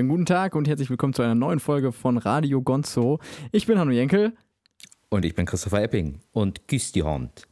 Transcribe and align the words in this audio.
Schönen 0.00 0.08
guten 0.08 0.24
Tag 0.24 0.54
und 0.54 0.66
herzlich 0.66 0.88
willkommen 0.88 1.12
zu 1.12 1.20
einer 1.20 1.34
neuen 1.34 1.60
Folge 1.60 1.92
von 1.92 2.16
Radio 2.16 2.62
Gonzo. 2.62 3.20
Ich 3.52 3.66
bin 3.66 3.78
Hanno 3.78 3.92
Jenkel. 3.92 4.32
Und 5.10 5.26
ich 5.26 5.34
bin 5.34 5.44
Christopher 5.44 5.82
Epping. 5.82 6.20
Und 6.32 6.68
küss 6.68 6.90
die 6.90 7.02
Hand. 7.02 7.46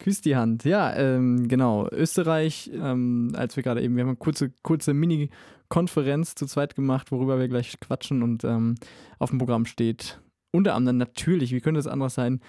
Küss 0.00 0.22
die 0.22 0.34
Hand. 0.34 0.64
Ja, 0.64 0.92
ähm, 0.96 1.46
genau. 1.46 1.88
Österreich, 1.92 2.68
ähm, 2.74 3.30
als 3.36 3.54
wir 3.54 3.62
gerade 3.62 3.80
eben, 3.80 3.94
wir 3.94 4.02
haben 4.02 4.08
eine 4.08 4.16
kurze, 4.16 4.50
kurze 4.64 4.92
Mini-Konferenz 4.92 6.34
zu 6.34 6.46
zweit 6.46 6.74
gemacht, 6.74 7.12
worüber 7.12 7.38
wir 7.38 7.46
gleich 7.46 7.78
quatschen 7.78 8.24
und 8.24 8.42
ähm, 8.42 8.74
auf 9.20 9.30
dem 9.30 9.38
Programm 9.38 9.66
steht 9.66 10.20
unter 10.50 10.74
anderem 10.74 10.96
natürlich, 10.96 11.52
wie 11.52 11.60
könnte 11.60 11.78
es 11.78 11.86
anders 11.86 12.14
sein, 12.14 12.40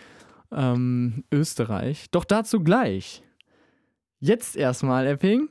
ähm, 0.51 1.23
Österreich. 1.31 2.09
Doch 2.09 2.25
dazu 2.25 2.63
gleich. 2.63 3.21
Jetzt 4.19 4.55
erstmal, 4.55 5.05
Epping. 5.05 5.49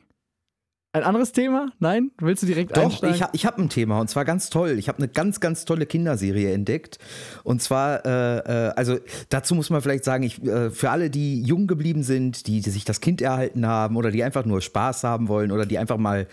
Ein 0.97 1.03
anderes 1.03 1.33
Thema? 1.33 1.69
Nein? 1.79 2.11
Willst 2.19 2.43
du 2.43 2.47
direkt 2.47 2.75
Doch, 2.75 2.85
einsteigen? 2.85 3.15
ich, 3.15 3.23
ha, 3.23 3.29
ich 3.35 3.45
habe 3.45 3.61
ein 3.61 3.69
Thema 3.69 4.01
und 4.01 4.09
zwar 4.09 4.25
ganz 4.25 4.49
toll. 4.49 4.79
Ich 4.79 4.89
habe 4.89 4.97
eine 4.97 5.09
ganz, 5.09 5.41
ganz 5.41 5.67
tolle 5.67 5.85
Kinderserie 5.85 6.55
entdeckt. 6.55 6.99
Und 7.45 7.61
zwar, 7.61 8.07
äh, 8.07 8.39
äh, 8.39 8.73
also 8.77 8.97
dazu 9.29 9.55
muss 9.55 9.69
man 9.69 9.83
vielleicht 9.83 10.05
sagen, 10.05 10.23
ich, 10.23 10.43
äh, 10.43 10.71
für 10.71 10.89
alle, 10.89 11.11
die 11.11 11.43
jung 11.43 11.67
geblieben 11.67 12.03
sind, 12.03 12.47
die, 12.47 12.63
die 12.63 12.71
sich 12.71 12.87
das 12.87 13.03
Kind 13.03 13.21
erhalten 13.21 13.67
haben 13.67 13.99
oder 13.99 14.11
die 14.11 14.25
einfach 14.25 14.47
nur 14.47 14.63
Spaß 14.63 15.05
haben 15.05 15.29
wollen 15.29 15.53
oder 15.53 15.67
die 15.67 15.77
einfach 15.77 15.99
mal 15.99 16.29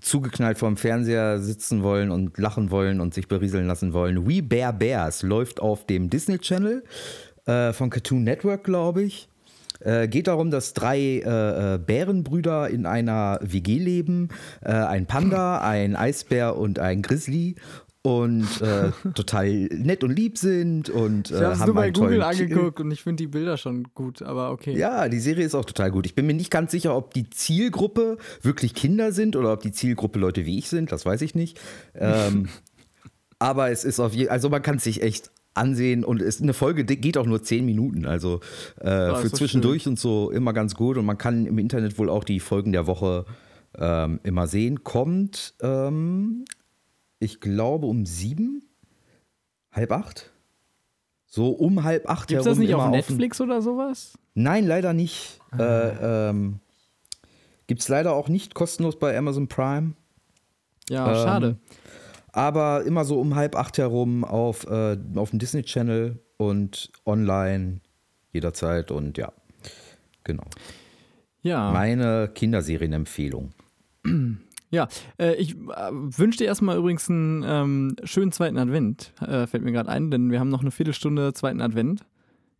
zugeknallt 0.00 0.58
vorm 0.58 0.76
Fernseher 0.76 1.38
sitzen 1.38 1.84
wollen 1.84 2.10
und 2.10 2.36
lachen 2.36 2.72
wollen 2.72 3.00
und 3.00 3.14
sich 3.14 3.28
berieseln 3.28 3.68
lassen 3.68 3.92
wollen. 3.92 4.28
We 4.28 4.42
Bear 4.42 4.72
Bears 4.72 5.22
läuft 5.22 5.60
auf 5.60 5.86
dem 5.86 6.10
Disney 6.10 6.40
Channel 6.40 6.82
äh, 7.46 7.72
von 7.72 7.90
Cartoon 7.90 8.24
Network, 8.24 8.64
glaube 8.64 9.04
ich. 9.04 9.28
Äh, 9.80 10.08
geht 10.08 10.26
darum, 10.26 10.50
dass 10.50 10.74
drei 10.74 10.98
äh, 10.98 11.74
äh 11.74 11.78
Bärenbrüder 11.78 12.68
in 12.68 12.86
einer 12.86 13.38
WG 13.42 13.78
leben. 13.78 14.28
Äh, 14.62 14.72
ein 14.72 15.06
Panda, 15.06 15.60
ein 15.62 15.96
Eisbär 15.96 16.56
und 16.56 16.78
ein 16.78 17.02
Grizzly 17.02 17.56
und 18.02 18.62
äh, 18.62 18.90
total 19.14 19.48
nett 19.48 20.02
und 20.04 20.10
lieb 20.10 20.38
sind 20.38 20.88
und 20.88 21.30
äh, 21.30 21.34
ich 21.34 21.58
habe 21.58 21.66
nur 21.66 21.74
bei 21.74 21.90
Google 21.90 22.22
angeguckt 22.22 22.80
und 22.80 22.90
ich 22.90 23.02
finde 23.02 23.22
die 23.22 23.26
Bilder 23.26 23.56
schon 23.56 23.88
gut, 23.94 24.22
aber 24.22 24.52
okay. 24.52 24.76
Ja, 24.76 25.08
die 25.08 25.20
Serie 25.20 25.44
ist 25.44 25.54
auch 25.54 25.64
total 25.64 25.90
gut. 25.90 26.06
Ich 26.06 26.14
bin 26.14 26.26
mir 26.26 26.34
nicht 26.34 26.50
ganz 26.50 26.70
sicher, 26.70 26.96
ob 26.96 27.12
die 27.12 27.28
Zielgruppe 27.28 28.16
wirklich 28.40 28.74
Kinder 28.74 29.12
sind 29.12 29.36
oder 29.36 29.52
ob 29.52 29.60
die 29.60 29.72
Zielgruppe 29.72 30.18
Leute 30.18 30.46
wie 30.46 30.58
ich 30.58 30.68
sind, 30.68 30.92
das 30.92 31.04
weiß 31.04 31.20
ich 31.22 31.34
nicht. 31.34 31.60
Ähm, 31.94 32.48
aber 33.38 33.70
es 33.70 33.84
ist 33.84 34.00
auf 34.00 34.14
jeden 34.14 34.30
also 34.30 34.48
man 34.48 34.62
kann 34.62 34.76
es 34.76 34.84
sich 34.84 35.02
echt 35.02 35.30
ansehen 35.54 36.04
und 36.04 36.22
ist 36.22 36.42
eine 36.42 36.54
Folge 36.54 36.84
geht 36.84 37.18
auch 37.18 37.26
nur 37.26 37.42
zehn 37.42 37.64
Minuten, 37.64 38.06
also 38.06 38.40
äh, 38.80 39.14
für 39.16 39.32
zwischendurch 39.32 39.82
schön. 39.82 39.92
und 39.92 39.98
so 39.98 40.30
immer 40.30 40.52
ganz 40.52 40.74
gut 40.74 40.96
und 40.96 41.04
man 41.04 41.18
kann 41.18 41.46
im 41.46 41.58
Internet 41.58 41.98
wohl 41.98 42.08
auch 42.08 42.24
die 42.24 42.40
Folgen 42.40 42.72
der 42.72 42.86
Woche 42.86 43.24
ähm, 43.76 44.20
immer 44.22 44.46
sehen. 44.46 44.84
Kommt, 44.84 45.54
ähm, 45.60 46.44
ich 47.18 47.40
glaube 47.40 47.86
um 47.86 48.06
sieben, 48.06 48.62
halb 49.72 49.92
acht, 49.92 50.30
so 51.26 51.50
um 51.50 51.82
halb 51.82 52.08
acht. 52.08 52.30
Ist 52.30 52.46
das 52.46 52.58
nicht 52.58 52.74
auf 52.74 52.88
Netflix 52.90 53.40
auf 53.40 53.46
oder 53.46 53.60
sowas? 53.60 54.18
Nein, 54.34 54.66
leider 54.66 54.92
nicht. 54.92 55.40
Ah. 55.50 55.58
Äh, 55.58 56.30
ähm, 56.30 56.60
Gibt 57.66 57.82
es 57.82 57.88
leider 57.88 58.14
auch 58.14 58.28
nicht 58.28 58.54
kostenlos 58.54 58.98
bei 58.98 59.16
Amazon 59.16 59.46
Prime. 59.48 59.92
Ja, 60.88 61.08
ähm, 61.08 61.14
schade 61.14 61.56
aber 62.32 62.84
immer 62.84 63.04
so 63.04 63.20
um 63.20 63.34
halb 63.34 63.56
acht 63.56 63.78
herum 63.78 64.24
auf, 64.24 64.66
äh, 64.66 64.96
auf 65.14 65.30
dem 65.30 65.38
Disney 65.38 65.62
Channel 65.62 66.18
und 66.36 66.90
online 67.04 67.80
jederzeit 68.32 68.90
und 68.90 69.18
ja, 69.18 69.32
genau. 70.24 70.44
Ja. 71.42 71.72
Meine 71.72 72.30
Kinderserienempfehlung. 72.34 73.50
Ja, 74.72 74.86
äh, 75.18 75.34
ich 75.34 75.56
äh, 75.56 75.90
wünsche 75.90 76.38
dir 76.38 76.44
erstmal 76.44 76.76
übrigens 76.78 77.10
einen 77.10 77.44
ähm, 77.44 77.96
schönen 78.04 78.30
zweiten 78.30 78.56
Advent, 78.56 79.12
äh, 79.20 79.48
fällt 79.48 79.64
mir 79.64 79.72
gerade 79.72 79.88
ein, 79.88 80.12
denn 80.12 80.30
wir 80.30 80.38
haben 80.38 80.48
noch 80.48 80.60
eine 80.60 80.70
Viertelstunde 80.70 81.32
zweiten 81.32 81.60
Advent. 81.60 82.04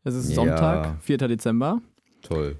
Es 0.02 0.16
ist 0.16 0.34
Sonntag, 0.34 0.84
ja. 0.86 0.96
4. 1.02 1.18
Dezember. 1.28 1.80
Toll. 2.22 2.56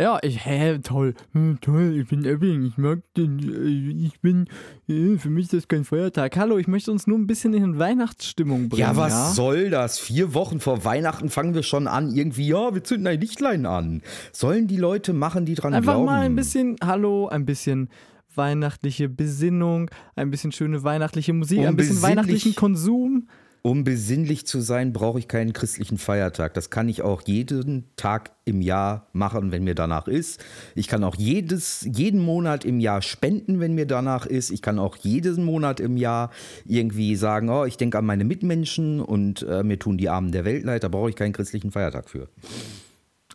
Ja, 0.00 0.18
ich, 0.22 0.46
hä, 0.46 0.78
toll, 0.78 1.12
hm, 1.32 1.58
toll, 1.60 1.94
ich 2.00 2.08
bin 2.08 2.24
Ebbing, 2.24 2.64
ich 2.64 2.78
mag 2.78 3.00
den, 3.18 3.38
äh, 3.38 4.06
ich 4.06 4.18
bin, 4.20 4.46
äh, 4.88 5.18
für 5.18 5.28
mich 5.28 5.44
ist 5.44 5.52
das 5.52 5.68
kein 5.68 5.84
Feiertag. 5.84 6.38
Hallo, 6.38 6.56
ich 6.56 6.68
möchte 6.68 6.90
uns 6.90 7.06
nur 7.06 7.18
ein 7.18 7.26
bisschen 7.26 7.52
in 7.52 7.78
Weihnachtsstimmung 7.78 8.70
bringen. 8.70 8.80
Ja, 8.80 8.96
was 8.96 9.12
ja? 9.12 9.26
soll 9.32 9.68
das? 9.68 9.98
Vier 9.98 10.32
Wochen 10.32 10.58
vor 10.58 10.86
Weihnachten 10.86 11.28
fangen 11.28 11.52
wir 11.52 11.62
schon 11.62 11.86
an, 11.86 12.14
irgendwie, 12.14 12.48
ja, 12.48 12.72
wir 12.72 12.82
zünden 12.82 13.08
ein 13.08 13.20
Lichtlein 13.20 13.66
an. 13.66 14.00
Sollen 14.32 14.68
die 14.68 14.78
Leute 14.78 15.12
machen, 15.12 15.44
die 15.44 15.54
dran 15.54 15.74
Einfach 15.74 15.92
glauben? 15.92 16.08
Einfach 16.08 16.18
mal 16.20 16.24
ein 16.24 16.34
bisschen, 16.34 16.76
hallo, 16.82 17.28
ein 17.28 17.44
bisschen 17.44 17.90
weihnachtliche 18.34 19.10
Besinnung, 19.10 19.90
ein 20.16 20.30
bisschen 20.30 20.52
schöne 20.52 20.82
weihnachtliche 20.82 21.34
Musik, 21.34 21.58
um 21.58 21.66
ein 21.66 21.76
bisschen 21.76 22.00
weihnachtlichen 22.00 22.54
Konsum. 22.54 23.28
Um 23.62 23.84
besinnlich 23.84 24.46
zu 24.46 24.60
sein, 24.60 24.92
brauche 24.92 25.18
ich 25.18 25.28
keinen 25.28 25.52
christlichen 25.52 25.98
Feiertag. 25.98 26.54
Das 26.54 26.70
kann 26.70 26.88
ich 26.88 27.02
auch 27.02 27.22
jeden 27.26 27.84
Tag 27.96 28.30
im 28.46 28.62
Jahr 28.62 29.08
machen, 29.12 29.52
wenn 29.52 29.64
mir 29.64 29.74
danach 29.74 30.08
ist. 30.08 30.42
Ich 30.74 30.88
kann 30.88 31.04
auch 31.04 31.16
jedes, 31.16 31.86
jeden 31.90 32.20
Monat 32.20 32.64
im 32.64 32.80
Jahr 32.80 33.02
spenden, 33.02 33.60
wenn 33.60 33.74
mir 33.74 33.86
danach 33.86 34.24
ist. 34.24 34.50
Ich 34.50 34.62
kann 34.62 34.78
auch 34.78 34.96
jeden 34.96 35.44
Monat 35.44 35.78
im 35.78 35.98
Jahr 35.98 36.30
irgendwie 36.64 37.16
sagen, 37.16 37.50
oh, 37.50 37.66
ich 37.66 37.76
denke 37.76 37.98
an 37.98 38.06
meine 38.06 38.24
Mitmenschen 38.24 39.00
und 39.00 39.42
äh, 39.42 39.62
mir 39.62 39.78
tun 39.78 39.98
die 39.98 40.08
Armen 40.08 40.32
der 40.32 40.46
Welt 40.46 40.64
leid. 40.64 40.82
Da 40.82 40.88
brauche 40.88 41.10
ich 41.10 41.16
keinen 41.16 41.34
christlichen 41.34 41.70
Feiertag 41.70 42.08
für. 42.08 42.28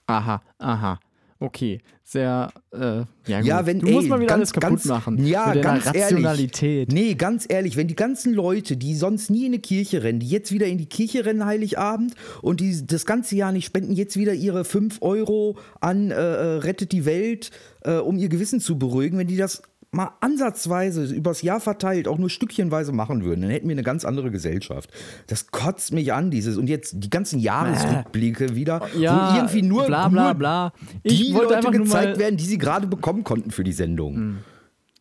Aha, 0.07 0.41
aha. 0.57 0.99
Okay, 1.37 1.81
sehr, 2.01 2.49
äh, 2.71 2.77
ja, 3.27 3.39
gut. 3.39 3.45
ja 3.45 3.65
wenn, 3.65 3.79
du 3.79 3.87
ey, 3.87 3.93
musst 3.93 4.07
mal 4.07 4.19
wieder 4.19 4.27
ganz, 4.29 4.39
alles 4.39 4.53
kaputt 4.53 4.69
ganz, 4.69 4.85
machen. 4.85 5.25
Ja, 5.25 5.53
ganz 5.53 5.85
Rationalität. 5.85 6.93
Ehrlich, 6.93 7.07
nee, 7.07 7.13
ganz 7.15 7.45
ehrlich, 7.49 7.75
wenn 7.75 7.89
die 7.89 7.95
ganzen 7.95 8.33
Leute, 8.33 8.77
die 8.77 8.95
sonst 8.95 9.29
nie 9.29 9.45
in 9.47 9.51
die 9.51 9.59
Kirche 9.59 10.01
rennen, 10.01 10.19
die 10.19 10.29
jetzt 10.29 10.53
wieder 10.53 10.65
in 10.67 10.77
die 10.77 10.85
Kirche 10.85 11.25
rennen 11.25 11.45
Heiligabend 11.45 12.15
und 12.41 12.61
die 12.61 12.87
das 12.87 13.05
ganze 13.05 13.35
Jahr 13.35 13.51
nicht 13.51 13.65
spenden, 13.65 13.91
jetzt 13.91 14.15
wieder 14.15 14.33
ihre 14.33 14.63
5 14.63 15.01
Euro 15.01 15.57
an 15.81 16.09
äh, 16.09 16.15
äh, 16.15 16.57
Rettet 16.59 16.93
die 16.93 17.03
Welt, 17.03 17.51
äh, 17.81 17.95
um 17.95 18.15
ihr 18.15 18.29
Gewissen 18.29 18.61
zu 18.61 18.79
beruhigen, 18.79 19.17
wenn 19.17 19.27
die 19.27 19.37
das 19.37 19.61
mal 19.95 20.11
ansatzweise 20.19 21.05
übers 21.05 21.41
Jahr 21.41 21.59
verteilt 21.59 22.07
auch 22.07 22.17
nur 22.17 22.29
stückchenweise 22.29 22.91
machen 22.91 23.23
würden, 23.23 23.41
dann 23.41 23.49
hätten 23.49 23.67
wir 23.67 23.73
eine 23.73 23.83
ganz 23.83 24.05
andere 24.05 24.29
Gesellschaft. 24.29 24.91
Das 25.27 25.47
kotzt 25.47 25.93
mich 25.93 26.13
an, 26.13 26.29
dieses 26.29 26.57
und 26.57 26.67
jetzt 26.67 26.95
die 26.97 27.09
ganzen 27.09 27.39
Jahresrückblicke 27.39 28.45
äh. 28.45 28.55
wieder, 28.55 28.81
ja, 28.97 29.31
wo 29.31 29.37
irgendwie 29.37 29.61
nur, 29.61 29.85
bla, 29.85 30.09
bla, 30.09 30.33
bla. 30.33 30.73
die 31.03 31.31
Leute 31.31 31.71
gezeigt 31.71 32.19
werden, 32.19 32.37
die 32.37 32.43
sie 32.43 32.57
gerade 32.57 32.87
bekommen 32.87 33.23
konnten 33.23 33.51
für 33.51 33.63
die 33.63 33.73
Sendung. 33.73 34.15
Hm. 34.15 34.37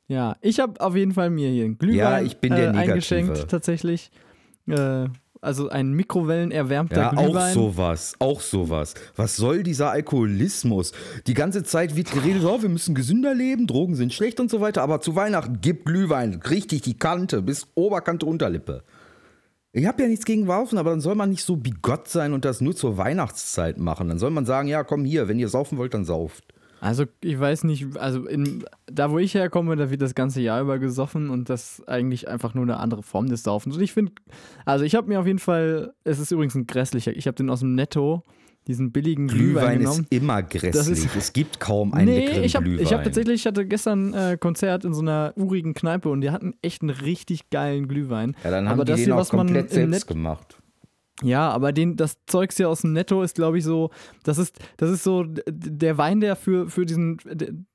Ja, 0.06 0.36
ich 0.40 0.60
habe 0.60 0.80
auf 0.80 0.94
jeden 0.94 1.12
Fall 1.12 1.30
mir 1.30 1.50
hier 1.50 1.64
einen 1.64 1.78
Glühwein 1.78 1.98
ja, 1.98 2.20
ich 2.20 2.36
bin 2.36 2.54
der 2.54 2.74
äh, 2.74 2.76
eingeschenkt 2.76 3.48
tatsächlich. 3.48 4.10
Äh, 4.68 5.06
also 5.44 5.68
ein 5.68 5.92
mikrowellenerwärmter 5.92 6.96
ja, 6.96 7.10
Glühwein. 7.10 7.50
auch 7.50 7.54
sowas, 7.54 8.14
auch 8.18 8.40
sowas. 8.40 8.94
Was 9.16 9.36
soll 9.36 9.62
dieser 9.62 9.90
Alkoholismus? 9.90 10.92
Die 11.26 11.34
ganze 11.34 11.62
Zeit 11.62 11.96
wird 11.96 12.10
geredet, 12.12 12.44
oh, 12.44 12.62
wir 12.62 12.68
müssen 12.68 12.94
gesünder 12.94 13.34
leben, 13.34 13.66
Drogen 13.66 13.94
sind 13.94 14.12
schlecht 14.12 14.40
und 14.40 14.50
so 14.50 14.60
weiter, 14.60 14.82
aber 14.82 15.00
zu 15.00 15.14
Weihnachten 15.16 15.58
gib 15.60 15.84
Glühwein, 15.84 16.40
richtig 16.50 16.82
die 16.82 16.98
Kante, 16.98 17.42
bis 17.42 17.66
Oberkante, 17.74 18.26
Unterlippe. 18.26 18.82
Ich 19.72 19.86
habe 19.86 20.02
ja 20.02 20.08
nichts 20.08 20.24
gegen 20.24 20.46
Waufen, 20.46 20.78
aber 20.78 20.90
dann 20.90 21.00
soll 21.00 21.16
man 21.16 21.30
nicht 21.30 21.42
so 21.42 21.56
bigott 21.56 22.08
sein 22.08 22.32
und 22.32 22.44
das 22.44 22.60
nur 22.60 22.76
zur 22.76 22.96
Weihnachtszeit 22.96 23.76
machen. 23.76 24.08
Dann 24.08 24.20
soll 24.20 24.30
man 24.30 24.46
sagen, 24.46 24.68
ja, 24.68 24.84
komm 24.84 25.04
hier, 25.04 25.26
wenn 25.26 25.40
ihr 25.40 25.48
saufen 25.48 25.78
wollt, 25.78 25.94
dann 25.94 26.04
sauft. 26.04 26.53
Also 26.84 27.06
ich 27.22 27.40
weiß 27.40 27.64
nicht, 27.64 27.96
also 27.96 28.26
in, 28.26 28.62
da 28.84 29.10
wo 29.10 29.18
ich 29.18 29.32
herkomme, 29.32 29.74
da 29.74 29.90
wird 29.90 30.02
das 30.02 30.14
ganze 30.14 30.42
Jahr 30.42 30.60
über 30.60 30.78
gesoffen 30.78 31.30
und 31.30 31.48
das 31.48 31.82
eigentlich 31.86 32.28
einfach 32.28 32.52
nur 32.52 32.64
eine 32.64 32.76
andere 32.76 33.02
Form 33.02 33.26
des 33.26 33.42
Saufens. 33.42 33.76
Und 33.76 33.82
ich 33.82 33.94
finde, 33.94 34.12
also 34.66 34.84
ich 34.84 34.94
habe 34.94 35.08
mir 35.08 35.18
auf 35.18 35.26
jeden 35.26 35.38
Fall, 35.38 35.94
es 36.04 36.18
ist 36.18 36.30
übrigens 36.30 36.54
ein 36.56 36.66
grässlicher, 36.66 37.16
ich 37.16 37.26
habe 37.26 37.36
den 37.36 37.48
aus 37.48 37.60
dem 37.60 37.74
Netto, 37.74 38.22
diesen 38.66 38.92
billigen 38.92 39.28
Glühwein, 39.28 39.52
Glühwein 39.52 39.78
genommen. 39.78 40.06
ist 40.10 40.12
immer 40.12 40.42
grässlich. 40.42 41.06
Ist, 41.06 41.16
es 41.16 41.32
gibt 41.32 41.58
kaum 41.58 41.94
einen 41.94 42.04
nee, 42.04 42.40
ich 42.40 42.54
hab, 42.54 42.64
Glühwein. 42.64 42.84
Ich 42.84 42.92
habe 42.92 43.02
tatsächlich, 43.02 43.40
ich 43.40 43.46
hatte 43.46 43.64
gestern 43.64 44.12
äh, 44.12 44.36
Konzert 44.38 44.84
in 44.84 44.92
so 44.92 45.00
einer 45.00 45.32
urigen 45.36 45.72
Kneipe 45.72 46.10
und 46.10 46.20
die 46.20 46.30
hatten 46.32 46.52
echt 46.60 46.82
einen 46.82 46.90
richtig 46.90 47.48
geilen 47.48 47.88
Glühwein. 47.88 48.36
Ja, 48.44 48.50
dann 48.50 48.68
haben 48.68 48.74
Aber 48.74 48.84
die 48.84 48.92
das 48.92 49.00
den 49.00 49.06
hier, 49.06 49.16
auch 49.16 49.28
komplett 49.30 49.70
selbst 49.70 50.06
gemacht. 50.06 50.58
Ja, 51.22 51.48
aber 51.50 51.72
den, 51.72 51.96
das 51.96 52.16
Zeugs 52.26 52.56
hier 52.56 52.68
aus 52.68 52.80
dem 52.80 52.92
Netto 52.92 53.22
ist, 53.22 53.36
glaube 53.36 53.58
ich, 53.58 53.64
so, 53.64 53.90
das 54.24 54.36
ist, 54.36 54.58
das 54.76 54.90
ist 54.90 55.04
so 55.04 55.24
der 55.26 55.96
Wein, 55.96 56.20
der 56.20 56.34
für, 56.34 56.68
für 56.68 56.84
diesen, 56.84 57.18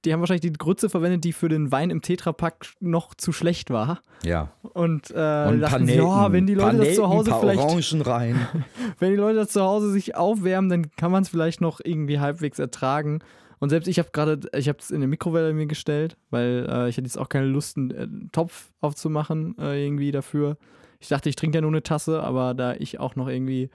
die 0.04 0.12
haben 0.12 0.20
wahrscheinlich 0.20 0.42
die 0.42 0.52
Grütze 0.52 0.90
verwendet, 0.90 1.24
die 1.24 1.32
für 1.32 1.48
den 1.48 1.72
Wein 1.72 1.90
im 1.90 2.02
Tetrapack 2.02 2.68
noch 2.82 3.14
zu 3.16 3.32
schlecht 3.32 3.70
war. 3.70 4.02
Ja. 4.26 4.52
Und, 4.74 5.12
äh, 5.12 5.46
Und 5.48 5.62
dachten 5.62 5.86
sie, 5.86 5.96
ja, 5.96 6.32
wenn 6.34 6.48
die 6.48 6.54
Leute 6.54 6.78
Panelten, 6.78 6.88
das 6.88 6.96
zu 6.96 7.08
Hause 7.08 7.34
vielleicht, 7.40 7.62
Orangen 7.62 8.02
rein. 8.02 8.48
wenn 9.00 9.12
die 9.12 9.18
Leute 9.18 9.38
das 9.38 9.50
zu 9.50 9.62
Hause 9.62 9.90
sich 9.90 10.16
aufwärmen, 10.18 10.70
dann 10.70 10.92
kann 10.98 11.12
man 11.12 11.24
es 11.24 11.30
vielleicht 11.30 11.62
noch 11.62 11.80
irgendwie 11.82 12.20
halbwegs 12.20 12.60
ertragen. 12.60 13.20
Und 13.60 13.70
selbst 13.70 13.88
ich 13.88 14.00
habe 14.00 14.10
gerade, 14.12 14.40
ich 14.54 14.68
habe 14.68 14.80
es 14.80 14.92
in 14.92 15.00
der 15.00 15.08
Mikrowelle 15.08 15.54
mir 15.54 15.66
gestellt, 15.66 16.18
weil 16.30 16.68
äh, 16.70 16.90
ich 16.90 16.98
hatte 16.98 17.06
jetzt 17.06 17.18
auch 17.18 17.30
keine 17.30 17.46
Lust, 17.46 17.78
einen, 17.78 17.92
einen 17.92 18.26
äh, 18.26 18.30
Topf 18.32 18.72
aufzumachen 18.82 19.58
äh, 19.60 19.84
irgendwie 19.86 20.12
dafür. 20.12 20.58
Ich 21.00 21.08
dachte, 21.08 21.30
ich 21.30 21.36
trinke 21.36 21.58
ja 21.58 21.62
nur 21.62 21.72
eine 21.72 21.84
Tasse, 21.84 22.22
aber 22.24 22.54
da 22.54 22.74
ich 22.74 23.00
auch 23.00 23.16
noch 23.16 23.28
irgendwie 23.28 23.70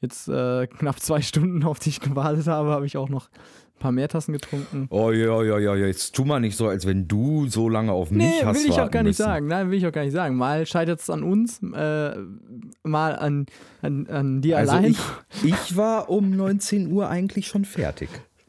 jetzt 0.00 0.28
äh, 0.28 0.66
knapp 0.68 1.00
zwei 1.00 1.20
Stunden 1.22 1.64
auf 1.64 1.78
dich 1.80 2.00
gewartet 2.00 2.46
habe, 2.46 2.70
habe 2.70 2.86
ich 2.86 2.96
auch 2.96 3.08
noch 3.08 3.28
ein 3.28 3.78
paar 3.80 3.92
mehr 3.92 4.08
Tassen 4.08 4.32
getrunken. 4.32 4.86
Oh 4.90 5.10
ja, 5.10 5.42
ja, 5.42 5.58
ja, 5.58 5.74
jetzt 5.74 6.14
tu 6.14 6.24
mal 6.24 6.38
nicht 6.40 6.56
so, 6.56 6.68
als 6.68 6.86
wenn 6.86 7.08
du 7.08 7.48
so 7.48 7.68
lange 7.68 7.90
auf 7.92 8.10
mich 8.12 8.18
Nee, 8.24 8.44
hast 8.44 8.62
will 8.64 8.70
ich 8.70 8.80
auch 8.80 8.90
gar 8.90 9.02
nicht 9.02 9.18
müssen. 9.18 9.22
sagen. 9.24 9.46
Nein, 9.48 9.70
will 9.70 9.78
ich 9.78 9.86
auch 9.86 9.92
gar 9.92 10.04
nicht 10.04 10.12
sagen. 10.12 10.36
Mal 10.36 10.66
scheitert 10.66 11.00
es 11.00 11.10
an 11.10 11.22
uns, 11.24 11.60
äh, 11.62 12.16
mal 12.84 13.16
an, 13.16 13.46
an, 13.82 14.06
an 14.08 14.40
dir 14.40 14.58
Also 14.58 14.72
allein. 14.72 14.92
ich, 14.92 14.98
ich 15.44 15.76
war 15.76 16.08
um 16.10 16.30
19 16.30 16.92
Uhr 16.92 17.08
eigentlich 17.08 17.48
schon 17.48 17.64
fertig. 17.64 18.08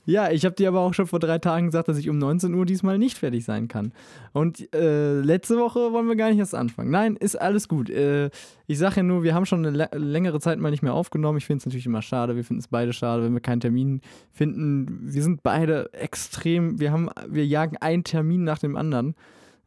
Ja, 0.10 0.32
ich 0.32 0.44
habe 0.44 0.56
dir 0.56 0.70
aber 0.70 0.80
auch 0.80 0.96
schon 0.96 1.06
vor 1.06 1.20
drei 1.20 1.38
Tagen 1.38 1.68
gesagt, 1.68 1.88
dass 1.88 2.00
ich 2.00 2.10
um 2.10 2.18
19 2.18 2.52
Uhr 2.56 2.66
diesmal 2.66 2.98
nicht 2.98 3.18
fertig 3.20 3.46
sein 3.46 3.68
kann. 3.68 3.92
Und 4.34 4.74
äh, 4.74 5.22
letzte 5.22 5.58
Woche 5.58 5.92
wollen 5.94 6.08
wir 6.08 6.16
gar 6.16 6.30
nicht 6.30 6.40
erst 6.40 6.56
anfangen. 6.56 6.90
Nein, 6.90 7.16
ist 7.16 7.40
alles 7.40 7.68
gut. 7.68 7.92
Äh, 7.92 8.32
ich 8.66 8.80
sage 8.80 8.98
ja 8.98 9.04
nur, 9.04 9.22
wir 9.22 9.36
haben 9.36 9.46
schon 9.46 9.64
eine 9.64 9.86
lä- 9.86 9.96
längere 9.98 10.40
Zeit 10.40 10.58
mal 10.58 10.72
nicht 10.72 10.82
mehr 10.82 10.96
aufgenommen. 10.96 11.38
Ich 11.38 11.46
finde 11.46 11.60
es 11.60 11.66
natürlich 11.68 11.86
immer 11.86 12.02
schade. 12.02 12.36
Wir 12.36 12.44
finden 12.44 12.60
es 12.62 12.68
beide 12.70 12.92
schade, 12.92 13.24
wenn 13.24 13.34
wir 13.34 13.40
keinen 13.40 13.60
Termin 13.62 14.02
finden. 14.32 15.00
Wir 15.14 15.22
sind 15.22 15.44
beide 15.44 15.94
extrem, 15.94 16.80
wir 16.80 16.92
haben, 16.92 17.10
wir 17.28 17.46
jagen 17.46 17.78
einen 17.78 18.04
Termin 18.04 18.44
nach 18.44 18.58
dem 18.58 18.76
anderen. 18.78 19.14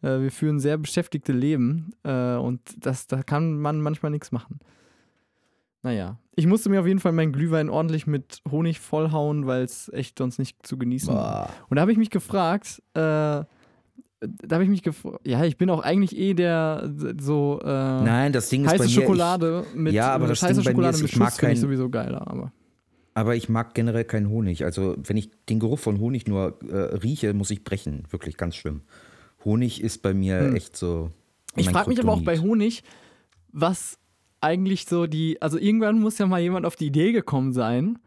Äh, 0.03 0.23
wir 0.23 0.33
führen 0.33 0.59
sehr 0.59 0.77
beschäftigte 0.77 1.33
Leben 1.33 1.93
äh, 2.03 2.35
und 2.35 2.61
das, 2.81 3.06
da 3.06 3.23
kann 3.23 3.61
man 3.61 3.81
manchmal 3.81 4.11
nichts 4.11 4.33
machen. 4.33 4.59
Naja, 5.82 6.19
ich 6.37 6.46
musste 6.46 6.69
mir 6.70 6.81
auf 6.81 6.87
jeden 6.87 7.00
Fall 7.00 7.12
meinen 7.12 7.32
Glühwein 7.32 7.69
ordentlich 7.69 8.06
mit 8.06 8.40
Honig 8.50 8.79
vollhauen, 8.81 9.46
weil 9.46 9.62
es 9.64 9.90
echt 9.93 10.19
sonst 10.19 10.38
nicht 10.38 10.64
zu 10.67 10.79
genießen 10.79 11.12
war. 11.12 11.50
Und 11.69 11.76
da 11.76 11.81
habe 11.82 11.93
ich 11.93 11.99
mich 11.99 12.11
gefragt, 12.11 12.81
äh, 12.94 13.00
da 13.00 13.46
habe 14.52 14.62
ich 14.62 14.70
mich 14.70 14.82
gefragt, 14.84 15.19
ja, 15.26 15.44
ich 15.44 15.56
bin 15.56 15.69
auch 15.70 15.81
eigentlich 15.82 16.17
eh 16.17 16.34
der 16.34 16.88
so 17.20 17.61
äh, 17.62 17.67
Nein, 17.67 18.32
das 18.32 18.49
Ding 18.49 18.64
ist 18.64 18.70
bei 18.70 18.79
heiße 18.79 18.84
mir. 18.84 18.90
Schokolade 19.06 19.64
mit 19.75 19.93
Ja, 19.93 20.12
aber 20.14 20.29
das 20.29 20.38
Ding 20.40 20.50
heiße 20.50 20.61
bei 20.62 20.70
mir 20.70 20.70
Schokolade 20.70 20.94
ist, 20.96 21.02
mit 21.02 21.11
ich 21.12 21.19
mag 21.19 21.31
Schuss 21.31 21.38
finde 21.40 21.55
ich 21.55 21.61
sowieso 21.61 21.90
geiler, 21.90 22.29
aber 22.29 22.52
Ich, 22.55 23.17
aber 23.17 23.34
ich 23.34 23.49
mag 23.49 23.75
generell 23.75 24.05
keinen 24.05 24.29
Honig. 24.31 24.64
Also, 24.64 24.94
wenn 25.02 25.17
ich 25.17 25.31
den 25.49 25.58
Geruch 25.58 25.81
von 25.81 25.99
Honig 25.99 26.29
nur 26.29 26.58
äh, 26.70 26.76
rieche, 26.96 27.34
muss 27.34 27.50
ich 27.50 27.64
brechen. 27.64 28.05
Wirklich 28.11 28.37
ganz 28.37 28.55
schlimm. 28.55 28.82
Honig 29.44 29.82
ist 29.82 30.02
bei 30.02 30.14
mir 30.14 30.38
Hm. 30.38 30.55
echt 30.56 30.76
so. 30.76 31.11
ich 31.56 31.69
frage 31.70 31.88
mich 31.90 32.00
aber 32.00 32.12
auch 32.12 32.23
bei. 32.23 32.38
Honig, 32.38 32.84
was 33.50 33.99
eigentlich 34.43 34.87
so 34.87 35.06
die, 35.06 35.41
also 35.41 35.59
irgendwann 35.59 36.00
muss 36.00 36.19
ja 36.19 36.27
mal 36.27 36.41
jemand 36.41 36.67
auf 36.67 36.77
die 36.77 36.87
Idee 36.87 37.12
gekommen 37.12 37.53
sein, 37.53 37.99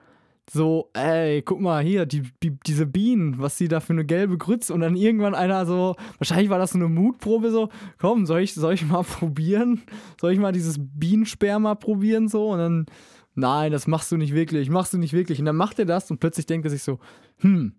so, 0.51 0.91
ey, 0.93 1.41
guck 1.41 1.59
mal 1.59 1.83
hier, 1.83 2.05
die, 2.05 2.21
die, 2.43 2.57
diese 2.67 2.85
Bienen, 2.85 3.39
was 3.39 3.57
die 3.57 3.67
da 3.67 3.79
für 3.79 3.93
eine 3.93 4.05
gelbe 4.05 4.37
Grütze 4.37 4.73
und 4.73 4.81
dann 4.81 4.95
irgendwann 4.95 5.33
einer 5.33 5.65
so, 5.65 5.95
wahrscheinlich 6.19 6.49
war 6.49 6.59
das 6.59 6.71
so 6.71 6.77
eine 6.77 6.87
Mutprobe, 6.87 7.49
so, 7.49 7.69
komm, 7.97 8.25
soll 8.25 8.41
ich, 8.41 8.53
soll 8.53 8.75
ich 8.75 8.85
mal 8.85 9.03
probieren? 9.03 9.81
Soll 10.21 10.33
ich 10.33 10.39
mal 10.39 10.51
dieses 10.51 10.77
Bienensperma 10.79 11.75
probieren, 11.75 12.27
so? 12.27 12.49
Und 12.49 12.59
dann, 12.59 12.85
nein, 13.33 13.71
das 13.71 13.87
machst 13.87 14.11
du 14.11 14.17
nicht 14.17 14.35
wirklich, 14.35 14.69
machst 14.69 14.93
du 14.93 14.99
nicht 14.99 15.13
wirklich. 15.13 15.39
Und 15.39 15.45
dann 15.45 15.55
macht 15.55 15.79
er 15.79 15.85
das 15.85 16.11
und 16.11 16.19
plötzlich 16.19 16.45
denkt 16.45 16.65
er 16.65 16.71
sich 16.71 16.83
so, 16.83 16.99
hm, 17.37 17.73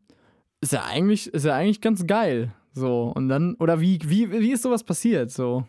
ist 0.60 0.72
ja 0.72 0.84
eigentlich, 0.84 1.32
ist 1.32 1.44
ja 1.44 1.54
eigentlich 1.54 1.80
ganz 1.80 2.06
geil. 2.06 2.52
So, 2.72 3.12
und 3.14 3.28
dann, 3.28 3.54
oder 3.54 3.80
wie, 3.80 4.00
wie, 4.04 4.30
wie 4.30 4.52
ist 4.52 4.62
sowas 4.62 4.82
passiert? 4.82 5.30
So. 5.30 5.64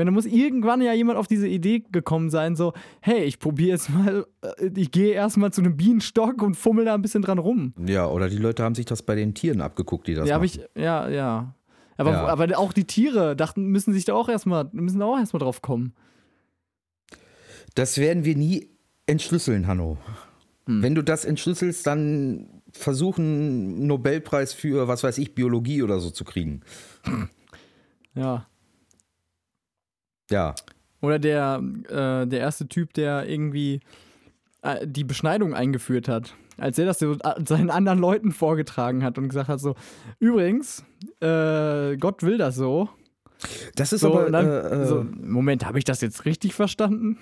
Meine, 0.00 0.12
da 0.12 0.14
muss 0.14 0.24
irgendwann 0.24 0.80
ja 0.80 0.94
jemand 0.94 1.18
auf 1.18 1.26
diese 1.26 1.46
Idee 1.46 1.84
gekommen 1.92 2.30
sein, 2.30 2.56
so, 2.56 2.72
hey, 3.02 3.24
ich 3.24 3.38
probiere 3.38 3.72
jetzt 3.72 3.90
mal, 3.90 4.24
äh, 4.40 4.70
ich 4.74 4.90
gehe 4.90 5.12
erstmal 5.12 5.52
zu 5.52 5.60
einem 5.60 5.76
Bienenstock 5.76 6.40
und 6.40 6.54
fummel 6.54 6.86
da 6.86 6.94
ein 6.94 7.02
bisschen 7.02 7.20
dran 7.20 7.36
rum. 7.36 7.74
Ja, 7.84 8.06
oder 8.06 8.30
die 8.30 8.38
Leute 8.38 8.62
haben 8.62 8.74
sich 8.74 8.86
das 8.86 9.02
bei 9.02 9.14
den 9.14 9.34
Tieren 9.34 9.60
abgeguckt, 9.60 10.06
die 10.06 10.14
das 10.14 10.26
ja, 10.26 10.38
machen. 10.38 10.46
ich, 10.46 10.60
ja, 10.74 11.06
ja. 11.10 11.54
Aber, 11.98 12.12
Ja. 12.12 12.26
aber 12.28 12.58
auch 12.58 12.72
die 12.72 12.86
Tiere 12.86 13.36
dachten, 13.36 13.66
müssen 13.66 13.92
sich 13.92 14.06
da 14.06 14.14
auch 14.14 14.30
erstmal, 14.30 14.70
müssen 14.72 15.00
da 15.00 15.04
auch 15.04 15.18
erstmal 15.18 15.40
drauf 15.40 15.60
kommen. 15.60 15.92
Das 17.74 17.98
werden 17.98 18.24
wir 18.24 18.36
nie 18.36 18.70
entschlüsseln, 19.04 19.66
Hanno. 19.66 19.98
Hm. 20.64 20.82
Wenn 20.82 20.94
du 20.94 21.02
das 21.02 21.26
entschlüsselst, 21.26 21.86
dann 21.86 22.62
versuchen 22.72 23.24
einen 23.24 23.86
Nobelpreis 23.86 24.54
für, 24.54 24.88
was 24.88 25.04
weiß 25.04 25.18
ich, 25.18 25.34
Biologie 25.34 25.82
oder 25.82 26.00
so 26.00 26.08
zu 26.08 26.24
kriegen. 26.24 26.62
Ja. 28.14 28.46
Ja. 30.30 30.54
Oder 31.00 31.18
der, 31.18 31.62
äh, 31.88 32.26
der 32.26 32.40
erste 32.40 32.68
Typ, 32.68 32.92
der 32.94 33.28
irgendwie 33.28 33.80
äh, 34.62 34.86
die 34.86 35.04
Beschneidung 35.04 35.54
eingeführt 35.54 36.08
hat. 36.08 36.34
Als 36.58 36.78
er 36.78 36.84
das 36.84 36.98
so 36.98 37.12
äh, 37.12 37.18
seinen 37.46 37.70
anderen 37.70 37.98
Leuten 37.98 38.32
vorgetragen 38.32 39.02
hat 39.02 39.18
und 39.18 39.28
gesagt 39.28 39.48
hat: 39.48 39.60
so, 39.60 39.74
übrigens, 40.18 40.84
äh, 41.20 41.96
Gott 41.96 42.22
will 42.22 42.38
das 42.38 42.56
so. 42.56 42.88
Das 43.74 43.92
ist 43.92 44.02
So, 44.02 44.12
aber. 44.12 44.30
dann, 44.30 44.46
äh, 44.46 44.82
äh, 44.82 44.86
so, 44.86 45.06
Moment, 45.18 45.64
habe 45.64 45.78
ich 45.78 45.84
das 45.84 46.02
jetzt 46.02 46.26
richtig 46.26 46.54
verstanden? 46.54 47.18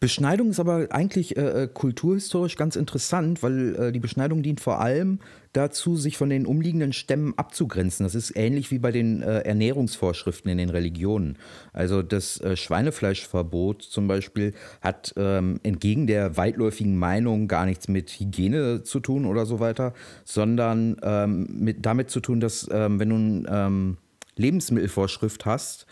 Beschneidung 0.00 0.50
ist 0.50 0.60
aber 0.60 0.88
eigentlich 0.90 1.36
äh, 1.36 1.68
kulturhistorisch 1.72 2.56
ganz 2.56 2.76
interessant, 2.76 3.42
weil 3.42 3.74
äh, 3.74 3.92
die 3.92 3.98
Beschneidung 3.98 4.42
dient 4.42 4.60
vor 4.60 4.80
allem 4.80 5.18
dazu, 5.58 5.96
sich 5.96 6.16
von 6.16 6.30
den 6.30 6.46
umliegenden 6.46 6.92
Stämmen 6.92 7.34
abzugrenzen. 7.36 8.04
Das 8.04 8.14
ist 8.14 8.36
ähnlich 8.36 8.70
wie 8.70 8.78
bei 8.78 8.92
den 8.92 9.22
äh, 9.22 9.40
Ernährungsvorschriften 9.40 10.50
in 10.50 10.58
den 10.58 10.70
Religionen. 10.70 11.36
Also 11.72 12.02
das 12.02 12.40
äh, 12.40 12.56
Schweinefleischverbot 12.56 13.82
zum 13.82 14.08
Beispiel 14.08 14.54
hat 14.80 15.12
ähm, 15.16 15.60
entgegen 15.64 16.06
der 16.06 16.36
weitläufigen 16.36 16.96
Meinung 16.96 17.48
gar 17.48 17.66
nichts 17.66 17.88
mit 17.88 18.10
Hygiene 18.10 18.84
zu 18.84 19.00
tun 19.00 19.26
oder 19.26 19.44
so 19.44 19.60
weiter, 19.60 19.92
sondern 20.24 20.96
ähm, 21.02 21.46
mit, 21.50 21.84
damit 21.84 22.10
zu 22.10 22.20
tun, 22.20 22.40
dass 22.40 22.68
ähm, 22.70 23.00
wenn 23.00 23.08
du 23.08 23.16
eine 23.16 23.66
ähm, 23.66 23.96
Lebensmittelvorschrift 24.36 25.44
hast, 25.44 25.86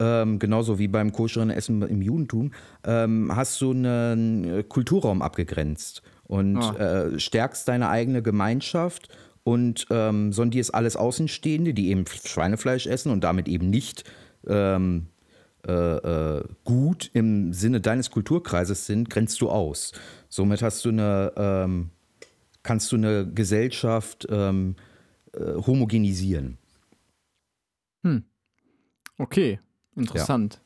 ähm, 0.00 0.38
genauso 0.38 0.78
wie 0.78 0.86
beim 0.86 1.12
koscheren 1.12 1.50
Essen 1.50 1.82
im 1.82 2.02
Judentum, 2.02 2.52
ähm, 2.84 3.32
hast 3.34 3.60
du 3.60 3.72
einen 3.72 4.44
äh, 4.44 4.62
Kulturraum 4.62 5.22
abgegrenzt 5.22 6.02
und 6.28 6.58
Ah. 6.58 6.76
äh, 7.06 7.18
stärkst 7.18 7.66
deine 7.66 7.88
eigene 7.88 8.22
Gemeinschaft 8.22 9.08
und 9.42 9.86
ähm, 9.90 10.32
sondierst 10.32 10.74
alles 10.74 10.94
Außenstehende, 10.96 11.74
die 11.74 11.88
eben 11.88 12.04
Schweinefleisch 12.06 12.86
essen 12.86 13.10
und 13.10 13.24
damit 13.24 13.48
eben 13.48 13.70
nicht 13.70 14.04
ähm, 14.46 15.06
äh, 15.66 15.72
äh, 15.72 16.44
gut 16.64 17.10
im 17.14 17.52
Sinne 17.52 17.80
deines 17.80 18.10
Kulturkreises 18.10 18.86
sind, 18.86 19.10
grenzt 19.10 19.40
du 19.40 19.50
aus. 19.50 19.92
Somit 20.28 20.62
hast 20.62 20.84
du 20.84 20.90
eine, 20.90 21.32
ähm, 21.36 21.90
kannst 22.62 22.92
du 22.92 22.96
eine 22.96 23.26
Gesellschaft 23.26 24.26
ähm, 24.30 24.76
äh, 25.32 25.54
homogenisieren. 25.66 26.58
Okay, 29.18 29.58
interessant. 29.96 30.60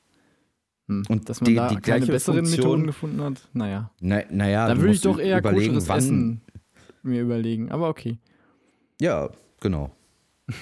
Hm. 1.01 1.05
Und 1.09 1.29
Dass 1.29 1.41
man 1.41 1.49
die- 1.51 1.55
da 1.57 1.69
die 1.69 1.77
keine 1.77 2.07
besseren 2.07 2.45
Funktion- 2.47 2.65
Methoden 2.65 2.87
gefunden 2.87 3.21
hat. 3.23 3.49
Naja. 3.53 3.91
Na, 4.01 4.23
naja, 4.31 4.69
Dann 4.69 4.81
würde 4.81 4.93
ich 4.95 5.01
doch 5.01 5.19
eher 5.19 5.39
überlegen, 5.39 5.75
koscheres. 5.75 6.05
Essen 6.05 6.41
mir 7.03 7.23
überlegen. 7.23 7.71
Aber 7.73 7.89
okay. 7.89 8.19
Ja, 9.01 9.31
genau. 9.61 9.91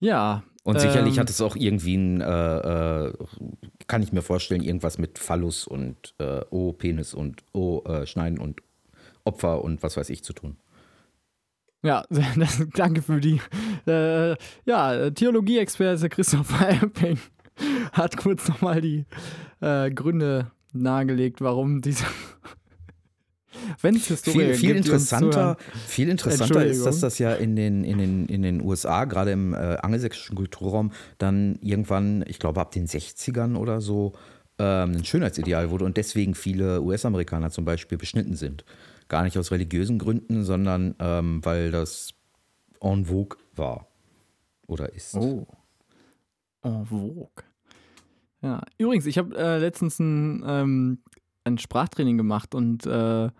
Ja. 0.00 0.42
Und 0.64 0.80
sicherlich 0.80 1.14
ähm, 1.14 1.20
hat 1.20 1.30
es 1.30 1.40
auch 1.40 1.56
irgendwie 1.56 1.96
ein, 1.96 2.20
äh, 2.20 3.06
äh, 3.06 3.12
kann 3.88 4.02
ich 4.02 4.12
mir 4.12 4.22
vorstellen, 4.22 4.62
irgendwas 4.62 4.96
mit 4.98 5.18
Phallus 5.18 5.66
und 5.66 6.14
äh, 6.18 6.40
O, 6.50 6.72
Penis 6.72 7.14
und 7.14 7.42
O, 7.52 7.82
äh, 7.84 8.06
Schneiden 8.06 8.38
und 8.38 8.60
Opfer 9.24 9.62
und 9.64 9.82
was 9.82 9.96
weiß 9.96 10.08
ich 10.10 10.22
zu 10.22 10.32
tun. 10.32 10.56
Ja, 11.84 12.04
das, 12.10 12.62
danke 12.74 13.02
für 13.02 13.20
die. 13.20 13.40
Äh, 13.88 14.36
ja, 14.64 15.10
Theologie-Experte 15.10 16.08
Christopher 16.08 16.68
Erping 16.68 17.18
hat 17.92 18.16
kurz 18.16 18.48
nochmal 18.48 18.80
die 18.80 19.04
äh, 19.60 19.90
Gründe 19.90 20.50
nahegelegt, 20.72 21.40
warum 21.40 21.80
diese. 21.80 22.04
Wenn 23.80 23.94
es 23.94 24.06
Historie 24.06 24.38
Viel, 24.38 24.54
viel 24.54 24.74
gibt, 24.74 24.86
interessanter, 24.86 25.56
viel 25.86 26.08
interessanter 26.08 26.64
ist, 26.64 26.84
dass 26.84 27.00
das 27.00 27.18
ja 27.18 27.34
in 27.34 27.54
den, 27.54 27.84
in 27.84 27.98
den, 27.98 28.26
in 28.26 28.42
den 28.42 28.62
USA, 28.62 29.04
gerade 29.04 29.30
im 29.30 29.54
äh, 29.54 29.76
angelsächsischen 29.76 30.36
Kulturraum, 30.36 30.90
dann 31.18 31.58
irgendwann, 31.60 32.24
ich 32.26 32.38
glaube 32.38 32.60
ab 32.60 32.72
den 32.72 32.86
60ern 32.86 33.56
oder 33.56 33.80
so, 33.80 34.14
ähm, 34.58 34.92
ein 34.92 35.04
Schönheitsideal 35.04 35.70
wurde 35.70 35.84
und 35.84 35.96
deswegen 35.96 36.34
viele 36.34 36.82
US-Amerikaner 36.82 37.50
zum 37.50 37.64
Beispiel 37.64 37.98
beschnitten 37.98 38.34
sind. 38.34 38.64
Gar 39.08 39.24
nicht 39.24 39.36
aus 39.38 39.50
religiösen 39.50 39.98
Gründen, 39.98 40.44
sondern 40.44 40.94
ähm, 40.98 41.44
weil 41.44 41.70
das 41.70 42.14
en 42.80 43.04
vogue 43.04 43.38
war 43.54 43.88
oder 44.66 44.92
ist. 44.92 45.14
Oh. 45.14 45.46
En 46.62 46.84
vogue. 46.86 47.28
Ja, 48.42 48.60
übrigens, 48.78 49.06
ich 49.06 49.18
habe 49.18 49.36
äh, 49.36 49.58
letztens 49.58 49.98
ein, 49.98 50.42
ähm, 50.46 50.98
ein 51.44 51.58
Sprachtraining 51.58 52.16
gemacht 52.16 52.54
und 52.54 52.86
äh, 52.86 53.30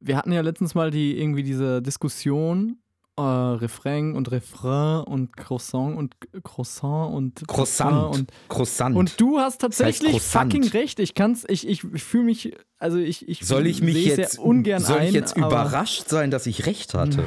wir 0.00 0.16
hatten 0.16 0.32
ja 0.32 0.40
letztens 0.40 0.74
mal 0.74 0.90
die 0.90 1.18
irgendwie 1.20 1.42
diese 1.42 1.82
Diskussion 1.82 2.78
äh, 3.16 3.20
Refrain 3.22 4.14
und 4.14 4.30
Refrain 4.30 5.02
und 5.04 5.36
Croissant 5.36 5.96
und 5.96 6.14
Croissant 6.44 7.12
und 7.14 7.46
Croissant. 7.48 8.14
und 8.14 8.32
Croissant. 8.48 8.96
und 8.96 9.20
du 9.20 9.38
hast 9.38 9.60
tatsächlich 9.60 10.12
Croissant. 10.12 10.52
fucking 10.52 10.68
recht. 10.70 11.00
Ich 11.00 11.14
kann's, 11.14 11.44
ich, 11.48 11.66
ich, 11.66 11.82
ich 11.84 12.02
fühle 12.04 12.24
mich, 12.24 12.56
also 12.78 12.98
ich, 12.98 13.28
ich 13.28 13.44
soll 13.44 13.66
ich 13.66 13.82
mich 13.82 14.04
jetzt, 14.04 14.32
sehr 14.34 14.44
ungern 14.44 14.80
soll 14.80 14.98
ich 15.02 15.08
ein, 15.08 15.14
jetzt 15.14 15.36
aber- 15.36 15.46
überrascht 15.46 16.08
sein, 16.08 16.30
dass 16.30 16.46
ich 16.46 16.66
recht 16.66 16.94
hatte? 16.94 17.24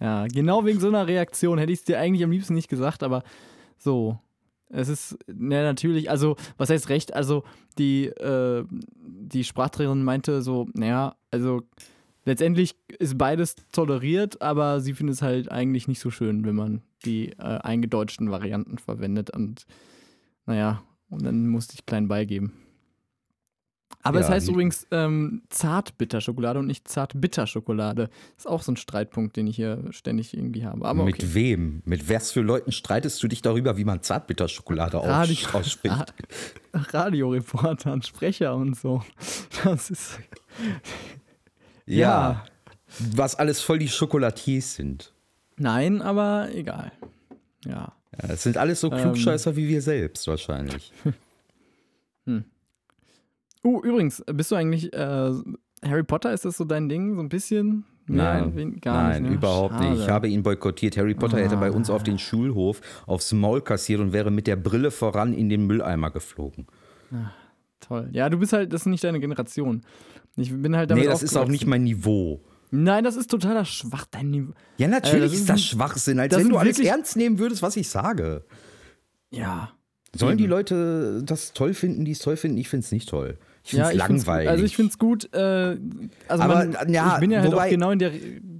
Ja, 0.00 0.26
genau 0.28 0.64
wegen 0.64 0.80
so 0.80 0.88
einer 0.88 1.06
Reaktion 1.06 1.58
hätte 1.58 1.72
ich 1.72 1.80
es 1.80 1.84
dir 1.84 1.98
eigentlich 1.98 2.24
am 2.24 2.30
liebsten 2.30 2.54
nicht 2.54 2.68
gesagt, 2.68 3.02
aber 3.02 3.22
so. 3.80 4.18
Es 4.68 4.88
ist, 4.88 5.18
ne, 5.26 5.64
natürlich, 5.64 6.10
also, 6.10 6.36
was 6.56 6.70
heißt 6.70 6.88
recht? 6.90 7.12
Also, 7.12 7.42
die, 7.76 8.06
äh, 8.06 8.64
die 8.70 9.42
Sprachtrainerin 9.42 10.04
meinte 10.04 10.42
so, 10.42 10.68
naja, 10.74 11.16
also, 11.32 11.62
letztendlich 12.24 12.76
ist 13.00 13.18
beides 13.18 13.56
toleriert, 13.72 14.40
aber 14.40 14.80
sie 14.80 14.94
findet 14.94 15.16
es 15.16 15.22
halt 15.22 15.50
eigentlich 15.50 15.88
nicht 15.88 15.98
so 15.98 16.10
schön, 16.10 16.44
wenn 16.44 16.54
man 16.54 16.82
die 17.04 17.30
äh, 17.30 17.58
eingedeutschten 17.58 18.30
Varianten 18.30 18.78
verwendet. 18.78 19.30
Und, 19.30 19.66
naja, 20.46 20.82
und 21.08 21.24
dann 21.24 21.48
musste 21.48 21.74
ich 21.74 21.84
klein 21.84 22.06
beigeben. 22.06 22.52
Aber 24.02 24.20
Ja, 24.20 24.24
es 24.24 24.30
heißt 24.30 24.48
übrigens 24.48 24.86
ähm, 24.92 25.42
Zartbitterschokolade 25.50 26.58
und 26.58 26.66
nicht 26.66 26.88
Zartbitterschokolade. 26.88 28.08
Ist 28.38 28.46
auch 28.48 28.62
so 28.62 28.72
ein 28.72 28.76
Streitpunkt, 28.76 29.36
den 29.36 29.46
ich 29.46 29.56
hier 29.56 29.84
ständig 29.90 30.32
irgendwie 30.34 30.64
habe. 30.64 30.86
Aber 30.86 31.02
okay. 31.02 31.12
Mit 31.22 31.34
wem? 31.34 31.82
Mit 31.84 32.08
was 32.08 32.32
für 32.32 32.40
Leuten 32.40 32.72
streitest 32.72 33.22
du 33.22 33.28
dich 33.28 33.42
darüber, 33.42 33.76
wie 33.76 33.84
man 33.84 34.02
Zartbitterschokolade 34.02 34.96
Radio- 34.96 35.46
aus 35.48 35.54
ausspricht? 35.54 36.14
Radioreporter 36.72 37.92
und 37.92 38.06
Sprecher 38.06 38.54
und 38.54 38.74
so. 38.76 39.02
Das 39.64 39.90
ist. 39.90 40.18
Ja. 41.84 42.44
Was 43.14 43.34
alles 43.34 43.60
voll 43.60 43.78
die 43.78 43.88
Schokolatiers 43.88 44.74
sind. 44.76 45.12
Nein, 45.56 46.00
aber 46.00 46.48
egal. 46.54 46.90
Ja. 47.66 47.92
Ja, 48.20 48.28
das 48.28 48.42
sind 48.42 48.56
alles 48.56 48.80
so 48.80 48.90
Ähm. 48.90 48.98
Klugscheißer 48.98 49.56
wie 49.56 49.68
wir 49.68 49.82
selbst 49.82 50.26
wahrscheinlich. 50.26 50.90
Uh, 53.64 53.80
übrigens, 53.82 54.22
bist 54.32 54.50
du 54.50 54.56
eigentlich 54.56 54.92
äh, 54.92 55.32
Harry 55.84 56.02
Potter? 56.02 56.32
Ist 56.32 56.44
das 56.44 56.56
so 56.56 56.64
dein 56.64 56.88
Ding? 56.88 57.14
So 57.14 57.20
ein 57.20 57.28
bisschen? 57.28 57.84
Nein, 58.06 58.56
wen- 58.56 58.80
gar 58.80 59.10
nein, 59.10 59.22
nicht. 59.22 59.30
Ne? 59.30 59.36
überhaupt 59.36 59.78
nicht. 59.78 59.92
Ich 59.92 59.98
Schade. 60.00 60.12
habe 60.12 60.28
ihn 60.28 60.42
boykottiert. 60.42 60.96
Harry 60.96 61.14
Potter 61.14 61.38
hätte 61.38 61.56
bei 61.56 61.70
uns 61.70 61.90
Ah. 61.90 61.94
auf 61.94 62.02
den 62.02 62.18
Schulhof 62.18 62.80
aufs 63.06 63.32
Maul 63.32 63.60
kassiert 63.60 64.00
und 64.00 64.12
wäre 64.12 64.30
mit 64.32 64.46
der 64.48 64.56
Brille 64.56 64.90
voran 64.90 65.32
in 65.32 65.48
den 65.48 65.66
Mülleimer 65.66 66.10
geflogen. 66.10 66.66
Toll. 67.80 68.08
Ja, 68.12 68.28
du 68.28 68.38
bist 68.38 68.52
halt, 68.52 68.72
das 68.72 68.82
ist 68.82 68.86
nicht 68.86 69.04
deine 69.04 69.20
Generation. 69.20 69.82
Ich 70.36 70.50
bin 70.52 70.74
halt 70.76 70.90
damit 70.90 71.04
nee, 71.04 71.10
das 71.10 71.22
ist 71.22 71.36
auch 71.36 71.48
nicht 71.48 71.66
mein 71.66 71.84
Niveau. 71.84 72.40
Nein, 72.72 73.04
das 73.04 73.16
ist 73.16 73.30
totaler 73.30 73.64
Schwach, 73.64 74.06
dein 74.10 74.30
Niveau. 74.30 74.52
Ja, 74.78 74.86
natürlich 74.88 75.16
Äh, 75.18 75.20
das 75.26 75.32
ist 75.34 75.48
das 75.48 75.56
ein- 75.56 75.62
Schwachsinn, 75.62 76.18
als 76.20 76.30
das 76.34 76.40
wenn 76.42 76.48
du 76.50 76.56
alles 76.56 76.78
ernst 76.80 77.16
nehmen 77.16 77.38
würdest, 77.38 77.62
was 77.62 77.76
ich 77.76 77.88
sage. 77.88 78.44
Ja. 79.30 79.70
Sollen 80.14 80.38
die. 80.38 80.46
Leute 80.46 81.22
das 81.24 81.52
toll 81.52 81.74
finden, 81.74 82.04
die 82.04 82.12
es 82.12 82.18
toll 82.18 82.36
finden? 82.36 82.58
Ich 82.58 82.68
finde 82.68 82.84
es 82.84 82.90
nicht 82.92 83.08
toll. 83.08 83.38
Ich 83.62 83.70
finde 83.70 83.84
ja, 83.84 83.90
es 83.90 84.02
find's 84.04 84.26
langweilig. 84.26 84.50
Also 84.50 84.64
ich 84.64 84.76
finde 84.76 84.90
es 84.90 84.98
gut. 84.98 85.34
Äh, 85.34 85.38
also 86.28 86.42
Aber, 86.42 86.66
man, 86.66 86.92
ja, 86.92 87.14
ich 87.14 87.20
bin 87.20 87.30
ja 87.30 87.40
halt 87.42 87.54
auch 87.54 87.68
genau 87.68 87.90
in 87.90 87.98
der 87.98 88.10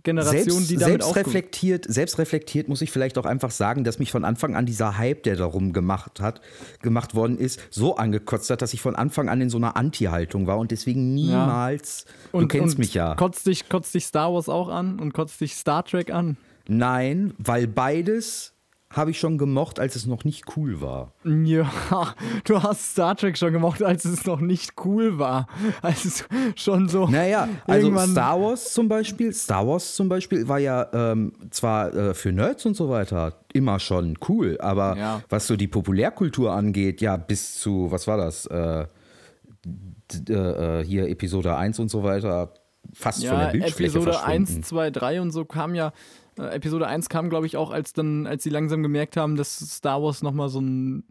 Generation, 0.02 0.44
selbst, 0.44 0.70
die 0.70 0.76
damit 0.76 1.02
selbst 1.02 1.16
reflektiert, 1.16 1.84
selbst 1.88 2.18
reflektiert 2.18 2.68
muss 2.68 2.82
ich 2.82 2.90
vielleicht 2.90 3.18
auch 3.18 3.26
einfach 3.26 3.50
sagen, 3.50 3.84
dass 3.84 3.98
mich 3.98 4.10
von 4.10 4.24
Anfang 4.24 4.56
an 4.56 4.66
dieser 4.66 4.98
Hype, 4.98 5.22
der 5.22 5.36
darum 5.36 5.72
gemacht 5.72 6.20
hat, 6.20 6.40
gemacht 6.82 7.14
worden 7.14 7.38
ist, 7.38 7.60
so 7.70 7.96
angekotzt 7.96 8.50
hat, 8.50 8.62
dass 8.62 8.74
ich 8.74 8.80
von 8.80 8.94
Anfang 8.94 9.28
an 9.28 9.40
in 9.40 9.50
so 9.50 9.58
einer 9.58 9.76
Anti-Haltung 9.76 10.46
war 10.46 10.58
und 10.58 10.70
deswegen 10.70 11.14
niemals. 11.14 12.04
du 12.32 12.46
kennst 12.46 12.78
mich 12.78 12.94
ja. 12.94 13.14
Kotzt 13.14 13.46
dich, 13.46 13.68
kotzt 13.68 13.94
dich 13.94 14.06
Star 14.06 14.32
Wars 14.32 14.48
auch 14.48 14.68
an 14.68 14.98
und 14.98 15.12
kotzt 15.12 15.40
dich 15.40 15.54
Star 15.54 15.84
Trek 15.84 16.12
an? 16.12 16.36
Nein, 16.68 17.34
weil 17.38 17.66
beides 17.66 18.54
habe 18.92 19.12
ich 19.12 19.20
schon 19.20 19.38
gemocht, 19.38 19.78
als 19.78 19.94
es 19.94 20.06
noch 20.06 20.24
nicht 20.24 20.56
cool 20.56 20.80
war. 20.80 21.12
Ja, 21.24 21.70
du 22.44 22.60
hast 22.60 22.90
Star 22.92 23.14
Trek 23.16 23.38
schon 23.38 23.52
gemocht, 23.52 23.82
als 23.84 24.04
es 24.04 24.26
noch 24.26 24.40
nicht 24.40 24.72
cool 24.84 25.16
war. 25.18 25.46
Als 25.80 26.04
es 26.04 26.24
schon 26.56 26.88
so. 26.88 27.06
Naja, 27.06 27.48
also 27.68 27.96
Star 27.98 28.40
Wars 28.40 28.72
zum 28.72 28.88
Beispiel, 28.88 29.32
Star 29.32 29.66
Wars 29.66 29.94
zum 29.94 30.08
Beispiel 30.08 30.48
war 30.48 30.58
ja 30.58 30.88
ähm, 30.92 31.32
zwar 31.50 31.94
äh, 31.94 32.14
für 32.14 32.32
Nerds 32.32 32.66
und 32.66 32.74
so 32.74 32.88
weiter 32.90 33.34
immer 33.52 33.78
schon 33.78 34.18
cool, 34.28 34.56
aber 34.60 34.96
Ja. 34.96 35.22
was 35.28 35.46
so 35.46 35.54
die 35.56 35.68
Populärkultur 35.68 36.52
angeht, 36.52 37.00
ja, 37.00 37.16
bis 37.16 37.60
zu, 37.60 37.92
was 37.92 38.08
war 38.08 38.16
das, 38.16 38.46
äh, 38.46 38.86
d- 39.64 40.32
äh, 40.32 40.84
hier 40.84 41.08
Episode 41.08 41.54
1 41.56 41.78
und 41.78 41.90
so 41.90 42.02
weiter, 42.02 42.54
fast 42.92 43.24
von 43.24 43.36
der 43.38 43.46
Ja, 43.46 43.52
Bildfläche 43.52 43.98
Episode 43.98 44.12
verschwunden. 44.14 44.54
1, 44.56 44.66
2, 44.68 44.90
3 44.90 45.20
und 45.20 45.30
so 45.30 45.44
kam 45.44 45.74
ja. 45.74 45.92
Äh, 46.40 46.54
Episode 46.54 46.86
1 46.86 47.08
kam, 47.08 47.28
glaube 47.30 47.46
ich, 47.46 47.56
auch, 47.56 47.70
als 47.70 47.92
dann, 47.92 48.26
als 48.26 48.42
sie 48.42 48.50
langsam 48.50 48.82
gemerkt 48.82 49.16
haben, 49.16 49.36
dass 49.36 49.58
Star 49.58 50.02
Wars 50.02 50.22
nochmal 50.22 50.48
so 50.48 50.58
einen, 50.58 51.04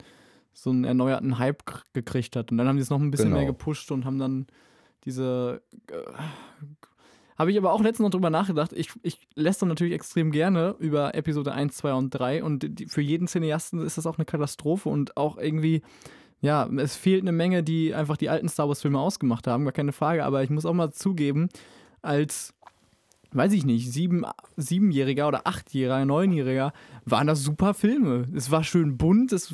so 0.54 0.70
einen 0.72 0.84
erneuerten 0.84 1.38
Hype 1.40 1.64
gekriegt 1.94 2.36
hat. 2.36 2.52
Und 2.52 2.58
dann 2.58 2.68
haben 2.68 2.76
die 2.78 2.82
es 2.82 2.90
noch 2.90 3.00
ein 3.00 3.12
bisschen 3.12 3.28
Genau. 3.30 3.38
mehr 3.38 3.46
gepusht 3.48 3.92
und 3.92 4.06
haben 4.06 4.20
dann 4.20 4.48
diese. 5.06 5.62
Äh, 5.92 5.96
habe 7.38 7.52
ich 7.52 7.58
aber 7.58 7.72
auch 7.72 7.82
letztens 7.82 8.04
noch 8.04 8.12
drüber 8.12 8.30
nachgedacht. 8.30 8.74
Ich, 8.74 8.90
ich 9.02 9.26
lässt 9.34 9.64
natürlich 9.64 9.94
extrem 9.94 10.30
gerne 10.32 10.76
über 10.80 11.16
Episode 11.16 11.54
1, 11.54 11.74
2 11.78 11.94
und 11.94 12.10
3 12.12 12.44
und 12.44 12.80
die, 12.80 12.86
für 12.88 13.02
jeden 13.02 13.28
Cineasten 13.28 13.82
ist 13.82 13.98
das 13.98 14.06
auch 14.06 14.18
eine 14.18 14.26
Katastrophe 14.26 14.90
und 14.90 15.16
auch 15.16 15.38
irgendwie, 15.38 15.82
ja, 16.42 16.68
es 16.78 16.98
fehlt 16.98 17.22
eine 17.22 17.32
Menge, 17.32 17.64
die 17.64 17.94
einfach 17.96 18.18
die 18.18 18.28
alten 18.28 18.50
Star 18.50 18.68
Wars-Filme 18.68 19.00
ausgemacht 19.00 19.48
haben, 19.48 19.64
gar 19.64 19.72
keine 19.72 19.94
Frage. 19.94 20.26
Aber 20.26 20.44
ich 20.44 20.50
muss 20.50 20.66
auch 20.66 20.74
mal 20.74 20.92
zugeben, 20.92 21.48
als, 22.02 22.54
weiß 23.32 23.54
ich 23.54 23.66
nicht, 23.66 23.92
sieben, 23.92 24.26
Siebenjähriger 24.58 25.28
oder 25.28 25.46
Achtjähriger, 25.46 26.06
Neunjähriger, 26.06 26.74
waren 27.06 27.28
das 27.28 27.44
super 27.44 27.74
Filme. 27.74 28.28
Es 28.36 28.52
war 28.52 28.64
schön 28.64 28.98
bunt, 28.98 29.32
es 29.32 29.54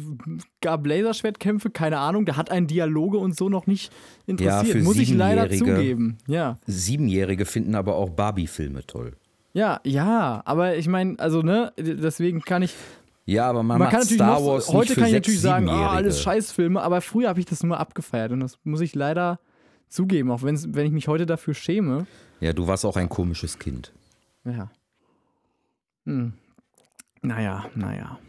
gab 0.62 0.86
Laserschwertkämpfe, 0.88 1.70
keine 1.70 2.00
Ahnung, 2.00 2.26
da 2.26 2.38
hat 2.38 2.52
ein 2.52 2.68
Dialoge 2.68 3.18
und 3.18 3.36
so 3.36 3.50
noch 3.50 3.68
nicht 3.68 3.92
interessiert. 4.26 4.78
für 4.78 4.84
muss 4.84 4.98
ich 4.98 5.14
leider 5.14 5.50
zugeben. 5.50 6.18
Ja. 6.28 6.58
Siebenjährige 6.66 7.46
finden 7.46 7.76
aber 7.76 7.96
auch 7.96 8.10
Barbie-Filme 8.10 8.86
toll. 8.86 9.14
Ja, 9.54 9.80
ja, 9.86 10.42
aber 10.46 10.76
ich 10.76 10.88
meine, 10.88 11.18
also, 11.20 11.42
ne, 11.42 11.72
deswegen 11.78 12.42
kann 12.42 12.62
ich, 12.62 12.74
Ja, 13.26 13.50
aber 13.50 13.64
man, 13.64 13.80
man 13.80 13.90
kann 13.90 14.02
natürlich 14.02 14.18
Star 14.18 14.40
noch, 14.40 14.48
Wars 14.48 14.68
heute 14.68 14.80
nicht 14.80 14.94
für 14.94 15.00
kann 15.00 15.08
ich 15.08 15.14
natürlich 15.14 15.42
sagen, 15.42 15.66
Siebenjährige. 15.68 15.96
alles 15.96 16.22
Scheißfilme, 16.22 16.82
aber 16.82 17.02
früher 17.02 17.30
habe 17.30 17.40
ich 17.40 17.46
das 17.46 17.64
nur 17.64 17.80
abgefeiert 17.80 18.32
und 18.32 18.42
das 18.42 18.58
muss 18.64 18.82
ich 18.82 18.96
leider 18.96 19.40
zugeben, 19.90 20.32
auch 20.32 20.44
wenn's, 20.44 20.74
wenn 20.74 20.86
ich 20.86 20.92
mich 20.92 21.08
heute 21.08 21.26
dafür 21.26 21.54
schäme. 21.54 22.08
Ja, 22.40 22.54
du 22.54 22.68
warst 22.68 22.86
auch 22.86 22.98
ein 22.98 23.10
komisches 23.10 23.60
Kind. 23.60 23.94
Ja. 24.44 24.70
Hm. 26.06 26.34
Naja, 27.22 27.66
naja. 27.76 28.20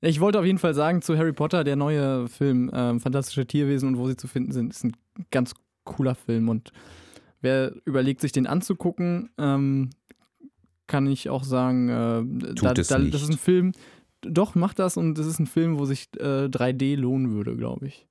Ich 0.00 0.20
wollte 0.20 0.38
auf 0.38 0.44
jeden 0.44 0.58
Fall 0.58 0.74
sagen 0.74 1.02
zu 1.02 1.16
Harry 1.16 1.32
Potter, 1.32 1.64
der 1.64 1.76
neue 1.76 2.28
Film 2.28 2.70
ähm, 2.72 3.00
Fantastische 3.00 3.46
Tierwesen 3.46 3.88
und 3.88 3.98
wo 3.98 4.06
sie 4.06 4.16
zu 4.16 4.28
finden 4.28 4.52
sind, 4.52 4.72
ist 4.72 4.84
ein 4.84 4.96
ganz 5.30 5.54
cooler 5.84 6.14
Film. 6.14 6.48
Und 6.48 6.72
wer 7.40 7.72
überlegt, 7.86 8.20
sich 8.20 8.32
den 8.32 8.46
anzugucken, 8.46 9.30
ähm, 9.38 9.90
kann 10.86 11.06
ich 11.06 11.30
auch 11.30 11.44
sagen, 11.44 11.88
äh, 11.88 12.54
da, 12.54 12.72
es 12.72 12.88
da, 12.88 12.98
nicht. 12.98 13.14
das 13.14 13.22
ist 13.22 13.30
ein 13.30 13.38
Film, 13.38 13.72
doch, 14.20 14.54
macht 14.54 14.78
das 14.78 14.96
und 14.96 15.16
das 15.16 15.26
ist 15.26 15.38
ein 15.38 15.46
Film, 15.46 15.78
wo 15.78 15.84
sich 15.84 16.08
äh, 16.18 16.46
3D 16.46 16.96
lohnen 16.96 17.32
würde, 17.32 17.56
glaube 17.56 17.86
ich. 17.86 18.06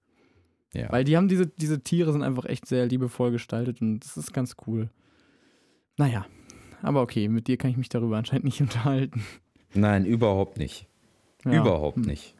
Ja. 0.75 0.91
Weil 0.91 1.03
die 1.03 1.15
haben 1.17 1.27
diese, 1.27 1.47
diese 1.47 1.81
Tiere 1.81 2.11
sind 2.11 2.23
einfach 2.23 2.45
echt 2.45 2.65
sehr 2.67 2.85
liebevoll 2.85 3.31
gestaltet 3.31 3.81
und 3.81 3.99
das 4.01 4.17
ist 4.17 4.33
ganz 4.33 4.55
cool. 4.67 4.89
Naja, 5.97 6.25
aber 6.81 7.01
okay, 7.01 7.27
mit 7.29 7.47
dir 7.47 7.57
kann 7.57 7.71
ich 7.71 7.77
mich 7.77 7.89
darüber 7.89 8.17
anscheinend 8.17 8.45
nicht 8.45 8.61
unterhalten. 8.61 9.23
Nein, 9.73 10.05
überhaupt 10.05 10.57
nicht. 10.57 10.87
Ja. 11.45 11.61
Überhaupt 11.61 11.97
Hm. 11.97 12.03
nicht. 12.03 12.35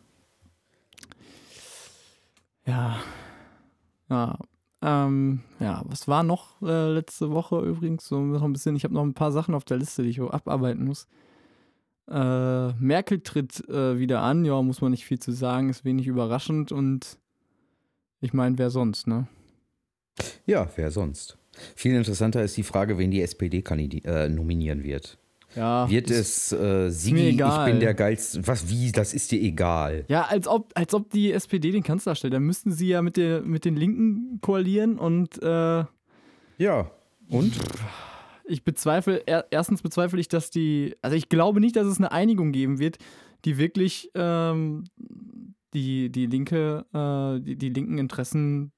Ja. 2.65 2.97
Ja. 4.09 4.37
Ähm, 4.81 5.41
ja, 5.59 5.81
was 5.85 6.07
war 6.07 6.23
noch 6.23 6.61
äh, 6.61 6.91
letzte 6.91 7.31
Woche 7.31 7.59
übrigens? 7.61 8.07
So 8.07 8.19
noch 8.19 8.43
ein 8.43 8.53
bisschen, 8.53 8.75
ich 8.75 8.83
habe 8.83 8.93
noch 8.93 9.03
ein 9.03 9.13
paar 9.13 9.31
Sachen 9.31 9.55
auf 9.55 9.63
der 9.65 9.77
Liste, 9.77 10.03
die 10.03 10.09
ich 10.09 10.21
abarbeiten 10.21 10.85
muss. 10.85 11.07
Äh, 12.07 12.73
Merkel 12.73 13.21
tritt 13.21 13.67
äh, 13.67 13.97
wieder 13.97 14.21
an, 14.21 14.45
ja, 14.45 14.61
muss 14.61 14.81
man 14.81 14.91
nicht 14.91 15.05
viel 15.05 15.17
zu 15.19 15.31
sagen, 15.31 15.69
ist 15.69 15.85
wenig 15.85 16.05
überraschend 16.07 16.71
und 16.71 17.17
ich 18.25 18.33
meine, 18.33 18.57
wer 18.57 18.69
sonst, 18.69 19.07
ne? 19.07 19.27
Ja, 20.45 20.67
wer 20.75 20.91
sonst? 20.91 21.37
Viel 21.75 21.95
interessanter 21.95 22.43
ist 22.43 22.57
die 22.57 22.63
Frage, 22.63 22.97
wen 22.97 23.11
die 23.11 23.21
SPD 23.21 23.63
äh, 24.03 24.27
nominieren 24.29 24.83
wird. 24.83 25.17
Ja. 25.55 25.89
Wird 25.89 26.11
es 26.11 26.51
äh, 26.51 26.89
Sigi, 26.89 27.29
ich 27.29 27.65
bin 27.65 27.79
der 27.79 27.93
geilste. 27.93 28.45
Was, 28.45 28.69
wie? 28.69 28.91
Das 28.91 29.13
ist 29.13 29.31
dir 29.31 29.41
egal. 29.41 30.03
Ja, 30.09 30.23
als 30.23 30.47
ob, 30.47 30.71
als 30.75 30.93
ob 30.93 31.09
die 31.11 31.31
SPD 31.31 31.71
den 31.71 31.83
Kanzler 31.83 32.15
stellt. 32.15 32.33
Dann 32.33 32.43
müssten 32.43 32.71
sie 32.71 32.89
ja 32.89 33.01
mit, 33.01 33.15
der, 33.15 33.41
mit 33.41 33.63
den 33.63 33.77
Linken 33.77 34.39
koalieren 34.41 34.97
und 34.99 35.41
äh, 35.41 35.85
Ja. 36.57 36.91
Und? 37.29 37.53
ich 38.47 38.63
bezweifle, 38.63 39.23
er, 39.25 39.47
erstens 39.49 39.81
bezweifle 39.81 40.19
ich, 40.19 40.27
dass 40.27 40.49
die, 40.49 40.95
also 41.01 41.15
ich 41.15 41.29
glaube 41.29 41.59
nicht, 41.61 41.75
dass 41.75 41.87
es 41.87 41.97
eine 41.97 42.11
Einigung 42.11 42.51
geben 42.51 42.77
wird, 42.79 42.97
die 43.45 43.57
wirklich 43.57 44.11
ähm, 44.13 44.83
die, 45.75 46.09
die 46.09 46.25
linke, 46.25 46.85
äh, 46.93 47.39
die, 47.43 47.55
die 47.57 47.69
linken 47.69 47.97
Interessen 47.99 48.71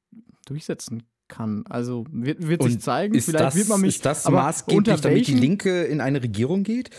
durchsetzen 0.45 1.03
kann. 1.27 1.63
Also 1.69 2.05
wird, 2.11 2.47
wird 2.47 2.63
sich 2.63 2.79
zeigen, 2.79 3.13
Ist 3.15 3.25
vielleicht 3.25 3.45
das, 3.45 3.55
wird 3.55 3.69
man 3.69 3.81
mich. 3.81 3.95
ist 3.95 4.05
das 4.05 4.25
aber 4.25 4.37
maßgeblich, 4.37 5.01
damit 5.01 5.27
die 5.27 5.33
Linke 5.35 5.83
in 5.83 6.01
eine 6.01 6.21
Regierung 6.23 6.63
geht? 6.63 6.89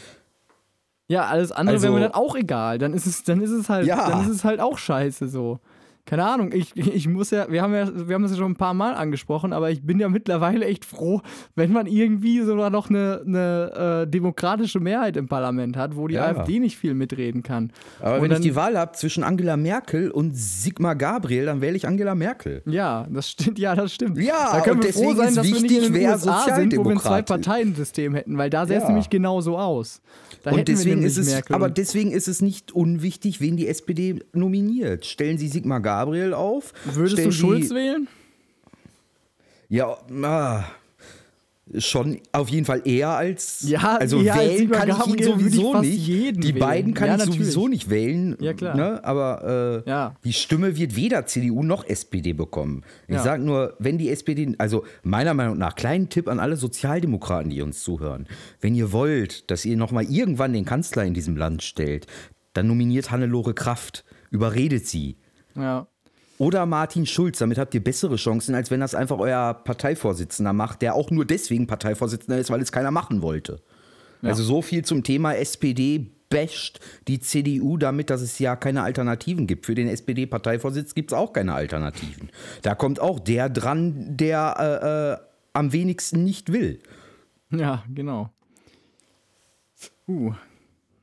Ja, 1.08 1.24
alles 1.26 1.52
andere 1.52 1.80
wäre 1.82 1.92
mir 1.92 1.98
Also- 2.00 2.12
dann 2.12 2.14
auch 2.22 2.36
egal. 2.36 2.78
Dann 2.78 2.92
ist 2.92 3.06
es, 3.06 3.24
dann 3.24 3.40
ist 3.40 3.50
es 3.50 3.68
halt, 3.68 3.86
Ja. 3.86 4.08
dann 4.10 4.22
ist 4.22 4.28
es 4.28 4.44
halt 4.44 4.60
auch 4.60 4.76
scheiße 4.78 5.28
so. 5.28 5.60
Keine 6.08 6.24
Ahnung, 6.24 6.52
ich, 6.54 6.74
ich 6.74 7.06
muss 7.06 7.30
ja, 7.30 7.50
wir 7.52 7.60
haben 7.60 7.74
ja, 7.74 8.08
wir 8.08 8.14
haben 8.14 8.22
das 8.22 8.30
ja 8.32 8.38
schon 8.38 8.52
ein 8.52 8.56
paar 8.56 8.72
Mal 8.72 8.94
angesprochen, 8.94 9.52
aber 9.52 9.70
ich 9.70 9.82
bin 9.82 10.00
ja 10.00 10.08
mittlerweile 10.08 10.64
echt 10.64 10.86
froh, 10.86 11.20
wenn 11.54 11.70
man 11.70 11.86
irgendwie 11.86 12.40
sogar 12.40 12.70
noch 12.70 12.88
eine, 12.88 13.22
eine 13.26 14.04
äh, 14.06 14.10
demokratische 14.10 14.80
Mehrheit 14.80 15.18
im 15.18 15.28
Parlament 15.28 15.76
hat, 15.76 15.96
wo 15.96 16.08
die 16.08 16.14
Ja. 16.14 16.24
AfD 16.28 16.60
nicht 16.60 16.78
viel 16.78 16.94
mitreden 16.94 17.42
kann. 17.42 17.72
Aber 18.00 18.16
Und 18.16 18.22
wenn 18.22 18.30
dann, 18.30 18.40
ich 18.40 18.48
die 18.48 18.56
Wahl 18.56 18.78
habe 18.78 18.92
zwischen 18.92 19.22
Angela 19.22 19.58
Merkel 19.58 20.10
und 20.10 20.34
Sigmar 20.34 20.96
Gabriel, 20.96 21.44
dann 21.44 21.60
wähle 21.60 21.76
ich 21.76 21.86
Angela 21.86 22.14
Merkel. 22.14 22.62
Ja, 22.64 23.06
das 23.10 23.30
stimmt, 23.30 23.58
ja, 23.58 23.74
das 23.74 23.92
stimmt. 23.92 24.16
Ja, 24.18 24.52
da 24.52 24.60
können 24.62 24.82
wir 24.82 24.92
froh 24.94 25.12
sein, 25.12 25.34
dass 25.34 25.44
wir 25.44 25.52
nicht 25.52 25.62
wichtig, 25.64 25.86
in 25.88 25.92
den 25.92 26.06
USA 26.08 26.54
sind, 26.54 26.74
wo 26.74 26.84
wir 26.86 26.92
ein. 26.92 26.98
Zwei-Parteien-System 27.00 28.14
hätten, 28.14 28.38
weil 28.38 28.48
da 28.48 28.64
sähe 28.66 28.78
es 28.78 28.84
Ja. 28.84 28.88
nämlich 28.88 29.10
genau 29.10 29.42
so 29.42 29.58
aus. 29.58 30.00
Da 30.42 30.52
Und 30.52 30.66
deswegen 30.68 31.02
ist 31.02 31.16
nämlich 31.16 31.28
es, 31.28 31.34
Merkel 31.34 31.54
aber 31.54 31.68
deswegen 31.68 32.12
ist 32.12 32.28
es 32.28 32.40
nicht 32.40 32.72
unwichtig, 32.72 33.42
wen 33.42 33.56
die 33.58 33.68
SPD 33.68 34.20
nominiert. 34.32 35.04
Stellen 35.04 35.36
Sie 35.36 35.48
Sigmar 35.48 35.80
Gabriel 35.80 35.97
auf. 36.34 36.72
Würdest 36.84 37.18
du 37.24 37.32
Schulz 37.32 37.70
wählen? 37.70 38.08
Ja, 39.68 39.98
ah, 40.24 40.64
schon 41.76 42.20
auf 42.32 42.48
jeden 42.48 42.64
Fall 42.64 42.80
eher 42.86 43.10
als. 43.10 43.68
Ja, 43.68 43.98
also 43.98 44.18
als 44.20 44.38
wählen 44.38 44.56
Sigmar 44.58 44.78
kann 44.86 44.88
ich 44.88 44.94
ihn 44.94 45.16
Gabriel 45.16 45.20
ich 45.20 45.26
sowieso 45.54 45.72
fast 45.72 45.84
nicht. 45.84 46.06
jeden 46.06 46.40
die 46.40 46.48
wählen. 46.54 46.58
beiden 46.60 46.94
kann 46.94 47.08
Ja, 47.08 47.14
ich 47.14 47.18
natürlich. 47.26 47.38
sowieso 47.40 47.68
nicht 47.68 47.90
wählen. 47.90 48.36
Ja, 48.40 48.54
klar. 48.54 48.74
Ne? 48.74 49.04
Aber 49.04 49.82
äh, 49.86 49.90
Ja. 49.90 50.14
die 50.24 50.32
Stimme 50.32 50.78
wird 50.78 50.96
weder 50.96 51.26
CDU 51.26 51.62
noch 51.62 51.84
SPD 51.86 52.32
bekommen. 52.32 52.84
Ich 53.06 53.16
Ja. 53.16 53.22
sage 53.22 53.42
nur, 53.42 53.74
wenn 53.78 53.98
die 53.98 54.08
SPD, 54.08 54.54
also 54.56 54.84
meiner 55.02 55.34
Meinung 55.34 55.58
nach, 55.58 55.74
kleinen 55.74 56.08
Tipp 56.08 56.28
an 56.28 56.40
alle 56.40 56.56
Sozialdemokraten, 56.56 57.50
die 57.50 57.60
uns 57.60 57.82
zuhören. 57.82 58.26
Wenn 58.62 58.74
ihr 58.74 58.90
wollt, 58.92 59.50
dass 59.50 59.66
ihr 59.66 59.76
nochmal 59.76 60.04
irgendwann 60.04 60.54
den 60.54 60.64
Kanzler 60.64 61.04
in 61.04 61.12
diesem 61.12 61.36
Land 61.36 61.62
stellt, 61.62 62.06
dann 62.54 62.66
nominiert 62.68 63.10
Hannelore 63.10 63.52
Kraft. 63.52 64.06
Überredet 64.30 64.86
sie. 64.86 65.18
Ja. 65.58 65.86
Oder 66.38 66.66
Martin 66.66 67.04
Schulz, 67.04 67.38
damit 67.38 67.58
habt 67.58 67.74
ihr 67.74 67.82
bessere 67.82 68.16
Chancen, 68.16 68.54
als 68.54 68.70
wenn 68.70 68.78
das 68.78 68.94
einfach 68.94 69.18
euer 69.18 69.54
Parteivorsitzender 69.54 70.52
macht, 70.52 70.82
der 70.82 70.94
auch 70.94 71.10
nur 71.10 71.24
deswegen 71.24 71.66
Parteivorsitzender 71.66 72.38
ist, 72.38 72.50
weil 72.50 72.60
es 72.60 72.70
keiner 72.70 72.92
machen 72.92 73.22
wollte. 73.22 73.60
Also 74.22 74.42
so 74.42 74.62
viel 74.62 74.84
zum 74.84 75.04
Thema 75.04 75.34
SPD 75.34 76.10
basht 76.30 76.80
die 77.06 77.20
CDU 77.20 77.76
damit, 77.76 78.10
dass 78.10 78.20
es 78.20 78.38
ja 78.38 78.56
keine 78.56 78.82
Alternativen 78.82 79.46
gibt. 79.46 79.66
Für 79.66 79.74
den 79.74 79.88
SPD-Parteivorsitz 79.88 80.94
gibt 80.94 81.12
es 81.12 81.18
auch 81.18 81.32
keine 81.32 81.54
Alternativen. 81.54 82.30
Da 82.62 82.74
kommt 82.74 83.00
auch 83.00 83.18
der 83.18 83.48
dran, 83.48 84.16
der 84.16 84.54
äh, 84.58 85.22
äh, 85.22 85.26
am 85.52 85.72
wenigsten 85.72 86.24
nicht 86.24 86.52
will. 86.52 86.80
Ja, 87.50 87.84
genau. 87.92 88.30
Uh, 90.06 90.34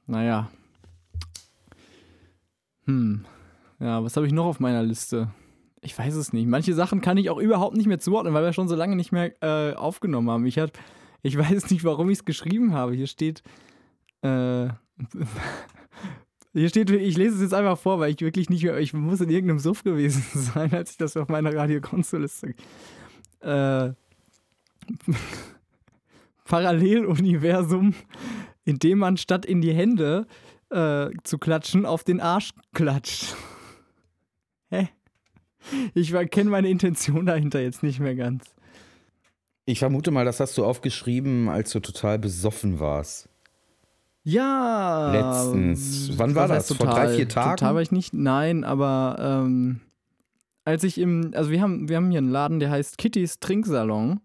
naja. 0.08 0.50
Hm. 2.86 3.26
Ja, 3.80 4.04
was 4.04 4.16
habe 4.16 4.26
ich 4.26 4.34
noch 4.34 4.46
auf 4.46 4.60
meiner 4.60 4.84
Liste? 4.84 5.30
Ich 5.82 5.98
weiß 5.98 6.16
es 6.16 6.34
nicht. 6.34 6.48
Manche 6.48 6.74
Sachen 6.74 7.02
kann 7.02 7.18
ich 7.18 7.30
auch 7.30 7.38
überhaupt 7.38 7.76
nicht 7.76 7.88
mehr 7.88 8.00
zuordnen, 8.00 8.34
weil 8.34 8.44
wir 8.44 8.54
schon 8.54 8.68
so 8.68 8.76
lange 8.76 8.96
nicht 8.96 9.12
mehr 9.12 9.34
äh, 9.42 9.76
aufgenommen 9.76 10.30
haben. 10.30 10.46
Ich, 10.46 10.58
hab, 10.58 10.72
ich 11.22 11.38
weiß 11.38 11.70
nicht, 11.70 11.84
warum 11.84 12.10
ich 12.10 12.20
es 12.20 12.26
geschrieben 12.26 12.74
habe. 12.74 12.94
Hier 12.94 13.08
steht. 13.08 13.44
Äh, 14.22 14.68
hier 16.54 16.70
steht, 16.70 16.90
ich 16.90 17.18
lese 17.18 17.36
es 17.36 17.42
jetzt 17.42 17.54
einfach 17.54 17.78
vor, 17.78 18.00
weil 18.00 18.12
ich 18.12 18.22
wirklich 18.22 18.50
nicht 18.50 18.64
mehr. 18.64 18.80
Ich 18.80 18.94
muss 18.94 19.22
in 19.22 19.30
irgendeinem 19.30 19.60
Suff 19.60 19.84
gewesen 19.84 20.24
sein, 20.34 20.74
als 20.74 20.92
ich 20.92 20.98
das 20.98 21.18
auf 21.18 21.28
meiner 21.28 21.54
Radio-Konsoliste. 21.54 22.56
Äh. 23.42 23.92
Paralleluniversum, 26.46 27.96
in 28.64 28.78
dem 28.80 29.00
man 29.00 29.18
statt 29.18 29.46
in 29.46 29.62
die 29.62 29.74
Hände 29.74 30.28
äh, 30.70 31.10
zu 31.24 31.38
klatschen, 31.38 31.86
auf 31.86 32.04
den 32.04 32.22
Arsch 32.22 32.52
klatscht. 32.74 33.36
Hä? 34.70 34.90
Ich 35.94 36.14
kenne 36.32 36.50
meine 36.50 36.70
Intention 36.70 37.26
dahinter 37.26 37.60
jetzt 37.62 37.84
nicht 37.84 38.00
mehr 38.00 38.16
ganz. 38.16 38.46
Ich 39.66 39.80
vermute 39.80 40.12
mal, 40.12 40.26
das 40.26 40.40
hast 40.40 40.58
du 40.58 40.66
aufgeschrieben, 40.66 41.50
als 41.50 41.72
du 41.72 41.80
total 41.80 42.20
besoffen 42.20 42.80
warst. 42.80 43.30
Ja. 44.24 45.12
Letztens. 45.12 46.12
Wann 46.18 46.36
war 46.36 46.48
das? 46.48 46.72
Vor 46.72 46.88
drei, 46.88 47.16
vier 47.16 47.30
Tagen? 47.30 47.58
Total 47.58 47.76
war 47.76 47.82
ich 47.82 47.92
nicht. 47.92 48.14
Nein, 48.14 48.64
aber 48.64 49.18
ähm, 49.20 49.82
als 50.66 50.84
ich 50.84 50.98
im, 50.98 51.32
also 51.36 51.52
wir 51.52 51.62
haben, 51.62 51.90
wir 51.90 51.96
haben 51.96 52.10
hier 52.10 52.18
einen 52.18 52.32
Laden, 52.32 52.60
der 52.60 52.72
heißt 52.72 52.98
Kittys 52.98 53.40
Trinksalon. 53.40 54.20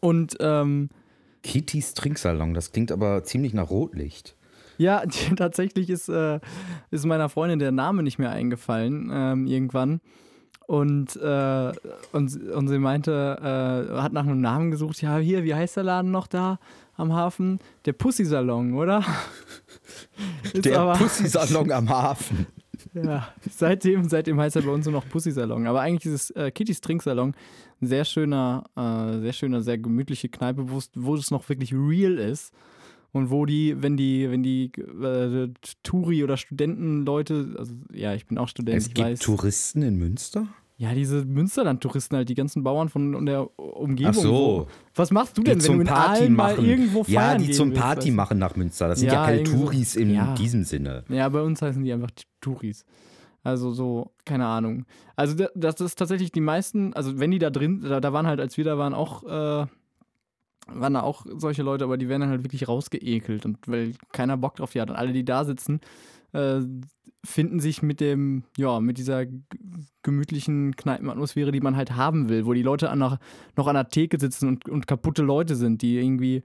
Und 0.00 0.36
ähm, 0.40 0.90
Kittys 1.42 1.94
Trinksalon, 1.94 2.54
das 2.54 2.70
klingt 2.70 2.92
aber 2.92 3.24
ziemlich 3.24 3.52
nach 3.52 3.70
Rotlicht. 3.70 4.35
Ja, 4.78 5.02
tatsächlich 5.36 5.90
ist, 5.90 6.08
äh, 6.08 6.40
ist 6.90 7.04
meiner 7.06 7.28
Freundin 7.28 7.58
der 7.58 7.72
Name 7.72 8.02
nicht 8.02 8.18
mehr 8.18 8.30
eingefallen 8.30 9.10
ähm, 9.12 9.46
irgendwann. 9.46 10.00
Und, 10.66 11.14
äh, 11.16 11.72
und, 12.12 12.50
und 12.50 12.68
sie 12.68 12.78
meinte, 12.78 13.88
äh, 13.92 14.00
hat 14.00 14.12
nach 14.12 14.26
einem 14.26 14.40
Namen 14.40 14.72
gesucht. 14.72 15.00
Ja, 15.00 15.16
hier, 15.18 15.44
wie 15.44 15.54
heißt 15.54 15.76
der 15.76 15.84
Laden 15.84 16.10
noch 16.10 16.26
da 16.26 16.58
am 16.96 17.12
Hafen? 17.12 17.60
Der 17.84 17.92
Pussy-Salon, 17.92 18.74
oder? 18.74 19.04
Ist 20.52 20.64
Der 20.64 20.94
Pussy-Salon 20.94 21.70
am 21.72 21.88
Hafen. 21.88 22.46
Ja, 22.94 23.28
seitdem, 23.50 24.08
seitdem 24.08 24.40
heißt 24.40 24.56
er 24.56 24.62
bei 24.62 24.70
uns 24.70 24.86
nur 24.86 24.92
noch 24.94 25.08
Pussy-Salon. 25.08 25.66
Aber 25.66 25.82
eigentlich 25.82 26.06
ist 26.06 26.30
es 26.30 26.36
äh, 26.36 26.50
Kittys 26.50 26.80
Trinksalon 26.80 27.34
ein 27.82 27.86
sehr 27.86 28.06
schöner, 28.06 28.64
äh, 28.74 29.20
sehr 29.20 29.32
schöner, 29.34 29.60
sehr 29.60 29.76
gemütliche 29.76 30.30
Kneipe, 30.30 30.66
wo 30.70 31.14
es 31.14 31.30
noch 31.30 31.46
wirklich 31.48 31.74
real 31.74 32.16
ist. 32.18 32.54
Und 33.16 33.30
wo 33.30 33.46
die, 33.46 33.80
wenn 33.82 33.96
die, 33.96 34.30
wenn 34.30 34.42
die 34.42 34.70
äh, 34.76 35.48
Touri- 35.82 36.22
oder 36.22 36.36
Studentenleute, 36.36 37.54
also 37.58 37.72
ja, 37.92 38.14
ich 38.14 38.26
bin 38.26 38.36
auch 38.38 38.48
Student, 38.48 38.76
Es 38.76 38.88
ich 38.88 38.94
gibt 38.94 39.08
weiß. 39.08 39.18
Touristen 39.20 39.82
in 39.82 39.96
Münster? 39.96 40.46
Ja, 40.78 40.92
diese 40.92 41.24
Münsterland-Touristen 41.24 42.16
halt, 42.16 42.28
die 42.28 42.34
ganzen 42.34 42.62
Bauern 42.62 42.90
von 42.90 43.24
der 43.24 43.48
Umgebung. 43.58 44.12
Ach 44.14 44.20
so. 44.20 44.66
Was 44.94 45.10
machst 45.10 45.38
du 45.38 45.42
denn, 45.42 45.58
Die 45.58 45.64
wenn 45.68 45.76
du 45.76 45.80
in 45.80 45.86
Party 45.86 46.20
Aalen 46.24 46.34
mal 46.34 46.52
machen. 46.54 46.66
irgendwo 46.66 47.04
feiern 47.04 47.14
Ja, 47.14 47.38
die 47.38 47.50
zum 47.52 47.70
willst, 47.70 47.80
Party 47.80 47.98
weißt 48.00 48.08
du? 48.08 48.12
machen 48.12 48.38
nach 48.38 48.56
Münster. 48.56 48.88
Das 48.88 48.98
sind 49.00 49.08
ja, 49.08 49.14
Ja, 49.14 49.24
keine. 49.24 49.42
Touris 49.44 49.96
in 49.96 50.10
Ja. 50.12 50.34
diesem 50.34 50.64
Sinne. 50.64 51.04
Ja, 51.08 51.26
bei 51.30 51.40
uns 51.40 51.62
heißen 51.62 51.82
die 51.82 51.92
einfach 51.94 52.10
Touris. 52.42 52.84
Also 53.42 53.72
so, 53.72 54.10
keine 54.26 54.44
Ahnung. 54.46 54.84
Also 55.14 55.34
da- 55.36 55.48
das 55.54 55.80
ist 55.80 55.94
tatsächlich 55.98 56.32
die 56.32 56.40
meisten, 56.42 56.92
also 56.92 57.18
wenn 57.18 57.30
die 57.30 57.38
da 57.38 57.48
drin, 57.48 57.80
da, 57.80 58.00
da 58.00 58.12
waren 58.12 58.26
halt, 58.26 58.40
als 58.40 58.58
wir 58.58 58.64
da 58.64 58.76
waren, 58.76 58.92
auch, 58.92 59.22
äh, 59.24 59.66
waren 60.66 60.94
da 60.94 61.02
auch 61.02 61.24
solche 61.36 61.62
Leute, 61.62 61.84
aber 61.84 61.96
die 61.96 62.08
werden 62.08 62.22
dann 62.22 62.30
halt 62.30 62.44
wirklich 62.44 62.68
rausgeekelt 62.68 63.46
und 63.46 63.58
weil 63.66 63.94
keiner 64.12 64.36
Bock 64.36 64.56
drauf 64.56 64.74
hat. 64.74 64.90
Und 64.90 64.96
alle, 64.96 65.12
die 65.12 65.24
da 65.24 65.44
sitzen, 65.44 65.80
äh, 66.32 66.60
finden 67.24 67.60
sich 67.60 67.82
mit 67.82 68.00
dem, 68.00 68.44
ja, 68.56 68.80
mit 68.80 68.98
dieser 68.98 69.24
gemütlichen 70.02 70.76
Kneipenatmosphäre, 70.76 71.52
die 71.52 71.60
man 71.60 71.76
halt 71.76 71.96
haben 71.96 72.28
will, 72.28 72.46
wo 72.46 72.52
die 72.52 72.62
Leute 72.62 72.90
an 72.90 73.00
der, 73.00 73.18
noch 73.56 73.66
an 73.66 73.74
der 73.74 73.88
Theke 73.88 74.18
sitzen 74.18 74.48
und, 74.48 74.68
und 74.68 74.86
kaputte 74.86 75.22
Leute 75.22 75.56
sind, 75.56 75.82
die 75.82 75.98
irgendwie 75.98 76.42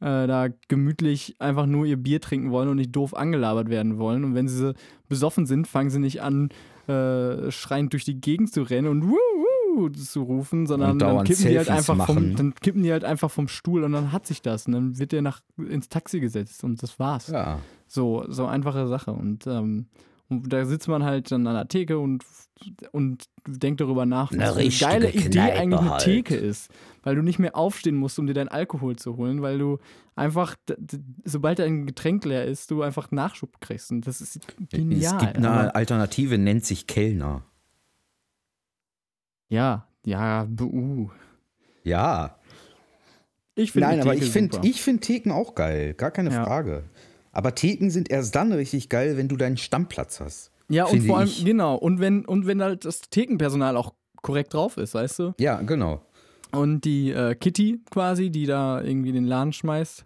äh, 0.00 0.26
da 0.26 0.48
gemütlich 0.68 1.36
einfach 1.38 1.66
nur 1.66 1.86
ihr 1.86 1.96
Bier 1.96 2.20
trinken 2.20 2.50
wollen 2.50 2.68
und 2.68 2.76
nicht 2.76 2.94
doof 2.94 3.14
angelabert 3.14 3.68
werden 3.68 3.98
wollen. 3.98 4.24
Und 4.24 4.34
wenn 4.34 4.48
sie 4.48 4.74
besoffen 5.08 5.46
sind, 5.46 5.66
fangen 5.66 5.90
sie 5.90 5.98
nicht 5.98 6.22
an, 6.22 6.50
äh, 6.86 7.50
schreiend 7.50 7.92
durch 7.92 8.04
die 8.04 8.20
Gegend 8.20 8.52
zu 8.52 8.62
rennen 8.62 8.88
und 8.88 9.08
wuh, 9.08 9.16
zu 9.88 10.22
rufen, 10.22 10.66
sondern 10.66 10.98
dann 10.98 11.24
kippen, 11.24 11.46
die 11.46 11.58
halt 11.58 11.70
einfach 11.70 12.06
vom, 12.06 12.34
dann 12.36 12.54
kippen 12.54 12.82
die 12.82 12.90
halt 12.90 13.04
einfach 13.04 13.30
vom 13.30 13.46
Stuhl 13.48 13.84
und 13.84 13.92
dann 13.92 14.12
hat 14.12 14.26
sich 14.26 14.42
das. 14.42 14.66
Und 14.66 14.72
dann 14.72 14.98
wird 14.98 15.12
der 15.12 15.22
nach, 15.22 15.40
ins 15.56 15.88
Taxi 15.88 16.20
gesetzt 16.20 16.64
und 16.64 16.82
das 16.82 16.98
war's. 16.98 17.28
Ja. 17.28 17.60
So, 17.86 18.24
so 18.28 18.46
einfache 18.46 18.86
Sache. 18.88 19.12
Und, 19.12 19.46
ähm, 19.46 19.86
und 20.28 20.52
da 20.52 20.64
sitzt 20.64 20.88
man 20.88 21.04
halt 21.04 21.30
dann 21.30 21.46
an 21.46 21.54
der 21.54 21.68
Theke 21.68 21.98
und, 21.98 22.24
und 22.92 23.24
denkt 23.46 23.80
darüber 23.80 24.04
nach, 24.04 24.32
Eine 24.32 24.42
was 24.42 24.56
eine 24.56 24.58
richtige 24.58 24.90
geile 24.90 25.10
Idee 25.10 25.28
Kneipe 25.30 25.58
eigentlich 25.58 25.80
eine 25.80 25.90
halt. 25.90 26.04
Theke 26.04 26.36
ist. 26.36 26.70
Weil 27.02 27.14
du 27.14 27.22
nicht 27.22 27.38
mehr 27.38 27.56
aufstehen 27.56 27.96
musst, 27.96 28.18
um 28.18 28.26
dir 28.26 28.34
deinen 28.34 28.48
Alkohol 28.48 28.96
zu 28.96 29.16
holen, 29.16 29.40
weil 29.40 29.58
du 29.58 29.78
einfach, 30.16 30.56
sobald 31.24 31.60
dein 31.60 31.86
Getränk 31.86 32.24
leer 32.24 32.44
ist, 32.44 32.70
du 32.70 32.82
einfach 32.82 33.10
Nachschub 33.10 33.60
kriegst. 33.60 33.90
Und 33.90 34.06
das 34.06 34.20
ist 34.20 34.40
genial. 34.70 35.14
Es 35.14 35.20
gibt 35.20 35.36
eine 35.38 35.74
Alternative, 35.74 36.36
nennt 36.36 36.66
sich 36.66 36.86
Kellner. 36.86 37.42
Ja, 39.48 39.86
ja, 40.04 40.46
buh. 40.48 41.08
Ja. 41.84 42.36
Ich 43.54 43.72
finde 43.72 43.88
Nein, 43.88 44.00
aber 44.00 44.12
Theke 44.12 44.24
ich 44.24 44.30
finde 44.30 44.60
ich 44.62 44.82
find 44.82 45.02
Theken 45.02 45.32
auch 45.32 45.54
geil. 45.54 45.94
Gar 45.94 46.10
keine 46.10 46.30
Ja. 46.30 46.44
Frage. 46.44 46.84
Aber 47.32 47.54
Theken 47.54 47.90
sind 47.90 48.10
erst 48.10 48.34
dann 48.34 48.52
richtig 48.52 48.88
geil, 48.88 49.16
wenn 49.16 49.28
du 49.28 49.36
deinen 49.36 49.56
Stammplatz 49.56 50.20
hast. 50.20 50.50
Ja, 50.68 50.84
und 50.84 51.02
vor 51.06 51.18
allem, 51.18 51.28
ich. 51.28 51.44
genau. 51.44 51.76
Und 51.76 51.98
wenn, 52.00 52.24
und 52.24 52.46
wenn 52.46 52.62
halt 52.62 52.84
das 52.84 53.00
Thekenpersonal 53.02 53.76
auch 53.76 53.94
korrekt 54.22 54.54
drauf 54.54 54.76
ist, 54.76 54.94
weißt 54.94 55.18
du? 55.18 55.34
Ja, 55.38 55.60
genau. 55.62 56.02
Und 56.52 56.84
die 56.84 57.10
äh, 57.10 57.34
Kitty 57.34 57.80
quasi, 57.90 58.30
die 58.30 58.46
da 58.46 58.80
irgendwie 58.82 59.12
den 59.12 59.24
Laden 59.24 59.52
schmeißt 59.52 60.04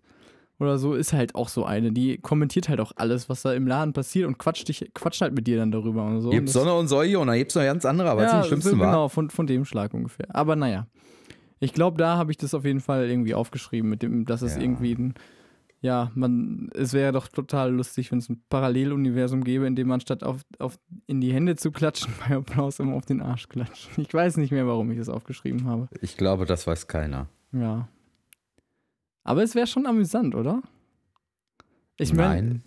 oder 0.62 0.78
so, 0.78 0.94
ist 0.94 1.12
halt 1.12 1.34
auch 1.34 1.48
so 1.48 1.64
eine. 1.64 1.92
Die 1.92 2.18
kommentiert 2.18 2.68
halt 2.68 2.80
auch 2.80 2.92
alles, 2.96 3.28
was 3.28 3.42
da 3.42 3.52
im 3.52 3.66
Laden 3.66 3.92
passiert 3.92 4.26
und 4.26 4.38
quatscht, 4.38 4.68
dich, 4.68 4.90
quatscht 4.94 5.20
halt 5.20 5.34
mit 5.34 5.46
dir 5.46 5.56
dann 5.58 5.70
darüber 5.72 6.04
und 6.04 6.20
so. 6.20 6.30
Das- 6.30 6.52
Sonne 6.52 6.74
und 6.74 6.88
Säue 6.88 7.18
und 7.18 7.26
da 7.26 7.36
gibt's 7.36 7.54
noch 7.54 7.62
ganz 7.62 7.84
andere, 7.84 8.10
aber 8.10 8.22
ja, 8.22 8.40
die 8.42 8.46
schlimmsten 8.48 8.70
so, 8.72 8.78
war. 8.78 8.86
genau, 8.86 9.08
von, 9.08 9.30
von 9.30 9.46
dem 9.46 9.64
Schlag 9.64 9.92
ungefähr. 9.94 10.26
Aber 10.34 10.56
naja. 10.56 10.86
Ich 11.60 11.72
glaube, 11.74 11.96
da 11.96 12.16
habe 12.16 12.32
ich 12.32 12.38
das 12.38 12.54
auf 12.54 12.64
jeden 12.64 12.80
Fall 12.80 13.08
irgendwie 13.08 13.34
aufgeschrieben, 13.34 13.88
mit 13.88 14.02
dem, 14.02 14.24
dass 14.24 14.42
es 14.42 14.56
Ja. 14.56 14.62
irgendwie 14.62 14.94
ein, 14.94 15.14
ja, 15.80 16.10
man, 16.16 16.70
es 16.74 16.92
wäre 16.92 17.12
doch 17.12 17.28
total 17.28 17.72
lustig, 17.72 18.10
wenn 18.10 18.18
es 18.18 18.28
ein 18.28 18.42
Paralleluniversum 18.48 19.44
gäbe, 19.44 19.66
in 19.68 19.76
dem 19.76 19.86
man 19.88 20.00
statt 20.00 20.24
auf, 20.24 20.40
auf 20.58 20.78
in 21.06 21.20
die 21.20 21.32
Hände 21.32 21.54
zu 21.56 21.70
klatschen, 21.70 22.12
bei 22.28 22.34
Applaus 22.36 22.80
immer 22.80 22.94
auf 22.94 23.04
den 23.06 23.20
Arsch 23.20 23.48
klatscht. 23.48 23.90
Ich 23.96 24.12
weiß 24.12 24.38
nicht 24.38 24.50
mehr, 24.50 24.66
warum 24.66 24.90
ich 24.90 24.98
das 24.98 25.08
aufgeschrieben 25.08 25.66
habe. 25.66 25.88
Ich 26.00 26.16
glaube, 26.16 26.46
das 26.46 26.66
weiß 26.66 26.88
keiner. 26.88 27.28
Ja. 27.52 27.86
Aber 29.24 29.42
es 29.42 29.54
wäre 29.54 29.66
schon 29.66 29.86
amüsant, 29.86 30.34
oder? 30.34 30.62
Ich 31.98 32.12
meine, 32.12 32.60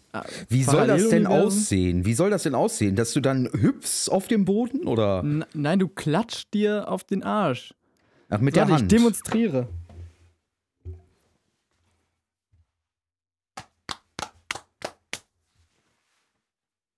wie 0.49 0.63
soll 0.63 0.87
das 0.87 1.09
denn 1.09 1.27
aussehen? 1.27 2.05
Wie 2.05 2.13
soll 2.13 2.29
das 2.29 2.43
denn 2.43 2.55
aussehen? 2.55 2.95
Dass 2.95 3.11
du 3.11 3.19
dann 3.19 3.49
hüpfst 3.51 4.09
auf 4.09 4.27
dem 4.27 4.45
Boden 4.45 4.87
oder? 4.87 5.19
N 5.19 5.45
nein, 5.53 5.79
du 5.79 5.89
klatscht 5.89 6.53
dir 6.53 6.87
auf 6.87 7.03
den 7.03 7.23
Arsch. 7.23 7.73
Ach, 8.29 8.39
mit 8.39 8.55
Warte, 8.55 8.67
der 8.67 8.77
Hand. 8.77 8.91
Ich 8.93 8.97
demonstriere. 8.97 9.67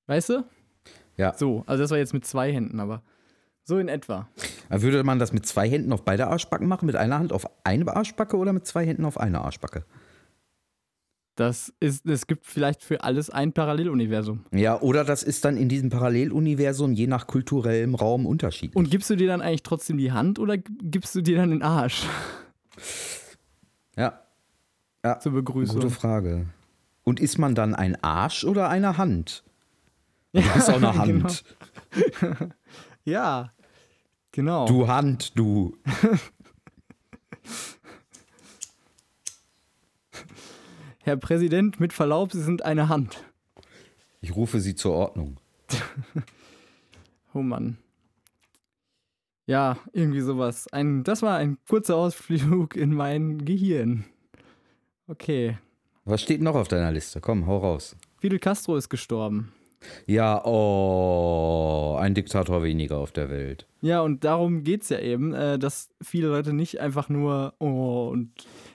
Weißt 0.05 0.29
du? 0.29 0.45
Ja. 1.17 1.33
So, 1.33 1.63
also 1.65 1.83
das 1.83 1.91
war 1.91 1.97
jetzt 1.97 2.13
mit 2.13 2.25
zwei 2.25 2.53
Händen, 2.53 2.79
aber 2.79 3.01
so 3.63 3.77
in 3.79 3.87
etwa. 3.89 4.29
Würde 4.69 5.03
man 5.03 5.19
das 5.19 5.33
mit 5.33 5.45
zwei 5.45 5.69
Händen 5.69 5.93
auf 5.93 6.03
beide 6.03 6.27
Arschbacken 6.27 6.67
machen? 6.67 6.85
Mit 6.85 6.95
einer 6.95 7.19
Hand 7.19 7.33
auf 7.33 7.49
eine 7.63 7.95
Arschbacke 7.95 8.37
oder 8.37 8.53
mit 8.53 8.65
zwei 8.65 8.85
Händen 8.85 9.05
auf 9.05 9.19
eine 9.19 9.41
Arschbacke? 9.41 9.85
Das 11.37 11.71
ist, 11.79 12.07
es 12.07 12.25
gibt 12.25 12.47
vielleicht 12.47 12.81
für 12.81 13.03
alles 13.03 13.29
ein 13.29 13.53
Paralleluniversum. 13.53 14.43
Ja, 14.51 14.81
oder 14.81 15.03
das 15.05 15.21
ist 15.21 15.45
dann 15.45 15.55
in 15.55 15.69
diesem 15.69 15.91
Paralleluniversum 15.91 16.93
je 16.93 17.05
nach 17.05 17.27
kulturellem 17.27 17.93
Raum 17.93 18.25
unterschiedlich. 18.25 18.75
Und 18.75 18.89
gibst 18.89 19.11
du 19.11 19.15
dir 19.15 19.27
dann 19.27 19.41
eigentlich 19.41 19.61
trotzdem 19.61 19.99
die 19.99 20.11
Hand 20.11 20.39
oder 20.39 20.57
gibst 20.57 21.13
du 21.13 21.21
dir 21.21 21.37
dann 21.37 21.51
den 21.51 21.61
Arsch? 21.61 22.07
Ja. 23.95 24.19
ja. 25.05 25.19
Zur 25.19 25.33
Begrüßung. 25.33 25.75
Gute 25.75 25.91
Frage. 25.91 26.47
Und 27.03 27.19
ist 27.19 27.37
man 27.37 27.53
dann 27.53 27.75
ein 27.75 28.03
Arsch 28.03 28.43
oder 28.43 28.69
eine 28.69 28.97
Hand? 28.97 29.43
Du 30.33 30.39
ja, 30.39 30.53
bist 30.53 30.69
auch 30.71 30.75
eine 30.77 30.95
Hand. 30.97 31.43
Genau. 32.19 32.49
ja, 33.05 33.51
genau. 34.37 34.65
Du 34.67 34.87
Hand, 34.87 35.37
du. 35.37 35.75
Herr 41.01 41.17
Präsident, 41.17 41.79
mit 41.79 41.91
Verlaub, 41.91 42.31
Sie 42.31 42.43
sind 42.43 42.63
eine 42.63 42.87
Hand. 42.87 43.23
Ich 44.21 44.35
rufe 44.35 44.59
Sie 44.59 44.75
zur 44.75 44.93
Ordnung. 44.93 45.37
oh 47.33 47.41
Mann. 47.41 47.79
Ja, 49.47 49.77
irgendwie 49.91 50.21
sowas. 50.21 50.67
Ein, 50.71 51.03
das 51.03 51.23
war 51.23 51.37
ein 51.37 51.57
kurzer 51.67 51.95
Ausflug 51.95 52.75
in 52.75 52.93
mein 52.93 53.43
Gehirn. 53.43 54.05
Okay. 55.07 55.57
Was 56.05 56.21
steht 56.21 56.41
noch 56.41 56.53
auf 56.55 56.67
deiner 56.67 56.91
Liste? 56.91 57.21
Komm, 57.21 57.47
hau 57.47 57.57
raus. 57.57 57.95
Fidel 58.19 58.37
Castro 58.37 58.77
ist 58.77 58.89
gestorben. 58.89 59.51
Ja, 60.05 60.43
oh, 60.45 61.95
ein 61.99 62.13
Diktator 62.13 62.63
weniger 62.63 62.97
auf 62.97 63.11
der 63.11 63.29
Welt. 63.29 63.67
Ja, 63.81 64.01
und 64.01 64.23
darum 64.23 64.63
geht 64.63 64.83
es 64.83 64.89
ja 64.89 64.99
eben, 64.99 65.33
äh, 65.33 65.59
dass 65.59 65.89
viele 66.01 66.27
Leute 66.29 66.53
nicht 66.53 66.79
einfach 66.79 67.09
nur, 67.09 67.53
oh, 67.59 68.09
und 68.11 68.31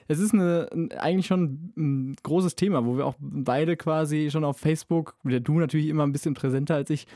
es 0.07 0.19
ist 0.19 0.33
eine, 0.33 0.69
eigentlich 0.97 1.27
schon 1.27 1.73
ein 1.77 2.15
großes 2.23 2.55
Thema, 2.55 2.85
wo 2.85 2.97
wir 2.97 3.05
auch 3.05 3.15
beide 3.19 3.75
quasi 3.75 4.29
schon 4.31 4.45
auf 4.45 4.57
Facebook, 4.57 5.15
du 5.23 5.59
natürlich 5.59 5.87
immer 5.87 6.03
ein 6.03 6.11
bisschen 6.11 6.33
präsenter 6.33 6.75
als 6.75 6.89
ich, 6.89 7.07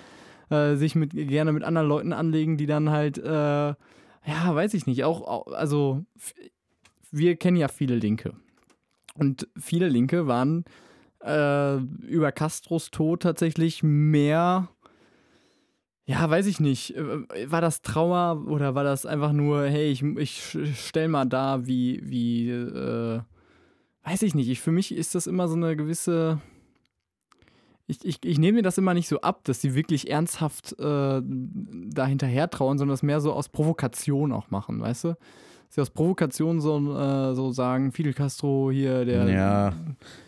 äh, 0.49 0.75
sich 0.75 0.95
mit, 0.95 1.11
gerne 1.11 1.51
mit 1.53 1.63
anderen 1.63 1.87
Leuten 1.87 2.13
anlegen, 2.13 2.57
die 2.57 2.65
dann 2.65 2.89
halt, 2.89 3.17
äh, 3.17 3.31
ja, 3.31 3.75
weiß 4.25 4.73
ich 4.73 4.85
nicht, 4.85 5.03
auch, 5.03 5.47
also 5.47 6.03
wir 7.11 7.35
kennen 7.37 7.57
ja 7.57 7.67
viele 7.67 7.95
Linke. 7.95 8.33
Und 9.15 9.47
viele 9.57 9.89
Linke 9.89 10.27
waren 10.27 10.65
äh, 11.27 11.77
über 12.05 12.31
Castros 12.31 12.91
Tod 12.91 13.21
tatsächlich 13.21 13.83
mehr, 13.83 14.69
ja, 16.05 16.29
weiß 16.29 16.47
ich 16.47 16.59
nicht, 16.59 16.95
äh, 16.95 17.51
war 17.51 17.61
das 17.61 17.81
Trauer 17.81 18.45
oder 18.47 18.75
war 18.75 18.83
das 18.83 19.05
einfach 19.05 19.33
nur, 19.33 19.63
hey, 19.65 19.91
ich, 19.91 20.03
ich 20.03 20.57
stell 20.75 21.07
mal 21.07 21.25
da, 21.25 21.65
wie, 21.67 22.01
wie, 22.03 22.49
äh, 22.49 23.21
weiß 24.03 24.21
ich 24.21 24.35
nicht. 24.35 24.49
Ich, 24.49 24.61
für 24.61 24.71
mich 24.71 24.93
ist 24.93 25.15
das 25.15 25.27
immer 25.27 25.47
so 25.47 25.55
eine 25.55 25.75
gewisse, 25.75 26.39
ich, 27.87 28.03
ich, 28.03 28.23
ich 28.23 28.37
nehme 28.37 28.57
mir 28.57 28.63
das 28.63 28.77
immer 28.77 28.93
nicht 28.93 29.07
so 29.07 29.21
ab, 29.21 29.43
dass 29.45 29.61
sie 29.61 29.73
wirklich 29.73 30.09
ernsthaft 30.09 30.73
äh, 30.79 31.21
da 31.21 32.05
hinterher 32.05 32.49
trauen, 32.49 32.77
sondern 32.77 32.93
das 32.93 33.03
mehr 33.03 33.21
so 33.21 33.33
aus 33.33 33.49
Provokation 33.49 34.33
auch 34.33 34.49
machen, 34.49 34.79
weißt 34.81 35.05
du? 35.05 35.17
Sie 35.69 35.81
aus 35.81 35.89
Provokation 35.89 36.61
so, 36.61 36.77
äh, 36.77 37.35
so 37.35 37.51
sagen, 37.51 37.91
Fidel 37.91 38.13
Castro 38.13 38.71
hier, 38.71 39.05
der. 39.05 39.27
Ja, 39.29 39.73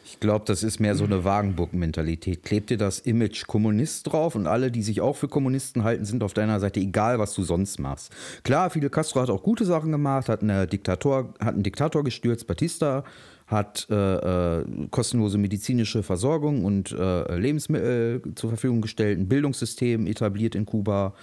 ich 0.06 0.19
glaube, 0.19 0.45
das 0.45 0.63
ist 0.63 0.80
mehr 0.80 0.95
so 0.95 1.04
eine 1.04 1.23
Wagenburg-Mentalität. 1.23 2.43
Klebt 2.43 2.69
dir 2.69 2.78
das 2.78 2.99
Image 2.99 3.47
Kommunist 3.47 4.12
drauf 4.12 4.36
und 4.36 4.47
alle, 4.47 4.71
die 4.71 4.84
sich 4.84 5.02
auch 5.02 5.15
für 5.15 5.28
Kommunisten 5.28 5.84
halten, 5.84 6.06
sind 6.06 6.23
auf 6.23 6.34
deiner 6.34 6.60
Seite, 6.60 6.80
egal 6.80 7.19
was 7.19 7.34
du 7.34 7.43
sonst 7.43 7.80
machst. 7.80 8.12
Klar, 8.43 8.69
Fidel 8.69 8.89
Castro 8.89 9.21
hat 9.21 9.30
auch 9.30 9.43
gute 9.43 9.65
Sachen 9.65 9.91
gemacht, 9.91 10.30
hat, 10.30 10.41
eine 10.41 10.67
Diktator, 10.67 11.34
hat 11.39 11.54
einen 11.54 11.63
Diktator 11.63 12.04
gestürzt, 12.04 12.47
Batista 12.47 13.04
hat 13.49 13.88
äh, 13.89 14.60
äh, 14.60 14.65
kostenlose 14.91 15.39
medizinische 15.39 16.04
Versorgung 16.04 16.63
und 16.65 16.91
äh, 16.91 17.36
Lebensmittel 17.36 18.21
zur 18.36 18.49
Verfügung 18.49 18.82
gestellt, 18.82 19.19
ein 19.19 19.28
Bildungssystem 19.28 20.06
etabliert 20.06 20.54
in 20.54 20.65
Kuba. 20.67 21.13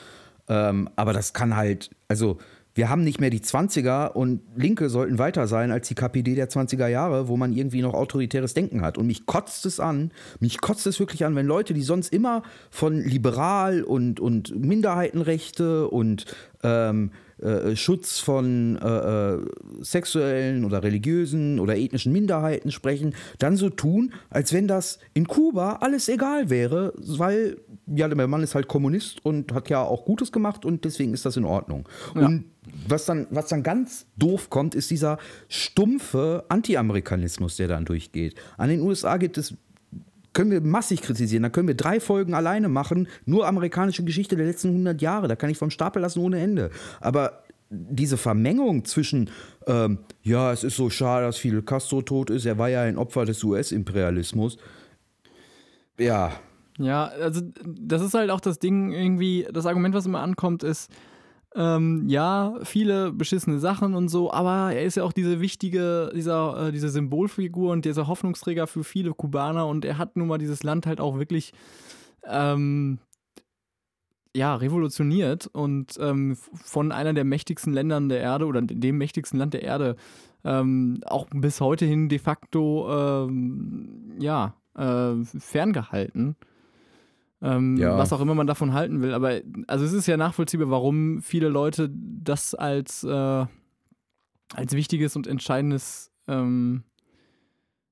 Ähm, 0.48 0.88
aber 0.96 1.12
das 1.12 1.32
kann 1.32 1.56
halt, 1.56 1.90
also 2.08 2.38
wir 2.76 2.90
haben 2.90 3.02
nicht 3.02 3.20
mehr 3.20 3.30
die 3.30 3.40
20er 3.40 4.12
und 4.12 4.42
Linke 4.54 4.90
sollten 4.90 5.18
weiter 5.18 5.46
sein 5.46 5.70
als 5.70 5.88
die 5.88 5.94
KPD 5.94 6.34
der 6.34 6.50
20er 6.50 6.86
Jahre, 6.88 7.26
wo 7.26 7.38
man 7.38 7.54
irgendwie 7.54 7.80
noch 7.80 7.94
autoritäres 7.94 8.52
Denken 8.52 8.82
hat. 8.82 8.98
Und 8.98 9.06
mich 9.06 9.24
kotzt 9.24 9.64
es 9.64 9.80
an, 9.80 10.12
mich 10.40 10.60
kotzt 10.60 10.86
es 10.86 11.00
wirklich 11.00 11.24
an, 11.24 11.34
wenn 11.34 11.46
Leute, 11.46 11.72
die 11.72 11.82
sonst 11.82 12.12
immer 12.12 12.42
von 12.70 13.00
liberal 13.00 13.82
und, 13.82 14.20
und 14.20 14.54
Minderheitenrechte 14.54 15.88
und 15.88 16.26
ähm, 16.62 17.12
äh, 17.38 17.76
Schutz 17.76 18.18
von 18.18 18.76
äh, 18.76 19.34
äh, 19.34 19.38
sexuellen 19.80 20.64
oder 20.64 20.82
religiösen 20.82 21.60
oder 21.60 21.76
ethnischen 21.76 22.12
Minderheiten 22.12 22.70
sprechen, 22.70 23.14
dann 23.38 23.56
so 23.56 23.68
tun, 23.68 24.14
als 24.30 24.52
wenn 24.52 24.66
das 24.68 24.98
in 25.12 25.26
Kuba 25.26 25.78
alles 25.80 26.08
egal 26.08 26.48
wäre, 26.48 26.94
weil 26.96 27.58
ja, 27.86 28.08
der 28.08 28.26
Mann 28.26 28.42
ist 28.42 28.54
halt 28.54 28.68
Kommunist 28.68 29.24
und 29.24 29.52
hat 29.52 29.70
ja 29.70 29.82
auch 29.82 30.04
Gutes 30.04 30.32
gemacht 30.32 30.64
und 30.64 30.84
deswegen 30.84 31.14
ist 31.14 31.24
das 31.24 31.36
in 31.36 31.44
Ordnung. 31.44 31.88
Ja. 32.14 32.26
Und 32.26 32.46
was 32.88 33.04
dann, 33.04 33.26
was 33.30 33.46
dann 33.48 33.62
ganz 33.62 34.06
doof 34.16 34.50
kommt, 34.50 34.74
ist 34.74 34.90
dieser 34.90 35.18
stumpfe 35.48 36.44
Anti-Amerikanismus, 36.48 37.56
der 37.56 37.68
dann 37.68 37.84
durchgeht. 37.84 38.34
An 38.56 38.68
den 38.68 38.80
USA 38.80 39.16
gibt 39.16 39.38
es 39.38 39.54
können 40.32 40.50
wir 40.50 40.60
massig 40.60 41.00
kritisieren. 41.00 41.44
Da 41.44 41.48
können 41.48 41.66
wir 41.66 41.74
drei 41.74 41.98
Folgen 41.98 42.34
alleine 42.34 42.68
machen, 42.68 43.08
nur 43.24 43.46
amerikanische 43.46 44.04
Geschichte 44.04 44.36
der 44.36 44.44
letzten 44.44 44.68
100 44.68 45.00
Jahre. 45.00 45.28
Da 45.28 45.36
kann 45.36 45.48
ich 45.48 45.56
vom 45.56 45.70
Stapel 45.70 46.02
lassen 46.02 46.20
ohne 46.20 46.40
Ende. 46.40 46.70
Aber 47.00 47.42
diese 47.70 48.18
Vermengung 48.18 48.84
zwischen, 48.84 49.30
ähm, 49.66 50.00
ja, 50.22 50.52
es 50.52 50.62
ist 50.62 50.76
so 50.76 50.90
schade, 50.90 51.24
dass 51.24 51.38
Fidel 51.38 51.62
Castro 51.62 52.02
tot 52.02 52.28
ist, 52.28 52.44
er 52.44 52.58
war 52.58 52.68
ja 52.68 52.82
ein 52.82 52.98
Opfer 52.98 53.24
des 53.24 53.42
US-Imperialismus. 53.42 54.58
Ja. 55.98 56.32
Ja, 56.78 57.06
also 57.06 57.40
das 57.64 58.02
ist 58.02 58.14
halt 58.14 58.30
auch 58.30 58.40
das 58.40 58.58
Ding 58.58 58.92
irgendwie, 58.92 59.46
das 59.52 59.66
Argument, 59.66 59.94
was 59.94 60.06
immer 60.06 60.20
ankommt, 60.20 60.62
ist, 60.62 60.90
ähm, 61.54 62.06
ja, 62.06 62.54
viele 62.64 63.12
beschissene 63.12 63.58
Sachen 63.58 63.94
und 63.94 64.08
so, 64.08 64.30
aber 64.30 64.74
er 64.74 64.82
ist 64.82 64.96
ja 64.96 65.04
auch 65.04 65.12
diese 65.12 65.40
wichtige, 65.40 66.12
dieser, 66.14 66.68
äh, 66.68 66.72
diese 66.72 66.90
Symbolfigur 66.90 67.72
und 67.72 67.86
dieser 67.86 68.06
Hoffnungsträger 68.06 68.66
für 68.66 68.84
viele 68.84 69.14
Kubaner 69.14 69.66
und 69.66 69.86
er 69.86 69.96
hat 69.96 70.16
nun 70.16 70.28
mal 70.28 70.38
dieses 70.38 70.62
Land 70.62 70.86
halt 70.86 71.00
auch 71.00 71.18
wirklich 71.18 71.54
ähm, 72.26 72.98
ja, 74.36 74.54
revolutioniert 74.54 75.46
und 75.46 75.96
ähm, 75.98 76.36
von 76.36 76.92
einer 76.92 77.14
der 77.14 77.24
mächtigsten 77.24 77.72
Ländern 77.72 78.10
der 78.10 78.20
Erde 78.20 78.44
oder 78.44 78.60
dem 78.60 78.98
mächtigsten 78.98 79.38
Land 79.38 79.54
der 79.54 79.62
Erde 79.62 79.96
ähm, 80.44 81.00
auch 81.06 81.26
bis 81.32 81.62
heute 81.62 81.86
hin 81.86 82.10
de 82.10 82.18
facto 82.18 83.26
ähm, 83.26 84.12
ja, 84.18 84.54
äh, 84.76 85.14
ferngehalten. 85.38 86.36
Ähm, 87.46 87.76
ja. 87.76 87.96
Was 87.96 88.12
auch 88.12 88.20
immer 88.20 88.34
man 88.34 88.48
davon 88.48 88.72
halten 88.72 89.02
will. 89.02 89.14
Aber 89.14 89.40
also 89.68 89.84
es 89.84 89.92
ist 89.92 90.08
ja 90.08 90.16
nachvollziehbar, 90.16 90.68
warum 90.68 91.22
viele 91.22 91.48
Leute 91.48 91.88
das 91.92 92.56
als, 92.56 93.04
äh, 93.04 93.46
als 94.54 94.72
wichtiges 94.72 95.14
und 95.14 95.28
entscheidendes, 95.28 96.10
ähm, 96.26 96.82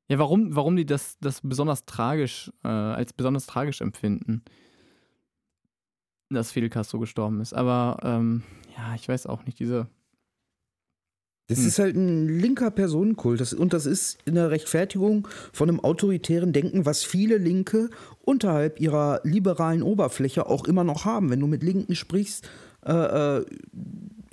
ja, 0.09 0.19
warum, 0.19 0.57
warum 0.57 0.75
die 0.75 0.85
das, 0.85 1.19
das 1.21 1.41
besonders 1.41 1.87
tragisch, 1.87 2.51
äh, 2.65 2.69
als 2.69 3.13
besonders 3.13 3.47
tragisch 3.47 3.81
empfinden, 3.81 4.43
dass 6.31 6.51
Fidel 6.51 6.69
Castro 6.69 6.99
gestorben 6.99 7.41
ist. 7.41 7.55
Aber 7.55 7.99
ähm, 8.03 8.43
ja, 8.77 8.97
ich 8.97 9.09
weiß 9.09 9.27
auch 9.27 9.45
nicht, 9.45 9.61
diese 9.61 9.87
das 11.49 11.59
hm. 11.59 11.67
ist 11.67 11.79
halt 11.79 11.97
ein 11.97 12.29
linker 12.29 12.71
Personenkult. 12.71 13.41
Das, 13.41 13.53
und 13.53 13.73
das 13.73 13.87
ist 13.87 14.19
in 14.25 14.35
der 14.35 14.51
Rechtfertigung 14.51 15.29
von 15.53 15.69
einem 15.69 15.81
autoritären 15.81 16.53
Denken, 16.53 16.87
was 16.87 17.05
viele 17.05 17.37
Linke 17.37 17.91
unterhalb 18.23 18.81
ihrer 18.81 19.21
liberalen 19.25 19.83
Oberfläche 19.83 20.47
auch 20.47 20.65
immer 20.65 20.85
noch 20.85 21.05
haben. 21.05 21.31
Wenn 21.31 21.41
du 21.41 21.47
mit 21.47 21.63
Linken 21.63 21.95
sprichst, 21.95 22.49
äh, 22.87 22.93
äh, 22.93 23.45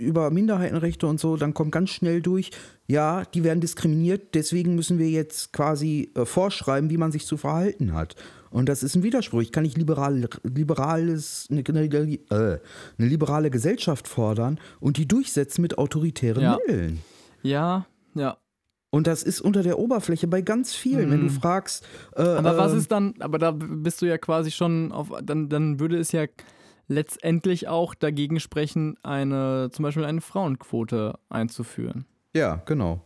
über 0.01 0.31
Minderheitenrechte 0.31 1.07
und 1.07 1.19
so, 1.19 1.37
dann 1.37 1.53
kommt 1.53 1.71
ganz 1.71 1.91
schnell 1.91 2.21
durch, 2.21 2.51
ja, 2.87 3.23
die 3.33 3.43
werden 3.43 3.61
diskriminiert, 3.61 4.33
deswegen 4.33 4.75
müssen 4.75 4.99
wir 4.99 5.09
jetzt 5.09 5.53
quasi 5.53 6.11
äh, 6.15 6.25
vorschreiben, 6.25 6.89
wie 6.89 6.97
man 6.97 7.11
sich 7.11 7.25
zu 7.25 7.37
verhalten 7.37 7.93
hat. 7.93 8.15
Und 8.49 8.67
das 8.67 8.83
ist 8.83 8.95
ein 8.95 9.03
Widerspruch. 9.03 9.41
Ich 9.41 9.53
kann 9.53 9.63
nicht 9.63 9.77
liberal, 9.77 10.27
liberales, 10.43 11.47
eine, 11.49 11.63
eine, 11.65 11.85
äh, 11.85 12.19
eine 12.29 12.59
liberale 12.97 13.49
Gesellschaft 13.49 14.07
fordern 14.09 14.59
und 14.81 14.97
die 14.97 15.07
durchsetzen 15.07 15.61
mit 15.61 15.77
autoritären 15.77 16.43
Ja. 16.43 16.57
Mitteln. 16.57 16.99
Ja, 17.43 17.85
ja. 18.13 18.37
Und 18.93 19.07
das 19.07 19.23
ist 19.23 19.39
unter 19.39 19.63
der 19.63 19.79
Oberfläche 19.79 20.27
bei 20.27 20.41
ganz 20.41 20.73
vielen. 20.73 21.11
Wenn 21.11 21.21
du 21.21 21.29
fragst, 21.29 21.85
äh, 22.17 22.23
Aber 22.23 22.57
was 22.57 22.73
ähm, 22.73 22.77
ist 22.77 22.91
dann, 22.91 23.13
aber 23.19 23.39
da 23.39 23.51
bist 23.51 24.01
du 24.01 24.05
ja 24.05 24.17
quasi 24.17 24.51
schon 24.51 24.91
auf, 24.91 25.09
dann, 25.23 25.47
dann 25.47 25.79
würde 25.79 25.97
es 25.97 26.11
ja 26.11 26.25
letztendlich 26.91 27.67
auch 27.67 27.95
dagegen 27.95 28.39
sprechen, 28.39 28.97
eine, 29.01 29.69
zum 29.71 29.83
Beispiel 29.83 30.03
eine 30.05 30.21
Frauenquote 30.21 31.17
einzuführen. 31.29 32.05
Ja, 32.35 32.61
genau. 32.65 33.01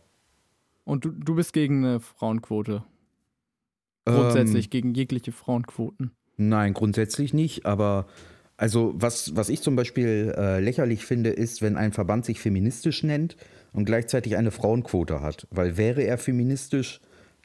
Und 0.84 1.04
du, 1.04 1.10
du 1.10 1.34
bist 1.36 1.52
gegen 1.52 1.84
eine 1.84 2.00
Frauenquote. 2.00 2.84
Grundsätzlich 4.04 4.70
gegen 4.70 4.94
jegliche 4.94 5.32
Frauenquoten. 5.32 6.12
Nein, 6.36 6.74
grundsätzlich 6.74 7.34
nicht, 7.34 7.66
aber 7.66 8.06
also 8.56 8.94
was, 8.96 9.34
was 9.34 9.48
ich 9.48 9.62
zum 9.62 9.74
Beispiel 9.74 10.32
äh, 10.36 10.60
lächerlich 10.60 11.04
finde, 11.04 11.30
ist, 11.30 11.60
wenn 11.60 11.76
ein 11.76 11.92
Verband 11.92 12.24
sich 12.24 12.40
feministisch 12.40 13.02
nennt 13.02 13.36
und 13.72 13.84
gleichzeitig 13.84 14.36
eine 14.36 14.50
Frauenquote 14.50 15.20
hat. 15.22 15.46
Weil 15.50 15.76
wäre 15.76 16.02
er 16.02 16.18
feministisch, 16.18 17.00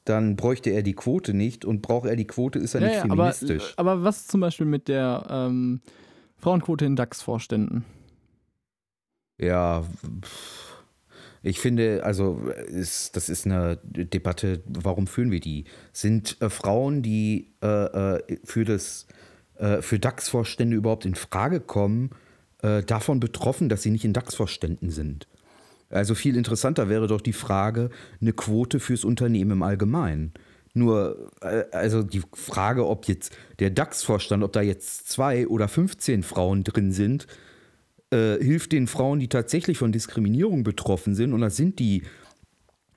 dann 0.06 0.36
bräuchte 0.36 0.70
er 0.70 0.84
die 0.84 0.94
Quote 0.94 1.34
nicht 1.34 1.66
und 1.66 1.82
braucht 1.82 2.08
er 2.08 2.16
die 2.16 2.28
Quote, 2.28 2.60
ist 2.60 2.76
er 2.76 2.82
Ja, 2.82 2.88
nicht 2.88 2.98
ja, 2.98 3.04
aber, 3.12 3.32
feministisch. 3.34 3.74
aber 3.78 4.04
was 4.04 4.28
zum 4.28 4.42
Beispiel 4.42 4.66
mit 4.68 4.88
der 4.88 5.26
ähm, 5.30 5.82
Frauenquote 6.42 6.86
in 6.86 6.96
DAX-Vorständen? 6.96 7.86
Ja, 9.40 9.86
ich 11.44 11.60
finde, 11.60 12.04
also 12.04 12.40
ist, 12.68 13.16
das 13.16 13.30
ist 13.30 13.46
eine 13.46 13.78
Debatte, 13.84 14.62
warum 14.66 15.08
führen 15.08 15.32
wir 15.32 15.40
die? 15.40 15.66
Sind 15.94 16.42
äh, 16.42 16.50
Frauen, 16.50 17.02
die 17.02 17.54
äh, 17.64 17.68
äh, 17.68 18.38
für, 18.44 18.62
äh, 19.58 19.82
für 19.82 20.00
DAX-Vorstände 20.00 20.76
überhaupt 20.76 21.06
in 21.06 21.16
Frage 21.16 21.60
kommen, 21.60 22.12
äh, 22.62 22.84
davon 22.84 23.20
betroffen, 23.20 23.70
dass 23.70 23.84
sie 23.84 23.92
nicht 23.92 24.06
in 24.06 24.14
DAX-Vorständen 24.14 24.90
sind? 24.90 25.28
Also 25.90 26.16
viel 26.16 26.38
interessanter 26.38 26.90
wäre 26.90 27.08
doch 27.08 27.22
die 27.22 27.34
Frage, 27.34 27.90
eine 28.22 28.34
Quote 28.34 28.80
fürs 28.80 29.04
Unternehmen 29.04 29.52
im 29.52 29.64
Allgemeinen. 29.64 30.34
Nur, 30.74 31.32
äh, 31.42 31.64
also 31.72 32.04
die 32.04 32.22
Frage, 32.34 32.88
ob 32.88 33.08
jetzt 33.08 33.36
der 33.60 33.70
DAX-Vorstand, 33.70 34.44
ob 34.44 34.54
da 34.54 34.62
jetzt 34.62 35.10
zwei 35.10 35.48
oder 35.48 35.68
15 35.68 36.24
Frauen 36.24 36.64
drin 36.64 36.92
sind, 36.92 37.28
äh, 38.12 38.38
hilft 38.38 38.72
den 38.72 38.88
Frauen, 38.88 39.20
die 39.20 39.28
tatsächlich 39.28 39.78
von 39.78 39.92
Diskriminierung 39.92 40.64
betroffen 40.64 41.16
sind, 41.16 41.34
und 41.34 41.42
das 41.42 41.58
sind 41.58 41.80
die 41.80 42.04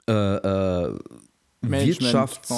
äh, 0.08 0.12
äh, 0.12 0.98
Wirtschafts... 1.62 2.52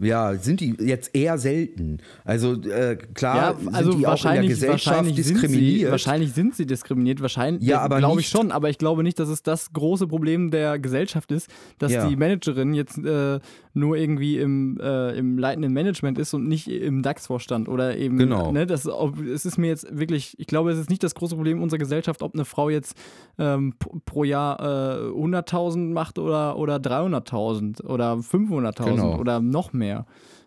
Ja, 0.00 0.34
sind 0.36 0.60
die 0.60 0.76
jetzt 0.78 1.12
eher 1.14 1.38
selten. 1.38 1.98
Also 2.24 2.52
äh, 2.62 2.96
klar 3.14 3.36
Ja, 3.62 3.68
also 3.72 3.90
sind 3.92 4.00
die 4.00 4.06
auch 4.06 4.10
in 4.12 4.22
der 4.22 4.30
wahrscheinlich, 4.30 4.48
Gesellschaft 4.50 4.86
wahrscheinlich, 4.86 5.14
sind 5.16 5.24
sie, 5.24 5.32
diskriminiert. 5.48 5.90
wahrscheinlich 5.90 6.32
sind 6.32 6.54
sie 6.54 6.66
diskriminiert. 6.66 7.20
Wahrscheinlich, 7.20 7.62
Ja, 7.64 7.80
aber 7.80 7.98
glaube 7.98 8.20
ich 8.20 8.28
schon. 8.28 8.52
Aber 8.52 8.70
ich 8.70 8.78
glaube 8.78 9.02
nicht, 9.02 9.18
dass 9.18 9.28
es 9.28 9.42
das 9.42 9.72
große 9.72 10.06
Problem 10.06 10.52
der 10.52 10.78
Gesellschaft 10.78 11.32
ist, 11.32 11.48
dass 11.78 11.90
Ja. 11.92 12.06
die 12.08 12.14
Managerin 12.14 12.74
jetzt 12.74 12.96
äh, 12.98 13.40
nur 13.74 13.96
irgendwie 13.96 14.38
im, 14.38 14.78
äh, 14.80 15.16
im 15.18 15.36
leitenden 15.36 15.72
Management 15.72 16.18
ist 16.18 16.32
und 16.32 16.46
nicht 16.46 16.68
im 16.68 17.02
DAX-Vorstand 17.02 17.68
oder 17.68 17.96
eben. 17.96 18.18
Genau. 18.18 18.52
Ne, 18.52 18.66
das, 18.66 18.86
ob, 18.88 19.20
es 19.20 19.44
ist 19.44 19.58
mir 19.58 19.66
jetzt 19.68 19.86
wirklich, 19.96 20.36
ich 20.38 20.46
glaube, 20.46 20.70
es 20.70 20.78
ist 20.78 20.90
nicht 20.90 21.02
das 21.02 21.14
große 21.16 21.34
Problem 21.34 21.60
unserer 21.62 21.78
Gesellschaft, 21.78 22.22
ob 22.22 22.34
eine 22.34 22.44
Frau 22.44 22.70
jetzt 22.70 22.96
ähm, 23.38 23.74
pro, 23.78 23.96
pro 24.04 24.24
Jahr 24.24 24.60
äh, 24.60 25.08
100.000 25.10 25.92
macht 25.92 26.18
oder, 26.18 26.56
oder 26.56 26.76
300.000 26.76 27.84
oder 27.84 28.14
500.000 28.14 28.84
Genau. 28.84 29.18
oder 29.18 29.40
noch 29.40 29.72
mehr. 29.72 29.87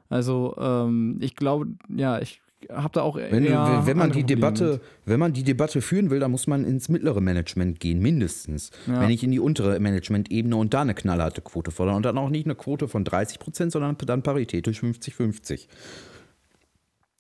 Also 0.09 0.55
ähm, 0.59 1.17
ich 1.21 1.35
glaube, 1.35 1.67
ja, 1.89 2.19
ich 2.19 2.41
habe 2.69 2.91
da 2.93 3.01
auch 3.01 3.15
Wenn, 3.15 3.43
eher 3.45 3.83
wenn 3.85 3.97
man 3.97 4.11
die 4.11 4.23
Debatte, 4.23 4.81
wenn 5.05 5.19
man 5.19 5.33
die 5.33 5.43
Debatte 5.43 5.81
führen 5.81 6.09
will, 6.11 6.19
dann 6.19 6.29
muss 6.31 6.45
man 6.47 6.63
ins 6.63 6.89
mittlere 6.89 7.19
Management 7.21 7.79
gehen, 7.79 7.99
mindestens. 8.01 8.69
Ja. 8.87 8.99
Wenn 9.01 9.07
nicht 9.07 9.23
in 9.23 9.31
die 9.31 9.39
untere 9.39 9.79
Management-Ebene 9.79 10.55
und 10.55 10.73
da 10.73 10.81
eine 10.81 10.93
knallharte 10.93 11.41
Quote 11.41 11.71
fordern. 11.71 11.95
Und 11.95 12.03
dann 12.05 12.17
auch 12.19 12.29
nicht 12.29 12.45
eine 12.45 12.53
Quote 12.55 12.87
von 12.87 13.03
30 13.03 13.39
Prozent, 13.39 13.71
sondern 13.71 13.97
dann 14.05 14.21
paritätisch 14.21 14.79
50-50. 14.83 15.51
mit. 15.51 15.67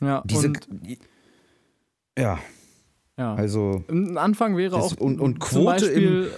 Ja, 0.01 0.23
Diese, 0.25 0.51
ja, 2.17 2.39
ja. 3.17 3.33
also 3.35 3.83
ein 3.89 4.17
Anfang 4.17 4.57
wäre 4.57 4.75
Das- 4.75 4.97
auch 4.97 5.01
und- 5.01 5.19
und 5.19 5.39
Quote 5.39 5.65
Beispiel, 5.65 6.31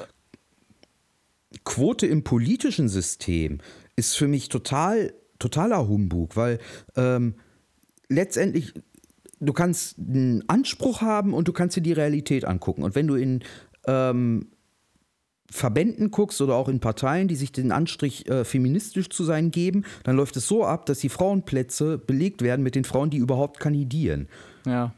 Quote 1.63 2.08
im 2.08 2.24
politischen 2.24 2.89
System 2.89 3.60
ist 3.96 4.17
für 4.17 4.28
mich 4.28 4.50
total, 4.50 5.13
totaler 5.43 5.88
Humbug, 5.88 6.36
weil 6.36 6.60
ähm, 6.95 7.36
letztendlich 8.10 8.73
du 9.39 9.53
kannst 9.53 9.97
einen 9.99 10.47
Anspruch 10.47 11.01
haben 11.01 11.34
und 11.34 11.47
du 11.47 11.53
kannst 11.53 11.75
dir 11.75 11.82
die 11.82 11.93
Realität 11.93 12.45
angucken. 12.45 12.84
Und 12.84 12.95
wenn 12.95 13.08
du 13.08 13.15
in 13.15 13.43
ähm, 13.86 14.47
Verbänden 15.51 16.10
guckst 16.10 16.41
oder 16.41 16.56
auch 16.56 16.67
in 16.67 16.79
Parteien, 16.79 17.27
die 17.27 17.36
sich 17.36 17.51
den 17.51 17.71
Anstrich, 17.71 18.27
äh, 18.27 18.43
feministisch 18.43 19.10
zu 19.10 19.23
sein 19.23 19.51
geben, 19.51 19.84
dann 20.03 20.15
läuft 20.15 20.36
es 20.38 20.47
so 20.47 20.65
ab, 20.65 20.86
dass 20.86 20.99
die 20.99 21.10
Frauenplätze 21.10 21.97
belegt 21.97 22.41
werden 22.41 22.63
mit 22.63 22.75
den 22.75 22.86
Frauen, 22.86 23.10
die 23.10 23.17
überhaupt 23.17 23.60
kandidieren. 23.60 24.27
ja, 24.65 24.93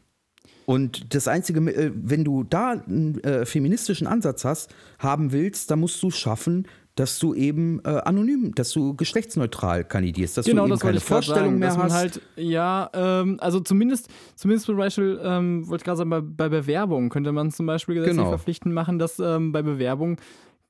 Und 0.65 1.13
das 1.13 1.27
Einzige, 1.27 1.60
äh, 1.71 1.91
wenn 1.93 2.23
du 2.23 2.43
da 2.43 2.71
einen 2.71 3.21
äh, 3.23 3.45
feministischen 3.45 4.08
Ansatz 4.08 4.45
hast, 4.45 4.73
haben 4.99 5.31
willst, 5.31 5.71
dann 5.71 5.79
musst 5.79 6.01
du 6.01 6.10
schaffen, 6.10 6.67
dass 6.95 7.19
du 7.19 7.34
eben 7.34 7.81
äh, 7.84 7.89
anonym, 7.89 8.55
dass 8.55 8.71
du 8.71 8.95
geschlechtsneutral 8.95 9.84
kandidierst, 9.84 10.38
dass 10.38 10.45
genau, 10.45 10.62
du 10.62 10.67
eben 10.67 10.71
das 10.71 10.79
keine 10.79 10.99
Vorstellung 11.01 11.43
sagen, 11.43 11.60
mehr 11.60 11.67
dass 11.69 11.77
man 11.77 11.86
hast. 11.91 11.93
halt, 11.95 12.21
ja, 12.38 12.89
ähm, 12.93 13.38
also 13.41 13.60
zumindest, 13.60 14.10
zumindest 14.36 14.65
zum 14.65 14.77
Beispiel, 14.77 15.19
ähm, 15.21 15.67
wollte 15.67 15.81
ich 15.81 15.86
gerade 15.86 15.97
sagen, 15.97 16.10
bei, 16.10 16.21
bei 16.21 16.47
Bewerbung 16.49 17.10
könnte 17.10 17.31
man 17.34 17.51
zum 17.51 17.65
Beispiel 17.65 17.95
gesetzlich 17.95 18.17
Genau. 18.17 18.29
verpflichtend 18.29 18.73
machen, 18.73 18.97
dass 18.97 19.19
ähm, 19.19 19.51
bei 19.51 19.62
Bewerbung 19.62 20.17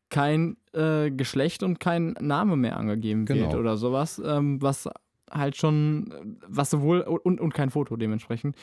kein 0.09 0.57
äh, 0.73 1.11
Geschlecht 1.11 1.61
und 1.61 1.79
kein 1.79 2.15
Name 2.19 2.55
mehr 2.55 2.77
angegeben 2.77 3.27
wird 3.27 3.39
Genau. 3.39 3.57
oder 3.59 3.77
sowas, 3.77 4.21
ähm, 4.25 4.61
was 4.61 4.89
halt 5.31 5.57
schon, 5.57 6.38
was 6.47 6.69
sowohl, 6.71 7.01
und, 7.01 7.39
und 7.39 7.53
kein 7.53 7.69
Foto 7.69 7.97
dementsprechend, 7.97 8.55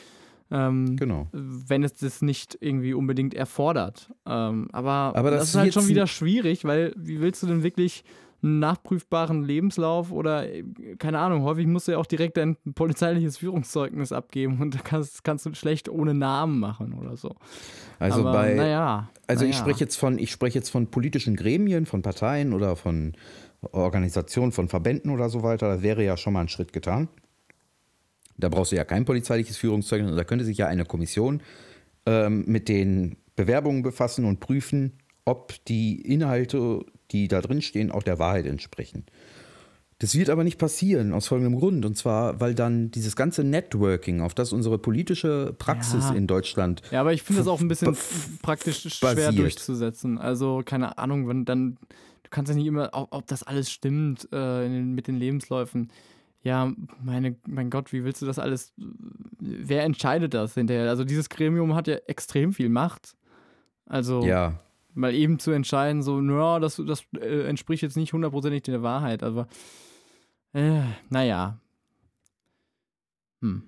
ähm, 0.52 0.96
genau. 0.96 1.28
wenn 1.32 1.82
es 1.82 1.94
das 1.94 2.20
nicht 2.20 2.58
irgendwie 2.60 2.92
unbedingt 2.92 3.34
erfordert. 3.34 4.12
Ähm, 4.26 4.68
aber, 4.72 5.12
Aber 5.16 5.30
das 5.30 5.40
das 5.40 5.48
ist 5.48 5.56
halt 5.56 5.74
schon 5.74 5.88
wieder 5.88 6.06
schwierig, 6.06 6.64
weil 6.64 6.92
wie 6.96 7.20
willst 7.20 7.42
du 7.42 7.46
denn 7.46 7.62
wirklich 7.62 8.04
einen 8.42 8.58
nachprüfbaren 8.58 9.44
Lebenslauf 9.44 10.10
oder 10.10 10.48
äh, 10.52 10.64
keine 10.98 11.20
Ahnung, 11.20 11.42
häufig 11.44 11.66
musst 11.66 11.88
du 11.88 11.92
ja 11.92 11.98
auch 11.98 12.06
direkt 12.06 12.36
dein 12.36 12.56
polizeiliches 12.74 13.38
Führungszeugnis 13.38 14.12
abgeben 14.12 14.60
und 14.60 14.74
da 14.74 14.80
kannst, 14.82 15.24
kannst 15.24 15.46
du 15.46 15.54
schlecht 15.54 15.88
ohne 15.88 16.12
Namen 16.12 16.58
machen 16.60 16.92
oder 16.94 17.16
so. 17.16 17.36
Also 17.98 18.20
aber, 18.20 18.32
bei, 18.32 18.54
naja. 18.54 19.08
also 19.28 19.44
ich 19.44 19.52
naja. 19.52 19.62
spreche 19.62 19.80
jetzt 19.80 19.96
von, 19.96 20.18
ich 20.18 20.32
spreche 20.32 20.58
jetzt 20.58 20.70
von 20.70 20.88
politischen 20.88 21.36
Gremien, 21.36 21.86
von 21.86 22.02
Parteien 22.02 22.52
oder 22.52 22.76
von 22.76 23.14
Organisationen, 23.70 24.50
von 24.50 24.68
Verbänden 24.68 25.10
oder 25.12 25.28
so 25.28 25.42
weiter. 25.44 25.76
Da 25.76 25.82
wäre 25.82 26.04
ja 26.04 26.16
schon 26.16 26.32
mal 26.32 26.40
ein 26.40 26.48
Schritt 26.48 26.72
getan. 26.72 27.08
Da 28.36 28.48
brauchst 28.48 28.72
du 28.72 28.76
ja 28.76 28.84
kein 28.84 29.04
polizeiliches 29.04 29.56
Führungszeugnis. 29.56 30.10
Und 30.10 30.16
da 30.16 30.24
könnte 30.24 30.44
sich 30.44 30.58
ja 30.58 30.66
eine 30.66 30.84
Kommission 30.84 31.42
ähm, 32.06 32.44
mit 32.46 32.68
den 32.68 33.16
Bewerbungen 33.36 33.82
befassen 33.82 34.24
und 34.24 34.40
prüfen, 34.40 34.92
ob 35.24 35.54
die 35.66 36.00
Inhalte, 36.00 36.84
die 37.10 37.28
da 37.28 37.40
drin 37.40 37.62
stehen, 37.62 37.90
auch 37.90 38.02
der 38.02 38.18
Wahrheit 38.18 38.46
entsprechen. 38.46 39.04
Das 39.98 40.16
wird 40.16 40.30
aber 40.30 40.42
nicht 40.42 40.58
passieren, 40.58 41.12
aus 41.12 41.28
folgendem 41.28 41.56
Grund. 41.60 41.84
Und 41.84 41.96
zwar, 41.96 42.40
weil 42.40 42.56
dann 42.56 42.90
dieses 42.90 43.14
ganze 43.14 43.44
Networking, 43.44 44.20
auf 44.20 44.34
das 44.34 44.52
unsere 44.52 44.76
politische 44.78 45.54
Praxis 45.56 46.06
Ja. 46.08 46.14
in 46.14 46.26
Deutschland 46.26 46.82
Ja, 46.90 47.02
aber 47.02 47.12
ich 47.12 47.22
finde 47.22 47.40
das 47.42 47.46
auch 47.46 47.60
ein 47.60 47.68
bisschen 47.68 47.96
praktisch 48.42 48.80
schwer 48.92 49.14
basiert. 49.14 49.38
durchzusetzen. 49.38 50.18
Also, 50.18 50.62
keine 50.64 50.98
Ahnung, 50.98 51.28
wenn 51.28 51.44
dann, 51.44 51.76
du 52.24 52.30
kannst 52.30 52.50
ja 52.50 52.56
nicht 52.56 52.66
immer, 52.66 52.90
ob, 52.94 53.12
ob 53.12 53.26
das 53.28 53.44
alles 53.44 53.70
stimmt 53.70 54.26
äh, 54.32 54.66
in 54.66 54.92
mit 54.96 55.06
den 55.06 55.16
Lebensläufen. 55.18 55.90
Ja, 56.44 56.72
meine, 57.02 57.36
mein 57.46 57.70
Gott, 57.70 57.92
wie 57.92 58.02
willst 58.04 58.20
du 58.20 58.26
das 58.26 58.38
alles, 58.38 58.72
wer 59.38 59.84
entscheidet 59.84 60.34
das 60.34 60.54
hinterher? 60.54 60.88
Also, 60.88 61.04
dieses 61.04 61.28
Gremium 61.28 61.74
hat 61.74 61.86
ja 61.86 61.94
extrem 62.06 62.52
viel 62.52 62.68
Macht. 62.68 63.16
Also, 63.86 64.24
Ja, 64.24 64.58
mal 64.94 65.14
eben 65.14 65.38
zu 65.38 65.52
entscheiden, 65.52 66.02
so, 66.02 66.20
naja, 66.20 66.58
das, 66.58 66.82
das 66.84 67.04
äh, 67.20 67.46
entspricht 67.46 67.82
jetzt 67.82 67.96
nicht 67.96 68.12
hundertprozentig 68.12 68.62
der 68.62 68.82
Wahrheit, 68.82 69.22
aber 69.22 69.46
äh, 70.52 70.82
naja. 71.10 71.58
Hm. 73.40 73.62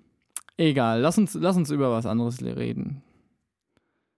Egal, 0.56 1.00
lass 1.00 1.18
uns, 1.18 1.34
lass 1.34 1.56
uns 1.56 1.70
über 1.70 1.90
was 1.90 2.06
anderes 2.06 2.42
reden. 2.42 3.02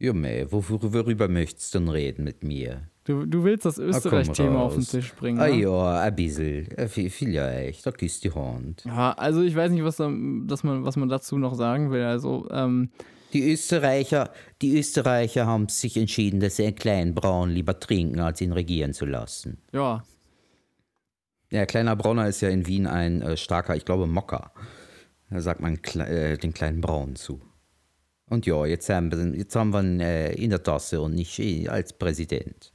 Wor- 0.01 0.93
worüber 0.93 1.29
möchtest 1.29 1.75
du 1.75 1.79
denn 1.79 1.89
reden 1.89 2.25
mit 2.25 2.43
mir? 2.43 2.91
Du, 3.07 3.25
du 3.25 3.45
willst 3.45 3.65
das 3.65 3.79
Österreich-Thema 3.79 4.59
auf 4.59 4.75
den. 4.75 4.85
Tisch 4.85 5.15
bringen. 5.15 5.39
Ah 5.39 5.47
ne? 5.47 5.55
ja, 5.61 6.01
ein 6.01 6.15
bisschen. 6.17 6.69
Äh, 6.73 6.89
vi- 6.93 7.09
Vielleicht, 7.11 7.87
da 7.87 7.93
küsst 7.93 8.25
die 8.25 8.33
Hand. 8.33 8.83
Ja, 8.85 9.13
also 9.13 9.43
ich 9.43 9.55
weiß 9.55 9.71
nicht, 9.71 9.85
was, 9.85 9.97
da, 9.97 10.11
dass 10.47 10.65
man, 10.65 10.85
was 10.85 10.97
man 10.97 11.09
dazu 11.09 11.39
noch 11.39 11.55
sagen 11.55 11.91
will. 11.93 12.03
Also, 12.03 12.49
ähm, 12.51 12.91
Die 13.33 13.53
Österreicher, 13.53 14.31
die 14.61 14.77
Österreicher 14.79 15.47
haben 15.47 15.69
sich 15.69 15.97
entschieden, 15.97 16.41
dass 16.41 16.57
sie 16.57 16.65
einen 16.67 16.75
kleinen 16.75 17.15
Braun 17.15 17.51
lieber 17.51 17.79
trinken, 17.79 18.19
als 18.19 18.41
ihn 18.41 18.53
regieren 18.53 18.93
zu 18.93 19.07
lassen. 19.07 19.59
Ja. 19.73 20.03
Ja, 21.51 21.65
kleiner 21.65 21.95
Brauner 21.95 22.27
ist 22.27 22.41
ja 22.41 22.49
in 22.49 22.67
Wien 22.67 22.87
ein 22.89 23.23
äh, 23.23 23.37
starker, 23.37 23.77
ich 23.77 23.85
glaube, 23.85 24.07
Mocker. 24.09 24.51
Da 25.31 25.41
sagt 25.41 25.61
man 25.61 25.81
kle 25.81 26.07
äh, 26.07 26.39
den 26.39 26.53
kleinen 26.55 26.81
Braun 26.81 27.15
zu. 27.15 27.41
Und 28.29 28.47
ja, 28.47 28.67
jetzt 28.67 28.89
haben 28.89 29.13
wir, 29.13 29.39
jetzt 29.39 29.55
haben 29.55 29.71
wir 29.71 29.81
ihn 29.81 30.01
äh, 30.01 30.33
in 30.33 30.51
der 30.51 30.63
Tasse 30.63 31.01
und 31.01 31.15
nicht 31.15 31.39
äh, 31.39 31.69
als 31.69 31.93
Präsident. 31.93 32.73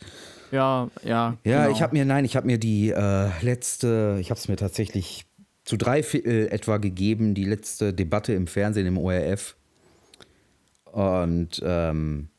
Ja, 0.51 0.89
ja. 1.03 1.37
Ja, 1.43 1.63
genau. 1.63 1.75
ich 1.75 1.81
habe 1.81 1.95
mir, 1.95 2.05
nein, 2.05 2.25
ich 2.25 2.35
habe 2.35 2.47
mir 2.47 2.57
die 2.57 2.89
äh, 2.89 3.29
letzte, 3.41 4.17
ich 4.19 4.29
habe 4.29 4.39
es 4.39 4.47
mir 4.47 4.55
tatsächlich 4.55 5.25
zu 5.63 5.77
drei 5.77 6.03
Viertel 6.03 6.47
etwa 6.51 6.77
gegeben, 6.77 7.33
die 7.33 7.45
letzte 7.45 7.93
Debatte 7.93 8.33
im 8.33 8.47
Fernsehen 8.47 8.87
im 8.87 8.97
ORF. 8.97 9.55
Und 10.85 11.61
ähm, 11.63 12.29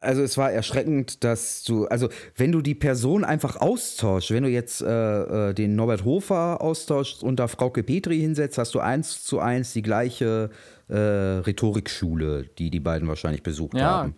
also 0.00 0.22
es 0.22 0.36
war 0.38 0.52
erschreckend, 0.52 1.24
dass 1.24 1.64
du, 1.64 1.86
also 1.86 2.08
wenn 2.36 2.52
du 2.52 2.60
die 2.60 2.74
Person 2.74 3.24
einfach 3.24 3.56
austauschst, 3.56 4.30
wenn 4.30 4.44
du 4.44 4.48
jetzt 4.48 4.80
äh, 4.80 5.50
äh, 5.50 5.54
den 5.54 5.74
Norbert 5.74 6.04
Hofer 6.04 6.60
austauschst 6.60 7.22
und 7.22 7.36
da 7.40 7.48
Frauke 7.48 7.82
Petri 7.82 8.18
hinsetzt, 8.20 8.58
hast 8.58 8.74
du 8.74 8.80
eins 8.80 9.24
zu 9.24 9.40
eins 9.40 9.72
die 9.72 9.82
gleiche 9.82 10.50
äh, 10.88 10.96
Rhetorikschule, 10.96 12.44
die 12.58 12.70
die 12.70 12.80
beiden 12.80 13.08
wahrscheinlich 13.08 13.42
besucht 13.42 13.74
Ja. 13.76 13.86
haben. 13.86 14.14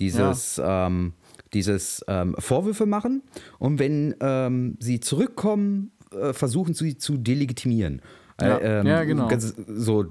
Dieses, 0.00 0.60
ähm, 0.64 1.12
dieses 1.52 2.04
ähm, 2.06 2.36
Vorwürfe 2.38 2.86
machen 2.86 3.22
und 3.58 3.78
wenn 3.80 4.14
ähm, 4.20 4.76
sie 4.80 5.00
zurückkommen, 5.00 5.90
äh, 6.12 6.32
versuchen 6.32 6.72
sie 6.72 6.96
zu 6.96 7.16
delegitimieren. 7.16 8.00
Ja. 8.40 8.58
Äh, 8.58 8.80
ähm, 8.80 8.86
Ja, 8.86 9.04
genau. 9.04 9.28
So, 9.66 10.06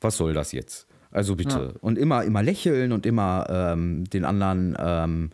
was 0.00 0.16
soll 0.16 0.34
das 0.34 0.50
jetzt? 0.52 0.87
Also 1.10 1.36
bitte. 1.36 1.74
Und 1.80 1.98
immer, 1.98 2.24
immer 2.24 2.42
lächeln 2.42 2.92
und 2.92 3.06
immer 3.06 3.46
ähm, 3.48 4.04
den 4.10 4.24
anderen 4.24 4.76
ähm, 4.78 5.30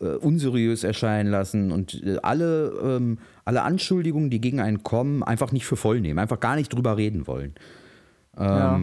äh, 0.00 0.16
unseriös 0.16 0.84
erscheinen 0.84 1.30
lassen 1.30 1.70
und 1.70 2.02
äh, 2.04 2.18
alle, 2.22 2.72
ähm, 2.82 3.18
alle 3.44 3.62
Anschuldigungen, 3.62 4.30
die 4.30 4.40
gegen 4.40 4.60
einen 4.60 4.82
kommen, 4.82 5.22
einfach 5.22 5.52
nicht 5.52 5.66
für 5.66 5.76
voll 5.76 6.00
nehmen, 6.00 6.18
einfach 6.18 6.40
gar 6.40 6.56
nicht 6.56 6.72
drüber 6.72 6.96
reden 6.96 7.26
wollen. 7.26 7.54
Ähm, 8.36 8.46
Ja. 8.46 8.80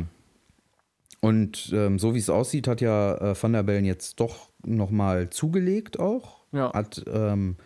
Und 1.22 1.72
ähm, 1.74 2.00
so 2.00 2.16
wie 2.16 2.20
es 2.20 2.30
aussieht, 2.30 2.68
hat 2.68 2.80
ja 2.80 3.16
äh, 3.16 3.36
Van 3.42 3.52
der 3.52 3.64
Bellen 3.64 3.84
jetzt 3.84 4.22
doch 4.22 4.50
nochmal 4.66 5.30
zugelegt 5.30 6.00
auch. 6.00 6.46
Ja. 6.54 6.72
Hat 6.72 7.04
ähm, 7.12 7.58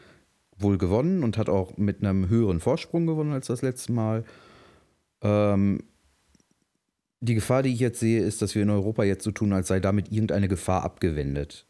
wohl 0.57 0.79
gewonnen 0.79 1.23
und 1.23 1.37
hat 1.37 1.49
auch 1.49 1.77
mit 1.77 2.03
einem 2.03 2.29
höheren 2.29 2.59
Vorsprung 2.59 3.05
gewonnen 3.05 3.31
als 3.31 3.47
das 3.47 3.61
letzte 3.61 3.91
Mal. 3.91 4.23
Ähm, 5.21 5.83
die 7.23 7.35
Gefahr, 7.35 7.63
die 7.63 7.73
ich 7.73 7.79
jetzt 7.79 7.99
sehe, 7.99 8.21
ist, 8.21 8.41
dass 8.41 8.53
wir 8.53 8.63
in 8.63 8.69
Europa 8.69 9.03
jetzt 9.03 9.23
so 9.23 9.31
tun, 9.31 9.53
als 9.53 9.69
sei 9.69 9.79
damit 9.79 10.11
irgendeine 10.11 10.47
Gefahr 10.47 10.83
abgewendet. 10.83 11.65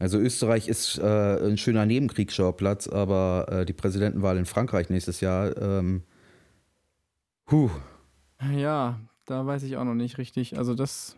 Also 0.00 0.18
Österreich 0.18 0.68
ist 0.68 0.98
äh, 0.98 1.46
ein 1.46 1.56
schöner 1.56 1.86
Nebenkriegsschauplatz, 1.86 2.88
aber 2.88 3.46
äh, 3.50 3.66
die 3.66 3.72
Präsidentenwahl 3.72 4.36
in 4.36 4.46
Frankreich 4.46 4.90
nächstes 4.90 5.20
Jahr, 5.20 5.56
ähm, 5.60 6.02
huh, 7.50 7.70
Ja, 8.54 9.00
da 9.26 9.46
weiß 9.46 9.62
ich 9.64 9.76
auch 9.76 9.84
noch 9.84 9.94
nicht 9.94 10.18
richtig. 10.18 10.56
Also 10.56 10.74
das, 10.74 11.16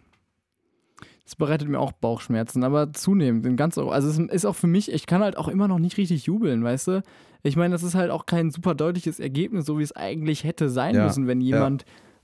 das 1.24 1.36
bereitet 1.36 1.68
mir 1.68 1.78
auch 1.78 1.92
Bauchschmerzen, 1.92 2.64
aber 2.64 2.92
zunehmend 2.92 3.44
in 3.44 3.56
ganz 3.56 3.76
Europa. 3.78 3.94
Also 3.94 4.08
es 4.08 4.18
ist 4.18 4.44
auch 4.46 4.56
für 4.56 4.66
mich, 4.66 4.90
ich 4.92 5.06
kann 5.06 5.22
halt 5.22 5.36
auch 5.36 5.48
immer 5.48 5.68
noch 5.68 5.78
nicht 5.78 5.96
richtig 5.98 6.26
jubeln, 6.26 6.64
weißt 6.64 6.88
du? 6.88 7.02
Ich 7.42 7.56
meine, 7.56 7.72
das 7.72 7.82
ist 7.82 7.94
halt 7.94 8.10
auch 8.10 8.26
kein 8.26 8.50
super 8.50 8.74
deutliches 8.74 9.20
Ergebnis, 9.20 9.64
so 9.66 9.78
wie 9.78 9.82
es 9.82 9.92
eigentlich 9.92 10.44
hätte 10.44 10.68
sein 10.68 10.94
Ja, 10.94 11.04
müssen, 11.04 11.26
wenn 11.26 11.40
ja. 11.40 11.80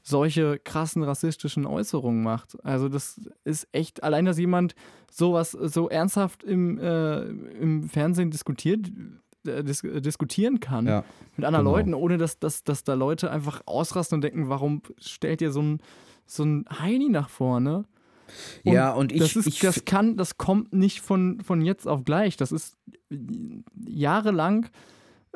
Solche 0.06 0.60
krassen 0.60 1.02
rassistischen 1.02 1.66
Äußerungen 1.66 2.22
macht. 2.22 2.56
Also 2.64 2.88
das 2.88 3.20
ist 3.42 3.66
echt, 3.72 4.04
allein 4.04 4.24
dass 4.24 4.38
jemand 4.38 4.76
sowas 5.10 5.50
so 5.50 5.88
ernsthaft 5.88 6.44
im, 6.44 6.78
äh, 6.78 7.22
im 7.24 7.88
Fernsehen 7.88 8.30
diskutiert, 8.30 8.86
äh, 9.46 9.64
dis 9.64 9.82
diskutieren 9.82 10.60
kann 10.60 10.86
ja. 10.86 11.04
mit 11.36 11.44
anderen 11.44 11.64
Genau. 11.64 11.76
Leuten, 11.76 11.94
ohne 11.94 12.18
dass, 12.18 12.38
dass, 12.38 12.62
dass 12.62 12.84
da 12.84 12.94
Leute 12.94 13.32
einfach 13.32 13.62
ausrasten 13.66 14.16
und 14.16 14.22
denken, 14.22 14.48
warum 14.48 14.82
stellt 15.00 15.40
ihr 15.42 15.50
so 15.50 15.60
ein, 15.60 15.80
so 16.24 16.44
ein 16.44 16.66
Heini 16.78 17.08
nach 17.08 17.28
vorne? 17.28 17.84
Und 18.64 18.72
ja, 18.72 18.92
und 18.92 19.10
ich, 19.10 19.18
das, 19.18 19.34
ist, 19.34 19.46
ich 19.48 19.58
das 19.58 19.84
kann, 19.84 20.16
das 20.16 20.38
kommt 20.38 20.72
nicht 20.72 21.00
von, 21.00 21.40
von 21.40 21.62
jetzt 21.62 21.88
auf 21.88 22.04
gleich. 22.04 22.36
Das 22.36 22.52
ist 22.52 22.76
jahrelang 23.88 24.68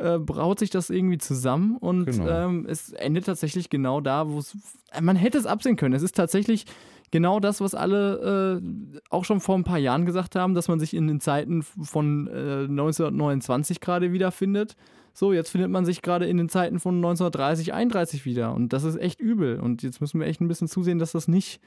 äh, 0.01 0.19
braut 0.19 0.59
sich 0.59 0.71
das 0.71 0.91
irgendwie 0.91 1.19
zusammen 1.19 1.77
und 1.77 2.07
Genau. 2.07 2.29
ähm, 2.29 2.67
es 2.69 2.93
endet 2.93 3.27
tatsächlich 3.27 3.71
genau 3.71 4.01
da, 4.01 4.29
wo 4.29 4.39
es. 4.39 4.57
Man 5.01 5.17
hätte 5.17 5.39
es 5.39 5.47
absehen 5.47 5.77
können. 5.77 5.95
Es 5.95 6.03
ist 6.03 6.17
tatsächlich 6.17 6.65
genau 7.11 7.39
das, 7.41 7.61
was 7.61 7.75
alle 7.75 8.61
äh, 8.63 9.01
auch 9.11 9.25
schon 9.25 9.41
vor 9.41 9.57
ein 9.57 9.65
paar 9.65 9.79
Jahren 9.79 10.07
gesagt 10.07 10.37
haben, 10.37 10.55
dass 10.55 10.69
man 10.69 10.81
sich 10.81 10.95
in 10.95 11.07
den 11.07 11.21
Zeiten 11.21 11.63
von 11.63 12.27
äh, 12.29 12.65
1929 12.65 13.81
gerade 13.81 14.13
wiederfindet. 14.13 14.77
So, 15.13 15.33
jetzt 15.33 15.51
findet 15.51 15.71
man 15.71 15.85
sich 15.85 16.03
gerade 16.03 16.27
in 16.27 16.37
den 16.37 16.49
Zeiten 16.49 16.79
von 16.79 16.95
1930, 16.97 17.73
31 17.75 18.25
wieder. 18.25 18.55
Und 18.55 18.73
das 18.73 18.85
ist 18.85 18.97
echt 18.97 19.21
übel. 19.21 19.59
Und 19.61 19.83
jetzt 19.83 20.01
müssen 20.01 20.21
wir 20.21 20.27
echt 20.29 20.41
ein 20.41 20.47
bisschen 20.49 20.69
zusehen, 20.69 20.99
dass 21.01 21.13
das 21.13 21.27
nicht 21.29 21.61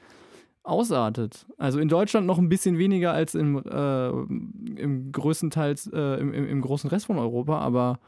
ausartet. 0.62 1.46
Also 1.58 1.78
in 1.78 1.88
Deutschland 1.88 2.26
noch 2.26 2.38
ein 2.38 2.48
bisschen 2.48 2.78
weniger 2.78 3.12
als 3.12 3.34
im, 3.34 3.58
äh, 3.58 4.08
im 4.08 5.12
größtenteils 5.12 5.88
äh, 5.92 6.20
im, 6.20 6.32
im, 6.32 6.48
im 6.48 6.60
großen 6.62 6.88
Rest 6.88 7.06
von 7.06 7.18
Europa, 7.18 7.58
aber 7.58 7.98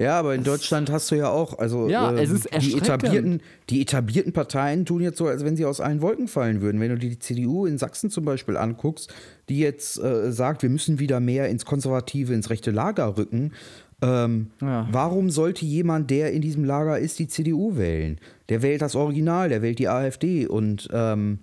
Ja, 0.00 0.18
aber 0.18 0.34
in 0.34 0.44
Deutschland 0.44 0.90
hast 0.90 1.10
du 1.10 1.14
ja 1.14 1.28
auch, 1.28 1.58
also 1.58 1.88
Ja, 1.88 2.10
es 2.14 2.30
ist 2.30 2.48
die, 2.58 2.74
etablierten, 2.76 3.42
die 3.68 3.82
etablierten 3.82 4.32
Parteien 4.32 4.86
tun 4.86 5.02
jetzt 5.02 5.18
so, 5.18 5.26
als 5.26 5.44
wenn 5.44 5.56
sie 5.56 5.66
aus 5.66 5.80
allen 5.80 6.00
Wolken 6.00 6.26
fallen 6.26 6.62
würden. 6.62 6.80
Wenn 6.80 6.88
du 6.88 6.96
dir 6.96 7.10
die 7.10 7.18
CDU 7.18 7.66
in 7.66 7.76
Sachsen 7.76 8.10
zum 8.10 8.24
Beispiel 8.24 8.56
anguckst, 8.56 9.12
die 9.50 9.58
jetzt 9.58 10.02
äh, 10.02 10.32
sagt, 10.32 10.62
wir 10.62 10.70
müssen 10.70 10.98
wieder 10.98 11.20
mehr 11.20 11.50
ins 11.50 11.66
konservative, 11.66 12.32
ins 12.32 12.48
rechte 12.48 12.70
Lager 12.70 13.18
rücken. 13.18 13.52
Ähm, 14.00 14.46
Ja. 14.62 14.88
Warum 14.90 15.28
sollte 15.28 15.66
jemand, 15.66 16.10
der 16.10 16.32
in 16.32 16.40
diesem 16.40 16.64
Lager 16.64 16.98
ist, 16.98 17.18
die 17.18 17.28
CDU 17.28 17.76
wählen? 17.76 18.18
Der 18.48 18.62
wählt 18.62 18.80
das 18.80 18.94
Original, 18.96 19.50
der 19.50 19.60
wählt 19.60 19.78
die 19.78 19.88
AfD 19.88 20.46
und 20.46 20.88
ähm, 20.94 21.40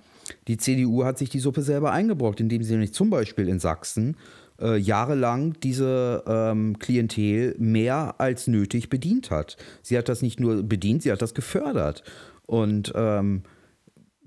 die 0.48 0.58
CDU 0.58 1.04
hat 1.04 1.20
sich 1.20 1.30
die 1.30 1.40
Suppe 1.40 1.62
selber 1.62 1.92
eingebrockt, 1.92 2.40
indem 2.40 2.64
sie 2.64 2.72
nämlich 2.72 2.94
zum 2.94 3.10
Beispiel 3.12 3.48
in 3.48 3.60
Sachsen 3.60 4.18
äh, 4.62 4.78
jahrelang 4.78 5.56
diese 5.62 6.24
ähm, 6.28 6.80
Klientel 6.80 7.56
mehr 7.60 8.16
als 8.20 8.48
nötig 8.48 8.90
bedient 8.90 9.30
hat. 9.32 9.58
Sie 9.82 9.98
hat 9.98 10.10
das 10.10 10.22
nicht 10.22 10.40
nur 10.40 10.64
bedient, 10.64 11.04
sie 11.04 11.12
hat 11.12 11.22
das 11.22 11.34
gefördert. 11.34 12.04
Und 12.46 12.92
ähm, 12.96 13.44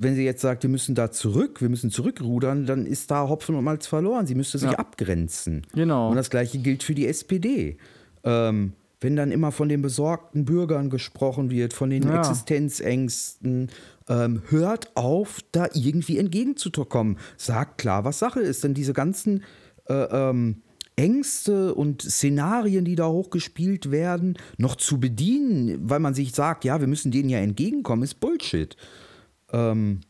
wenn 0.02 0.14
sie 0.14 0.24
jetzt 0.24 0.40
sagt, 0.40 0.62
wir 0.62 0.70
müssen 0.70 0.94
da 0.94 1.10
zurück, 1.10 1.60
wir 1.60 1.68
müssen 1.68 1.90
zurückrudern, 1.90 2.64
dann 2.64 2.86
ist 2.86 3.10
da 3.10 3.28
Hopfen 3.28 3.54
und 3.54 3.64
Malz 3.64 3.86
verloren. 3.86 4.26
Sie 4.26 4.34
müsste 4.34 4.58
sich 4.58 4.70
Ja. 4.70 4.78
abgrenzen. 4.78 5.66
Genau. 5.74 6.08
Und 6.10 6.16
das 6.16 6.30
gleiche 6.30 6.58
gilt 6.58 6.82
für 6.82 6.94
die 6.94 7.06
SPD. 7.06 7.76
Ähm, 8.24 8.72
wenn 9.02 9.16
dann 9.16 9.30
immer 9.30 9.50
von 9.50 9.68
den 9.70 9.80
besorgten 9.82 10.44
Bürgern 10.44 10.90
gesprochen 10.90 11.50
wird, 11.50 11.72
von 11.72 11.88
den 11.90 12.02
Ja. 12.04 12.18
Existenzängsten, 12.20 13.70
ähm, 14.08 14.42
hört 14.48 14.94
auf, 14.96 15.40
da 15.52 15.68
irgendwie 15.72 16.18
entgegenzukommen. 16.18 17.16
Sagt 17.36 17.78
klar, 17.78 18.04
was 18.04 18.18
Sache 18.18 18.40
ist. 18.40 18.64
Denn 18.64 18.74
diese 18.74 18.92
ganzen 18.92 19.42
äh, 19.90 20.30
ähm, 20.30 20.62
Ängste 20.96 21.74
und 21.74 22.02
Szenarien, 22.02 22.84
die 22.84 22.94
da 22.94 23.08
hochgespielt 23.08 23.90
werden, 23.90 24.36
noch 24.58 24.76
zu 24.76 25.00
bedienen, 25.00 25.78
weil 25.88 25.98
man 25.98 26.14
sich 26.14 26.32
sagt, 26.32 26.64
ja, 26.64 26.80
wir 26.80 26.86
müssen 26.86 27.10
denen 27.10 27.30
ja 27.30 27.38
entgegenkommen, 27.38 28.02
ist 28.02 28.20
Bullshit. 28.20 28.76
Ähm, 29.52 30.00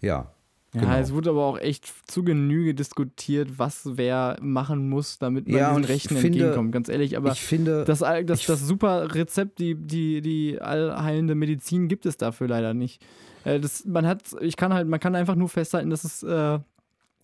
ja. 0.00 0.32
ja, 0.72 0.80
genau. 0.80 0.96
es 0.96 1.12
wurde 1.12 1.30
aber 1.30 1.44
auch 1.44 1.58
echt 1.58 1.92
zu 2.06 2.24
Genüge 2.24 2.74
diskutiert, 2.74 3.58
was 3.58 3.82
wer 3.84 4.36
machen 4.40 4.88
muss, 4.88 5.18
damit 5.18 5.46
man 5.46 5.58
Ja, 5.58 5.68
diesen 5.70 5.84
Rechten 5.84 6.16
finde- 6.16 6.38
entgegenkommt. 6.38 6.72
Ganz 6.72 6.88
ehrlich, 6.88 7.16
aber 7.16 7.32
ich 7.32 7.40
finde, 7.40 7.84
das, 7.84 7.98
das, 7.98 8.46
das 8.46 8.60
super 8.66 9.14
Rezept, 9.14 9.58
die, 9.58 9.74
die, 9.74 10.22
die 10.22 10.60
allheilende 10.60 11.34
Medizin 11.34 11.88
gibt 11.88 12.06
es 12.06 12.16
dafür 12.16 12.48
leider 12.48 12.72
nicht. 12.72 13.04
Äh, 13.44 13.60
das, 13.60 13.84
man 13.84 14.06
hat, 14.06 14.22
ich 14.40 14.56
kann 14.56 14.72
halt, 14.72 14.88
man 14.88 15.00
kann 15.00 15.14
einfach 15.14 15.34
nur 15.34 15.48
festhalten, 15.50 15.90
dass 15.90 16.04
es, 16.04 16.22
äh, 16.22 16.58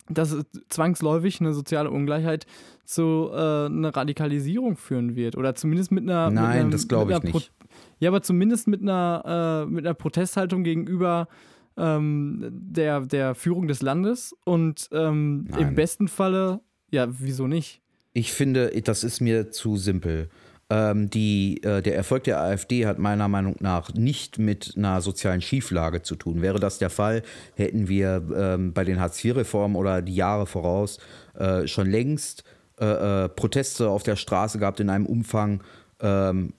dass 0.08 0.32
es 0.32 0.44
zwangsläufig 0.68 1.40
eine 1.40 1.52
soziale 1.54 1.90
Ungleichheit 1.90 2.46
zu 2.84 3.30
äh, 3.32 3.66
einer 3.66 3.94
Radikalisierung 3.94 4.76
führen 4.76 5.16
wird. 5.16 5.36
Oder 5.36 5.54
zumindest 5.54 5.92
mit 5.92 6.02
einer. 6.02 6.26
mit 6.26 6.34
Nein, 6.34 6.60
einer, 6.60 6.70
das 6.70 6.88
glaube 6.88 7.14
mit 7.14 7.24
ich 7.24 7.34
nicht. 7.34 7.52
ja, 8.00 8.10
aber 8.10 8.22
zumindest 8.22 8.68
mit 8.68 8.82
einer, 8.82 9.64
äh, 9.66 9.70
mit 9.70 9.86
einer 9.86 9.94
Protesthaltung 9.94 10.64
gegenüber 10.64 11.28
ähm, 11.76 12.48
der, 12.50 13.00
der 13.00 13.34
Führung 13.34 13.68
des 13.68 13.82
Landes 13.82 14.36
und 14.44 14.88
ähm, 14.92 15.46
im 15.58 15.74
besten 15.74 16.08
Falle, 16.08 16.60
ja, 16.90 17.06
wieso 17.10 17.46
nicht? 17.46 17.80
Ich 18.12 18.32
finde, 18.32 18.70
das 18.82 19.04
ist 19.04 19.20
mir 19.20 19.50
zu 19.50 19.76
simpel. 19.76 20.28
Ähm, 20.72 21.10
die, 21.10 21.62
äh, 21.64 21.82
der 21.82 21.94
Erfolg 21.94 22.24
der 22.24 22.40
AfD 22.40 22.86
hat 22.86 22.98
meiner 22.98 23.28
Meinung 23.28 23.56
nach 23.60 23.92
nicht 23.92 24.38
mit 24.38 24.72
einer 24.74 25.02
sozialen 25.02 25.42
Schieflage 25.42 26.00
zu 26.00 26.16
tun. 26.16 26.40
Wäre 26.40 26.58
das 26.58 26.78
der 26.78 26.88
Fall, 26.88 27.22
hätten 27.56 27.88
wir 27.88 28.22
ähm, 28.34 28.72
bei 28.72 28.84
den 28.84 28.98
Hartz-IV-Reformen 28.98 29.76
oder 29.76 30.00
die 30.00 30.14
Jahre 30.14 30.46
voraus 30.46 30.98
äh, 31.34 31.66
schon 31.66 31.90
längst 31.90 32.44
äh, 32.80 33.24
äh, 33.24 33.28
Proteste 33.28 33.90
auf 33.90 34.02
der 34.02 34.16
Straße 34.16 34.58
gehabt 34.58 34.80
in 34.80 34.88
einem 34.88 35.04
Umfang, 35.04 35.62
ähm, 36.00 36.54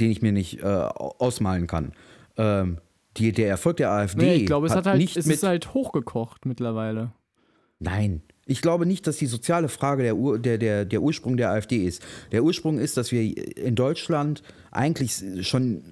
den 0.00 0.10
ich 0.10 0.22
mir 0.22 0.32
nicht 0.32 0.62
äh, 0.62 0.66
ausmalen 0.66 1.66
kann. 1.66 1.92
Ähm, 2.38 2.78
Die, 3.18 3.32
der 3.32 3.48
Erfolg 3.48 3.76
der 3.76 3.90
AfD. 3.90 4.24
Nee, 4.24 4.34
ich 4.36 4.46
glaube, 4.46 4.66
es, 4.66 4.74
hat 4.74 4.86
halt, 4.86 4.98
nicht 4.98 5.18
es 5.18 5.26
ist 5.26 5.42
halt 5.42 5.74
hochgekocht 5.74 6.46
mittlerweile. 6.46 7.12
Nein. 7.78 8.22
Ich 8.46 8.60
glaube 8.60 8.86
nicht, 8.86 9.06
dass 9.06 9.18
die 9.18 9.26
soziale 9.26 9.68
Frage 9.68 10.02
der, 10.02 10.16
Ur, 10.16 10.38
der, 10.38 10.58
der, 10.58 10.84
der 10.84 11.02
Ursprung 11.02 11.36
der 11.36 11.50
AfD 11.50 11.84
ist. 11.84 12.02
Der 12.32 12.42
Ursprung 12.42 12.78
ist, 12.78 12.96
dass 12.96 13.12
wir 13.12 13.56
in 13.56 13.74
Deutschland 13.74 14.42
eigentlich 14.70 15.22
schon, 15.46 15.82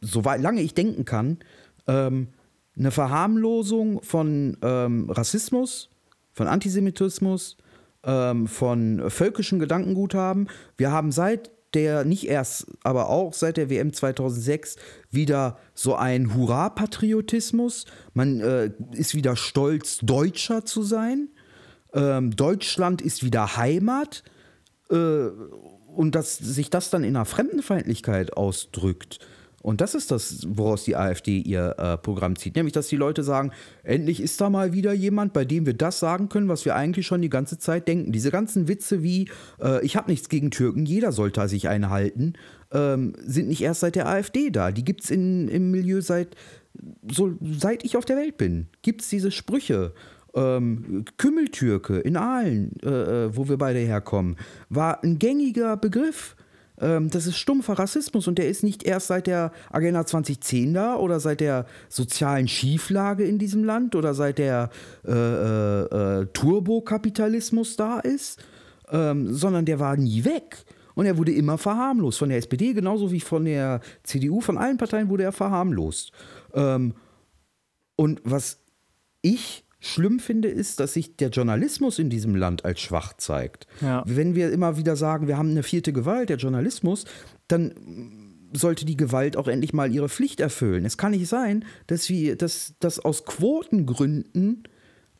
so 0.00 0.24
weit, 0.24 0.40
lange 0.40 0.62
ich 0.62 0.74
denken 0.74 1.04
kann, 1.04 1.38
ähm, 1.86 2.28
eine 2.76 2.90
Verharmlosung 2.90 4.02
von 4.02 4.56
ähm, 4.62 5.10
Rassismus, 5.10 5.90
von 6.32 6.46
Antisemitismus, 6.46 7.58
ähm, 8.04 8.48
von 8.48 9.10
völkischem 9.10 9.58
Gedankengut 9.58 10.14
haben. 10.14 10.48
Wir 10.76 10.90
haben 10.90 11.12
seit 11.12 11.50
der, 11.74 12.04
nicht 12.04 12.26
erst, 12.26 12.66
aber 12.82 13.08
auch 13.08 13.32
seit 13.32 13.56
der 13.56 13.70
WM 13.70 13.92
2006 13.92 14.76
wieder 15.10 15.58
so 15.74 15.94
ein 15.94 16.34
Hurra-Patriotismus. 16.34 17.86
Man 18.14 18.40
äh, 18.40 18.70
ist 18.92 19.14
wieder 19.14 19.36
stolz, 19.36 19.98
Deutscher 19.98 20.64
zu 20.64 20.82
sein. 20.82 21.28
Ähm, 21.92 22.34
Deutschland 22.36 23.02
ist 23.02 23.24
wieder 23.24 23.56
Heimat. 23.56 24.22
Äh, 24.90 25.28
und 25.94 26.14
dass 26.14 26.36
sich 26.36 26.70
das 26.70 26.90
dann 26.90 27.04
in 27.04 27.16
einer 27.16 27.24
Fremdenfeindlichkeit 27.24 28.36
ausdrückt. 28.36 29.18
Und 29.62 29.82
das 29.82 29.94
ist 29.94 30.10
das, 30.10 30.46
woraus 30.48 30.84
die 30.84 30.96
AfD 30.96 31.38
ihr 31.38 31.74
äh, 31.76 31.98
Programm 31.98 32.36
zieht. 32.36 32.56
Nämlich, 32.56 32.72
dass 32.72 32.88
die 32.88 32.96
Leute 32.96 33.22
sagen, 33.22 33.52
endlich 33.82 34.22
ist 34.22 34.40
da 34.40 34.48
mal 34.48 34.72
wieder 34.72 34.94
jemand, 34.94 35.34
bei 35.34 35.44
dem 35.44 35.66
wir 35.66 35.74
das 35.74 36.00
sagen 36.00 36.30
können, 36.30 36.48
was 36.48 36.64
wir 36.64 36.74
eigentlich 36.74 37.06
schon 37.06 37.20
die 37.20 37.28
ganze 37.28 37.58
Zeit 37.58 37.86
denken. 37.86 38.10
Diese 38.10 38.30
ganzen 38.30 38.68
Witze 38.68 39.02
wie, 39.02 39.28
äh, 39.60 39.84
ich 39.84 39.96
habe 39.96 40.10
nichts 40.10 40.30
gegen 40.30 40.50
Türken, 40.50 40.86
jeder 40.86 41.12
sollte 41.12 41.46
sich 41.46 41.68
einhalten, 41.68 42.34
ähm, 42.72 43.12
sind 43.18 43.48
nicht 43.48 43.60
erst 43.60 43.80
seit 43.80 43.96
der 43.96 44.08
AfD 44.08 44.48
da. 44.48 44.72
Die 44.72 44.84
gibt 44.84 45.04
es 45.04 45.10
im 45.10 45.70
Milieu 45.70 46.00
seit, 46.00 46.36
so, 47.10 47.34
seit 47.42 47.84
ich 47.84 47.98
auf 47.98 48.06
der 48.06 48.16
Welt 48.16 48.38
bin. 48.38 48.68
Gibt 48.80 49.02
es 49.02 49.10
diese 49.10 49.30
Sprüche. 49.30 49.92
Ähm, 50.34 51.04
Kümmeltürke 51.16 51.98
in 51.98 52.16
Aalen, 52.16 52.72
äh, 52.82 52.88
äh, 52.88 53.36
wo 53.36 53.48
wir 53.48 53.58
beide 53.58 53.80
herkommen, 53.80 54.36
war 54.68 55.02
ein 55.02 55.18
gängiger 55.18 55.76
Begriff. 55.76 56.36
Ähm, 56.80 57.10
das 57.10 57.26
ist 57.26 57.36
stumpfer 57.36 57.74
Rassismus 57.74 58.26
und 58.26 58.38
der 58.38 58.48
ist 58.48 58.62
nicht 58.62 58.84
erst 58.84 59.08
seit 59.08 59.26
der 59.26 59.52
Agenda 59.70 60.06
2010 60.06 60.74
da 60.74 60.96
oder 60.96 61.20
seit 61.20 61.40
der 61.40 61.66
sozialen 61.88 62.48
Schieflage 62.48 63.24
in 63.24 63.38
diesem 63.38 63.64
Land 63.64 63.94
oder 63.94 64.14
seit 64.14 64.38
der 64.38 64.70
äh, 65.06 65.12
äh, 65.12 66.20
äh, 66.20 66.26
Turbokapitalismus 66.32 67.76
da 67.76 68.00
ist, 68.00 68.42
ähm, 68.90 69.32
sondern 69.34 69.64
der 69.64 69.78
war 69.78 69.96
nie 69.96 70.24
weg. 70.24 70.64
Und 70.94 71.06
er 71.06 71.16
wurde 71.16 71.32
immer 71.32 71.56
verharmlost. 71.56 72.18
Von 72.18 72.28
der 72.28 72.38
SPD 72.38 72.72
genauso 72.72 73.12
wie 73.12 73.20
von 73.20 73.44
der 73.44 73.80
CDU, 74.02 74.40
von 74.40 74.58
allen 74.58 74.76
Parteien 74.76 75.08
wurde 75.08 75.22
er 75.22 75.32
verharmlost. 75.32 76.12
Ähm, 76.54 76.94
und 77.96 78.20
was 78.24 78.58
ich 79.22 79.64
schlimm 79.80 80.20
finde, 80.20 80.48
ist, 80.48 80.78
dass 80.78 80.92
sich 80.92 81.16
der 81.16 81.30
Journalismus 81.30 81.98
in 81.98 82.10
diesem 82.10 82.36
Land 82.36 82.64
als 82.64 82.80
schwach 82.80 83.14
zeigt. 83.16 83.66
Ja. 83.80 84.02
Wenn 84.06 84.34
wir 84.34 84.52
immer 84.52 84.76
wieder 84.76 84.94
sagen, 84.94 85.26
wir 85.26 85.38
haben 85.38 85.50
eine 85.50 85.62
vierte 85.62 85.92
Gewalt, 85.92 86.28
der 86.28 86.36
Journalismus, 86.36 87.06
dann 87.48 87.72
sollte 88.52 88.84
die 88.84 88.96
Gewalt 88.96 89.36
auch 89.36 89.48
endlich 89.48 89.72
mal 89.72 89.92
ihre 89.92 90.08
Pflicht 90.08 90.40
erfüllen. 90.40 90.84
Es 90.84 90.98
kann 90.98 91.12
nicht 91.12 91.28
sein, 91.28 91.64
dass 91.86 92.08
wir, 92.08 92.36
dass, 92.36 92.74
dass 92.80 92.98
aus 92.98 93.24
Quotengründen, 93.24 94.64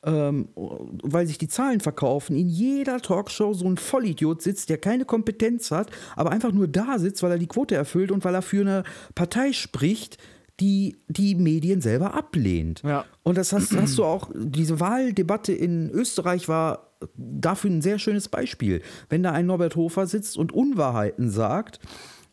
ähm, 0.03 0.49
weil 0.55 1.27
sich 1.27 1.39
die 1.39 1.49
Zahlen 1.49 1.81
verkaufen, 1.81 2.37
in 2.37 2.49
jeder 2.49 3.01
Talkshow 3.01 3.55
so 3.55 3.67
ein 3.67 3.77
Vollidiot 3.77 4.43
sitzt, 4.43 4.69
der 4.69 4.79
keine 4.79 5.05
Kompetenz 5.05 5.71
hat, 5.71 5.91
aber 6.17 6.31
einfach 6.31 6.53
nur 6.53 6.69
da 6.69 6.99
sitzt, 6.99 7.23
weil 7.23 7.33
er 7.33 7.39
die 7.39 7.47
Quote 7.47 7.75
erfüllt 7.75 8.11
und 8.11 8.25
weil 8.25 8.35
er 8.35 8.43
für 8.43 8.63
eine 8.63 8.83
Partei 9.15 9.53
spricht, 9.53 10.19
die 10.61 10.97
die 11.09 11.35
Medien 11.35 11.81
selber 11.81 12.15
ablehnt. 12.15 12.83
Ja. 12.85 13.05
Und 13.23 13.39
das 13.39 13.53
hast, 13.53 13.75
hast 13.77 13.97
du 13.99 14.05
auch, 14.05 14.31
diese 14.35 14.79
Wahldebatte 14.81 15.53
in 15.53 15.91
Österreich 15.91 16.49
war 16.49 16.91
dafür 17.17 17.71
ein 17.71 17.83
sehr 17.83 17.99
schönes 17.99 18.29
Beispiel. 18.29 18.83
Wenn 19.09 19.23
da 19.23 19.33
ein 19.33 19.47
Norbert 19.47 19.77
Hofer 19.77 20.07
sitzt 20.07 20.37
und 20.37 20.53
Unwahrheiten 20.53 21.31
sagt 21.31 21.81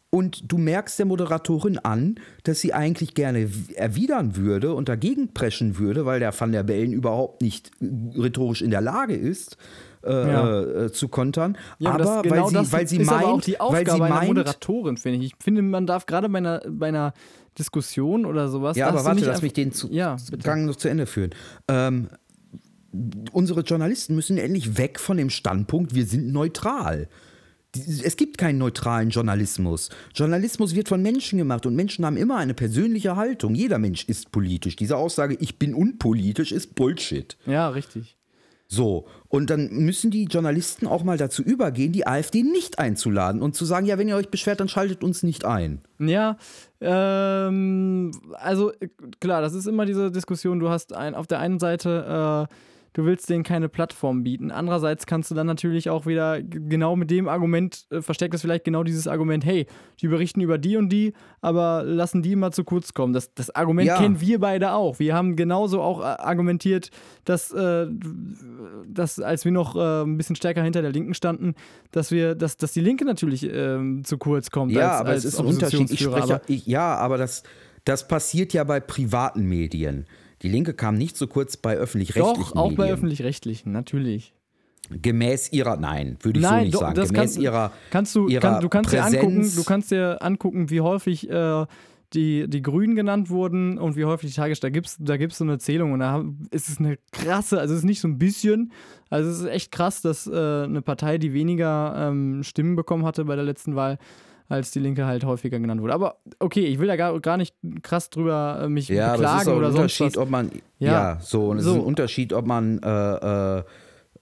und 0.09 0.51
du 0.51 0.57
merkst 0.57 0.99
der 0.99 1.05
Moderatorin 1.05 1.79
an, 1.79 2.15
dass 2.43 2.59
sie 2.59 2.73
eigentlich 2.73 3.13
gerne 3.13 3.49
erwidern 3.75 4.35
würde 4.35 4.73
und 4.73 4.89
dagegen 4.89 5.33
preschen 5.33 5.77
würde, 5.77 6.05
weil 6.05 6.19
der 6.19 6.37
Van 6.37 6.51
der 6.51 6.63
Bellen 6.63 6.91
überhaupt 6.91 7.41
nicht 7.41 7.71
rhetorisch 7.81 8.61
in 8.61 8.71
der 8.71 8.81
Lage 8.81 9.15
ist, 9.15 9.57
äh, 10.03 10.09
Ja. 10.11 10.61
äh, 10.85 10.91
zu 10.91 11.07
kontern. 11.07 11.57
Ja, 11.79 11.91
aber 11.91 11.97
das, 12.03 12.21
genau 12.23 12.35
weil 12.43 12.47
sie, 12.49 12.53
das 12.55 12.71
weil 12.73 12.87
sie 12.87 12.97
ist 12.97 13.05
meint, 13.07 13.23
aber 13.23 13.33
auch 13.33 13.41
die 13.41 13.51
weil 13.53 13.59
Aufgabe 13.61 13.85
sie 13.91 14.01
einer 14.03 14.15
meint, 14.15 14.27
Moderatorin, 14.27 14.97
finde 14.97 15.19
ich. 15.19 15.25
Ich 15.33 15.35
finde, 15.43 15.61
man 15.61 15.87
darf 15.87 16.05
gerade 16.05 16.29
bei 16.29 16.37
einer, 16.37 16.61
bei 16.69 16.87
einer 16.87 17.13
Diskussion 17.57 18.25
oder 18.25 18.49
sowas. 18.49 18.77
Ja, 18.77 18.87
aber 18.87 19.03
warte, 19.03 19.19
nicht 19.19 19.27
lass 19.27 19.41
mich 19.41 19.53
den 19.53 19.71
zu, 19.71 19.91
Ja. 19.91 20.17
Gang 20.43 20.65
noch 20.65 20.75
zu 20.75 20.87
Ende 20.87 21.05
führen. 21.05 21.31
Ähm, 21.67 22.09
unsere 23.31 23.61
Journalisten 23.61 24.15
müssen 24.15 24.37
endlich 24.37 24.77
weg 24.77 24.99
von 24.99 25.17
dem 25.17 25.29
Standpunkt, 25.29 25.93
wir 25.95 26.05
sind 26.05 26.31
neutral. 26.31 27.07
Es 27.75 28.15
gibt 28.15 28.37
keinen 28.37 28.57
neutralen 28.57 29.09
Journalismus. 29.09 29.89
Journalismus 30.15 30.73
wird 30.73 30.87
von 30.87 31.01
Menschen 31.01 31.37
gemacht 31.37 31.65
und 31.65 31.75
Menschen 31.75 32.05
haben 32.05 32.17
immer 32.17 32.37
eine 32.37 32.53
persönliche 32.53 33.15
Haltung. 33.15 33.53
Jeder 33.53 33.77
Mensch 33.77 34.05
ist 34.05 34.31
politisch. 34.31 34.75
Diese 34.77 34.97
Aussage, 34.97 35.37
ich 35.39 35.59
bin 35.59 35.73
unpolitisch, 35.75 36.51
ist 36.51 36.75
Bullshit. 36.75 37.37
Ja, 37.45 37.69
richtig. 37.69 38.16
So, 38.69 39.07
und 39.29 39.49
dann 39.49 39.69
müssen 39.71 40.11
die 40.11 40.25
Journalisten 40.25 40.87
auch 40.87 41.03
mal 41.03 41.17
dazu 41.17 41.41
übergehen, 41.41 41.93
die 41.93 42.05
AfD 42.05 42.43
nicht 42.43 42.79
einzuladen 42.79 43.41
und 43.41 43.55
zu 43.55 43.63
sagen, 43.63 43.85
ja, 43.85 43.97
wenn 43.97 44.09
ihr 44.09 44.17
euch 44.17 44.29
beschwert, 44.29 44.59
dann 44.59 44.67
schaltet 44.67 45.03
uns 45.03 45.23
nicht 45.23 45.45
ein. 45.45 45.81
Ja, 45.99 46.37
ähm, 46.81 48.11
also 48.33 48.71
äh, 48.73 48.89
klar, 49.21 49.41
das 49.41 49.53
ist 49.53 49.67
immer 49.67 49.85
diese 49.85 50.11
Diskussion. 50.11 50.59
Du 50.59 50.69
hast 50.69 50.93
ein, 50.93 51.15
auf 51.15 51.27
der 51.27 51.39
einen 51.39 51.59
Seite, 51.59 52.47
äh, 52.49 52.53
du 52.93 53.05
willst 53.05 53.29
denen 53.29 53.43
keine 53.43 53.69
Plattform 53.69 54.23
bieten. 54.23 54.51
Andererseits 54.51 55.05
kannst 55.05 55.29
du 55.31 55.35
dann 55.35 55.47
natürlich 55.47 55.89
auch 55.89 56.05
wieder 56.05 56.41
genau 56.41 56.95
mit 56.95 57.11
dem 57.11 57.27
Argument, 57.27 57.85
äh, 57.91 58.01
versteckt 58.01 58.33
es 58.33 58.41
vielleicht 58.41 58.63
genau 58.65 58.83
dieses 58.83 59.07
Argument, 59.07 59.45
hey, 59.45 59.67
die 60.01 60.07
berichten 60.07 60.41
über 60.41 60.57
die 60.57 60.77
und 60.77 60.89
die, 60.89 61.13
aber 61.41 61.83
lassen 61.83 62.21
die 62.21 62.31
immer 62.33 62.51
zu 62.51 62.63
kurz 62.63 62.93
kommen. 62.93 63.13
Das, 63.13 63.33
das 63.33 63.49
Argument 63.55 63.87
Ja. 63.87 63.97
kennen 63.97 64.19
wir 64.21 64.39
beide 64.39 64.71
auch. 64.73 64.99
Wir 64.99 65.13
haben 65.15 65.35
genauso 65.35 65.81
auch 65.81 66.01
äh, 66.01 66.03
argumentiert, 66.03 66.89
dass, 67.25 67.51
äh, 67.51 67.87
dass 68.87 69.19
als 69.19 69.45
wir 69.45 69.51
noch 69.51 69.75
äh, 69.75 70.01
ein 70.03 70.17
bisschen 70.17 70.35
stärker 70.35 70.63
hinter 70.63 70.81
der 70.81 70.91
Linken 70.91 71.13
standen, 71.13 71.55
dass 71.91 72.11
wir, 72.11 72.35
dass, 72.35 72.57
dass 72.57 72.73
die 72.73 72.81
Linke 72.81 73.05
natürlich 73.05 73.47
ähm, 73.51 74.03
zu 74.03 74.17
kurz 74.17 74.49
kommt. 74.51 74.71
Ja, 74.71 74.91
als, 74.91 74.99
aber 74.99 75.09
als 75.09 75.25
es 75.25 75.33
ist 75.33 75.39
ein 75.39 75.45
Unterschied. 75.45 75.91
Ich 75.91 75.99
spreche, 76.01 76.23
aber- 76.35 76.41
ich, 76.47 76.65
ja, 76.65 76.95
aber 76.95 77.17
das, 77.17 77.43
das 77.85 78.07
passiert 78.07 78.53
ja 78.53 78.63
bei 78.63 78.79
privaten 78.79 79.43
Medien. 79.43 80.05
Die 80.41 80.49
Linke 80.49 80.73
kam 80.73 80.95
nicht 80.95 81.17
so 81.17 81.27
kurz 81.27 81.57
bei 81.57 81.75
öffentlich-rechtlichen 81.75 82.41
Doch, 82.41 82.55
auch 82.55 82.69
Medien. 82.69 82.77
bei 82.77 82.91
öffentlich-rechtlichen, 82.91 83.71
natürlich. 83.71 84.33
Gemäß 84.89 85.51
ihrer, 85.51 85.75
nein, 85.77 86.17
würde 86.21 86.39
ich 86.39 86.45
so 86.45 86.51
Nein, 86.51 86.63
nicht 86.65 86.75
doch, 86.75 86.79
sagen. 86.81 86.95
das 86.95 87.09
Gemäß 87.09 87.19
kannst, 87.21 87.37
ihrer, 87.39 87.71
kannst 87.89 88.15
du, 88.15 88.27
ihrer 88.29 88.39
kann, 88.41 88.61
du 88.61 88.69
kannst 88.69 88.93
dir 88.93 89.03
angucken, 89.03 89.35
Präsenz. 89.35 89.55
du 89.55 89.63
kannst 89.65 89.91
dir 89.91 90.17
angucken, 90.21 90.69
wie 90.69 90.79
häufig 90.79 91.29
äh, 91.29 91.65
die, 92.13 92.47
die 92.47 92.61
Grünen 92.61 92.95
genannt 92.95 93.29
wurden 93.29 93.77
und 93.79 93.97
wie 93.97 94.05
häufig 94.05 94.29
die 94.29 94.35
Tagesschau. 94.37 94.61
Da 94.61 94.69
gibt 94.69 94.87
es 94.87 94.95
da 94.97 95.17
gibt's 95.17 95.39
so 95.39 95.43
eine 95.43 95.57
Zählung 95.57 95.91
und 95.91 95.99
da 95.99 96.11
haben- 96.11 96.47
ist 96.51 96.69
es 96.69 96.77
eine 96.79 96.97
krasse, 97.11 97.59
also 97.59 97.73
es 97.73 97.79
ist 97.81 97.85
nicht 97.85 97.99
so 97.99 98.07
ein 98.07 98.17
bisschen, 98.17 98.71
also 99.09 99.29
es 99.29 99.39
ist 99.39 99.47
echt 99.47 99.73
krass, 99.73 100.01
dass 100.01 100.25
äh, 100.25 100.31
eine 100.63 100.81
Partei, 100.81 101.17
die 101.17 101.33
weniger 101.33 101.93
ähm, 102.09 102.43
Stimmen 102.43 102.77
bekommen 102.77 103.03
hatte 103.03 103.25
bei 103.25 103.35
der 103.35 103.43
letzten 103.43 103.75
Wahl, 103.75 103.97
als 104.49 104.71
die 104.71 104.79
Linke 104.79 105.05
halt 105.05 105.23
häufiger 105.25 105.59
genannt 105.59 105.81
wurde. 105.81 105.93
Aber 105.93 106.17
okay, 106.39 106.65
ich 106.65 106.79
will 106.79 106.87
da 106.87 106.95
gar, 106.95 107.19
gar 107.19 107.37
nicht 107.37 107.55
krass 107.81 108.09
drüber 108.09 108.61
äh, 108.63 108.69
mich 108.69 108.87
ja, 108.89 109.13
aber 109.13 109.15
es 109.15 109.19
ist 109.19 109.25
beklagen 109.25 109.49
auch 109.49 109.57
oder 109.57 109.67
ein 109.67 109.73
sonst 109.73 109.81
Unterschied, 110.01 110.15
was. 110.17 110.23
ob 110.23 110.29
man, 110.29 110.51
Ja, 110.79 110.91
ja, 110.91 111.17
so, 111.21 111.49
und 111.49 111.57
es 111.57 111.65
so. 111.65 111.71
ist 111.71 111.75
ein 111.77 111.83
Unterschied, 111.83 112.33
ob 112.33 112.45
man 112.45 112.79
äh, 112.79 113.57
äh, 113.59 113.63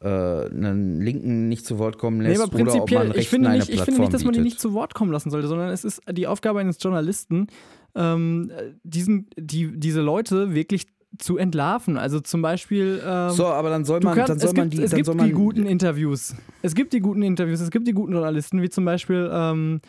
äh, 0.02 0.50
einen 0.50 1.02
Linken 1.02 1.48
nicht 1.48 1.66
zu 1.66 1.80
Wort 1.80 1.98
kommen 1.98 2.18
Nee, 2.20 2.30
lässt 2.30 2.42
aber 2.42 2.54
oder 2.62 2.74
ob 2.76 2.92
man 2.92 3.00
prinzipiell, 3.08 3.22
ich 3.22 3.30
finde, 3.30 3.50
nicht, 3.52 3.70
ich 3.70 3.82
finde 3.82 4.02
nicht, 4.02 4.14
dass 4.14 4.24
man 4.24 4.34
die 4.34 4.42
nicht 4.42 4.60
zu 4.60 4.74
Wort 4.74 4.94
kommen 4.94 5.12
lassen 5.12 5.30
sollte, 5.32 5.48
sondern 5.48 5.70
es 5.70 5.84
ist 5.84 6.02
die 6.12 6.28
Aufgabe 6.28 6.60
eines 6.60 6.82
Journalisten, 6.82 7.48
ähm, 7.96 8.52
diesen, 8.84 9.28
die, 9.38 9.72
diese 9.80 10.02
Leute 10.02 10.54
wirklich 10.54 10.88
zu 11.18 11.38
entlarven. 11.38 11.98
Also 11.98 12.20
zum 12.20 12.42
Beispiel. 12.42 13.02
Ähm, 13.06 13.30
So, 13.30 13.46
aber 13.46 13.70
dann 13.70 13.86
soll 13.86 14.02
man, 14.02 14.16
kannst- 14.16 14.30
dann 14.32 14.40
soll 14.40 14.54
man 14.54 14.70
gibt, 14.70 14.82
die, 14.82 14.84
es 14.86 14.92
dann 14.92 14.98
gibt 14.98 15.06
soll 15.06 15.16
man 15.16 15.28
die 15.28 15.32
guten 15.32 15.66
Interviews. 15.66 16.36
Es 16.62 16.76
gibt 16.76 16.92
die 16.92 17.00
guten 17.00 17.22
Interviews, 17.22 17.62
es 17.62 17.72
gibt 17.72 17.88
die 17.88 17.94
guten 17.94 18.12
Journalisten, 18.12 18.62
wie 18.62 18.70
zum 18.70 18.84
Beispiel, 18.84 19.30
ähm, 19.32 19.80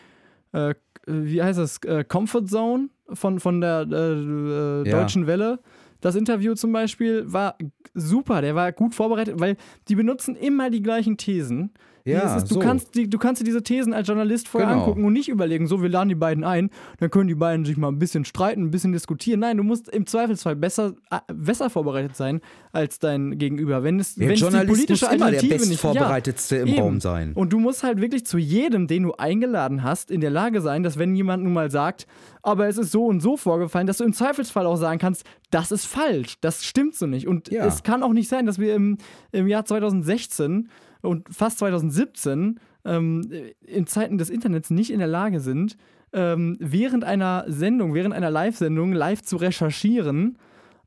äh, 0.53 0.75
wie 1.07 1.43
heißt 1.43 1.59
das, 1.59 1.79
äh, 1.85 2.05
Comfort 2.05 2.47
Zone 2.47 2.89
von, 3.13 3.41
von 3.41 3.61
der 3.61 3.87
äh, 3.91 3.95
äh, 3.95 4.89
Ja. 4.89 5.01
Deutschen 5.01 5.27
Welle. 5.27 5.61
Das 6.01 6.15
Interview 6.15 6.55
zum 6.55 6.73
Beispiel 6.73 7.25
war 7.33 7.57
super, 7.95 8.41
der 8.43 8.55
war 8.55 8.71
gut 8.73 8.95
vorbereitet, 8.95 9.41
weil 9.41 9.57
die 9.89 9.95
benutzen 9.95 10.37
immer 10.37 10.71
die 10.71 10.83
gleichen 10.83 11.17
Thesen. 11.17 11.73
Ja, 12.13 12.37
ist, 12.37 12.51
du, 12.51 12.55
so. 12.55 12.61
kannst 12.61 12.95
die, 12.95 13.09
du 13.11 13.19
kannst 13.19 13.41
dir 13.41 13.45
diese 13.45 13.63
Thesen 13.63 13.93
als 13.93 14.07
Journalist 14.09 14.49
vorher 14.49 14.69
Genau. 14.71 14.81
angucken 14.83 15.05
und 15.05 15.13
nicht 15.13 15.29
überlegen, 15.29 15.67
so, 15.67 15.83
wir 15.83 15.89
laden 15.89 16.09
die 16.09 16.15
beiden 16.15 16.45
ein, 16.45 16.71
dann 17.01 17.11
können 17.11 17.29
die 17.29 17.35
beiden 17.35 17.65
sich 17.65 17.77
mal 17.77 17.89
ein 17.89 17.99
bisschen 17.99 18.25
streiten, 18.25 18.63
ein 18.63 18.71
bisschen 18.71 18.93
diskutieren. 18.93 19.41
Nein, 19.41 19.57
du 19.57 19.63
musst 19.63 19.89
im 19.89 20.07
Zweifelsfall 20.07 20.57
besser, 20.57 20.95
äh, 21.11 21.19
besser 21.33 21.69
vorbereitet 21.71 22.15
sein 22.17 22.41
als 22.73 22.99
dein 22.99 23.39
Gegenüber. 23.39 23.83
Wenn 23.83 23.99
es, 23.99 24.15
Der 24.15 24.29
wenn 24.29 24.35
es 24.35 24.39
die 24.39 24.45
Journalist 24.45 24.69
politische 24.73 25.05
muss 25.07 25.15
immer 25.15 25.19
der 25.19 25.27
Alternative 25.41 25.61
nicht 25.61 25.69
bestvorbereitetste 25.71 26.57
im 26.57 26.69
eben. 26.69 26.79
Raum 26.81 27.01
sein. 27.01 27.33
Und 27.35 27.53
du 27.53 27.59
musst 27.59 27.83
halt 27.83 28.01
wirklich 28.01 28.25
zu 28.25 28.39
jedem, 28.39 28.87
den 28.87 29.03
du 29.03 29.13
eingeladen 29.15 29.83
hast, 29.83 30.11
in 30.11 30.21
der 30.21 30.31
Lage 30.31 30.61
sein, 30.61 30.83
dass 30.83 30.99
wenn 30.99 31.15
jemand 31.17 31.43
nun 31.43 31.53
mal 31.53 31.71
sagt, 31.71 32.07
aber 32.43 32.69
es 32.69 32.79
ist 32.79 32.93
so 32.93 33.07
und 33.07 33.21
so 33.21 33.37
vorgefallen, 33.37 33.87
dass 33.89 33.99
du 33.99 34.05
im 34.05 34.13
Zweifelsfall 34.13 34.67
auch 34.67 34.77
sagen 34.77 34.99
kannst, 35.01 35.25
das 35.51 35.73
ist 35.73 35.87
falsch, 35.87 36.37
das 36.41 36.65
stimmt 36.65 36.95
so 36.95 37.07
nicht. 37.07 37.27
Und 37.27 37.51
Ja. 37.51 37.67
es 37.67 37.83
kann 37.83 38.03
auch 38.03 38.13
nicht 38.13 38.29
sein, 38.29 38.47
dass 38.47 38.59
wir 38.61 38.75
im, 38.75 38.99
im 39.33 39.49
Jahr 39.49 39.65
2016 39.65 40.69
und 41.07 41.29
fast 41.35 41.59
2017 41.59 42.61
ähm, 42.85 43.23
in 43.65 43.87
Zeiten 43.87 44.19
des 44.19 44.31
Internets 44.31 44.71
nicht 44.71 44.91
in 44.91 44.99
der 44.99 45.09
Lage 45.09 45.41
sind, 45.41 45.77
ähm, 46.13 46.57
während 46.61 47.05
einer 47.05 47.45
Sendung, 47.49 47.95
während 47.95 48.15
einer 48.15 48.31
Live-Sendung 48.31 48.93
live 48.93 49.23
zu 49.23 49.37
recherchieren, 49.37 50.39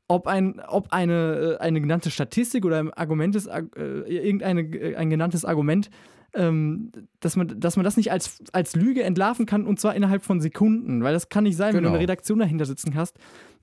ob 0.08 0.26
ein, 0.26 0.60
ob 0.66 0.92
eine, 0.92 1.58
äh, 1.60 1.62
eine 1.62 1.80
genannte 1.80 2.10
Statistik 2.10 2.64
oder 2.64 2.78
ein 2.78 2.92
Argument 2.94 3.36
ist, 3.36 3.46
äh, 3.46 3.62
äh, 3.78 4.96
ein 4.96 5.10
genanntes 5.10 5.44
Argument, 5.44 5.90
ähm, 6.34 6.92
dass, 7.20 7.36
man, 7.36 7.58
dass 7.60 7.76
man 7.76 7.84
das 7.84 7.96
nicht 7.96 8.12
als, 8.12 8.42
als 8.52 8.76
Lüge 8.76 9.02
entlarven 9.02 9.46
kann 9.46 9.66
und 9.66 9.80
zwar 9.80 9.94
innerhalb 9.94 10.24
von 10.24 10.40
Sekunden. 10.40 11.02
Weil 11.02 11.12
das 11.12 11.28
kann 11.28 11.44
nicht 11.44 11.56
sein, 11.56 11.68
wenn 11.74 11.82
du 11.82 11.88
Genau. 11.88 11.94
eine 11.94 12.02
Redaktion 12.02 12.38
dahinter 12.38 12.66
sitzen 12.66 12.94
hast, 12.94 13.16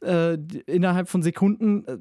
äh, 0.03 0.35
innerhalb 0.65 1.07
von 1.09 1.21
Sekunden 1.23 1.85
äh, 1.85 1.97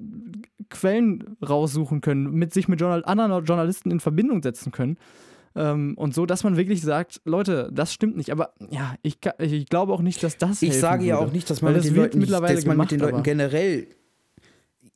Quellen 0.70 1.36
raussuchen 1.46 2.00
können, 2.00 2.30
mit 2.32 2.52
sich 2.52 2.68
mit 2.68 2.80
Journal 2.80 3.04
anderen 3.04 3.44
Journalisten 3.44 3.90
in 3.90 4.00
Verbindung 4.00 4.42
setzen 4.42 4.72
können. 4.72 4.96
Ähm, 5.54 5.94
und 5.96 6.14
so, 6.14 6.26
dass 6.26 6.44
man 6.44 6.56
wirklich 6.58 6.82
sagt, 6.82 7.22
Leute, 7.24 7.70
das 7.72 7.92
stimmt 7.92 8.16
nicht. 8.16 8.30
Aber 8.30 8.52
ja, 8.70 8.94
ich, 9.02 9.18
ich 9.38 9.66
glaube 9.66 9.92
auch 9.94 10.02
nicht, 10.02 10.22
dass 10.22 10.36
das 10.36 10.60
Ich 10.60 10.78
sage 10.78 11.04
ja 11.06 11.16
würde. 11.16 11.28
auch 11.28 11.32
nicht, 11.32 11.48
dass 11.48 11.62
man, 11.62 11.72
mit 11.72 11.78
das 11.82 11.86
den, 11.86 11.96
Leuten 11.96 12.18
nicht, 12.18 12.28
mittlerweile 12.28 12.54
dass 12.56 12.66
man 12.66 12.74
gemacht, 12.74 12.90
mit 12.92 13.00
den 13.00 13.08
Leuten 13.08 13.22
generell. 13.22 13.86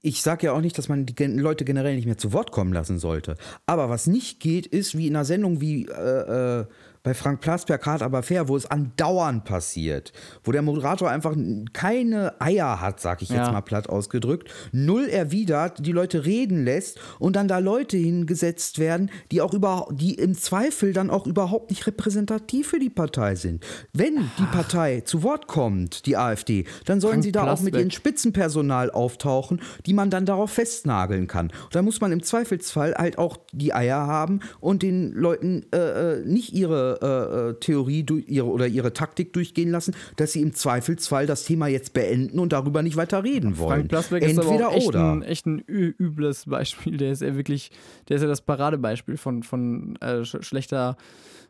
Ich 0.03 0.23
sage 0.23 0.47
ja 0.47 0.53
auch 0.53 0.63
nicht, 0.63 0.79
dass 0.79 0.89
man 0.89 1.05
die 1.05 1.25
Leute 1.25 1.65
generell 1.67 1.95
nicht 1.95 2.07
mehr 2.07 2.17
zu 2.17 2.33
Wort 2.33 2.53
kommen 2.53 2.73
lassen 2.73 2.99
sollte. 2.99 3.37
Aber 3.67 3.91
was 3.91 4.07
nicht 4.07 4.41
geht, 4.41 4.67
ist 4.67 4.97
wie 4.97 5.07
in 5.07 5.15
einer 5.15 5.27
Sendung 5.27 5.61
wie 5.61 5.87
äh, 5.87 6.61
äh, 6.61 6.67
bei 7.03 7.15
Frank 7.15 7.41
Plasberg 7.41 7.87
hart 7.87 8.03
aber 8.03 8.23
fair, 8.23 8.49
wo 8.49 8.57
es 8.57 8.67
andauernd 8.71 9.45
passiert, 9.45 10.13
wo 10.45 10.53
der 10.53 10.63
Moderator 10.63 11.09
einfach 11.11 11.35
keine 11.73 12.41
Eier 12.41 12.81
hat, 12.81 13.01
sag 13.01 13.23
ich 13.23 13.31
jetzt 13.31 13.39
Ja. 13.39 13.53
mal 13.53 13.63
platt 13.63 13.89
ausgedrückt, 13.89 14.51
null 14.73 15.09
erwidert, 15.09 15.85
die 15.87 15.93
Leute 15.93 16.27
reden 16.27 16.65
lässt 16.65 16.99
und 17.19 17.37
dann 17.37 17.49
da 17.49 17.59
Leute 17.59 17.97
hingesetzt 17.97 18.79
werden, 18.79 19.11
die 19.33 19.41
auch 19.41 19.55
über, 19.55 19.89
die 19.93 20.15
im 20.15 20.35
Zweifel 20.37 20.93
dann 20.93 21.09
auch 21.11 21.27
überhaupt 21.27 21.71
nicht 21.71 21.87
repräsentativ 21.87 22.69
für 22.69 22.79
die 22.79 22.91
Partei 22.91 23.35
sind. 23.35 23.65
Wenn 23.93 24.17
die 24.39 24.47
Partei 24.53 25.01
zu 25.01 25.23
Wort 25.23 25.47
kommt, 25.47 26.05
die 26.07 26.17
AfD, 26.17 26.65
dann 26.85 27.01
sollen 27.01 27.15
Frank 27.15 27.25
sie 27.25 27.33
da 27.33 27.43
auch 27.45 27.61
mit 27.61 27.73
Plasberg. 27.73 27.81
ihren 27.81 27.91
Spitzenpersonal 27.91 28.91
auftauchen, 28.91 29.63
die 29.87 29.95
man 29.95 30.11
dann 30.11 30.27
darauf 30.27 30.51
festnageln 30.51 31.27
kann. 31.27 31.47
Und 31.65 31.75
da 31.75 31.83
muss 31.83 32.01
man 32.01 32.13
im 32.13 32.23
Zweifelsfall 32.23 32.95
halt 32.97 33.17
auch 33.19 33.39
die 33.53 33.73
Eier 33.73 34.07
haben 34.07 34.41
und 34.61 34.83
den 34.83 35.13
Leuten 35.13 35.65
äh, 35.73 35.79
äh, 36.19 36.25
nicht 36.27 36.53
ihre 36.53 36.90
äh, 37.01 37.51
äh, 37.51 37.55
Theorie 37.61 38.05
ihre, 38.27 38.47
oder 38.47 38.67
ihre 38.67 38.93
Taktik 38.93 39.33
durchgehen 39.33 39.71
lassen, 39.71 39.95
dass 40.17 40.33
sie 40.33 40.41
im 40.43 40.53
Zweifelsfall 40.55 41.27
das 41.27 41.45
Thema 41.45 41.67
jetzt 41.69 41.93
beenden 41.93 42.39
und 42.39 42.53
darüber 42.53 42.83
nicht 42.83 42.97
weiter 42.97 43.25
reden 43.25 43.59
wollen. 43.59 43.71
Frank 43.81 43.89
Plasberg 43.89 44.23
ist 44.23 44.31
Entweder 44.39 44.67
aber 44.67 44.69
auch 44.69 44.77
echt 44.77 44.89
oder. 44.89 45.13
ein, 45.13 45.23
echt 45.23 45.47
ein 45.47 45.59
übles 45.67 46.47
Beispiel. 46.47 46.97
Der 46.97 47.13
ist 47.13 47.23
ja 47.23 47.35
wirklich, 47.37 47.71
der 48.09 48.17
ist 48.17 48.23
ja 48.23 48.29
das 48.29 48.41
Paradebeispiel 48.41 49.17
von, 49.17 49.43
von 49.43 49.97
äh, 50.01 50.25
sch 50.25 50.37
schlechter 50.43 50.97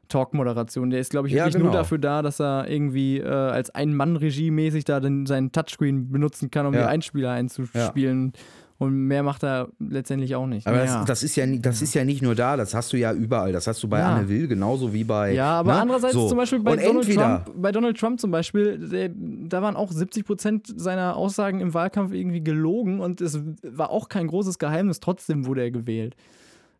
Talk-Moderation. 0.08 0.90
Der 0.90 1.00
ist, 1.00 1.10
glaube 1.10 1.28
ich, 1.28 1.34
Ja, 1.34 1.44
wirklich 1.44 1.54
genau. 1.54 1.66
nur 1.66 1.72
dafür 1.72 1.98
da, 1.98 2.20
dass 2.22 2.40
er 2.40 2.68
irgendwie 2.68 3.18
äh, 3.18 3.26
als 3.28 3.70
Ein-Mann-Regie 3.70 4.50
mäßig 4.50 4.84
da 4.84 5.00
den, 5.00 5.24
seinen 5.26 5.52
Touchscreen 5.52 6.10
benutzen 6.10 6.50
kann, 6.50 6.66
um 6.66 6.74
Ja. 6.74 6.80
die 6.82 6.86
Einspieler 6.88 7.30
einzuspielen. 7.30 8.32
Und 8.80 8.94
mehr 8.94 9.22
macht 9.22 9.44
er 9.44 9.68
letztendlich 9.78 10.34
auch 10.36 10.46
nicht. 10.46 10.66
Aber 10.66 10.78
Naja. 10.78 11.00
das, 11.00 11.04
das, 11.06 11.22
ist 11.22 11.36
ja, 11.36 11.44
das 11.46 11.82
ist 11.82 11.92
ja 11.94 12.02
nicht 12.02 12.22
nur 12.22 12.34
da, 12.34 12.56
das 12.56 12.72
hast 12.74 12.94
du 12.94 12.96
ja 12.96 13.12
überall. 13.12 13.52
Das 13.52 13.66
hast 13.66 13.82
du 13.82 13.88
bei 13.88 13.98
Ja. 13.98 14.14
Anne 14.14 14.26
Will 14.30 14.48
genauso 14.48 14.94
wie 14.94 15.04
bei. 15.04 15.34
Ja, 15.34 15.58
aber 15.58 15.74
ne? 15.74 15.80
andererseits 15.82 16.14
So. 16.14 16.28
zum 16.30 16.38
Beispiel 16.38 16.60
bei 16.60 16.72
Und 16.72 16.78
Donald, 16.82 16.96
entweder, 17.06 17.44
Trump, 17.44 17.62
bei 17.62 17.72
Donald 17.72 17.98
Trump 18.00 18.18
zum 18.18 18.30
Beispiel, 18.30 18.78
der, 18.88 19.10
da 19.14 19.60
waren 19.60 19.76
auch 19.76 19.92
70 19.92 20.24
Prozent 20.24 20.72
seiner 20.80 21.14
Aussagen 21.16 21.60
im 21.60 21.74
Wahlkampf 21.74 22.14
irgendwie 22.14 22.42
gelogen 22.42 23.00
und 23.00 23.20
es 23.20 23.38
war 23.62 23.90
auch 23.90 24.08
kein 24.08 24.26
großes 24.28 24.58
Geheimnis. 24.58 24.98
Trotzdem 24.98 25.44
wurde 25.44 25.60
er 25.60 25.70
gewählt. 25.70 26.16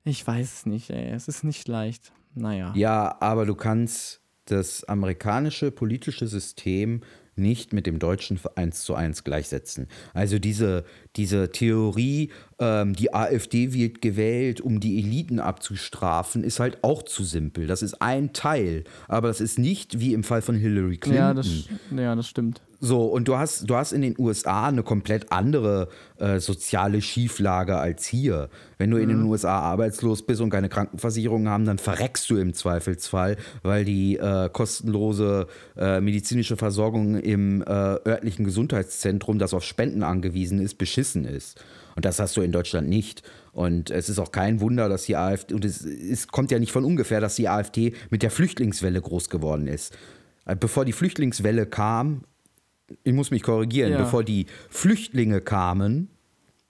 Ich 0.03 0.27
weiß 0.27 0.55
es 0.55 0.65
nicht, 0.67 0.89
ey. 0.89 1.11
Es 1.11 1.29
ist 1.29 1.45
nicht 1.45 1.69
leicht. 1.69 2.13
Naja. 2.35 2.73
Ja, 2.77 3.17
aber 3.21 3.45
du 3.45 3.55
kannst 3.55 4.23
das 4.47 4.85
amerikanische 4.85 5.71
politische 5.71 6.27
System 6.27 7.03
nicht 7.41 7.73
mit 7.73 7.87
dem 7.87 7.99
deutschen 7.99 8.39
eins 8.55 8.83
zu 8.83 8.95
eins 8.95 9.25
gleichsetzen. 9.25 9.89
Also 10.15 10.39
diese, 10.39 10.85
diese 11.17 11.51
Theorie, 11.51 12.31
ähm, 12.59 12.95
die 12.95 13.13
AfD 13.13 13.73
wird 13.73 14.01
gewählt, 14.03 14.61
um 14.61 14.81
die 14.81 14.99
Eliten 14.99 15.41
abzustrafen, 15.41 16.45
ist 16.45 16.61
halt 16.61 16.85
auch 16.85 17.03
zu 17.03 17.25
simpel. 17.25 17.67
Das 17.67 17.83
ist 17.83 18.01
ein 18.01 18.33
Teil, 18.33 18.85
aber 19.09 19.29
das 19.29 19.41
ist 19.41 19.59
nicht 19.59 19.99
wie 20.01 20.13
im 20.13 20.23
Fall 20.23 20.43
von 20.43 20.55
Hillary 20.55 20.99
Clinton. 20.99 21.23
Ja, 21.23 21.35
das, 21.35 21.65
ja, 21.97 22.15
das 22.15 22.29
stimmt. 22.29 22.61
So, 22.83 23.05
und 23.05 23.29
du 23.29 23.37
hast, 23.37 23.69
du 23.69 23.77
hast 23.77 23.93
in 23.93 24.01
den 24.01 24.15
USA 24.19 24.69
eine 24.69 24.83
komplett 24.83 25.31
andere 25.31 25.89
äh, 26.19 26.41
soziale 26.41 27.03
Schieflage 27.03 27.77
als 27.77 28.07
hier. 28.07 28.49
Wenn 28.79 28.91
du 28.91 28.97
in 28.97 29.11
den 29.11 29.23
USA 29.25 29.59
arbeitslos 29.59 30.23
bist 30.23 30.41
und 30.41 30.49
keine 30.49 30.71
Krankenversicherung 30.71 31.47
haben, 31.47 31.67
dann 31.67 31.77
verreckst 31.77 32.31
du 32.31 32.39
im 32.39 32.55
Zweifelsfall, 32.55 33.37
weil 33.63 33.85
die 33.85 34.17
äh, 34.17 34.49
kostenlose 34.51 35.47
äh, 35.77 36.01
medizinische 36.01 36.57
Versorgung 36.57 37.17
im 37.17 37.61
äh, 37.61 37.67
örtlichen 37.67 38.47
Gesundheitszentrum, 38.47 39.39
das 39.39 39.53
auf 39.53 39.63
Spenden 39.63 40.03
angewiesen 40.03 40.59
ist, 40.59 40.79
beschissen 40.79 41.27
ist. 41.27 41.63
Und 41.97 42.07
das 42.07 42.19
hast 42.19 42.39
du 42.39 42.41
in 42.41 42.51
Deutschland 42.51 42.89
nicht. 42.89 43.23
Und 43.53 43.91
es 43.91 44.09
ist 44.09 44.19
auch 44.19 44.33
kein 44.33 44.61
Wunder, 44.63 44.89
dass 44.89 45.05
die 45.05 45.17
AfD, 45.17 45.55
und 45.55 45.67
es, 45.67 45.85
es 45.85 46.29
kommt 46.29 46.51
ja 46.51 46.59
nicht 46.59 46.73
von 46.73 46.87
ungefähr, 46.87 47.21
dass 47.21 47.35
die 47.35 47.49
AfD 47.49 47.93
mit 48.09 48.23
der 48.23 48.31
Flüchtlingswelle 48.31 49.03
groß 49.03 49.29
geworden 49.29 49.67
ist. 49.67 49.95
Äh, 50.47 50.57
Bevor 50.57 50.87
die 50.87 50.93
Flüchtlingswelle 50.93 51.67
kam, 51.67 52.23
ich 53.05 53.13
muss 53.13 53.31
mich 53.31 53.43
korrigieren, 53.43 53.93
Ja. 53.93 53.99
bevor 53.99 54.25
die 54.25 54.47
Flüchtlinge 54.69 55.41
kamen, 55.41 56.09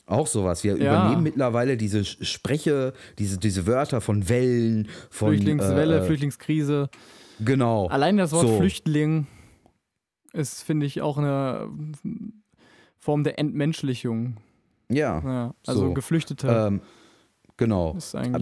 auch 0.07 0.27
sowas. 0.27 0.65
Wir 0.65 0.77
Ja. 0.77 1.03
übernehmen 1.03 1.23
mittlerweile 1.23 1.77
diese 1.77 2.05
Spreche, 2.05 2.93
diese, 3.19 3.39
diese 3.39 3.67
Wörter 3.67 4.01
von 4.01 4.29
Wellen, 4.29 4.89
von 5.11 5.29
Flüchtlingswelle, 5.31 5.99
äh, 6.01 6.03
Flüchtlingskrise. 6.03 6.89
Genau. 7.39 7.87
Allein 7.89 8.17
das 8.17 8.33
Wort 8.33 8.47
So. 8.49 8.57
Flüchtling 8.59 9.27
ist, 10.33 10.63
finde 10.63 10.87
ich, 10.87 11.01
auch 11.01 11.17
eine 11.19 11.69
Form 12.99 13.25
der 13.25 13.39
Entmenschlichung. 13.39 14.37
Ja. 14.91 15.23
Ja, 15.25 15.55
also 15.67 15.81
So. 15.89 15.95
Geflüchtete. 15.95 16.49
Ähm, 16.49 16.81
genau. 17.61 17.97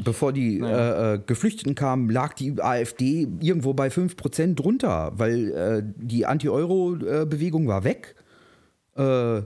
Bevor 0.05 0.33
die 0.33 0.61
naja. 0.61 1.13
äh, 1.13 1.15
äh, 1.15 1.21
Geflüchteten 1.27 1.75
kamen, 1.75 2.09
lag 2.09 2.35
die 2.35 2.55
AfD 2.63 3.29
irgendwo 3.41 3.75
bei 3.75 3.89
5% 3.89 4.55
drunter, 4.55 5.13
weil 5.17 5.51
äh, 5.51 5.83
die 5.97 6.25
Anti-Euro-Bewegung 6.25 7.67
war 7.67 7.85
weg. 7.85 8.15
Äh, 8.97 9.43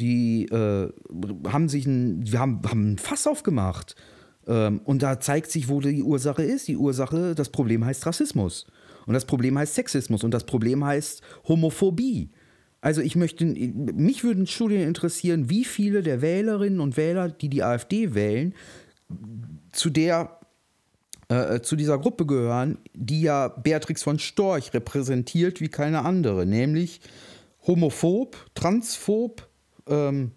die 0.00 0.44
äh, 0.46 0.92
haben 1.48 1.68
sich 1.68 1.86
ein, 1.86 2.22
wir 2.30 2.38
haben, 2.38 2.60
haben 2.66 2.92
ein 2.92 2.98
Fass 2.98 3.26
aufgemacht. 3.26 3.96
Ähm, 4.46 4.80
und 4.84 5.02
da 5.02 5.18
zeigt 5.18 5.50
sich, 5.50 5.68
wo 5.68 5.80
die 5.80 6.02
Ursache 6.02 6.44
ist. 6.44 6.68
Die 6.68 6.76
Ursache, 6.76 7.34
das 7.34 7.48
Problem 7.48 7.84
heißt 7.84 8.06
Rassismus. 8.06 8.66
Und 9.06 9.14
das 9.14 9.24
Problem 9.24 9.58
heißt 9.58 9.74
Sexismus. 9.74 10.22
Und 10.22 10.32
das 10.32 10.44
Problem 10.44 10.84
heißt 10.84 11.22
Homophobie. 11.48 12.30
Also 12.80 13.00
ich 13.00 13.16
möchte, 13.16 13.44
mich 13.44 14.22
würden 14.22 14.46
Studien 14.46 14.82
interessieren, 14.82 15.50
wie 15.50 15.64
viele 15.64 16.02
der 16.02 16.22
Wählerinnen 16.22 16.78
und 16.78 16.96
Wähler, 16.96 17.28
die 17.28 17.48
die 17.48 17.64
AfD 17.64 18.14
wählen, 18.14 18.54
zu 19.72 19.90
der 19.90 20.38
äh, 21.28 21.60
zu 21.60 21.74
dieser 21.74 21.98
Gruppe 21.98 22.24
gehören, 22.24 22.78
die 22.94 23.22
ja 23.22 23.48
Beatrix 23.48 24.02
von 24.02 24.18
Storch 24.18 24.72
repräsentiert 24.74 25.60
wie 25.60 25.68
keine 25.68 26.04
andere, 26.04 26.46
nämlich 26.46 27.00
homophob, 27.66 28.36
transphob, 28.54 29.48
ähm, 29.88 30.32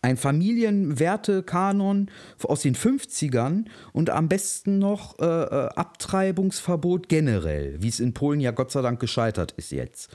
ein 0.00 0.16
Familienwertekanon 0.16 2.10
aus 2.42 2.62
den 2.62 2.74
50ern 2.74 3.66
und 3.92 4.10
am 4.10 4.28
besten 4.28 4.78
noch 4.78 5.18
äh, 5.20 5.24
äh, 5.24 5.68
Abtreibungsverbot 5.74 7.08
generell, 7.08 7.80
wie 7.82 7.88
es 7.88 8.00
in 8.00 8.14
Polen 8.14 8.40
ja 8.40 8.50
Gott 8.50 8.72
sei 8.72 8.82
Dank 8.82 8.98
gescheitert 8.98 9.52
ist 9.52 9.70
jetzt. 9.70 10.10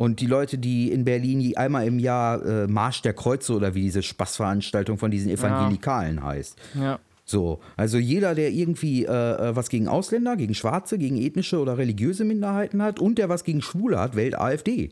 Und 0.00 0.20
die 0.20 0.26
Leute, 0.26 0.56
die 0.56 0.90
in 0.90 1.04
Berlin 1.04 1.54
einmal 1.58 1.86
im 1.86 1.98
Jahr 1.98 2.42
äh, 2.42 2.66
Marsch 2.66 3.02
der 3.02 3.12
Kreuze 3.12 3.52
oder 3.52 3.74
wie 3.74 3.82
diese 3.82 4.02
Spaßveranstaltung 4.02 4.96
von 4.96 5.10
diesen 5.10 5.30
Evangelikalen 5.30 6.24
heißt. 6.24 6.56
ja. 6.74 6.98
So, 7.26 7.60
also 7.76 7.98
jeder, 7.98 8.34
der 8.34 8.50
irgendwie 8.50 9.04
äh, 9.04 9.10
äh, 9.10 9.54
was 9.54 9.68
gegen 9.68 9.88
Ausländer, 9.88 10.36
gegen 10.36 10.54
Schwarze, 10.54 10.96
gegen 10.96 11.18
ethnische 11.18 11.58
oder 11.60 11.76
religiöse 11.76 12.24
Minderheiten 12.24 12.82
hat 12.82 12.98
und 12.98 13.18
der 13.18 13.28
was 13.28 13.44
gegen 13.44 13.60
Schwule 13.60 14.00
hat, 14.00 14.16
wählt 14.16 14.38
AfD. 14.38 14.90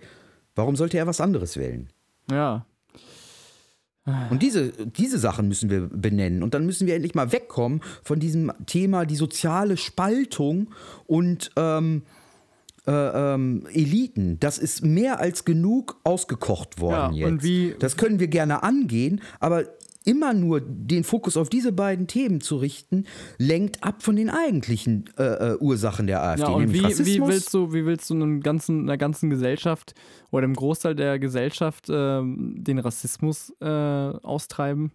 Warum 0.54 0.76
sollte 0.76 0.98
er 0.98 1.06
was 1.06 1.22
anderes 1.22 1.56
wählen? 1.56 1.88
Ja. 2.30 2.66
Und 4.28 4.42
diese, 4.42 4.72
diese 4.72 5.18
Sachen 5.18 5.48
müssen 5.48 5.70
wir 5.70 5.88
benennen. 5.88 6.42
Und 6.42 6.52
dann 6.52 6.66
müssen 6.66 6.86
wir 6.86 6.94
endlich 6.94 7.14
mal 7.14 7.32
wegkommen 7.32 7.80
von 8.02 8.20
diesem 8.20 8.52
Thema, 8.66 9.06
die 9.06 9.16
soziale 9.16 9.78
Spaltung 9.78 10.68
und 11.06 11.50
ähm, 11.56 12.02
äh, 12.88 13.34
ähm, 13.34 13.66
Eliten. 13.72 14.40
Das 14.40 14.56
ist 14.56 14.82
mehr 14.82 15.20
als 15.20 15.44
genug 15.44 16.00
ausgekocht 16.04 16.80
worden 16.80 17.14
Ja, 17.14 17.28
jetzt. 17.28 17.82
das 17.82 17.96
können 17.98 18.18
wir 18.18 18.28
gerne 18.28 18.62
angehen, 18.62 19.20
aber 19.40 19.64
immer 20.06 20.32
nur 20.32 20.62
den 20.62 21.04
Fokus 21.04 21.36
auf 21.36 21.50
diese 21.50 21.70
beiden 21.70 22.06
Themen 22.06 22.40
zu 22.40 22.56
richten, 22.56 23.04
lenkt 23.36 23.84
ab 23.84 24.02
von 24.02 24.16
den 24.16 24.30
eigentlichen 24.30 25.04
äh, 25.18 25.52
äh, 25.52 25.56
Ursachen 25.58 26.06
der 26.06 26.22
AfD, 26.22 26.44
Ja, 26.44 26.48
und 26.48 26.72
wie, 26.72 26.82
wie 26.82 27.20
willst 27.20 27.52
du, 27.52 27.74
wie 27.74 27.84
willst 27.84 28.08
du 28.08 28.14
einem 28.14 28.40
ganzen, 28.40 28.84
einer 28.84 28.96
ganzen 28.96 29.28
Gesellschaft 29.28 29.94
oder 30.30 30.42
dem 30.42 30.54
Großteil 30.54 30.94
der 30.94 31.18
Gesellschaft 31.18 31.88
ähm, 31.90 32.54
den 32.56 32.78
Rassismus 32.78 33.52
äh, 33.60 33.66
austreiben? 33.66 34.92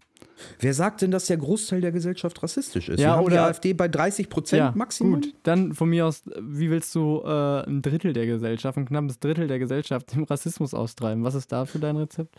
Wer 0.60 0.74
sagt 0.74 1.02
denn, 1.02 1.12
dass 1.12 1.28
der 1.28 1.38
Großteil 1.38 1.82
der 1.82 1.92
Gesellschaft 1.92 2.42
rassistisch 2.42 2.90
ist? 2.90 3.00
Ja, 3.00 3.06
wir 3.08 3.12
haben 3.18 3.26
die 3.28 3.34
oder- 3.34 3.46
AfD 3.46 3.74
bei 3.74 3.88
30 3.88 4.30
Prozent 4.30 4.76
Maximum. 4.76 5.22
gut. 5.22 5.34
Dann 5.44 5.74
von 5.74 5.90
mir 5.90 6.06
aus, 6.08 6.24
wie 6.40 6.70
willst 6.70 6.94
du 6.96 7.22
äh, 7.24 7.66
ein 7.68 7.82
Drittel 7.82 8.14
der 8.14 8.26
Gesellschaft, 8.26 8.78
ein 8.78 8.86
knappes 8.86 9.20
Drittel 9.20 9.48
der 9.48 9.60
Gesellschaft 9.60 10.14
dem 10.16 10.24
Rassismus 10.24 10.74
austreiben? 10.74 11.24
Was 11.24 11.36
ist 11.36 11.52
da 11.52 11.66
für 11.66 11.80
dein 11.80 11.98
Rezept? 11.98 12.36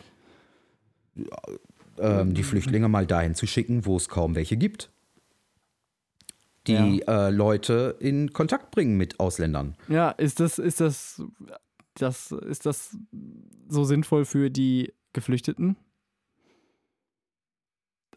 ähm, 1.97 2.33
die 2.33 2.43
Flüchtlinge 2.43 2.87
mal 2.89 3.05
dahin 3.05 3.35
zu 3.35 3.47
schicken, 3.47 3.85
wo 3.85 3.95
es 3.97 4.09
kaum 4.09 4.35
welche 4.35 4.57
gibt. 4.57 4.91
Die 6.67 7.03
äh, 7.07 7.29
Leute 7.29 7.95
in 7.99 8.33
Kontakt 8.33 8.71
bringen 8.71 8.97
mit 8.97 9.19
Ausländern. 9.19 9.75
Ja, 9.87 10.09
ist 10.09 10.39
das, 10.39 10.57
ist 10.57 10.81
das, 10.81 11.21
das, 11.93 12.31
ist 12.31 12.65
das 12.65 12.97
so 13.69 13.83
sinnvoll 13.83 14.25
für 14.25 14.49
die 14.49 14.91
Geflüchteten? 15.13 15.75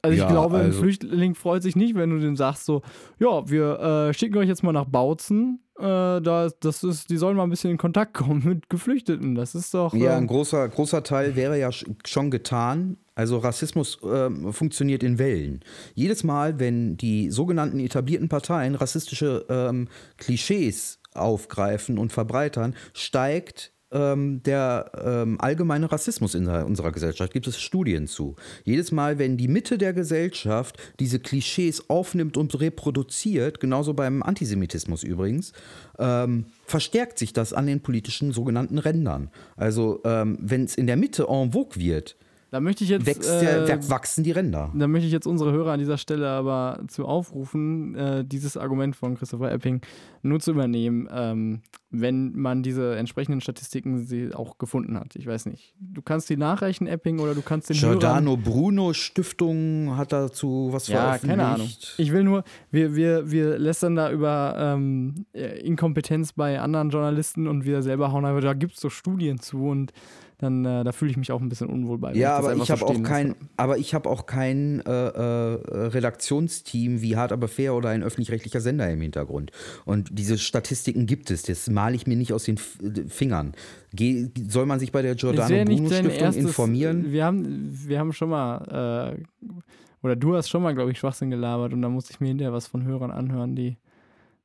Also 0.02 0.14
ich 0.14 0.20
Ja, 0.20 0.28
glaube, 0.28 0.58
ein 0.58 0.66
also- 0.66 0.80
Flüchtling 0.80 1.34
freut 1.34 1.62
sich 1.62 1.76
nicht, 1.76 1.94
wenn 1.94 2.10
du 2.10 2.18
dem 2.18 2.36
sagst 2.36 2.64
so, 2.64 2.82
ja, 3.18 3.48
wir 3.48 3.78
äh, 4.10 4.14
schicken 4.14 4.36
euch 4.38 4.48
jetzt 4.48 4.62
mal 4.62 4.72
nach 4.72 4.84
Bautzen. 4.86 5.60
Äh, 5.78 5.82
da, 5.82 6.48
das 6.60 6.82
ist, 6.82 7.08
die 7.10 7.16
sollen 7.16 7.36
mal 7.36 7.44
ein 7.44 7.50
bisschen 7.50 7.70
in 7.70 7.76
Kontakt 7.78 8.14
kommen 8.14 8.42
mit 8.44 8.68
Geflüchteten. 8.68 9.34
Das 9.36 9.54
ist 9.54 9.72
doch. 9.74 9.94
Ja, 9.94 10.12
ähm, 10.16 10.24
ein 10.24 10.26
großer, 10.26 10.68
großer 10.68 11.02
Teil 11.04 11.36
wäre 11.36 11.58
ja 11.58 11.68
sch- 11.68 11.86
schon 12.06 12.30
getan. 12.30 12.96
Also 13.14 13.38
Rassismus 13.38 13.98
ähm, 14.04 14.52
funktioniert 14.52 15.02
in 15.02 15.18
Wellen. 15.18 15.60
Jedes 15.94 16.22
Mal, 16.24 16.58
wenn 16.60 16.96
die 16.96 17.30
sogenannten 17.30 17.80
etablierten 17.80 18.28
Parteien 18.28 18.74
rassistische 18.76 19.44
ähm, 19.48 19.88
Klischees 20.18 21.00
aufgreifen 21.14 21.98
und 21.98 22.12
verbreitern, 22.12 22.74
steigt 22.92 23.72
ähm, 23.90 24.42
der 24.42 24.92
ähm, 25.02 25.40
allgemeine 25.40 25.90
Rassismus 25.90 26.34
in 26.34 26.46
unserer 26.46 26.92
Gesellschaft. 26.92 27.32
Gibt 27.32 27.46
es 27.46 27.60
Studien 27.60 28.06
zu. 28.06 28.36
Jedes 28.64 28.92
Mal, 28.92 29.18
wenn 29.18 29.36
die 29.36 29.48
Mitte 29.48 29.78
der 29.78 29.92
Gesellschaft 29.92 30.78
diese 31.00 31.18
Klischees 31.18 31.88
aufnimmt 31.88 32.36
und 32.36 32.58
reproduziert, 32.60 33.60
genauso 33.60 33.94
beim 33.94 34.22
Antisemitismus 34.22 35.02
übrigens, 35.02 35.52
ähm, 35.98 36.46
verstärkt 36.66 37.18
sich 37.18 37.32
das 37.32 37.52
an 37.52 37.66
den 37.66 37.80
politischen 37.80 38.32
sogenannten 38.32 38.78
Rändern. 38.78 39.30
Also 39.56 40.00
ähm, 40.04 40.38
wenn 40.40 40.64
es 40.64 40.74
in 40.74 40.86
der 40.86 40.96
Mitte 40.96 41.26
en 41.28 41.52
vogue 41.52 41.76
wird, 41.76 42.16
da 42.50 42.60
möchte 42.60 42.84
ich 42.84 42.90
jetzt. 42.90 43.06
wächst 43.06 43.28
äh, 43.30 43.90
wachsen 43.90 44.24
die 44.24 44.32
Ränder. 44.32 44.72
Da 44.74 44.88
möchte 44.88 45.06
ich 45.06 45.12
jetzt 45.12 45.26
unsere 45.26 45.52
Hörer 45.52 45.72
an 45.72 45.78
dieser 45.78 45.98
Stelle 45.98 46.28
aber 46.28 46.80
zu 46.88 47.04
aufrufen, 47.04 47.94
äh, 47.94 48.24
dieses 48.24 48.56
Argument 48.56 48.96
von 48.96 49.16
Christopher 49.16 49.52
Epping 49.52 49.82
nur 50.22 50.40
zu 50.40 50.52
übernehmen, 50.52 51.08
ähm, 51.12 51.60
wenn 51.90 52.32
man 52.34 52.62
diese 52.62 52.96
entsprechenden 52.96 53.40
Statistiken 53.40 53.98
sie 54.06 54.34
auch 54.34 54.58
gefunden 54.58 54.98
hat. 54.98 55.16
Ich 55.16 55.26
weiß 55.26 55.46
nicht. 55.46 55.74
Du 55.78 56.02
kannst 56.02 56.28
die 56.30 56.36
nachreichen, 56.36 56.86
Epping, 56.86 57.18
oder 57.18 57.34
du 57.34 57.42
kannst 57.42 57.70
den 57.70 57.76
Giordano 57.76 58.36
Bruno 58.36 58.92
Stiftung 58.92 59.96
hat 59.96 60.12
dazu 60.12 60.68
was 60.70 60.88
Hörern, 60.88 61.02
Ja, 61.02 61.08
veröffentlicht. 61.18 61.30
keine 61.38 61.46
Ahnung. 61.46 61.70
Ich 61.98 62.12
will 62.12 62.24
nur, 62.24 62.44
wir, 62.70 62.94
wir, 62.94 63.30
wir 63.30 63.58
lästern 63.58 63.94
da 63.94 64.10
über 64.10 64.54
ähm, 64.58 65.26
äh, 65.32 65.60
Inkompetenz 65.60 66.32
bei 66.32 66.60
anderen 66.60 66.90
Journalisten 66.90 67.46
und 67.46 67.64
wir 67.64 67.82
selber 67.82 68.12
hauen 68.12 68.24
einfach, 68.24 68.42
da 68.42 68.54
gibt 68.54 68.74
es 68.74 68.80
so 68.80 68.90
Studien 68.90 69.38
zu 69.40 69.66
und 69.66 69.92
dann, 70.38 70.64
äh, 70.64 70.84
da 70.84 70.92
fühle 70.92 71.10
ich 71.10 71.16
mich 71.16 71.32
auch 71.32 71.40
ein 71.40 71.48
bisschen 71.48 71.68
unwohl 71.68 71.98
bei. 71.98 72.14
Ja, 72.14 72.36
aber 72.36 72.54
ich 72.54 72.70
habe 72.70 72.78
so 72.78 72.86
auch 72.86 72.90
stehen 72.92 73.02
kein, 73.02 73.34
aber 73.56 73.76
ich 73.76 73.92
habe 73.92 74.08
auch 74.08 74.26
kein 74.26 74.80
äh, 74.86 74.90
äh, 74.90 75.86
Redaktionsteam 75.88 77.02
wie 77.02 77.16
Hart 77.16 77.32
aber 77.32 77.48
fair 77.48 77.74
oder 77.74 77.88
ein 77.88 78.04
öffentlich-rechtlicher 78.04 78.60
Sender 78.60 78.88
im 78.88 79.00
Hintergrund. 79.00 79.50
Und 79.84 80.10
diese 80.12 80.38
Statistiken 80.38 81.06
gibt 81.06 81.32
es. 81.32 81.42
Das 81.42 81.68
male 81.68 81.96
ich 81.96 82.06
mir 82.06 82.16
nicht 82.16 82.32
aus 82.32 82.44
den 82.44 82.56
F 82.56 82.78
Fingern. 83.08 83.52
Geh, 83.92 84.28
soll 84.48 84.66
man 84.66 84.78
sich 84.78 84.92
bei 84.92 85.02
der 85.02 85.16
Giordano 85.16 85.64
Bruno 85.64 85.88
Stiftung 85.88 86.10
erstes, 86.10 86.44
informieren? 86.44 87.10
Wir 87.10 87.24
haben, 87.24 87.70
wir 87.72 87.98
haben 87.98 88.12
schon 88.12 88.28
mal, 88.28 89.16
äh, 89.18 89.56
oder 90.02 90.14
du 90.14 90.36
hast 90.36 90.48
schon 90.48 90.62
mal, 90.62 90.72
glaube 90.72 90.92
ich, 90.92 90.98
Schwachsinn 90.98 91.30
gelabert 91.30 91.72
und 91.72 91.82
da 91.82 91.88
musste 91.88 92.12
ich 92.12 92.20
mir 92.20 92.28
hinterher 92.28 92.52
was 92.52 92.68
von 92.68 92.84
Hörern 92.84 93.10
anhören, 93.10 93.56
die, 93.56 93.76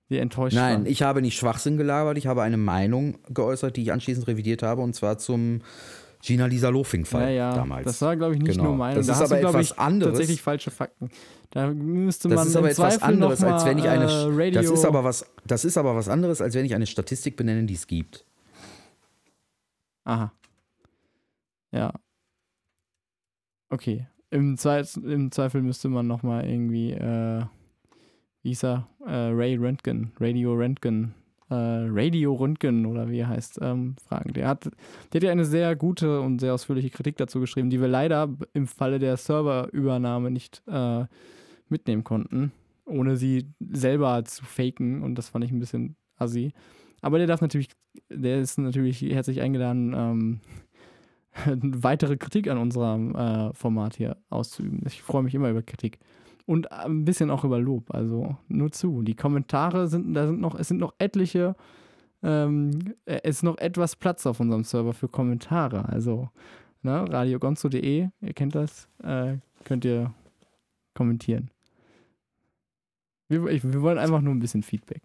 die 0.09 0.17
enttäuscht 0.17 0.55
Nein, 0.55 0.79
waren. 0.79 0.85
ich 0.85 1.01
habe 1.01 1.21
nicht 1.21 1.37
Schwachsinn 1.37 1.77
gelabert. 1.77 2.17
Ich 2.17 2.27
habe 2.27 2.41
eine 2.43 2.57
Meinung 2.57 3.17
geäußert, 3.33 3.77
die 3.77 3.83
ich 3.83 3.91
anschließend 3.91 4.27
revidiert 4.27 4.61
habe, 4.63 4.81
und 4.81 4.93
zwar 4.93 5.17
zum 5.17 5.61
Gina 6.21 6.45
Lisa 6.45 6.69
Lofing-Fall 6.69 7.23
ja, 7.23 7.49
ja, 7.49 7.55
damals. 7.55 7.85
das 7.85 8.01
war, 8.01 8.15
glaube 8.15 8.35
ich, 8.35 8.41
nicht 8.41 8.53
Genau. 8.53 8.65
nur 8.69 8.75
meine. 8.77 8.95
Das 8.95 9.07
da 9.07 9.13
ist 9.13 9.19
hast 9.19 9.31
aber 9.31 9.41
du, 9.41 9.47
etwas 9.49 9.71
ich, 9.71 9.79
anderes. 9.79 10.13
tatsächlich 10.13 10.41
falsche 10.41 10.71
Fakten. 10.71 11.09
Da 11.51 11.67
müsste 11.67 12.29
Das 12.29 12.37
man 12.37 12.47
ist 12.47 12.55
aber 12.55 12.69
etwas 12.71 12.95
Zweifel 12.95 13.13
anderes, 13.13 13.43
als 13.43 13.65
wenn 13.65 13.77
ich 13.77 13.87
eine. 13.89 14.05
äh, 14.05 14.51
das 14.51 14.69
ist 14.69 14.85
aber 14.85 15.03
was. 15.03 15.25
Das 15.45 15.65
ist 15.65 15.77
aber 15.77 15.95
was 15.95 16.07
anderes, 16.09 16.41
als 16.41 16.55
wenn 16.55 16.65
ich 16.65 16.73
eine 16.73 16.85
Statistik 16.87 17.35
benenne, 17.35 17.63
die 17.65 17.73
es 17.73 17.87
gibt. 17.87 18.25
Aha. 20.05 20.31
Ja. 21.71 21.93
Okay. 23.69 24.07
Im, 24.29 24.57
Zwe 24.57 24.83
Im 25.03 25.31
Zweifel 25.31 25.61
müsste 25.61 25.89
man 25.89 26.07
nochmal 26.07 26.45
irgendwie, 26.49 26.91
äh, 26.93 27.43
wie 28.43 28.49
hieß 28.49 28.63
er? 28.65 28.87
Äh, 29.05 29.11
Ray 29.11 29.55
Röntgen, 29.55 30.11
Radio 30.19 30.53
Röntgen, 30.53 31.15
äh, 31.49 31.55
Radio 31.55 32.33
Röntgen 32.33 32.85
oder 32.85 33.09
wie 33.09 33.19
er 33.19 33.29
heißt, 33.29 33.59
ähm, 33.61 33.95
fragen. 34.05 34.33
Der 34.33 34.47
hat, 34.47 34.65
der 34.65 35.19
hat 35.19 35.23
ja 35.23 35.31
eine 35.31 35.45
sehr 35.45 35.75
gute 35.75 36.19
und 36.21 36.39
sehr 36.39 36.53
ausführliche 36.53 36.89
Kritik 36.89 37.17
dazu 37.17 37.39
geschrieben, 37.39 37.69
die 37.69 37.79
wir 37.79 37.87
leider 37.87 38.29
im 38.53 38.67
Falle 38.67 38.99
der 38.99 39.17
Serverübernahme 39.17 40.29
nicht 40.29 40.61
äh, 40.67 41.05
mitnehmen 41.69 42.03
konnten, 42.03 42.51
ohne 42.85 43.15
sie 43.15 43.47
selber 43.59 44.23
zu 44.25 44.43
faken 44.43 45.01
und 45.01 45.15
das 45.15 45.29
fand 45.29 45.45
ich 45.45 45.51
ein 45.51 45.59
bisschen 45.59 45.95
assi. 46.17 46.53
Aber 47.01 47.17
der 47.17 47.27
darf 47.27 47.41
natürlich, 47.41 47.69
der 48.09 48.39
ist 48.39 48.57
natürlich 48.57 49.01
herzlich 49.01 49.41
eingeladen, 49.41 49.93
ähm, 49.95 50.39
weitere 51.81 52.17
Kritik 52.17 52.49
an 52.49 52.57
unserem 52.57 53.15
äh, 53.15 53.53
Format 53.53 53.95
hier 53.95 54.17
auszuüben. 54.29 54.81
Ich 54.85 55.01
freue 55.01 55.23
mich 55.23 55.33
immer 55.33 55.49
über 55.49 55.63
Kritik. 55.63 55.99
Und 56.45 56.71
ein 56.71 57.05
bisschen 57.05 57.29
auch 57.29 57.43
über 57.43 57.59
Lob. 57.59 57.93
Also 57.93 58.35
nur 58.47 58.71
zu. 58.71 59.01
Die 59.01 59.15
Kommentare 59.15 59.87
sind, 59.87 60.13
da 60.13 60.27
sind 60.27 60.41
noch, 60.41 60.55
es 60.55 60.67
sind 60.67 60.79
noch 60.79 60.93
etliche, 60.97 61.55
ähm, 62.21 62.95
äh, 63.05 63.19
es 63.23 63.37
ist 63.37 63.43
noch 63.43 63.57
etwas 63.57 63.95
Platz 63.95 64.25
auf 64.25 64.39
unserem 64.39 64.63
Server 64.63 64.93
für 64.93 65.07
Kommentare. 65.07 65.87
Also, 65.87 66.29
ne, 66.81 67.05
radiogonzo.de, 67.09 68.09
ihr 68.21 68.33
kennt 68.33 68.55
das, 68.55 68.87
äh, 69.03 69.37
könnt 69.63 69.85
ihr 69.85 70.13
kommentieren. 70.93 71.49
Wir, 73.29 73.45
ich, 73.47 73.63
wir 73.63 73.81
wollen 73.81 73.97
einfach 73.97 74.21
nur 74.21 74.33
ein 74.33 74.39
bisschen 74.39 74.63
Feedback. 74.63 75.01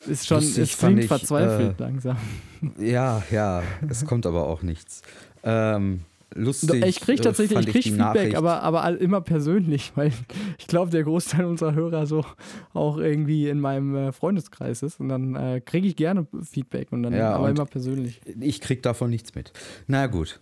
Es 0.00 0.08
Ist 0.08 0.26
schon, 0.26 0.38
Lustig 0.38 0.62
es 0.62 0.78
klingt 0.78 1.00
ich, 1.00 1.06
verzweifelt 1.08 1.80
äh, 1.80 1.82
langsam. 1.82 2.16
Ja, 2.78 3.22
ja, 3.30 3.62
es 3.88 4.04
kommt 4.04 4.26
aber 4.26 4.46
auch 4.46 4.62
nichts. 4.62 5.02
Ähm, 5.42 6.00
lustig. 6.34 6.84
Ich 6.84 7.00
kriege 7.00 7.20
äh, 7.20 7.24
tatsächlich, 7.24 7.58
ich 7.60 7.66
krieg 7.66 7.82
die 7.82 7.90
Feedback, 7.90 8.14
Nachricht. 8.14 8.36
aber, 8.36 8.62
aber 8.62 9.00
immer 9.00 9.20
persönlich, 9.20 9.92
weil 9.96 10.12
ich 10.58 10.66
glaube, 10.66 10.90
der 10.90 11.04
Großteil 11.04 11.44
unserer 11.44 11.74
Hörer 11.74 12.06
so 12.06 12.24
auch 12.72 12.98
irgendwie 12.98 13.48
in 13.48 13.60
meinem 13.60 13.94
äh, 13.94 14.12
Freundeskreis 14.12 14.82
ist 14.82 15.00
und 15.00 15.08
dann 15.08 15.34
äh, 15.34 15.60
kriege 15.64 15.86
ich 15.88 15.96
gerne 15.96 16.26
Feedback 16.42 16.92
und 16.92 17.02
dann 17.02 17.14
Ja, 17.14 17.34
aber 17.34 17.44
und 17.44 17.56
immer 17.56 17.66
persönlich. 17.66 18.20
Ich 18.40 18.60
krieg 18.60 18.82
davon 18.82 19.10
nichts 19.10 19.34
mit. 19.34 19.52
Na 19.86 20.06
gut. 20.06 20.40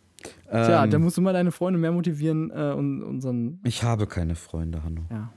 Tja, 0.50 0.84
Ähm, 0.84 0.90
da 0.90 0.98
musst 0.98 1.16
du 1.16 1.20
mal 1.20 1.32
deine 1.32 1.50
Freunde 1.50 1.78
mehr 1.78 1.90
motivieren 1.92 2.50
äh, 2.50 2.72
und 2.76 3.02
unseren, 3.02 3.58
ich 3.64 3.82
habe 3.82 4.06
keine 4.06 4.34
Freunde, 4.36 4.84
Hanno. 4.84 5.02
ja. 5.10 5.32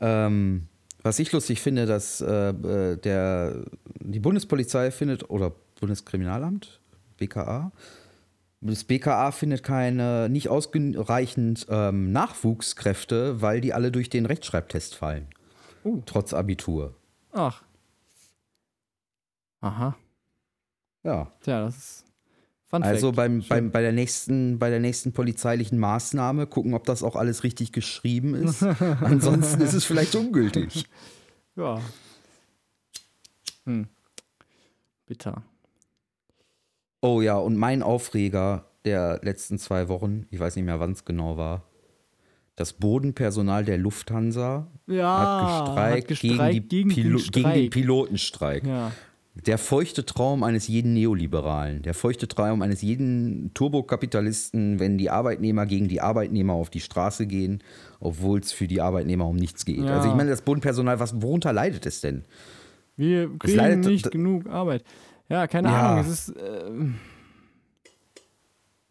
Ähm, 0.00 0.68
was 1.02 1.18
ich 1.18 1.32
lustig 1.32 1.60
finde, 1.60 1.86
dass 1.86 2.20
äh, 2.20 2.50
äh, 2.50 2.96
der, 2.98 3.64
die 4.00 4.20
Bundespolizei 4.20 4.90
findet, 4.90 5.30
oder 5.30 5.52
Bundeskriminalamt, 5.80 6.80
BKA, 7.16 7.72
das 8.60 8.84
BKA 8.84 9.30
findet 9.30 9.62
keine, 9.62 10.28
nicht 10.28 10.48
ausreichend 10.48 11.66
ähm, 11.68 12.12
Nachwuchskräfte, 12.12 13.40
weil 13.40 13.60
die 13.60 13.72
alle 13.72 13.92
durch 13.92 14.10
den 14.10 14.26
Rechtschreibtest 14.26 14.94
fallen. 14.94 15.28
Uh. 15.84 16.02
Trotz 16.06 16.34
Abitur. 16.34 16.96
Ach. 17.32 17.62
Aha. 19.60 19.96
Ja. 21.04 21.32
Tja, 21.40 21.64
das 21.64 21.76
ist 21.76 22.08
Fun 22.68 22.82
Also 22.82 23.12
beim, 23.12 23.42
beim, 23.48 23.70
bei, 23.70 23.80
der 23.80 23.92
nächsten, 23.92 24.58
bei 24.58 24.68
der 24.68 24.78
nächsten 24.78 25.12
polizeilichen 25.12 25.78
Maßnahme 25.78 26.46
gucken, 26.46 26.74
ob 26.74 26.84
das 26.84 27.02
auch 27.02 27.16
alles 27.16 27.42
richtig 27.42 27.72
geschrieben 27.72 28.34
ist. 28.34 28.62
Ansonsten 29.00 29.62
ist 29.62 29.72
es 29.72 29.84
vielleicht 29.86 30.14
ungültig. 30.14 30.84
Ja. 31.56 31.80
Hm. 33.64 33.88
Bitter. 35.06 35.42
Oh 37.00 37.20
ja, 37.20 37.36
und 37.36 37.56
mein 37.56 37.82
Aufreger 37.82 38.64
der 38.84 39.20
letzten 39.22 39.58
zwei 39.58 39.88
Wochen, 39.88 40.26
ich 40.30 40.40
weiß 40.40 40.56
nicht 40.56 40.64
mehr, 40.64 40.80
wann 40.80 40.92
es 40.92 41.04
genau 41.04 41.36
war, 41.36 41.64
das 42.56 42.72
Bodenpersonal 42.72 43.64
der 43.64 43.78
Lufthansa 43.78 44.66
ja, 44.88 45.06
hat 45.06 45.66
gestreikt, 45.66 45.96
hat 46.02 46.08
gestreikt 46.08 46.52
gegen, 46.52 46.52
die 46.52 46.68
gegen 46.68 46.88
den 46.88 46.96
Pilo- 46.96 47.18
gegen 47.18 47.32
den 47.32 47.52
Streik. 47.52 47.70
Pilotenstreik. 47.70 48.66
Ja. 48.66 48.92
Der 49.46 49.58
feuchte 49.58 50.04
Traum 50.04 50.42
eines 50.42 50.66
jeden 50.66 50.94
Neoliberalen, 50.94 51.82
der 51.82 51.94
feuchte 51.94 52.26
Traum 52.26 52.60
eines 52.60 52.82
jeden 52.82 53.52
Turbokapitalisten, 53.54 54.80
wenn 54.80 54.98
die 54.98 55.10
Arbeitnehmer 55.10 55.64
gegen 55.66 55.86
die 55.86 56.00
Arbeitnehmer 56.00 56.54
auf 56.54 56.70
die 56.70 56.80
Straße 56.80 57.28
gehen, 57.28 57.62
obwohl 58.00 58.40
es 58.40 58.50
für 58.50 58.66
die 58.66 58.80
Arbeitnehmer 58.80 59.28
um 59.28 59.36
nichts 59.36 59.64
geht. 59.64 59.78
Ja. 59.84 59.96
Also 59.98 60.08
ich 60.08 60.14
meine, 60.16 60.30
das 60.30 60.42
Bodenpersonal, 60.42 60.98
was, 60.98 61.22
worunter 61.22 61.52
leidet 61.52 61.86
es 61.86 62.00
denn? 62.00 62.24
Wir 62.96 63.30
kriegen 63.38 63.56
leidet- 63.56 63.84
nicht 63.86 64.10
genug 64.10 64.48
Arbeit. 64.48 64.82
Ja, 65.28 65.46
keine 65.46 65.68
Ja. 65.68 65.90
Ahnung. 65.92 66.04
Es 66.04 66.28
ist. 66.28 66.34
ähm, 66.38 66.94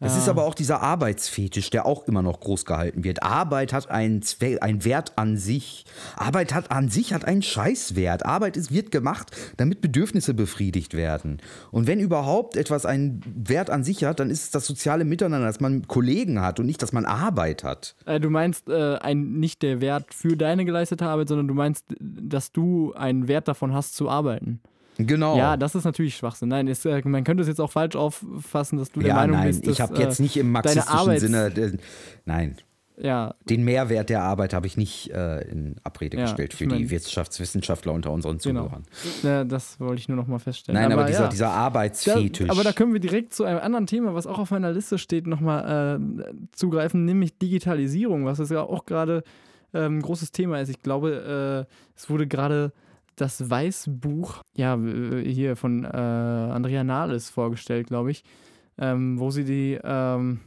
Es 0.00 0.12
ja. 0.12 0.18
ist 0.18 0.28
aber 0.28 0.44
auch 0.44 0.54
dieser 0.54 0.80
Arbeitsfetisch, 0.80 1.70
der 1.70 1.84
auch 1.84 2.06
immer 2.06 2.22
noch 2.22 2.38
groß 2.38 2.64
gehalten 2.64 3.02
wird. 3.02 3.24
Arbeit 3.24 3.72
hat 3.72 3.90
einen, 3.90 4.22
Zwe 4.22 4.62
einen 4.62 4.84
Wert 4.84 5.18
an 5.18 5.36
sich. 5.36 5.86
Arbeit 6.14 6.54
hat 6.54 6.70
an 6.70 6.88
sich 6.88 7.12
hat 7.12 7.24
einen 7.24 7.42
Scheißwert. 7.42 8.24
Arbeit 8.24 8.56
ist, 8.56 8.72
wird 8.72 8.92
gemacht, 8.92 9.32
damit 9.56 9.80
Bedürfnisse 9.80 10.34
befriedigt 10.34 10.94
werden. 10.94 11.38
Und 11.72 11.88
wenn 11.88 11.98
überhaupt 11.98 12.56
etwas 12.56 12.86
einen 12.86 13.22
Wert 13.34 13.70
an 13.70 13.82
sich 13.82 14.04
hat, 14.04 14.20
dann 14.20 14.30
ist 14.30 14.44
es 14.44 14.50
das 14.52 14.66
soziale 14.68 15.04
Miteinander, 15.04 15.48
dass 15.48 15.58
man 15.58 15.88
Kollegen 15.88 16.40
hat 16.42 16.60
und 16.60 16.66
nicht, 16.66 16.80
dass 16.80 16.92
man 16.92 17.04
Arbeit 17.04 17.64
hat. 17.64 17.96
Äh, 18.06 18.20
du 18.20 18.30
meinst 18.30 18.68
äh, 18.68 18.98
ein, 18.98 19.40
nicht 19.40 19.62
der 19.62 19.80
Wert 19.80 20.14
für 20.14 20.36
deine 20.36 20.64
geleistete 20.64 21.06
Arbeit, 21.06 21.26
sondern 21.26 21.48
du 21.48 21.54
meinst, 21.54 21.86
dass 21.98 22.52
du 22.52 22.92
einen 22.94 23.26
Wert 23.26 23.48
davon 23.48 23.74
hast 23.74 23.96
zu 23.96 24.08
arbeiten. 24.08 24.60
Genau. 24.98 25.36
Ja, 25.38 25.56
das 25.56 25.74
ist 25.74 25.84
natürlich 25.84 26.16
Schwachsinn. 26.16 26.48
Nein, 26.48 26.66
ist, 26.66 26.84
äh, 26.84 27.00
man 27.04 27.24
könnte 27.24 27.42
es 27.42 27.48
jetzt 27.48 27.60
auch 27.60 27.70
falsch 27.70 27.94
auffassen, 27.96 28.78
dass 28.78 28.90
du 28.90 29.00
der 29.00 29.10
Ja, 29.10 29.14
Meinung 29.14 29.36
nein, 29.36 29.46
bist, 29.48 29.66
dass 29.66 29.72
ich 29.74 29.80
habe 29.80 29.96
jetzt 29.98 30.18
äh, 30.18 30.22
nicht 30.22 30.36
im 30.36 30.50
marxistischen 30.52 31.18
Sinne, 31.18 31.46
äh, 31.56 31.72
nein, 32.24 32.56
Ja, 33.00 33.34
den 33.48 33.62
Mehrwert 33.62 34.10
der 34.10 34.22
Arbeit 34.24 34.52
habe 34.52 34.66
ich 34.66 34.76
nicht 34.76 35.10
äh, 35.12 35.42
in 35.48 35.76
Abrede 35.84 36.16
Ja, 36.16 36.24
gestellt 36.24 36.52
ich 36.52 36.58
für 36.58 36.66
mein- 36.66 36.78
die 36.78 36.90
Wirtschaftswissenschaftler 36.90 37.92
unter 37.92 38.10
unseren 38.10 38.38
genau. 38.38 38.64
Zuhörern. 39.22 39.44
Äh, 39.44 39.48
das 39.48 39.78
wollte 39.78 40.00
ich 40.00 40.08
nur 40.08 40.16
noch 40.16 40.26
mal 40.26 40.40
feststellen. 40.40 40.80
Nein, 40.82 40.90
aber, 40.92 41.04
dieser, 41.04 41.22
ja. 41.22 41.28
dieser 41.28 41.44
Da, 41.44 41.52
Arbeitsfetisch. 41.52 42.50
aber 42.50 42.64
da 42.64 42.72
können 42.72 42.92
wir 42.92 42.98
direkt 43.00 43.32
zu 43.34 43.44
einem 43.44 43.60
anderen 43.60 43.86
Thema, 43.86 44.14
was 44.14 44.26
auch 44.26 44.40
auf 44.40 44.50
meiner 44.50 44.72
Liste 44.72 44.98
steht, 44.98 45.28
nochmal 45.28 46.00
äh, 46.00 46.32
zugreifen, 46.56 47.04
nämlich 47.04 47.38
Digitalisierung, 47.38 48.24
was 48.24 48.38
jetzt 48.38 48.50
ja 48.50 48.62
auch 48.62 48.84
gerade 48.84 49.22
ähm, 49.74 49.98
ein 49.98 50.02
großes 50.02 50.32
Thema 50.32 50.60
ist. 50.60 50.70
Ich 50.70 50.82
glaube, 50.82 51.66
äh, 51.68 51.72
es 51.96 52.10
wurde 52.10 52.26
gerade 52.26 52.72
das 53.20 53.48
Weißbuch, 53.50 54.42
ja, 54.56 54.78
hier 54.78 55.56
von 55.56 55.84
äh, 55.84 55.88
Andrea 55.88 56.84
Nahles 56.84 57.30
vorgestellt, 57.30 57.88
glaube 57.88 58.10
ich, 58.10 58.24
ähm, 58.78 59.18
wo 59.18 59.30
sie 59.30 59.44
die 59.44 59.78
ähm, 59.82 60.40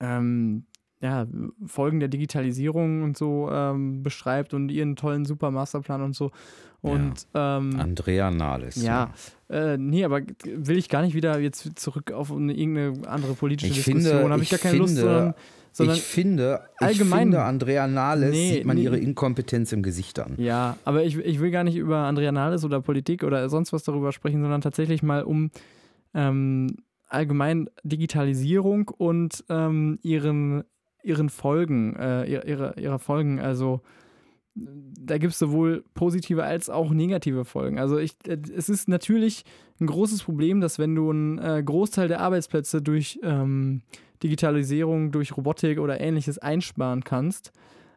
ähm, 0.00 0.64
ja, 1.00 1.26
Folgen 1.66 2.00
der 2.00 2.08
Digitalisierung 2.08 3.02
und 3.02 3.16
so 3.16 3.48
ähm, 3.50 4.02
beschreibt 4.02 4.54
und 4.54 4.70
ihren 4.70 4.96
tollen 4.96 5.24
super 5.24 5.50
Masterplan 5.50 6.02
und 6.02 6.14
so. 6.14 6.30
Und 6.82 7.26
ähm, 7.34 7.78
Andrea 7.80 8.30
Nahles. 8.30 8.80
ja, 8.82 9.10
äh, 9.50 9.76
nee, 9.76 10.04
aber 10.04 10.20
will 10.44 10.76
ich 10.78 10.88
gar 10.88 11.02
nicht 11.02 11.14
wieder 11.14 11.38
jetzt 11.40 11.78
zurück 11.78 12.12
auf 12.12 12.30
eine, 12.32 12.52
irgendeine 12.54 13.08
andere 13.08 13.34
politische 13.34 13.70
Ich 13.72 13.84
Diskussion. 13.84 14.12
finde- 14.20 14.30
Habe 14.30 14.42
ich 14.42 14.50
gar 14.50 14.58
keine 14.60 14.78
Lust, 14.78 14.94
finde- 14.96 15.10
sondern, 15.14 15.34
sondern 15.76 15.96
ich 15.96 16.02
finde, 16.02 16.60
ich 16.80 16.86
allgemein- 16.86 17.18
finde, 17.20 17.42
Andrea 17.42 17.86
Nahles 17.86 18.30
Nee, 18.32 18.52
sieht 18.54 18.64
man 18.64 18.76
nee. 18.76 18.84
ihre 18.84 18.96
Inkompetenz 18.98 19.72
im 19.72 19.82
Gesicht 19.82 20.18
an. 20.18 20.34
ja, 20.38 20.76
aber 20.84 21.04
ich, 21.04 21.16
ich 21.18 21.40
will 21.40 21.50
gar 21.50 21.64
nicht 21.64 21.76
über 21.76 21.98
Andrea 21.98 22.32
Nahles 22.32 22.64
oder 22.64 22.80
Politik 22.80 23.22
oder 23.24 23.48
sonst 23.48 23.72
was 23.72 23.82
darüber 23.84 24.12
sprechen, 24.12 24.40
sondern 24.42 24.60
tatsächlich 24.60 25.02
mal 25.02 25.22
um 25.22 25.50
ähm, 26.14 26.76
allgemein 27.08 27.68
Digitalisierung 27.84 28.88
und 28.88 29.44
ähm, 29.48 29.98
ihren, 30.02 30.64
ihren 31.04 31.28
Folgen, 31.28 31.94
äh, 31.96 32.24
ihre, 32.24 32.46
ihre, 32.46 32.74
ihrer 32.80 32.98
Folgen. 32.98 33.38
Also 33.38 33.80
da 34.54 35.18
gibt 35.18 35.34
es 35.34 35.38
sowohl 35.38 35.84
positive 35.94 36.42
als 36.44 36.70
auch 36.70 36.90
negative 36.90 37.44
Folgen. 37.44 37.78
Also 37.78 37.98
ich, 37.98 38.16
äh, 38.26 38.38
es 38.56 38.68
ist 38.70 38.88
natürlich 38.88 39.44
ein 39.80 39.86
großes 39.86 40.22
Problem, 40.22 40.60
dass 40.62 40.78
wenn 40.78 40.94
du 40.94 41.10
einen 41.10 41.38
äh, 41.38 41.62
Großteil 41.62 42.08
der 42.08 42.20
Arbeitsplätze 42.20 42.80
durch 42.80 43.20
ähm, 43.22 43.82
Digitalisierung, 44.22 45.10
durch 45.12 45.36
Robotik 45.36 45.78
oder 45.78 46.00
ähnliches 46.00 46.38
einsparen 46.38 47.04
kannst, 47.04 47.52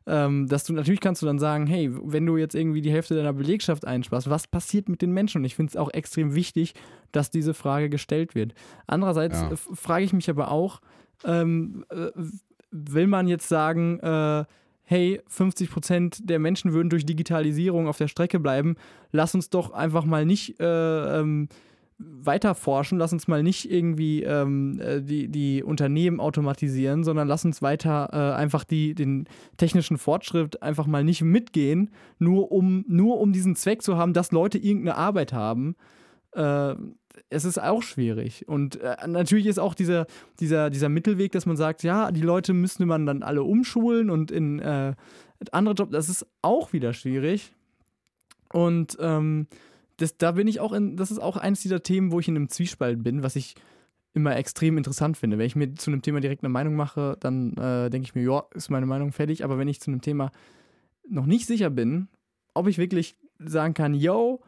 ähm, 0.08 0.48
dass 0.48 0.64
du 0.64 0.74
natürlich 0.74 1.02
kannst 1.02 1.22
du 1.22 1.26
dann 1.26 1.40
sagen, 1.40 1.68
hey, 1.68 1.90
wenn 1.92 2.26
du 2.26 2.38
jetzt 2.38 2.56
irgendwie 2.56 2.82
die 2.82 2.92
Hälfte 2.92 3.16
deiner 3.16 3.34
Belegschaft 3.34 3.86
einsparst, 3.86 4.30
was 4.30 4.48
passiert 4.48 4.90
mit 4.90 5.02
den 5.02 5.12
Menschen? 5.12 5.40
Und 5.40 5.46
ich 5.46 5.56
finde 5.56 5.70
es 5.72 5.78
auch 5.78 5.92
extrem 5.94 6.34
wichtig, 6.36 6.74
dass 7.12 7.30
diese 7.30 7.54
Frage 7.54 7.90
gestellt 7.90 8.34
wird. 8.36 8.54
Andererseits 8.88 9.40
Ja. 9.42 9.50
frage 9.56 10.06
ich 10.06 10.14
mich 10.14 10.30
aber 10.30 10.52
auch, 10.52 10.82
ähm, 11.26 11.86
äh, 11.90 12.08
will 12.72 13.08
man 13.08 13.28
jetzt 13.28 13.48
sagen, 13.50 14.00
äh, 14.00 14.46
hey, 14.84 15.22
50 15.28 15.70
Prozent 15.70 16.30
der 16.30 16.40
Menschen 16.40 16.74
würden 16.74 16.90
durch 16.90 17.06
Digitalisierung 17.06 17.88
auf 17.88 17.98
der 17.98 18.08
Strecke 18.08 18.40
bleiben, 18.40 18.76
lass 19.12 19.36
uns 19.36 19.52
doch 19.52 19.72
einfach 19.72 20.06
mal 20.06 20.26
nicht 20.26 20.60
äh, 20.60 21.20
ähm, 21.20 21.50
weiter 22.00 22.56
forschen, 22.56 22.98
lass 22.98 23.12
uns 23.12 23.28
mal 23.28 23.44
nicht 23.44 23.70
irgendwie 23.70 24.24
ähm, 24.24 24.80
äh, 24.80 25.02
die, 25.02 25.28
die 25.28 25.62
Unternehmen 25.62 26.22
automatisieren, 26.22 27.04
sondern 27.04 27.28
lass 27.28 27.44
uns 27.44 27.62
weiter 27.62 28.10
äh, 28.14 28.36
einfach 28.36 28.64
die, 28.64 28.96
den 28.96 29.28
technischen 29.58 29.98
Fortschritt 29.98 30.64
einfach 30.64 30.88
mal 30.88 31.04
nicht 31.04 31.22
mitgehen, 31.22 31.92
nur 32.18 32.52
um, 32.54 32.86
nur 32.88 33.20
um 33.20 33.34
diesen 33.34 33.56
Zweck 33.56 33.82
zu 33.82 33.98
haben, 33.98 34.14
dass 34.14 34.32
Leute 34.32 34.58
irgendeine 34.58 34.96
Arbeit 34.96 35.34
haben. 35.34 35.76
Äh, 36.32 36.76
es 37.30 37.44
ist 37.44 37.62
auch 37.62 37.84
schwierig. 37.84 38.48
Und 38.48 38.80
äh, 38.80 38.96
natürlich 39.06 39.46
ist 39.46 39.60
auch 39.60 39.74
dieser, 39.74 40.08
dieser, 40.40 40.70
dieser 40.70 40.88
Mittelweg, 40.90 41.34
dass 41.34 41.46
man 41.46 41.58
sagt, 41.58 41.84
ja, 41.84 42.12
die 42.12 42.22
Leute 42.22 42.54
müsste 42.54 42.86
man 42.86 43.06
dann 43.06 43.24
alle 43.24 43.44
umschulen 43.44 44.10
und 44.10 44.32
in 44.32 44.60
äh, 44.60 44.94
andere 45.52 45.76
Jobs, 45.76 45.92
das 45.92 46.08
ist 46.08 46.26
auch 46.42 46.72
wieder 46.72 46.94
schwierig. 46.94 47.54
Und 48.52 48.98
ähm, 49.00 49.48
das, 50.02 50.18
da 50.18 50.32
bin 50.32 50.48
ich 50.48 50.60
auch 50.60 50.74
in, 50.74 50.98
das 50.98 51.12
ist 51.12 51.20
auch 51.20 51.38
eines 51.38 51.62
dieser 51.62 51.84
Themen, 51.84 52.12
wo 52.12 52.20
ich 52.20 52.28
in 52.28 52.36
einem 52.36 52.50
Zwiespalt 52.50 53.04
bin, 53.04 53.24
was 53.24 53.36
ich 53.36 53.56
immer 54.14 54.36
extrem 54.36 54.78
interessant 54.78 55.18
finde. 55.18 55.38
Wenn 55.38 55.46
ich 55.46 55.56
mir 55.56 55.76
zu 55.76 55.92
einem 55.92 56.02
Thema 56.02 56.20
direkt 56.20 56.44
eine 56.44 56.50
Meinung 56.50 56.76
mache, 56.76 57.18
dann 57.20 57.54
äh, 57.58 57.90
denke 57.90 58.06
ich 58.06 58.16
mir, 58.16 58.24
ja, 58.24 58.44
ist 58.54 58.72
meine 58.72 58.86
Meinung 58.86 59.12
fertig. 59.12 59.44
Aber 59.44 59.58
wenn 59.58 59.68
ich 59.68 59.82
zu 59.82 59.92
einem 59.92 60.02
Thema 60.02 60.32
noch 61.08 61.26
nicht 61.26 61.46
sicher 61.46 61.70
bin, 61.70 62.08
ob 62.54 62.68
ich 62.68 62.78
wirklich 62.78 63.16
sagen 63.40 63.74
kann, 63.74 63.94
yo, 63.94 64.42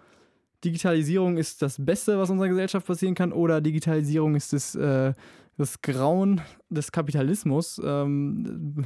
Digitalisierung 0.63 1.37
ist 1.37 1.61
das 1.61 1.83
Beste, 1.83 2.17
was 2.17 2.29
unserer 2.29 2.49
Gesellschaft 2.49 2.85
passieren 2.85 3.15
kann, 3.15 3.31
oder 3.31 3.61
Digitalisierung 3.61 4.35
ist 4.35 4.53
das, 4.53 4.75
äh, 4.75 5.13
das 5.57 5.81
Grauen 5.81 6.41
des 6.69 6.91
Kapitalismus. 6.91 7.79
Ähm, 7.83 8.85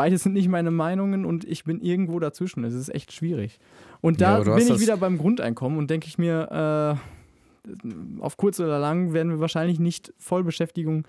beides 0.00 0.22
sind 0.22 0.32
nicht 0.32 0.48
meine 0.48 0.70
Meinungen 0.70 1.26
und 1.26 1.44
ich 1.44 1.64
bin 1.64 1.82
irgendwo 1.82 2.18
dazwischen. 2.20 2.64
Es 2.64 2.72
ist 2.72 2.88
echt 2.88 3.12
schwierig. 3.12 3.58
Und 4.00 4.18
Ja, 4.18 4.38
da 4.38 4.44
du 4.44 4.54
bin 4.54 4.66
ich 4.66 4.80
wieder 4.80 4.96
beim 4.96 5.18
Grundeinkommen 5.18 5.76
und 5.76 5.90
denke 5.90 6.06
ich 6.06 6.16
mir, 6.16 6.98
äh, 7.68 8.22
auf 8.22 8.38
kurz 8.38 8.58
oder 8.60 8.78
lang 8.78 9.12
werden 9.12 9.30
wir 9.30 9.40
wahrscheinlich 9.40 9.78
nicht 9.78 10.14
Vollbeschäftigung 10.16 11.06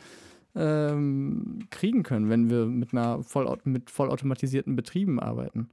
ähm, 0.55 1.59
kriegen 1.69 2.03
können, 2.03 2.29
wenn 2.29 2.49
wir 2.49 2.65
mit 2.65 2.91
einer 2.91 3.23
vollaut 3.23 3.65
mit 3.65 3.89
vollautomatisierten 3.89 4.75
Betrieben 4.75 5.21
arbeiten. 5.21 5.69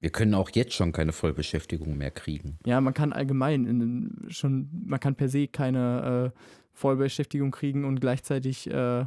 Wir 0.00 0.08
können 0.08 0.32
auch 0.32 0.48
jetzt 0.54 0.72
schon 0.72 0.92
keine 0.92 1.12
Vollbeschäftigung 1.12 1.98
mehr 1.98 2.10
kriegen. 2.10 2.56
Ja, 2.64 2.80
man 2.80 2.94
kann 2.94 3.12
allgemein 3.12 3.66
in, 3.66 4.24
schon, 4.28 4.70
man 4.86 5.00
kann 5.00 5.16
per 5.16 5.28
se 5.28 5.48
keine 5.48 6.32
äh, 6.32 6.38
Vollbeschäftigung 6.72 7.50
kriegen 7.50 7.84
und 7.84 8.00
gleichzeitig 8.00 8.70
äh, 8.70 9.04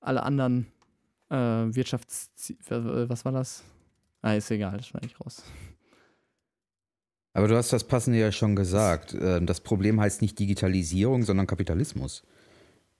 alle 0.00 0.22
anderen 0.22 0.66
äh, 1.34 1.74
Wirtschafts... 1.74 2.30
Was 2.68 3.24
war 3.24 3.32
das? 3.32 3.62
Ah, 4.22 4.34
ist 4.34 4.50
egal, 4.50 4.76
das 4.76 4.86
schneide 4.86 5.06
ich 5.06 5.20
raus. 5.20 5.42
Aber 7.34 7.48
du 7.48 7.56
hast 7.56 7.72
das 7.72 7.84
Passende 7.84 8.18
ja 8.18 8.30
schon 8.32 8.54
gesagt. 8.56 9.14
Ähm, 9.20 9.46
Das 9.46 9.60
Problem 9.60 10.00
heißt 10.00 10.22
nicht 10.22 10.38
Digitalisierung, 10.38 11.24
sondern 11.24 11.46
Kapitalismus. 11.46 12.22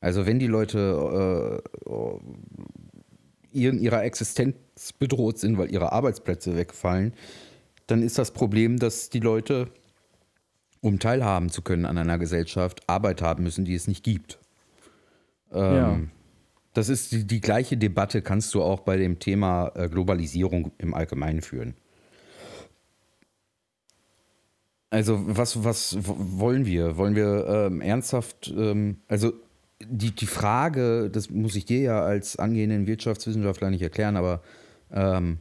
Also 0.00 0.26
wenn 0.26 0.38
die 0.38 0.48
Leute 0.48 1.62
äh, 1.86 2.18
in 3.52 3.78
ihrer 3.78 4.02
Existenz 4.04 4.92
bedroht 4.98 5.38
sind, 5.38 5.56
weil 5.56 5.72
ihre 5.72 5.92
Arbeitsplätze 5.92 6.56
wegfallen, 6.56 7.14
dann 7.86 8.02
ist 8.02 8.18
das 8.18 8.32
Problem, 8.32 8.78
dass 8.78 9.08
die 9.08 9.20
Leute, 9.20 9.68
um 10.80 10.98
teilhaben 10.98 11.48
zu 11.48 11.62
können 11.62 11.86
an 11.86 11.96
einer 11.96 12.18
Gesellschaft, 12.18 12.82
Arbeit 12.88 13.22
haben 13.22 13.44
müssen, 13.44 13.64
die 13.64 13.74
es 13.74 13.86
nicht 13.86 14.02
gibt. 14.02 14.38
Ähm, 15.52 15.74
Ja. 15.74 16.00
Das 16.74 16.88
ist 16.88 17.12
die, 17.12 17.24
die 17.24 17.40
gleiche 17.40 17.76
Debatte, 17.76 18.20
kannst 18.20 18.52
du 18.54 18.62
auch 18.62 18.80
bei 18.80 18.96
dem 18.96 19.18
Thema 19.18 19.72
äh, 19.74 19.88
Globalisierung 19.88 20.72
im 20.78 20.92
Allgemeinen 20.92 21.40
führen. 21.40 21.74
Also 24.90 25.20
was, 25.24 25.64
was 25.64 25.96
wollen 26.00 26.66
wir? 26.66 26.96
Wollen 26.96 27.16
wir 27.16 27.46
ähm, 27.48 27.80
ernsthaft, 27.80 28.52
ähm, 28.56 28.98
also 29.08 29.32
die, 29.80 30.12
die 30.12 30.26
Frage, 30.26 31.10
das 31.10 31.30
muss 31.30 31.56
ich 31.56 31.64
dir 31.64 31.80
ja 31.80 32.02
als 32.02 32.36
angehenden 32.36 32.86
Wirtschaftswissenschaftler 32.86 33.70
nicht 33.70 33.82
erklären, 33.82 34.16
aber 34.16 34.42
ähm, 34.92 35.38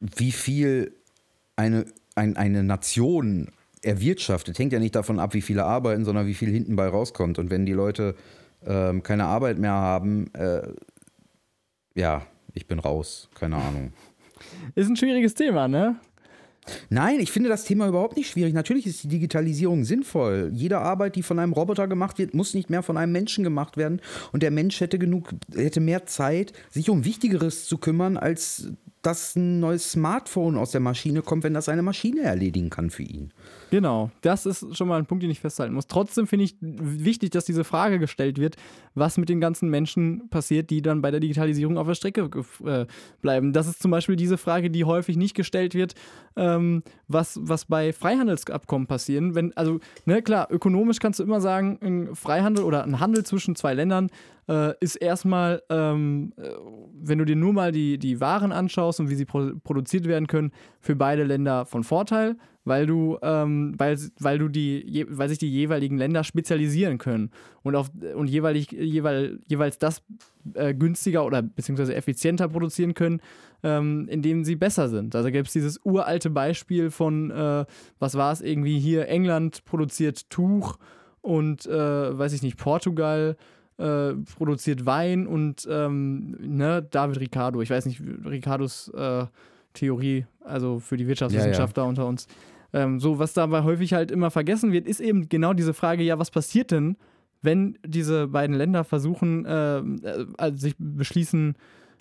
wie 0.00 0.32
viel 0.32 0.94
eine, 1.56 1.84
ein, 2.14 2.36
eine 2.36 2.62
Nation 2.62 3.48
erwirtschaftet, 3.82 4.58
hängt 4.58 4.72
ja 4.72 4.78
nicht 4.78 4.96
davon 4.96 5.18
ab, 5.18 5.34
wie 5.34 5.42
viele 5.42 5.64
arbeiten, 5.64 6.04
sondern 6.04 6.26
wie 6.26 6.34
viel 6.34 6.50
hinten 6.50 6.76
bei 6.76 6.88
rauskommt. 6.88 7.38
Und 7.38 7.50
wenn 7.50 7.66
die 7.66 7.72
Leute 7.72 8.14
ähm, 8.66 9.02
keine 9.02 9.24
Arbeit 9.24 9.58
mehr 9.58 9.72
haben, 9.72 10.32
äh, 10.34 10.68
ja, 11.94 12.22
ich 12.54 12.66
bin 12.66 12.78
raus, 12.78 13.28
keine 13.34 13.56
Ahnung. 13.56 13.92
Ist 14.74 14.88
ein 14.88 14.96
schwieriges 14.96 15.34
Thema, 15.34 15.68
ne? 15.68 15.96
Nein, 16.88 17.20
ich 17.20 17.32
finde 17.32 17.48
das 17.48 17.64
Thema 17.64 17.88
überhaupt 17.88 18.16
nicht 18.16 18.30
schwierig. 18.30 18.54
Natürlich 18.54 18.86
ist 18.86 19.02
die 19.02 19.08
Digitalisierung 19.08 19.84
sinnvoll. 19.84 20.50
Jede 20.52 20.78
Arbeit, 20.78 21.16
die 21.16 21.22
von 21.22 21.38
einem 21.38 21.52
Roboter 21.52 21.88
gemacht 21.88 22.18
wird, 22.18 22.34
muss 22.34 22.54
nicht 22.54 22.70
mehr 22.70 22.82
von 22.82 22.96
einem 22.96 23.12
Menschen 23.12 23.44
gemacht 23.44 23.76
werden. 23.76 24.00
Und 24.32 24.42
der 24.42 24.50
Mensch 24.50 24.80
hätte 24.80 24.98
genug, 24.98 25.30
hätte 25.54 25.80
mehr 25.80 26.06
Zeit, 26.06 26.52
sich 26.70 26.90
um 26.90 27.04
Wichtigeres 27.04 27.66
zu 27.66 27.78
kümmern, 27.78 28.16
als 28.16 28.68
dass 29.02 29.36
ein 29.36 29.60
neues 29.60 29.92
Smartphone 29.92 30.56
aus 30.56 30.72
der 30.72 30.80
Maschine 30.80 31.22
kommt, 31.22 31.44
wenn 31.44 31.54
das 31.54 31.68
eine 31.68 31.82
Maschine 31.82 32.22
erledigen 32.22 32.70
kann 32.70 32.90
für 32.90 33.02
ihn. 33.02 33.32
Genau, 33.70 34.10
das 34.20 34.46
ist 34.46 34.76
schon 34.76 34.88
mal 34.88 34.98
ein 34.98 35.06
Punkt, 35.06 35.22
den 35.22 35.30
ich 35.30 35.40
festhalten 35.40 35.74
muss. 35.74 35.86
Trotzdem 35.86 36.26
finde 36.26 36.44
ich 36.44 36.56
wichtig, 36.60 37.30
dass 37.30 37.44
diese 37.44 37.64
Frage 37.64 37.98
gestellt 37.98 38.38
wird, 38.38 38.56
was 38.94 39.16
mit 39.16 39.28
den 39.28 39.40
ganzen 39.40 39.70
Menschen 39.70 40.28
passiert, 40.28 40.70
die 40.70 40.82
dann 40.82 41.00
bei 41.00 41.10
der 41.10 41.20
Digitalisierung 41.20 41.78
auf 41.78 41.86
der 41.86 41.94
Strecke 41.94 42.28
äh, 42.64 42.86
bleiben. 43.22 43.52
Das 43.52 43.68
ist 43.68 43.80
zum 43.80 43.90
Beispiel 43.90 44.16
diese 44.16 44.36
Frage, 44.36 44.70
die 44.70 44.84
häufig 44.84 45.16
nicht 45.16 45.34
gestellt 45.34 45.74
wird, 45.74 45.94
ähm, 46.36 46.82
was, 47.08 47.38
was 47.42 47.64
bei 47.64 47.92
Freihandelsabkommen 47.92 48.86
passieren. 48.86 49.34
Wenn, 49.34 49.56
also, 49.56 49.80
ne, 50.04 50.20
klar, 50.22 50.48
ökonomisch 50.50 50.98
kannst 50.98 51.20
du 51.20 51.22
immer 51.22 51.40
sagen, 51.40 51.78
ein 51.82 52.14
Freihandel 52.14 52.64
oder 52.64 52.82
ein 52.84 53.00
Handel 53.00 53.24
zwischen 53.24 53.56
zwei 53.56 53.72
Ländern 53.74 54.10
äh, 54.50 54.74
ist 54.80 54.96
erstmal, 54.96 55.62
ähm, 55.70 56.32
äh, 56.36 56.48
wenn 57.00 57.18
du 57.18 57.24
dir 57.24 57.36
nur 57.36 57.52
mal 57.52 57.70
die, 57.70 57.98
die 57.98 58.20
Waren 58.20 58.50
anschaust 58.50 58.98
und 58.98 59.08
wie 59.08 59.14
sie 59.14 59.24
pro 59.24 59.52
produziert 59.62 60.06
werden 60.06 60.26
können, 60.26 60.50
für 60.80 60.96
beide 60.96 61.22
Länder 61.22 61.66
von 61.66 61.84
Vorteil, 61.84 62.36
weil 62.64 62.84
du, 62.84 63.16
ähm, 63.22 63.74
weil, 63.78 63.96
weil 64.18 64.38
du 64.38 64.48
die, 64.48 65.06
weil 65.08 65.28
sich 65.28 65.38
die 65.38 65.50
jeweiligen 65.50 65.96
Länder 65.96 66.24
spezialisieren 66.24 66.98
können 66.98 67.30
und 67.62 67.76
auf 67.76 67.90
und 68.16 68.28
jeweilig, 68.28 68.72
jeweil, 68.72 69.38
jeweils 69.46 69.78
das 69.78 70.02
äh, 70.54 70.74
günstiger 70.74 71.24
oder 71.24 71.42
beziehungsweise 71.42 71.94
effizienter 71.94 72.48
produzieren 72.48 72.94
können, 72.94 73.20
ähm, 73.62 74.08
indem 74.10 74.44
sie 74.44 74.56
besser 74.56 74.88
sind. 74.88 75.14
Also 75.14 75.30
gibt 75.30 75.46
es 75.46 75.52
dieses 75.52 75.80
uralte 75.84 76.28
Beispiel 76.28 76.90
von, 76.90 77.30
äh, 77.30 77.64
was 78.00 78.16
war 78.16 78.32
es 78.32 78.40
irgendwie 78.40 78.80
hier, 78.80 79.06
England 79.08 79.64
produziert 79.64 80.28
Tuch 80.28 80.76
und 81.20 81.66
äh, 81.66 82.18
weiß 82.18 82.32
ich 82.32 82.42
nicht, 82.42 82.56
Portugal 82.56 83.36
produziert 84.36 84.84
Wein 84.86 85.26
und 85.26 85.66
ähm, 85.70 86.36
ne, 86.40 86.86
David 86.90 87.20
Ricardo, 87.20 87.62
ich 87.62 87.70
weiß 87.70 87.86
nicht, 87.86 88.02
Ricardos 88.24 88.88
äh, 88.94 89.26
Theorie, 89.72 90.26
also 90.44 90.80
für 90.80 90.96
die 90.96 91.06
Wirtschaftswissenschaftler 91.06 91.82
ja, 91.82 91.86
ja. 91.86 91.88
unter 91.88 92.06
uns. 92.06 92.26
Ähm, 92.72 93.00
so, 93.00 93.18
was 93.18 93.32
dabei 93.32 93.62
häufig 93.62 93.94
halt 93.94 94.10
immer 94.10 94.30
vergessen 94.30 94.72
wird, 94.72 94.86
ist 94.86 95.00
eben 95.00 95.28
genau 95.28 95.52
diese 95.52 95.74
Frage, 95.74 96.02
ja, 96.02 96.18
was 96.18 96.30
passiert 96.30 96.70
denn, 96.70 96.96
wenn 97.42 97.78
diese 97.84 98.28
beiden 98.28 98.54
Länder 98.54 98.84
versuchen, 98.84 99.46
äh, 99.46 99.78
äh 99.78 100.26
also 100.36 100.58
sich 100.58 100.74
beschließen, 100.78 101.54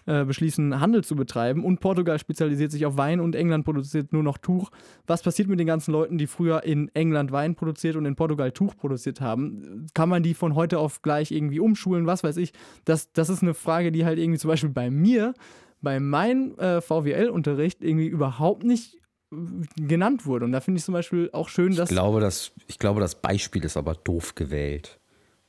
äh, 0.09 0.25
beschließen, 0.25 0.79
Handel 0.79 1.03
zu 1.03 1.15
betreiben 1.15 1.63
und 1.63 1.81
Portugal 1.81 2.17
spezialisiert 2.17 2.71
sich 2.71 2.87
auf 2.87 2.97
Wein 2.97 3.19
und 3.19 3.35
England 3.35 3.63
produziert 3.63 4.11
nur 4.11 4.23
noch 4.23 4.39
Tuch. 4.39 4.71
Was 5.05 5.21
passiert 5.21 5.47
mit 5.47 5.59
den 5.59 5.67
ganzen 5.67 5.91
Leuten, 5.91 6.17
die 6.17 6.25
früher 6.25 6.63
in 6.63 6.89
England 6.95 7.31
Wein 7.31 7.53
produziert 7.53 7.95
und 7.95 8.05
in 8.07 8.15
Portugal 8.15 8.51
Tuch 8.51 8.75
produziert 8.75 9.21
haben? 9.21 9.85
Kann 9.93 10.09
man 10.09 10.23
die 10.23 10.33
von 10.33 10.55
heute 10.55 10.79
auf 10.79 11.03
gleich 11.03 11.31
irgendwie 11.31 11.59
umschulen? 11.59 12.07
Was 12.07 12.23
weiß 12.23 12.37
ich? 12.37 12.53
Das, 12.85 13.13
das 13.13 13.29
ist 13.29 13.43
eine 13.43 13.53
Frage, 13.53 13.91
die 13.91 14.03
halt 14.03 14.17
irgendwie 14.17 14.39
zum 14.39 14.47
Beispiel 14.47 14.71
bei 14.71 14.89
mir, 14.89 15.35
bei 15.79 15.99
meinem 15.99 16.57
äh, 16.57 16.81
VWL-Unterricht 16.81 17.83
irgendwie 17.83 18.07
überhaupt 18.07 18.63
nicht 18.63 18.95
äh, 19.31 19.35
genannt 19.75 20.25
wurde. 20.25 20.45
Und 20.45 20.53
da 20.53 20.59
finde 20.59 20.79
ich 20.79 20.85
zum 20.85 20.93
Beispiel 20.93 21.29
auch 21.33 21.49
schön, 21.49 21.75
dass. 21.75 21.91
Ich 21.91 21.95
glaube, 21.95 22.19
das, 22.19 22.51
ich 22.65 22.79
glaube, 22.79 22.99
das 22.99 23.21
Beispiel 23.21 23.63
ist 23.63 23.77
aber 23.77 23.93
doof 23.93 24.33
gewählt. 24.33 24.98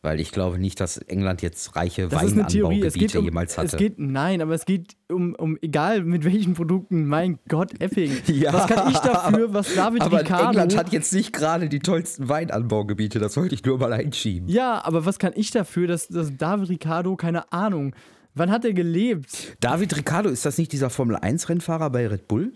Weil 0.02 0.18
ich 0.18 0.32
glaube 0.32 0.58
nicht, 0.58 0.80
dass 0.80 0.96
England 0.96 1.42
jetzt 1.42 1.76
reiche 1.76 2.08
das 2.08 2.22
Weinanbaugebiete 2.22 3.18
um, 3.18 3.24
jemals 3.26 3.58
hatte. 3.58 3.66
Es 3.66 3.76
geht, 3.76 3.98
nein, 3.98 4.40
aber 4.40 4.54
es 4.54 4.64
geht 4.64 4.96
um, 5.10 5.34
um 5.34 5.58
egal 5.60 6.04
mit 6.04 6.24
welchen 6.24 6.54
Produkten, 6.54 7.06
mein 7.06 7.38
Gott, 7.48 7.78
Epping. 7.80 8.16
Ja, 8.26 8.54
was 8.54 8.66
kann 8.66 8.90
ich 8.90 8.98
dafür, 8.98 9.52
was 9.52 9.74
David 9.74 10.00
aber 10.00 10.20
Ricardo... 10.20 10.48
England 10.50 10.76
hat 10.78 10.92
jetzt 10.92 11.12
nicht 11.12 11.34
gerade 11.34 11.68
die 11.68 11.80
tollsten 11.80 12.30
Weinanbaugebiete, 12.30 13.18
das 13.18 13.36
wollte 13.36 13.54
ich 13.54 13.62
nur 13.64 13.78
mal 13.78 13.92
einschieben. 13.92 14.48
Ja, 14.48 14.82
aber 14.82 15.04
was 15.04 15.18
kann 15.18 15.32
ich 15.36 15.50
dafür, 15.50 15.86
dass, 15.86 16.08
dass 16.08 16.34
David 16.34 16.70
Ricardo, 16.70 17.16
keine 17.16 17.52
Ahnung, 17.52 17.94
wann 18.34 18.50
hat 18.50 18.64
er 18.64 18.72
gelebt? 18.72 19.56
David 19.60 19.94
Ricardo, 19.94 20.30
ist 20.30 20.46
das 20.46 20.56
nicht 20.56 20.72
dieser 20.72 20.88
Formel-1-Rennfahrer 20.88 21.90
bei 21.90 22.06
Red 22.06 22.26
Bull? 22.26 22.52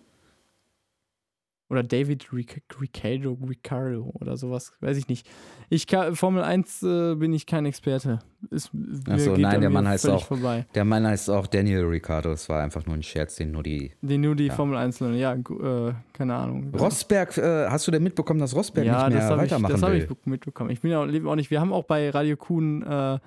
Oder 1.74 1.82
David 1.82 2.28
Ricciardo, 2.32 3.36
Ricciardo 3.48 4.12
oder 4.20 4.36
sowas, 4.36 4.72
weiß 4.80 4.96
ich 4.96 5.08
nicht. 5.08 5.26
Ich 5.70 5.88
kann, 5.88 6.14
Formel 6.14 6.44
1 6.44 6.84
äh, 6.84 7.14
bin 7.16 7.32
ich 7.32 7.46
kein 7.46 7.66
Experte. 7.66 8.20
Ist, 8.48 8.70
Achso, 9.08 9.36
nein, 9.36 9.60
der 9.60 9.70
Mann 9.70 9.88
heißt 9.88 10.08
auch 10.08 10.24
vorbei. 10.24 10.66
Der 10.72 10.84
Mann 10.84 11.04
heißt 11.04 11.30
auch 11.30 11.48
Daniel 11.48 11.82
Ricciardo. 11.82 12.30
Es 12.30 12.48
war 12.48 12.62
einfach 12.62 12.86
nur 12.86 12.94
ein 12.94 13.02
Scherz, 13.02 13.34
den 13.34 13.50
nur 13.50 13.64
die. 13.64 13.90
Den 14.02 14.20
nur 14.20 14.36
die 14.36 14.46
ja. 14.46 14.54
Formel 14.54 14.76
1 14.76 15.00
ja, 15.00 15.32
äh, 15.32 15.92
keine 16.12 16.36
Ahnung. 16.36 16.72
Rosberg, 16.78 17.36
äh, 17.38 17.66
hast 17.68 17.88
du 17.88 17.90
denn 17.90 18.04
mitbekommen, 18.04 18.38
dass 18.38 18.54
Rosberg 18.54 18.86
ja, 18.86 19.08
nicht 19.08 19.18
mehr 19.18 19.36
weitermachen 19.36 19.74
ich, 19.74 19.80
das 19.80 19.90
will? 19.90 19.98
Ja, 19.98 20.04
das 20.04 20.10
habe 20.10 20.20
ich 20.20 20.26
mitbekommen. 20.26 20.70
Ich 20.70 20.80
bin 20.80 20.94
auch, 20.94 21.08
auch 21.32 21.34
nicht. 21.34 21.50
Wir 21.50 21.60
haben 21.60 21.72
auch 21.72 21.86
bei 21.86 22.08
Radio 22.10 22.36
Kuhn 22.36 22.82
äh, 22.82 23.18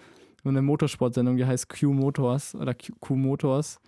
eine 0.46 0.62
Motorsportsendung, 0.62 1.36
die 1.36 1.46
heißt 1.46 1.68
Q 1.68 1.92
Motors 1.92 2.56
oder 2.56 2.74
Q, 2.74 2.94
Q 3.02 3.16
Motors. 3.18 3.82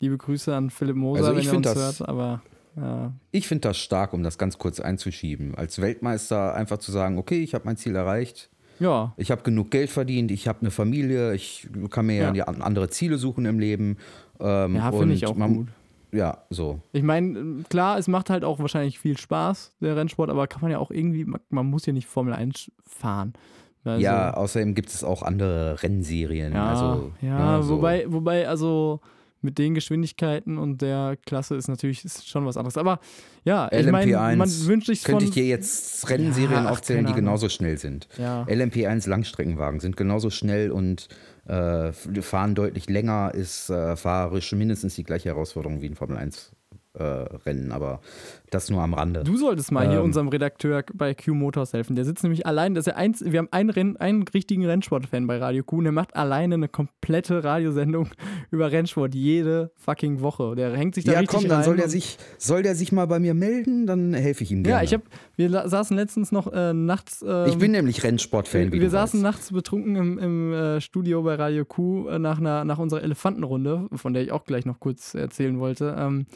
Liebe 0.00 0.16
Grüße 0.16 0.54
an 0.54 0.70
Philipp 0.70 0.96
Moser, 0.96 1.26
also 1.26 1.36
wenn 1.36 1.46
er 1.46 1.56
uns 1.56 1.64
das, 1.66 1.76
hört, 1.76 2.08
aber 2.08 2.42
ja. 2.76 3.12
Ich 3.30 3.48
finde 3.48 3.68
das 3.68 3.78
stark, 3.78 4.12
um 4.12 4.22
das 4.22 4.38
ganz 4.38 4.58
kurz 4.58 4.80
einzuschieben. 4.80 5.54
Als 5.54 5.80
Weltmeister 5.80 6.54
einfach 6.54 6.78
zu 6.78 6.92
sagen, 6.92 7.18
okay, 7.18 7.42
ich 7.42 7.54
habe 7.54 7.64
mein 7.64 7.76
Ziel 7.76 7.96
erreicht. 7.96 8.50
Ja. 8.78 9.14
Ich 9.16 9.30
habe 9.30 9.42
genug 9.42 9.70
Geld 9.70 9.90
verdient, 9.90 10.30
ich 10.30 10.48
habe 10.48 10.60
eine 10.60 10.70
Familie, 10.70 11.34
ich 11.34 11.68
kann 11.90 12.06
mir 12.06 12.16
ja, 12.16 12.34
ja 12.34 12.44
andere 12.44 12.90
Ziele 12.90 13.16
suchen 13.16 13.46
im 13.46 13.58
Leben. 13.58 13.96
Ähm, 14.38 14.76
ja, 14.76 14.92
finde 14.92 15.14
ich 15.14 15.26
auch 15.26 15.34
man, 15.34 15.54
gut. 15.54 15.68
Ja, 16.12 16.44
so. 16.50 16.80
Ich 16.92 17.02
meine, 17.02 17.64
klar, 17.68 17.98
es 17.98 18.08
macht 18.08 18.30
halt 18.30 18.44
auch 18.44 18.58
wahrscheinlich 18.58 18.98
viel 18.98 19.16
Spaß, 19.16 19.76
der 19.80 19.96
Rennsport, 19.96 20.30
aber 20.30 20.46
kann 20.46 20.60
man 20.62 20.70
ja 20.70 20.78
auch 20.78 20.90
irgendwie, 20.90 21.26
man, 21.48 21.66
muss 21.66 21.86
ja 21.86 21.92
nicht 21.92 22.06
Formel 22.06 22.34
1 22.34 22.70
fahren. 22.86 23.32
Also, 23.84 24.02
ja, 24.02 24.34
außerdem 24.34 24.74
gibt 24.74 24.88
es 24.88 25.04
auch 25.04 25.22
andere 25.22 25.82
Rennserien. 25.82 26.52
Ja, 26.52 26.70
also, 26.70 27.12
ja, 27.20 27.60
ja 27.60 27.68
wobei, 27.68 28.04
wobei, 28.08 28.48
also 28.48 29.00
mit 29.42 29.58
den 29.58 29.74
Geschwindigkeiten 29.74 30.58
und 30.58 30.82
der 30.82 31.16
Klasse 31.24 31.56
ist 31.56 31.68
natürlich 31.68 32.04
ist 32.04 32.28
schon 32.28 32.46
was 32.46 32.56
anderes. 32.56 32.76
Aber 32.76 33.00
ja, 33.44 33.70
ich 33.72 33.86
meine, 33.90 34.36
man 34.36 34.48
wünscht 34.48 34.86
sich 34.86 35.04
Könnte 35.04 35.24
ich 35.24 35.30
dir 35.30 35.44
jetzt 35.44 36.08
Rennserien 36.08 36.64
ja, 36.64 36.70
aufzählen, 36.70 37.06
die 37.06 37.12
genauso 37.12 37.48
schnell 37.48 37.78
sind. 37.78 38.08
Ja. 38.18 38.44
LMP1 38.44 39.08
Langstreckenwagen 39.08 39.80
sind 39.80 39.96
genauso 39.96 40.30
schnell 40.30 40.70
und 40.70 41.08
äh, 41.46 41.92
fahren 41.92 42.54
deutlich 42.54 42.88
länger, 42.88 43.32
ist 43.34 43.70
äh, 43.70 43.96
fahrerisch 43.96 44.52
mindestens 44.52 44.96
die 44.96 45.04
gleiche 45.04 45.28
Herausforderung 45.28 45.80
wie 45.80 45.86
ein 45.86 45.94
Formel 45.94 46.16
1 46.16 46.55
äh, 46.98 47.02
Rennen, 47.02 47.72
aber 47.72 48.00
das 48.50 48.70
nur 48.70 48.82
am 48.82 48.94
Rande. 48.94 49.24
Du 49.24 49.36
solltest 49.36 49.72
mal 49.72 49.84
ähm, 49.84 49.90
hier 49.90 50.02
unserem 50.02 50.28
Redakteur 50.28 50.84
bei 50.94 51.14
Q 51.14 51.34
Motors 51.34 51.72
helfen. 51.72 51.96
Der 51.96 52.04
sitzt 52.04 52.22
nämlich 52.22 52.46
allein, 52.46 52.74
dass 52.74 52.86
er 52.86 52.96
eins, 52.96 53.24
wir 53.24 53.38
haben 53.38 53.48
einen, 53.50 53.70
Renn, 53.70 53.96
einen 53.96 54.22
richtigen 54.22 54.64
Rennsport-Fan 54.64 55.26
bei 55.26 55.38
Radio 55.38 55.62
Q 55.64 55.78
und 55.78 55.84
der 55.84 55.92
macht 55.92 56.14
alleine 56.16 56.54
eine 56.54 56.68
komplette 56.68 57.42
Radiosendung 57.42 58.08
über 58.50 58.70
Rennsport 58.70 59.14
jede 59.14 59.72
fucking 59.76 60.20
Woche. 60.20 60.54
Der 60.54 60.76
hängt 60.76 60.94
sich 60.94 61.04
da 61.04 61.12
ja, 61.12 61.18
richtig 61.20 61.40
komm, 61.40 61.48
dann 61.48 61.64
soll 61.64 61.76
der 61.76 61.88
sich, 61.88 62.18
soll 62.38 62.62
der 62.62 62.74
sich 62.74 62.92
mal 62.92 63.06
bei 63.06 63.18
mir 63.18 63.34
melden, 63.34 63.86
dann 63.86 64.14
helfe 64.14 64.44
ich 64.44 64.52
ihm 64.52 64.62
gerne. 64.62 64.78
Ja, 64.78 64.84
ich 64.84 64.92
habe, 64.92 65.04
wir 65.36 65.68
saßen 65.68 65.96
letztens 65.96 66.32
noch 66.32 66.52
äh, 66.52 66.72
nachts. 66.72 67.24
Ähm, 67.26 67.46
ich 67.48 67.58
bin 67.58 67.72
nämlich 67.72 68.04
Rennsport-Fan. 68.04 68.72
Wir, 68.72 68.80
wir 68.80 68.90
saßen 68.90 69.22
weißt. 69.22 69.34
nachts 69.34 69.52
betrunken 69.52 69.96
im, 69.96 70.18
im 70.18 70.52
äh, 70.52 70.80
Studio 70.80 71.22
bei 71.22 71.34
Radio 71.34 71.64
Q 71.64 72.08
äh, 72.08 72.18
nach, 72.18 72.38
einer, 72.38 72.64
nach 72.64 72.78
unserer 72.78 73.02
Elefantenrunde, 73.02 73.88
von 73.94 74.14
der 74.14 74.22
ich 74.22 74.32
auch 74.32 74.44
gleich 74.44 74.64
noch 74.64 74.80
kurz 74.80 75.14
erzählen 75.14 75.58
wollte. 75.58 75.96
Ähm, 75.98 76.26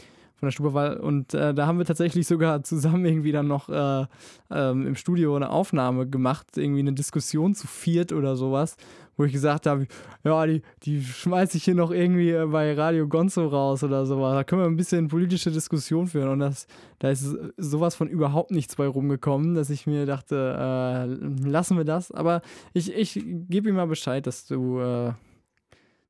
von 0.40 0.46
der 0.46 0.52
Stubberwahl. 0.52 0.96
Und 0.96 1.34
äh, 1.34 1.54
da 1.54 1.66
haben 1.66 1.78
wir 1.78 1.84
tatsächlich 1.84 2.26
sogar 2.26 2.62
zusammen 2.64 3.04
irgendwie 3.04 3.30
dann 3.30 3.46
noch 3.46 3.68
äh, 3.68 4.06
ähm, 4.50 4.86
im 4.86 4.96
Studio 4.96 5.36
eine 5.36 5.50
Aufnahme 5.50 6.08
gemacht, 6.08 6.56
irgendwie 6.56 6.80
eine 6.80 6.94
Diskussion 6.94 7.54
zu 7.54 7.66
viert 7.66 8.12
oder 8.12 8.36
sowas, 8.36 8.76
wo 9.18 9.24
ich 9.24 9.32
gesagt 9.32 9.66
habe, 9.66 9.86
ja, 10.24 10.46
die, 10.46 10.62
die 10.82 11.02
schmeiße 11.02 11.58
ich 11.58 11.64
hier 11.64 11.74
noch 11.74 11.90
irgendwie 11.90 12.30
äh, 12.30 12.46
bei 12.46 12.72
Radio 12.72 13.06
Gonzo 13.06 13.46
raus 13.46 13.84
oder 13.84 14.06
sowas. 14.06 14.34
Da 14.34 14.44
können 14.44 14.62
wir 14.62 14.66
ein 14.66 14.76
bisschen 14.76 15.08
politische 15.08 15.50
Diskussion 15.50 16.06
führen. 16.06 16.30
Und 16.30 16.38
das, 16.40 16.66
da 17.00 17.10
ist 17.10 17.36
sowas 17.58 17.94
von 17.94 18.08
überhaupt 18.08 18.50
nichts 18.50 18.76
bei 18.76 18.86
rumgekommen, 18.86 19.54
dass 19.54 19.68
ich 19.68 19.86
mir 19.86 20.06
dachte, 20.06 20.56
äh, 20.58 21.48
lassen 21.48 21.76
wir 21.76 21.84
das. 21.84 22.10
Aber 22.12 22.40
ich, 22.72 22.94
ich 22.94 23.22
gebe 23.50 23.68
ihm 23.68 23.74
mal 23.74 23.86
Bescheid, 23.86 24.26
dass 24.26 24.46
du 24.46 24.80
äh, 24.80 25.12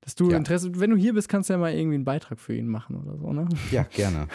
dass 0.00 0.14
du 0.14 0.30
ja. 0.30 0.36
Interesse, 0.36 0.70
wenn 0.80 0.90
du 0.90 0.96
hier 0.96 1.14
bist, 1.14 1.28
kannst 1.28 1.48
du 1.48 1.54
ja 1.54 1.58
mal 1.58 1.72
irgendwie 1.72 1.96
einen 1.96 2.04
Beitrag 2.04 2.40
für 2.40 2.54
ihn 2.54 2.68
machen 2.68 2.96
oder 2.96 3.16
so, 3.16 3.32
ne? 3.32 3.48
Ja, 3.70 3.82
gerne. 3.84 4.28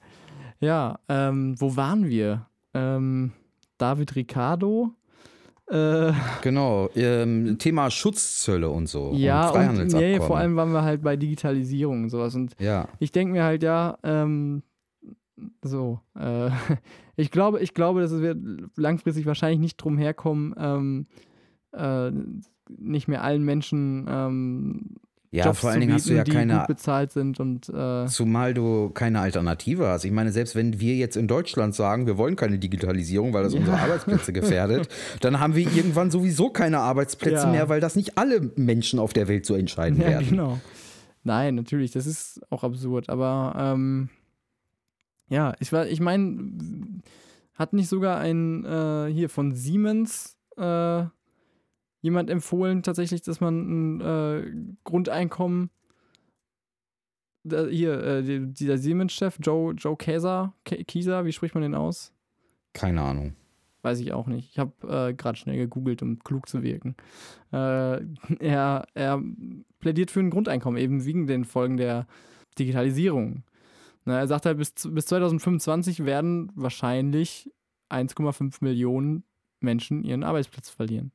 ja, 0.60 0.98
ähm, 1.08 1.54
wo 1.60 1.76
waren 1.76 2.06
wir? 2.06 2.46
Ähm, 2.74 3.32
David 3.78 4.16
Ricardo. 4.16 4.94
Äh, 5.68 6.12
genau, 6.42 6.88
ähm, 6.94 7.58
Thema 7.58 7.90
Schutzzölle 7.90 8.70
und 8.70 8.88
so. 8.88 9.12
Ja, 9.14 9.50
und, 9.50 9.78
und 9.78 9.92
nee, 9.92 10.18
vor 10.18 10.38
allem 10.38 10.56
waren 10.56 10.72
wir 10.72 10.82
halt 10.82 11.02
bei 11.02 11.16
Digitalisierung 11.16 12.04
und 12.04 12.10
sowas. 12.10 12.34
Und 12.34 12.54
ja. 12.58 12.88
ich 12.98 13.12
denke 13.12 13.32
mir 13.32 13.44
halt, 13.44 13.62
ja, 13.62 13.98
ähm, 14.02 14.62
So, 15.62 16.00
äh, 16.18 16.50
ich 17.16 17.30
glaube, 17.30 17.60
ich 17.60 17.74
glaube, 17.74 18.00
dass 18.00 18.18
wir 18.20 18.36
langfristig 18.76 19.26
wahrscheinlich 19.26 19.60
nicht 19.60 19.76
drum 19.76 19.98
herkommen, 19.98 20.54
ähm, 20.58 21.06
äh, 21.72 22.10
nicht 22.68 23.08
mehr 23.08 23.22
allen 23.22 23.44
Menschen 23.44 24.06
ähm, 24.08 24.96
Ja, 25.32 25.44
Jobs 25.46 25.60
vor 25.60 25.70
allen 25.70 25.78
Dingen 25.80 25.92
hast 25.92 26.06
du 26.06 26.08
bieten, 26.08 26.16
ja 26.18 26.24
die 26.24 26.30
keine 26.32 26.58
gut 26.58 26.66
bezahlt 26.66 27.12
sind 27.12 27.38
und 27.38 27.68
äh, 27.68 28.06
Zumal 28.06 28.52
du 28.52 28.90
keine 28.90 29.20
Alternative 29.20 29.86
hast. 29.86 30.04
Ich 30.04 30.10
meine, 30.10 30.32
selbst 30.32 30.56
wenn 30.56 30.80
wir 30.80 30.96
jetzt 30.96 31.16
in 31.16 31.28
Deutschland 31.28 31.72
sagen, 31.74 32.08
wir 32.08 32.18
wollen 32.18 32.34
keine 32.34 32.58
Digitalisierung, 32.58 33.32
weil 33.32 33.44
das 33.44 33.54
unsere 33.54 33.78
Arbeitsplätze 33.78 34.32
gefährdet, 34.32 34.88
dann 35.20 35.38
haben 35.38 35.54
wir 35.54 35.72
irgendwann 35.72 36.10
sowieso 36.10 36.50
keine 36.50 36.80
Arbeitsplätze 36.80 37.44
Ja. 37.46 37.52
mehr, 37.52 37.68
weil 37.68 37.78
das 37.80 37.94
nicht 37.94 38.18
alle 38.18 38.40
Menschen 38.56 38.98
auf 38.98 39.12
der 39.12 39.28
Welt 39.28 39.46
so 39.46 39.54
entscheiden 39.54 40.00
ja, 40.00 40.08
werden. 40.08 40.30
genau. 40.30 40.58
Nein, 41.22 41.54
natürlich, 41.54 41.92
das 41.92 42.06
ist 42.06 42.40
auch 42.50 42.64
absurd, 42.64 43.08
aber 43.08 43.54
ähm, 43.56 44.08
ja, 45.28 45.54
ich, 45.60 45.72
war- 45.72 45.86
ich 45.86 46.00
meine, 46.00 46.50
hat 47.54 47.72
nicht 47.72 47.88
sogar 47.88 48.18
ein 48.18 48.64
äh, 48.64 49.06
hier 49.12 49.28
von 49.28 49.54
Siemens 49.54 50.36
äh, 50.56 51.04
jemand 52.00 52.30
empfohlen, 52.30 52.82
tatsächlich, 52.82 53.22
dass 53.22 53.40
man 53.40 53.98
ein 53.98 54.00
äh, 54.00 54.52
Grundeinkommen 54.84 55.70
da, 57.42 57.66
hier, 57.66 58.02
äh, 58.02 58.22
die- 58.22 58.52
dieser 58.52 58.78
Siemens-Chef, 58.78 59.38
Joe, 59.40 59.74
Joe 59.74 59.96
Kaiser, 59.96 60.54
Kieser, 60.64 61.24
wie 61.24 61.32
spricht 61.32 61.54
man 61.54 61.62
den 61.62 61.74
aus? 61.74 62.12
Keine 62.72 63.00
Ahnung. 63.02 63.34
Weiß 63.82 63.98
ich 64.00 64.12
auch 64.12 64.26
nicht. 64.26 64.50
Ich 64.50 64.58
habe 64.58 64.72
äh, 64.86 65.14
gerade 65.14 65.38
schnell 65.38 65.56
gegoogelt, 65.56 66.02
um 66.02 66.18
klug 66.18 66.48
zu 66.48 66.62
wirken. 66.62 66.96
Äh, 67.52 68.02
er, 68.40 68.86
er 68.94 69.22
plädiert 69.78 70.10
für 70.10 70.20
ein 70.20 70.30
Grundeinkommen, 70.30 70.78
eben 70.80 71.04
wegen 71.04 71.26
den 71.26 71.44
Folgen 71.44 71.76
der 71.78 72.06
Digitalisierung. 72.58 73.42
Na, 74.04 74.18
er 74.18 74.26
sagt 74.28 74.44
halt, 74.46 74.58
bis, 74.58 74.74
bis 74.74 75.06
2025 75.06 76.04
werden 76.04 76.50
wahrscheinlich 76.54 77.50
1,5 77.90 78.58
Millionen 78.60 79.24
Menschen 79.60 80.04
ihren 80.04 80.24
Arbeitsplatz 80.24 80.68
verlieren. 80.68 81.12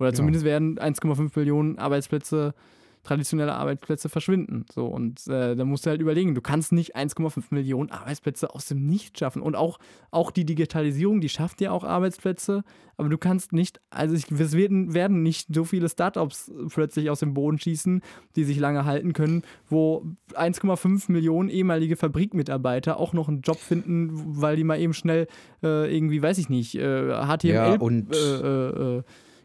Oder 0.00 0.08
Ja. 0.08 0.14
zumindest 0.14 0.44
werden 0.44 0.78
1,5 0.78 1.38
Millionen 1.38 1.78
Arbeitsplätze, 1.78 2.54
traditionelle 3.02 3.54
Arbeitsplätze 3.54 4.10
verschwinden. 4.10 4.66
So, 4.70 4.84
und 4.86 5.26
äh, 5.26 5.56
da 5.56 5.64
musst 5.64 5.86
du 5.86 5.90
halt 5.90 6.02
überlegen, 6.02 6.34
du 6.34 6.42
kannst 6.42 6.70
nicht 6.72 6.96
1,5 6.96 7.44
Millionen 7.48 7.90
Arbeitsplätze 7.90 8.54
aus 8.54 8.66
dem 8.66 8.84
Nichts 8.84 9.18
schaffen. 9.18 9.40
Und 9.40 9.56
auch, 9.56 9.78
auch 10.10 10.30
die 10.30 10.44
Digitalisierung, 10.44 11.22
die 11.22 11.30
schafft 11.30 11.62
ja 11.62 11.70
auch 11.70 11.82
Arbeitsplätze, 11.84 12.62
aber 12.98 13.08
du 13.08 13.16
kannst 13.16 13.54
nicht, 13.54 13.80
also 13.88 14.14
ich, 14.14 14.30
es 14.30 14.54
werden, 14.54 14.92
werden 14.92 15.22
nicht 15.22 15.48
so 15.54 15.64
viele 15.64 15.88
Startups 15.88 16.52
plötzlich 16.68 17.08
aus 17.08 17.20
dem 17.20 17.32
Boden 17.32 17.58
schießen, 17.58 18.02
die 18.36 18.44
sich 18.44 18.58
lange 18.58 18.84
halten 18.84 19.14
können, 19.14 19.44
wo 19.70 20.04
1,5 20.34 21.10
Millionen 21.10 21.48
ehemalige 21.48 21.96
Fabrikmitarbeiter 21.96 22.98
auch 22.98 23.14
noch 23.14 23.28
einen 23.28 23.40
Job 23.40 23.56
finden, 23.58 24.10
weil 24.40 24.56
die 24.56 24.64
mal 24.64 24.78
eben 24.78 24.92
schnell 24.92 25.26
äh, 25.62 25.94
irgendwie, 25.94 26.22
weiß 26.22 26.36
ich 26.36 26.50
nicht, 26.50 26.74
äh, 26.74 27.12
HTML 27.14 27.48
Ja, 27.54 27.74
und- 27.76 28.14
äh, 28.14 28.18
äh, 28.18 28.98
äh, 28.98 29.02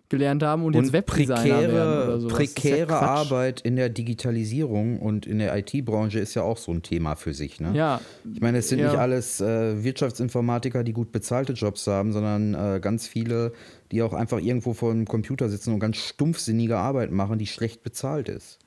gelernt 0.10 0.44
haben 0.44 0.64
und, 0.64 0.74
jetzt 0.76 0.88
Und 0.88 0.94
Webdesigner 0.94 1.44
werden 1.44 1.74
oder 1.74 2.06
prekäre, 2.06 2.20
sowas. 2.22 2.32
Ja 2.32 2.38
prekäre 2.38 2.88
Quatsch. 2.88 3.02
Arbeit 3.04 3.62
in 3.62 3.76
der 3.76 3.90
Digitalisierung 3.90 5.00
und 5.00 5.26
in 5.26 5.40
der 5.40 5.56
IT-Branche 5.58 6.20
ist 6.20 6.34
ja 6.36 6.44
auch 6.44 6.58
so 6.58 6.72
ein 6.72 6.84
Thema 6.84 7.16
für 7.16 7.34
sich. 7.34 7.60
Ne? 7.60 7.72
Ja, 7.74 8.00
Ich 8.32 8.40
meine, 8.42 8.60
es 8.60 8.70
sind 8.70 8.80
Ja. 8.80 8.90
nicht 8.92 9.00
alles 9.00 9.42
äh, 9.42 9.84
Wirtschaftsinformatiker, 9.84 10.84
die 10.84 10.94
gut 10.94 11.12
bezahlte 11.12 11.54
Jobs 11.54 11.88
haben, 11.88 12.14
sondern 12.14 12.54
äh, 12.54 12.80
ganz 12.80 13.08
viele, 13.08 13.54
die 13.92 14.04
auch 14.04 14.14
einfach 14.14 14.40
irgendwo 14.40 14.74
vor 14.74 14.92
dem 14.94 15.06
Computer 15.06 15.50
sitzen 15.50 15.74
und 15.74 15.80
ganz 15.80 15.98
stumpfsinnige 15.98 16.78
Arbeit 16.78 17.12
machen, 17.12 17.40
die 17.40 17.48
schlecht 17.48 17.82
bezahlt 17.84 18.30
ist. 18.30 18.60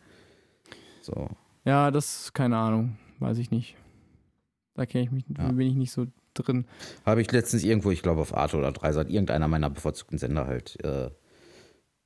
So. 1.03 1.29
ja, 1.65 1.91
das, 1.91 2.33
keine 2.33 2.57
Ahnung, 2.57 2.97
weiß 3.21 3.39
ich 3.39 3.51
nicht. 3.51 3.77
Da 4.75 4.87
kenne 4.87 5.05
ich 5.05 5.11
mich, 5.11 5.25
Ja. 5.37 5.51
bin 5.53 5.67
ich 5.69 5.75
nicht 5.75 5.93
so 5.93 6.07
drin. 6.35 6.67
Habe 7.07 7.21
ich 7.21 7.31
letztens 7.33 7.65
irgendwo, 7.65 7.91
ich 7.91 8.03
glaube 8.03 8.21
auf 8.21 8.37
Arte 8.37 8.57
oder 8.57 8.71
Dreisat, 8.73 9.09
irgendeiner 9.09 9.49
meiner 9.49 9.71
bevorzugten 9.71 10.19
Sender 10.19 10.47
halt. 10.47 10.77
Äh, 10.85 11.11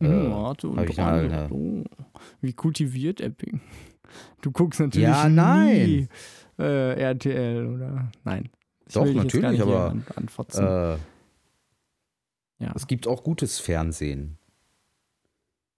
Hm, 0.09 0.31
warte, 0.31 0.69
und 0.69 0.89
ich 0.89 0.97
mal, 0.97 1.49
oh, 1.51 1.85
wie 2.41 2.53
kultiviert 2.53 3.21
Epping. 3.21 3.61
Du 4.43 4.51
guckst 4.51 4.81
natürlich 4.81 5.09
Ja, 5.09 5.29
nie 5.29 5.35
nein. 5.35 6.09
äh, 6.59 7.01
RTL 7.03 7.67
oder 7.67 8.11
nein. 8.25 8.51
Ich 8.87 8.95
Doch, 8.95 9.07
natürlich, 9.07 9.63
aber, 9.63 9.91
An, 9.91 10.05
äh, 10.55 10.99
ja. 12.59 12.73
es 12.75 12.87
gibt 12.87 13.07
auch 13.07 13.23
gutes 13.25 13.59
Fernsehen. 13.59 14.37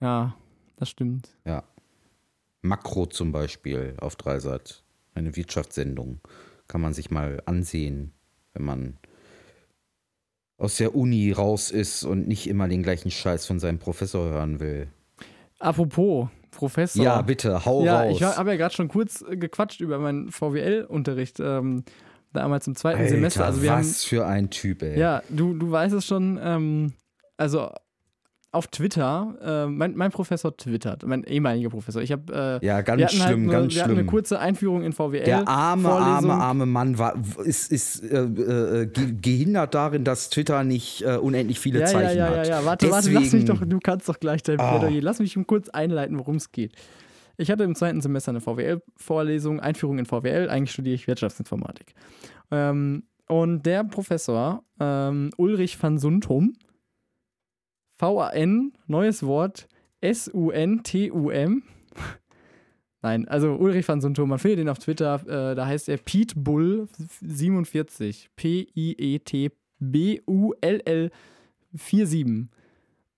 ja, 0.01 0.35
das 0.77 0.89
stimmt. 0.89 1.29
Makro 2.61 3.05
zum 3.05 3.31
Beispiel 3.31 3.95
auf 3.99 4.15
Dreisat. 4.15 4.83
Eine 5.13 5.35
Wirtschaftssendung. 5.35 6.19
Kann 6.67 6.81
man 6.81 6.93
sich 6.93 7.11
mal 7.11 7.41
ansehen, 7.45 8.11
wenn 8.53 8.65
man 8.65 8.97
aus 10.57 10.77
der 10.77 10.95
Uni 10.95 11.31
raus 11.31 11.71
ist 11.71 12.03
und 12.03 12.27
nicht 12.27 12.47
immer 12.47 12.67
den 12.67 12.83
gleichen 12.83 13.11
Scheiß 13.11 13.45
von 13.45 13.59
seinem 13.59 13.79
Professor 13.79 14.29
hören 14.29 14.59
will. 14.59 14.87
Apropos 15.59 16.29
Professor. 16.51 17.03
Ja, 17.03 17.21
bitte, 17.21 17.65
hau 17.65 17.83
ja, 17.83 18.03
raus. 18.03 18.17
ich 18.17 18.23
habe 18.23 18.51
ja 18.51 18.57
gerade 18.57 18.73
schon 18.73 18.87
kurz 18.87 19.21
äh, 19.21 19.35
gequatscht 19.35 19.81
über 19.81 19.99
meinen 19.99 20.31
VWL-Unterricht 20.31 21.39
ähm, 21.39 21.83
damals 22.33 22.67
im 22.67 22.75
zweiten 22.75 22.99
Alter, 22.99 23.09
Semester. 23.09 23.45
Also 23.45 23.61
wir 23.61 23.71
haben, 23.71 23.79
was 23.79 24.03
für 24.05 24.25
ein 24.25 24.49
Typ, 24.49 24.81
ey. 24.81 24.97
Ja, 24.97 25.21
du, 25.29 25.53
du 25.53 25.69
weißt 25.69 25.93
es 25.93 26.05
schon, 26.05 26.39
ähm, 26.41 26.93
also 27.37 27.71
auf 28.55 28.67
Twitter, 28.67 29.35
äh, 29.65 29.69
mein, 29.69 29.95
mein 29.95 30.11
Professor 30.11 30.55
twittert, 30.57 31.05
mein 31.05 31.23
ehemaliger 31.25 31.69
Professor. 31.69 32.01
Ich 32.01 32.11
habe 32.11 32.59
äh, 32.61 32.65
Ja, 32.65 32.81
ganz 32.81 33.01
halt 33.01 33.11
schlimm, 33.11 33.43
eine, 33.43 33.51
ganz 33.51 33.75
wir 33.75 33.81
hatten 33.81 33.91
eine 33.91 33.99
schlimm. 33.99 34.07
kurze 34.07 34.39
Einführung 34.39 34.81
in 34.83 34.93
VWL. 34.93 35.23
Der 35.25 35.47
arme, 35.47 35.83
Vorlesung. 35.89 36.31
arme, 36.31 36.33
arme 36.33 36.65
Mann 36.65 36.97
war, 36.97 37.15
ist, 37.43 37.71
ist 37.71 38.03
äh, 38.03 38.23
äh, 38.23 38.85
ge- 38.87 39.13
gehindert 39.21 39.75
darin, 39.75 40.03
dass 40.03 40.29
Twitter 40.29 40.63
nicht 40.63 41.03
äh, 41.03 41.17
unendlich 41.17 41.59
viele 41.59 41.79
Ja, 41.81 41.85
ja, 41.85 41.91
Zeichen 41.91 42.17
ja, 42.17 42.31
ja, 42.31 42.37
hat. 42.39 42.47
ja. 42.47 42.65
Warte, 42.65 42.89
warte, 42.89 42.89
lass 42.89 43.05
mich 43.09 43.23
Deswegen- 43.31 43.45
doch, 43.45 43.65
du 43.65 43.79
kannst 43.79 44.09
doch 44.09 44.19
gleich 44.19 44.41
dein 44.41 44.59
Ah. 44.59 44.77
Plädoyer. 44.79 45.01
Lass 45.01 45.19
mich 45.19 45.37
kurz 45.45 45.69
einleiten, 45.69 46.17
worum 46.17 46.37
es 46.37 46.51
geht. 46.51 46.73
Ich 47.37 47.51
hatte 47.51 47.63
im 47.65 47.75
zweiten 47.75 47.99
Semester 48.01 48.29
eine 48.31 48.39
VWL-Vorlesung, 48.41 49.59
Einführung 49.59 49.99
in 49.99 50.05
VWL, 50.05 50.49
eigentlich 50.49 50.71
studiere 50.71 50.95
ich 50.95 51.07
Wirtschaftsinformatik. 51.07 51.93
Ähm, 52.51 53.03
und 53.27 53.65
der 53.65 53.83
Professor 53.83 54.63
ähm, 54.79 55.31
Ulrich 55.37 55.81
van 55.81 55.97
Suntum, 55.97 56.53
V-A-N, 57.97 58.73
neues 58.87 59.23
Wort, 59.23 59.67
S-U-N-T-U-M. 60.01 61.63
Nein, 63.01 63.27
also 63.27 63.53
Ulrich 63.55 63.87
van 63.87 64.01
Suntum, 64.01 64.29
man 64.29 64.39
findet 64.39 64.59
ihn 64.61 64.69
auf 64.69 64.79
Twitter, 64.79 65.21
äh, 65.27 65.55
da 65.55 65.65
heißt 65.67 65.89
er 65.89 65.97
Pete 65.97 66.33
Bull 66.39 66.87
47. 67.21 68.29
P-I-E-T-B-U-L-L 69.81 71.11
47. 71.73 72.49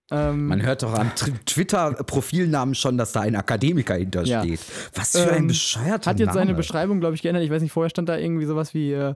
Ähm, 0.09 0.47
Man 0.47 0.61
hört 0.61 0.83
doch 0.83 0.93
am 0.93 1.11
Twitter-Profilnamen 1.45 2.75
schon, 2.75 2.97
dass 2.97 3.11
da 3.11 3.21
ein 3.21 3.35
Akademiker 3.35 3.95
hintersteht. 3.95 4.61
Was 4.93 5.11
für 5.17 5.31
ein 5.31 5.39
Ähm, 5.43 5.47
bescheuerter 5.47 6.09
hat 6.09 6.19
jetzt 6.19 6.33
seine 6.33 6.45
Name. 6.47 6.57
Beschreibung, 6.57 6.99
glaube 7.01 7.15
ich, 7.15 7.21
geändert. 7.21 7.43
Ich 7.43 7.49
weiß 7.51 7.61
nicht, 7.61 7.73
vorher 7.73 7.89
stand 7.89 8.07
da 8.07 8.17
irgendwie 8.17 8.45
sowas 8.45 8.73
wie 8.73 8.93
äh, 8.93 9.15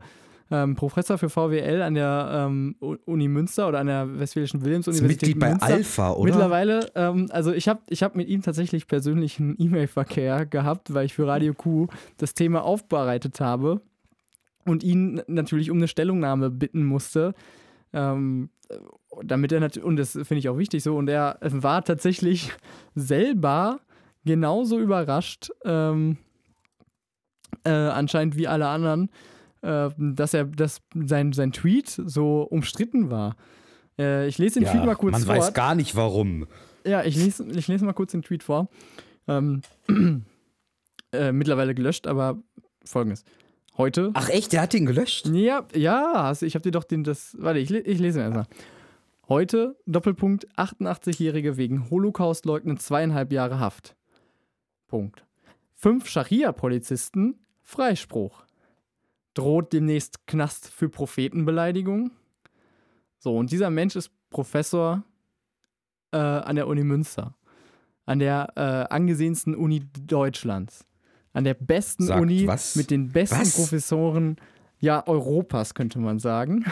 ähm, 0.52 0.76
Professor 0.76 1.18
für 1.18 1.30
VWL 1.30 1.82
an 1.82 1.94
der 1.96 2.48
ähm, 2.50 2.76
Uni 2.80 3.28
Münster 3.30 3.68
oder 3.68 3.80
an 3.80 3.88
der 3.88 4.20
Westfälischen 4.20 4.64
Wilhelms-Universität 4.64 5.22
Mitglied 5.22 5.40
bei 5.40 5.50
Münster. 5.50 5.68
Alpha, 5.68 6.12
oder? 6.12 6.32
Mittlerweile, 6.32 6.92
ähm, 6.96 7.28
also 7.32 7.54
ich 7.54 7.68
habe 7.70 7.80
ich 7.88 8.04
hab 8.04 8.16
mit 8.16 8.28
ihm 8.28 8.42
tatsächlich 8.42 8.88
persönlichen 8.88 9.56
E-Mail-Verkehr 9.58 10.46
gehabt, 10.46 10.94
weil 10.94 11.06
ich 11.06 11.14
für 11.14 11.26
Radio 11.26 11.54
Q 11.54 11.88
das 12.18 12.34
Thema 12.34 12.64
aufbereitet 12.64 13.40
habe 13.40 13.82
und 14.66 14.84
ihn 14.84 15.22
natürlich 15.28 15.72
um 15.72 15.78
eine 15.78 15.88
Stellungnahme 15.88 16.50
bitten 16.50 16.84
musste. 16.84 17.34
Ähm, 17.94 18.50
damit 19.24 19.52
er 19.52 19.60
natürlich, 19.60 19.86
und 19.86 19.98
das 19.98 20.12
finde 20.12 20.38
ich 20.38 20.50
auch 20.50 20.58
wichtig 20.58 20.84
so, 20.84 20.96
und 20.96 21.10
er 21.10 21.38
war 21.42 21.84
tatsächlich 21.84 22.52
selber 22.96 23.80
genauso 24.24 24.80
überrascht, 24.80 25.50
ähm, 25.66 26.18
äh, 27.66 27.70
anscheinend 27.70 28.38
wie 28.38 28.48
alle 28.48 28.68
anderen, 28.68 29.10
dass 29.62 30.34
er, 30.34 30.46
dass 30.46 30.82
sein, 30.96 31.34
sein 31.34 31.52
Tweet 31.52 31.90
so 31.90 32.42
umstritten 32.42 33.12
war. 33.12 33.36
Äh, 33.98 34.28
ich 34.28 34.38
lese 34.38 34.60
den 34.60 34.64
ja, 34.64 34.72
Tweet 34.72 34.86
mal 34.86 34.96
kurz 34.96 35.12
man 35.14 35.22
vor. 35.22 35.36
weiß 35.36 35.54
gar 35.54 35.76
nicht 35.76 35.96
warum. 35.96 36.48
Ja, 36.86 37.04
ich 37.04 37.16
lese, 37.16 37.46
ich 37.52 37.68
lese 37.68 37.86
mal 37.86 37.94
kurz 37.94 38.12
den 38.12 38.24
Tweet 38.24 38.44
vor. 38.44 38.70
Ähm, 39.28 39.62
äh, 41.12 41.32
mittlerweile 41.32 41.76
gelöscht, 41.76 42.08
aber 42.08 42.42
folgendes. 42.84 43.24
Heute. 43.78 44.12
Ach 44.14 44.30
echt, 44.30 44.54
der 44.54 44.62
hat 44.62 44.74
ihn 44.74 44.86
gelöscht? 44.86 45.28
Ja, 45.28 45.66
ja, 45.74 46.12
hast, 46.16 46.42
ich 46.42 46.56
habe 46.56 46.64
dir 46.64 46.72
doch 46.72 46.84
den, 46.84 47.04
das. 47.04 47.38
Warte, 47.40 47.60
ich, 47.60 47.72
ich 47.72 48.00
lese 48.00 48.20
ihn 48.20 48.24
erstmal. 48.24 48.48
Heute, 49.30 49.78
Doppelpunkt, 49.86 50.48
88-Jährige 50.58 51.56
wegen 51.56 51.90
Holocaust-Leugnen 51.90 52.78
zweieinhalb 52.78 53.32
Jahre 53.32 53.60
Haft. 53.60 53.96
Punkt. 54.88 55.24
Fünf 55.74 56.10
Scharia-Polizisten, 56.10 57.40
Freispruch. 57.64 58.44
Droht 59.34 59.74
demnächst 59.74 60.28
Knast 60.28 60.70
für 60.70 60.90
Prophetenbeleidigung. 60.90 62.12
So, 63.20 63.38
und 63.38 63.52
dieser 63.52 63.70
Mensch 63.70 63.96
ist 63.96 64.12
Professor 64.30 65.04
äh, 66.12 66.18
an 66.18 66.56
der 66.56 66.68
Uni 66.68 66.84
Münster. 66.84 67.36
An 68.06 68.20
der 68.20 68.52
äh, 68.56 68.94
angesehensten 68.94 69.56
Uni 69.56 69.84
Deutschlands. 70.06 70.86
An 71.34 71.44
der 71.44 71.54
besten 71.54 72.06
Sag, 72.08 72.22
Uni 72.22 72.48
was? 72.48 72.76
mit 72.76 72.92
den 72.92 73.10
besten 73.10 73.40
Was? 73.40 73.56
Professoren 73.56 74.38
ja, 74.80 75.06
Europas, 75.08 75.76
könnte 75.76 76.00
man 76.00 76.20
sagen. 76.20 76.66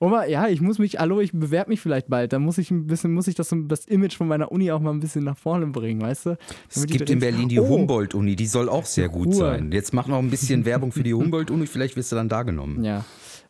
Aber 0.00 0.28
ja, 0.28 0.46
ich 0.48 0.60
muss 0.60 0.78
mich, 0.78 0.98
hallo, 0.98 1.20
ich 1.20 1.32
bewerbe 1.32 1.70
mich 1.70 1.80
vielleicht 1.80 2.08
bald. 2.08 2.32
Da 2.32 2.38
muss 2.38 2.58
ich 2.58 2.70
ein 2.70 2.86
bisschen, 2.86 3.12
muss 3.12 3.26
ich 3.26 3.34
das, 3.34 3.52
das 3.66 3.84
Image 3.86 4.16
von 4.16 4.28
meiner 4.28 4.52
Uni 4.52 4.70
auch 4.70 4.80
mal 4.80 4.90
ein 4.92 5.00
bisschen 5.00 5.24
nach 5.24 5.36
vorne 5.36 5.66
bringen, 5.66 6.00
weißt 6.00 6.26
du? 6.26 6.38
Es 6.68 6.86
gibt 6.86 7.10
in 7.10 7.18
Berlin 7.18 7.48
die 7.48 7.58
Oh, 7.58 7.68
Humboldt-Uni, 7.68 8.36
die 8.36 8.46
soll 8.46 8.68
auch 8.68 8.84
sehr 8.86 9.08
gut 9.08 9.28
Ruhe. 9.28 9.34
sein. 9.34 9.72
Jetzt 9.72 9.92
mach 9.92 10.06
noch 10.06 10.18
ein 10.18 10.30
bisschen 10.30 10.64
Werbung 10.64 10.92
für 10.92 11.02
die 11.02 11.14
Humboldt-Uni, 11.14 11.66
vielleicht 11.66 11.96
wirst 11.96 12.12
du 12.12 12.16
dann 12.16 12.28
da 12.28 12.44
genommen. 12.44 12.84
Ja. 12.84 13.04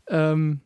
Ähm, 0.09 0.61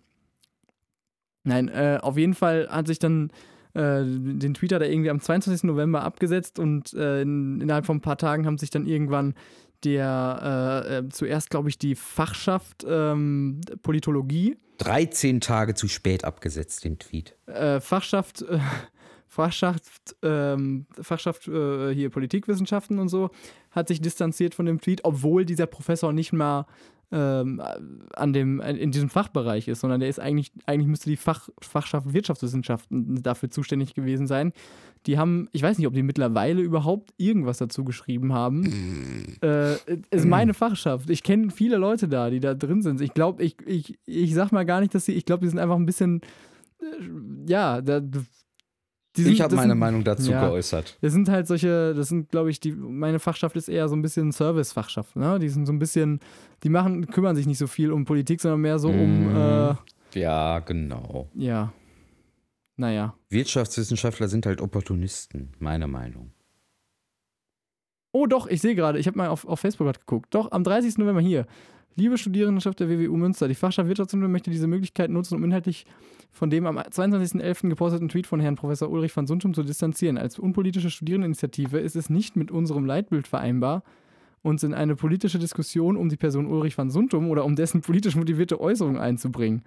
nein, 1.45 1.68
äh, 1.68 1.99
auf 2.01 2.16
jeden 2.16 2.35
Fall 2.35 2.68
hat 2.70 2.87
sich 2.87 2.99
dann 3.01 3.30
äh, 3.74 4.05
den 4.05 4.55
Tweet 4.55 4.72
hat 4.72 4.83
er 4.83 4.91
irgendwie 4.91 5.11
am 5.11 5.20
22. 5.20 5.64
November 5.64 6.03
abgesetzt 6.03 6.59
und 6.59 6.93
äh, 6.95 7.22
in, 7.22 7.61
innerhalb 7.61 7.87
von 7.87 7.97
ein 7.97 8.03
paar 8.03 8.18
Tagen 8.18 8.47
haben 8.47 8.59
sich 8.59 8.70
dann 8.70 8.87
irgendwann 8.87 9.35
der 9.85 10.85
äh, 10.89 10.99
äh, 10.99 11.09
zuerst, 11.09 11.51
glaube 11.51 11.68
ich, 11.68 11.78
die 11.78 11.95
Fachschaft 11.97 12.87
ähm, 12.89 13.61
Politologie, 13.83 14.57
13 14.85 15.41
Tage 15.41 15.74
zu 15.74 15.89
spät 15.89 16.24
abgesetzt, 16.24 16.85
den 16.85 16.99
Tweet. 16.99 17.37
äh, 17.47 17.80
Fachschaft, 17.80 18.43
äh, 18.43 18.59
Fachschaft, 19.28 20.16
ähm, 20.22 20.87
Fachschaft 21.01 21.49
äh, 21.49 21.95
hier 21.95 22.11
Politikwissenschaften 22.11 22.99
und 22.99 23.09
so, 23.09 23.30
hat 23.70 23.89
sich 23.89 24.01
distanziert 24.01 24.55
von 24.55 24.66
dem 24.66 24.80
Tweet, 24.80 25.05
obwohl 25.05 25.45
dieser 25.45 25.66
Professor 25.66 26.12
nicht 26.12 26.33
mal 26.33 26.66
ähm, 27.12 27.62
an 28.14 28.32
dem, 28.32 28.60
in 28.60 28.90
diesem 28.90 29.10
Fachbereich 29.10 29.68
ist, 29.68 29.80
sondern 29.80 30.00
der 30.00 30.08
ist 30.08 30.18
eigentlich, 30.18 30.50
eigentlich 30.66 30.88
müsste 30.88 31.10
die 31.10 31.16
Fach, 31.16 31.48
Fachschaft 31.60 32.12
Wirtschaftswissenschaften 32.12 33.22
dafür 33.22 33.50
zuständig 33.50 33.94
gewesen 33.94 34.26
sein. 34.26 34.52
Die 35.06 35.18
haben, 35.18 35.48
ich 35.52 35.62
weiß 35.62 35.78
nicht, 35.78 35.86
ob 35.86 35.94
die 35.94 36.02
mittlerweile 36.02 36.62
überhaupt 36.62 37.12
irgendwas 37.18 37.58
dazu 37.58 37.84
geschrieben 37.84 38.32
haben. 38.32 39.36
äh, 39.42 39.74
ist 40.10 40.24
meine 40.24 40.54
Fachschaft. 40.54 41.10
Ich 41.10 41.22
kenne 41.22 41.50
viele 41.50 41.76
Leute 41.76 42.08
da, 42.08 42.30
die 42.30 42.40
da 42.40 42.54
drin 42.54 42.82
sind. 42.82 43.00
Ich 43.00 43.12
glaube, 43.12 43.42
ich, 43.42 43.56
ich, 43.66 43.98
ich 44.06 44.34
sag 44.34 44.52
mal 44.52 44.64
gar 44.64 44.80
nicht, 44.80 44.94
dass 44.94 45.04
sie, 45.04 45.12
ich 45.12 45.26
glaube, 45.26 45.44
die 45.44 45.50
sind 45.50 45.58
einfach 45.58 45.76
ein 45.76 45.86
bisschen, 45.86 46.20
äh, 46.80 47.50
ja, 47.50 47.82
da, 47.82 48.00
sind- 49.16 49.32
Ich 49.32 49.40
habe 49.42 49.54
meine 49.56 49.72
sind- 49.72 49.78
Meinung 49.78 50.04
dazu 50.04 50.30
ja. 50.30 50.46
geäußert. 50.48 50.96
das 51.02 51.12
sind 51.12 51.28
halt 51.28 51.46
solche, 51.46 51.92
das 51.94 52.08
sind, 52.08 52.30
glaube 52.30 52.50
ich, 52.50 52.60
die, 52.60 52.72
meine 52.72 53.18
Fachschaft 53.18 53.56
ist 53.56 53.68
eher 53.68 53.88
so 53.88 53.94
ein 53.94 54.00
bisschen 54.02 54.32
Service-Fachschaft, 54.32 55.16
ne? 55.16 55.38
Die 55.38 55.50
sind 55.50 55.66
so 55.66 55.72
ein 55.72 55.78
bisschen, 55.78 56.20
die 56.62 56.70
machen, 56.70 57.06
kümmern 57.08 57.36
sich 57.36 57.46
nicht 57.46 57.58
so 57.58 57.66
viel 57.66 57.92
um 57.92 58.04
Politik, 58.06 58.40
sondern 58.40 58.60
mehr 58.62 58.78
so 58.78 58.88
um, 58.88 59.28
Mhm. 59.30 59.36
äh, 59.36 60.18
Ja, 60.18 60.60
genau. 60.60 61.28
ja, 61.34 61.72
naja. 62.76 63.14
Wirtschaftswissenschaftler 63.28 64.28
sind 64.28 64.46
halt 64.46 64.60
Opportunisten, 64.62 65.50
meine 65.58 65.86
Meinung. 65.88 66.32
Oh 68.14 68.26
doch, 68.26 68.46
ich 68.46 68.60
sehe 68.60 68.74
gerade, 68.74 68.98
ich 68.98 69.06
habe 69.06 69.16
mal 69.16 69.28
auf, 69.28 69.46
auf 69.46 69.60
Facebook 69.60 69.86
gerade 69.86 69.98
geguckt. 70.00 70.34
Doch, 70.34 70.52
am 70.52 70.64
30. 70.64 70.98
November 70.98 71.20
hier. 71.22 71.46
Liebe 71.95 72.16
Studierendenschaft 72.16 72.80
der 72.80 72.88
WWU 72.88 73.16
Münster, 73.16 73.49
die 73.49 73.55
Fachschaft 73.55 73.86
Wirtschaftswissenschaft 73.88 74.32
möchte 74.32 74.51
diese 74.51 74.66
Möglichkeit 74.66 75.11
nutzen, 75.11 75.34
um 75.36 75.45
inhaltlich 75.45 75.84
von 76.30 76.49
dem 76.49 76.66
am 76.66 76.78
22.11. 76.78 77.68
geposteten 77.68 78.09
Tweet 78.09 78.26
von 78.26 78.40
Herrn 78.40 78.55
Professor 78.57 78.88
Ulrich 78.90 79.12
von 79.12 79.26
Sundtum 79.26 79.53
zu 79.53 79.62
distanzieren. 79.62 80.16
Als 80.16 80.38
unpolitische 80.38 80.88
Studierendeninitiative 80.90 81.78
ist 81.78 81.95
es 81.97 82.09
nicht 82.09 82.34
mit 82.36 82.51
unserem 82.51 82.86
Leitbild 82.86 83.28
vereinbar, 83.28 83.82
uns 84.40 84.62
in 84.62 84.72
eine 84.74 84.97
politische 84.97 85.38
Diskussion 85.38 85.97
um 85.97 86.09
die 86.09 86.16
Person 86.16 86.47
Ulrich 86.47 86.74
von 86.74 86.90
Sundtum 86.90 87.28
oder 87.28 87.45
um 87.45 87.55
dessen 87.57 87.82
politisch 87.82 88.16
motivierte 88.16 88.59
Äußerungen 88.61 88.99
einzubringen. 89.01 89.62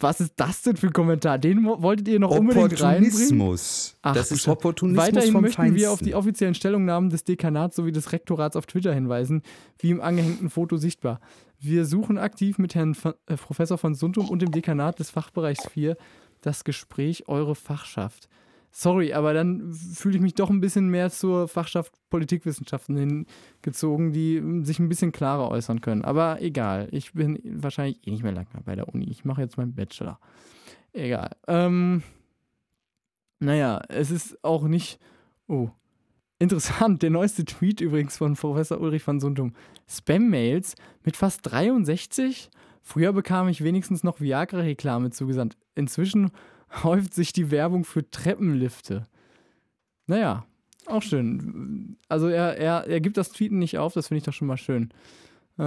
Was 0.00 0.20
ist 0.20 0.34
das 0.36 0.62
denn 0.62 0.76
für 0.76 0.88
ein 0.88 0.92
Kommentar? 0.92 1.38
Den 1.38 1.64
wo- 1.64 1.82
wolltet 1.82 2.06
ihr 2.06 2.20
noch 2.20 2.30
unbedingt 2.30 2.80
reinbringen? 2.80 3.56
Ach, 4.02 4.14
das 4.14 4.30
ist. 4.30 4.46
Opportunismus 4.46 5.06
Weiterhin 5.06 5.32
vom 5.32 5.42
möchten 5.42 5.56
Feinsten. 5.56 5.76
wir 5.80 5.90
auf 5.90 5.98
die 6.00 6.14
offiziellen 6.14 6.54
Stellungnahmen 6.54 7.10
des 7.10 7.24
Dekanats 7.24 7.74
sowie 7.74 7.90
des 7.90 8.12
Rektorats 8.12 8.54
auf 8.54 8.66
Twitter 8.66 8.94
hinweisen, 8.94 9.42
wie 9.80 9.90
im 9.90 10.00
angehängten 10.00 10.50
Foto 10.50 10.76
sichtbar. 10.76 11.20
Wir 11.60 11.84
suchen 11.84 12.18
aktiv 12.18 12.58
mit 12.58 12.74
Herrn 12.74 12.94
von, 12.94 13.14
äh, 13.26 13.36
Professor 13.36 13.78
von 13.78 13.94
Sundtum 13.94 14.28
und 14.28 14.42
dem 14.42 14.52
Dekanat 14.52 14.98
des 14.98 15.10
Fachbereichs 15.10 15.68
4 15.68 15.96
das 16.40 16.62
Gespräch 16.62 17.28
Eure 17.28 17.54
Fachschaft. 17.56 18.28
Sorry, 18.70 19.12
aber 19.12 19.32
dann 19.34 19.72
fühle 19.72 20.16
ich 20.16 20.20
mich 20.20 20.34
doch 20.34 20.50
ein 20.50 20.60
bisschen 20.60 20.88
mehr 20.88 21.10
zur 21.10 21.48
Fachschaft 21.48 21.92
Politikwissenschaften 22.10 22.96
hingezogen, 22.96 24.12
die 24.12 24.36
ähm, 24.36 24.64
sich 24.64 24.78
ein 24.78 24.88
bisschen 24.88 25.10
klarer 25.10 25.50
äußern 25.50 25.80
können. 25.80 26.04
Aber 26.04 26.40
egal, 26.42 26.88
ich 26.92 27.12
bin 27.14 27.40
wahrscheinlich 27.44 28.06
eh 28.06 28.10
nicht 28.10 28.22
mehr 28.22 28.32
lange 28.32 28.46
bei 28.64 28.76
der 28.76 28.88
Uni. 28.88 29.08
Ich 29.10 29.24
mache 29.24 29.40
jetzt 29.40 29.56
meinen 29.56 29.74
Bachelor. 29.74 30.20
Egal. 30.92 31.30
Ähm, 31.48 32.02
naja, 33.40 33.80
es 33.88 34.10
ist 34.10 34.44
auch 34.44 34.64
nicht. 34.64 35.00
Oh. 35.48 35.70
Interessant, 36.40 37.02
der 37.02 37.10
neueste 37.10 37.44
Tweet 37.44 37.80
übrigens 37.80 38.16
von 38.16 38.34
Professor 38.34 38.80
Ulrich 38.80 39.02
von 39.02 39.18
Sundum. 39.18 39.54
Spam-Mails 39.88 40.76
mit 41.04 41.16
fast 41.16 41.40
63? 41.42 42.48
Früher 42.80 43.12
bekam 43.12 43.48
ich 43.48 43.64
wenigstens 43.64 44.04
noch 44.04 44.20
Viagra-Reklame 44.20 45.10
zugesandt. 45.10 45.56
Inzwischen 45.74 46.30
häuft 46.84 47.12
sich 47.12 47.32
die 47.32 47.50
Werbung 47.50 47.84
für 47.84 48.08
Treppenlifte. 48.08 49.06
Naja, 50.06 50.46
auch 50.86 51.02
schön. 51.02 51.96
Also 52.08 52.28
er, 52.28 52.56
er, 52.56 52.86
er 52.86 53.00
gibt 53.00 53.16
das 53.16 53.30
Tweeten 53.30 53.58
nicht 53.58 53.78
auf, 53.78 53.92
das 53.92 54.08
finde 54.08 54.18
ich 54.18 54.24
doch 54.24 54.32
schon 54.32 54.48
mal 54.48 54.56
schön. 54.56 54.90
Äh, 55.58 55.62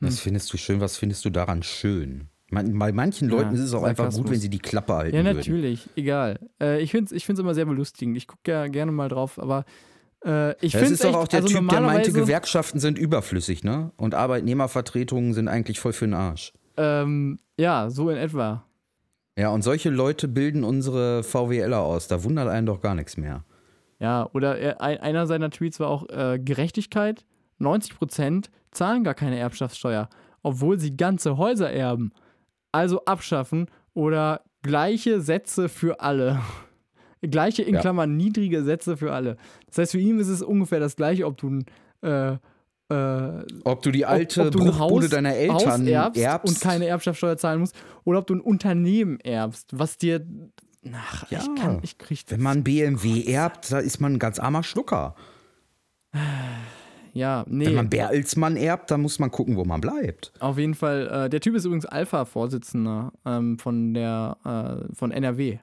Was 0.00 0.20
findest 0.20 0.52
du 0.52 0.56
schön? 0.56 0.80
Was 0.80 0.96
findest 0.96 1.24
du 1.24 1.30
daran 1.30 1.62
schön? 1.62 2.28
Man, 2.50 2.78
bei 2.78 2.92
manchen 2.92 3.28
Ja, 3.28 3.36
Leuten 3.36 3.54
ist 3.54 3.60
es 3.60 3.74
auch 3.74 3.82
einfach 3.82 4.12
gut, 4.12 4.30
wenn 4.30 4.38
sie 4.38 4.48
die 4.48 4.60
Klappe 4.60 4.94
halten 4.94 5.16
Ja, 5.16 5.24
würden. 5.24 5.36
natürlich, 5.36 5.88
egal. 5.96 6.38
Äh, 6.60 6.80
ich 6.80 6.92
finde 6.92 7.06
es 7.06 7.12
ich 7.12 7.26
find's 7.26 7.40
immer 7.40 7.54
sehr 7.54 7.66
belustigend. 7.66 8.16
Ich 8.16 8.28
gucke 8.28 8.50
ja 8.50 8.68
gerne 8.68 8.92
mal 8.92 9.08
drauf, 9.08 9.38
aber 9.40 9.64
äh, 10.24 10.52
ich 10.64 10.72
Das 10.72 10.80
finde 10.80 10.94
ist 10.94 11.04
doch 11.04 11.14
auch 11.14 11.28
der 11.28 11.42
also 11.42 11.48
Typ, 11.58 11.68
der 11.68 11.80
meinte, 11.80 12.12
Gewerkschaften 12.12 12.78
sind 12.78 12.98
überflüssig, 12.98 13.64
ne? 13.64 13.90
Und 13.96 14.14
Arbeitnehmervertretungen 14.14 15.34
sind 15.34 15.48
eigentlich 15.48 15.80
voll 15.80 15.92
für 15.92 16.06
den 16.06 16.14
Arsch. 16.14 16.52
Ähm, 16.76 17.38
ja, 17.58 17.90
so 17.90 18.10
in 18.10 18.16
etwa. 18.16 18.64
Ja, 19.36 19.50
und 19.50 19.62
solche 19.62 19.90
Leute 19.90 20.28
bilden 20.28 20.62
unsere 20.64 21.22
VWLer 21.24 21.80
aus. 21.80 22.06
Da 22.08 22.22
wundert 22.22 22.48
einen 22.48 22.66
doch 22.66 22.80
gar 22.80 22.94
nichts 22.94 23.16
mehr. 23.16 23.44
Ja, 23.98 24.28
oder 24.32 24.58
er, 24.58 24.80
ein, 24.80 24.98
einer 24.98 25.26
seiner 25.26 25.50
Tweets 25.50 25.80
war 25.80 25.88
auch 25.88 26.08
äh, 26.10 26.38
Gerechtigkeit. 26.38 27.24
90% 27.60 28.46
zahlen 28.70 29.04
gar 29.04 29.14
keine 29.14 29.38
Erbschaftssteuer, 29.38 30.08
obwohl 30.42 30.78
sie 30.78 30.96
ganze 30.96 31.36
Häuser 31.38 31.70
erben. 31.70 32.12
Also 32.76 33.04
abschaffen 33.04 33.66
oder 33.94 34.42
gleiche 34.62 35.20
Sätze 35.20 35.68
für 35.68 36.00
alle. 36.00 36.40
gleiche 37.22 37.62
in 37.62 37.74
Ja. 37.74 37.80
Klammern 37.80 38.16
niedrige 38.16 38.62
Sätze 38.62 38.96
für 38.96 39.12
alle. 39.12 39.36
Das 39.66 39.78
heißt, 39.78 39.92
für 39.92 39.98
ihn 39.98 40.18
ist 40.20 40.28
es 40.28 40.42
ungefähr 40.42 40.80
das 40.80 40.96
gleiche, 40.96 41.26
ob 41.26 41.36
du 41.38 41.50
ein 41.50 41.64
äh, 42.02 42.36
äh, 42.88 43.44
Ob 43.64 43.82
du 43.82 43.90
die 43.90 44.06
alte 44.06 44.42
ob, 44.42 44.46
ob 44.48 44.52
du 44.52 44.78
Haus, 44.78 45.08
deiner 45.08 45.30
Haus 45.30 45.36
Eltern 45.64 45.88
erbst, 45.88 46.20
erbst. 46.22 46.48
und 46.48 46.60
keine 46.60 46.86
Erbschaftssteuer 46.86 47.36
zahlen 47.36 47.58
musst 47.60 47.74
oder 48.04 48.20
ob 48.20 48.26
du 48.28 48.34
ein 48.34 48.40
Unternehmen 48.40 49.18
erbst, 49.20 49.70
was 49.72 49.96
dir 49.98 50.24
ach, 50.92 51.28
Ja. 51.30 51.40
ich 51.40 51.60
kann 51.60 51.80
ich 51.82 51.98
krieg 51.98 52.22
Wenn 52.28 52.42
man 52.42 52.62
BMW 52.62 53.24
erbt, 53.24 53.72
da 53.72 53.80
ist 53.80 53.98
man 54.00 54.12
ein 54.14 54.18
ganz 54.20 54.38
armer 54.38 54.62
Schlucker. 54.62 55.16
ja, 57.16 57.46
nee. 57.48 57.66
Wenn 57.66 57.74
man 57.74 57.88
Bertelsmann 57.88 58.56
erbt, 58.56 58.90
dann 58.90 59.00
muss 59.00 59.18
man 59.18 59.30
gucken, 59.30 59.56
wo 59.56 59.64
man 59.64 59.80
bleibt. 59.80 60.32
Auf 60.38 60.58
jeden 60.58 60.74
Fall. 60.74 61.08
Äh, 61.08 61.30
der 61.30 61.40
Typ 61.40 61.54
ist 61.54 61.64
übrigens 61.64 61.86
Alpha-Vorsitzender 61.86 63.10
ähm, 63.24 63.58
von 63.58 63.94
der 63.94 64.36
äh, 64.44 64.94
von 64.94 65.10
NRW. 65.12 65.58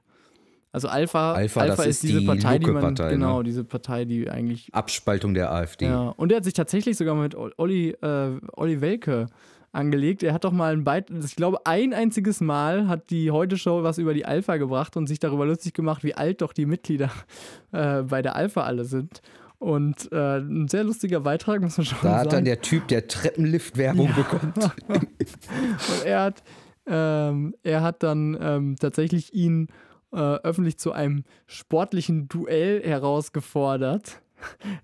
Also 0.72 0.88
Alpha, 0.88 1.34
Alpha, 1.34 1.66
das 1.66 1.86
ist 1.86 2.02
diese 2.02 2.18
die 2.18 2.26
Partei, 2.26 2.58
die 2.58 2.66
man 2.66 2.82
Lucke-Partei, 2.82 3.10
genau 3.10 3.38
ne? 3.38 3.44
diese 3.44 3.62
Partei, 3.62 4.04
die 4.04 4.28
eigentlich 4.28 4.74
Abspaltung 4.74 5.32
der 5.32 5.52
AfD. 5.52 5.84
ja. 5.84 6.08
Und 6.08 6.32
er 6.32 6.38
hat 6.38 6.44
sich 6.44 6.54
tatsächlich 6.54 6.96
sogar 6.96 7.14
mit 7.14 7.36
Olli 7.36 7.90
äh, 7.90 8.30
Olli 8.56 8.80
Welke 8.80 9.28
angelegt. 9.70 10.24
Er 10.24 10.32
hat 10.32 10.42
doch 10.42 10.50
mal 10.50 10.72
ein 10.72 10.82
Beitrag, 10.82 11.22
ich 11.24 11.36
glaube, 11.36 11.64
ein 11.66 11.94
einziges 11.94 12.40
Mal 12.40 12.88
hat 12.88 13.10
die 13.10 13.30
Heute 13.30 13.56
Show 13.56 13.84
was 13.84 13.98
über 13.98 14.14
die 14.14 14.24
Alpha 14.24 14.56
gebracht 14.56 14.96
und 14.96 15.06
sich 15.06 15.20
darüber 15.20 15.46
lustig 15.46 15.74
gemacht, 15.74 16.02
wie 16.02 16.14
alt 16.14 16.42
doch 16.42 16.52
die 16.52 16.66
Mitglieder 16.66 17.12
äh, 17.70 18.02
bei 18.02 18.22
der 18.22 18.34
Alpha 18.34 18.62
alle 18.62 18.84
sind. 18.84 19.22
Und 19.64 20.12
äh, 20.12 20.40
ein 20.40 20.68
sehr 20.68 20.84
lustiger 20.84 21.20
Beitrag, 21.20 21.62
muss 21.62 21.78
man 21.78 21.86
schon 21.86 21.96
Da 22.02 22.08
sagen. 22.10 22.20
hat 22.20 22.32
dann 22.34 22.44
der 22.44 22.60
Typ, 22.60 22.86
der 22.88 23.08
Treppenlift-Werbung 23.08 24.14
bekommt. 24.14 24.58
Und 24.88 26.04
er 26.04 26.20
hat, 26.20 26.42
ähm, 26.86 27.54
er 27.62 27.80
hat 27.80 28.02
dann 28.02 28.36
ähm, 28.38 28.76
tatsächlich 28.78 29.32
ihn 29.32 29.68
äh, 30.12 30.18
öffentlich 30.18 30.76
zu 30.76 30.92
einem 30.92 31.24
sportlichen 31.46 32.28
Duell 32.28 32.82
herausgefordert. 32.84 34.20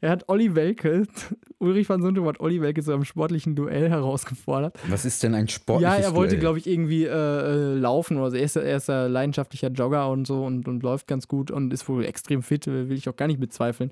Er 0.00 0.08
hat 0.08 0.30
Olli 0.30 0.54
Welke, 0.54 1.06
Ulrich 1.58 1.86
van 1.86 2.00
Sundum 2.00 2.26
hat 2.26 2.40
Olli 2.40 2.62
Welke 2.62 2.82
zu 2.82 2.94
einem 2.94 3.04
sportlichen 3.04 3.54
Duell 3.54 3.90
herausgefordert. 3.90 4.78
Was 4.88 5.04
ist 5.04 5.22
denn 5.22 5.34
ein 5.34 5.48
sportliches 5.48 5.98
ja, 5.98 6.02
er 6.02 6.14
wollte, 6.14 6.36
Duell? 6.36 6.40
glaube 6.40 6.58
ich, 6.58 6.66
irgendwie 6.66 7.04
äh, 7.04 7.10
äh, 7.10 7.74
laufen 7.74 8.16
oder 8.16 8.30
so. 8.30 8.38
Er 8.38 8.44
ist, 8.44 8.56
er 8.56 8.76
ist 8.78 8.88
ein 8.88 9.12
leidenschaftlicher 9.12 9.68
Jogger 9.68 10.08
und 10.08 10.26
so 10.26 10.42
und, 10.42 10.66
und 10.68 10.82
läuft 10.82 11.06
ganz 11.06 11.28
gut 11.28 11.50
und 11.50 11.70
ist 11.70 11.86
wohl 11.86 12.06
extrem 12.06 12.42
fit, 12.42 12.66
will 12.66 12.92
ich 12.92 13.10
auch 13.10 13.16
gar 13.16 13.26
nicht 13.26 13.40
bezweifeln. 13.40 13.90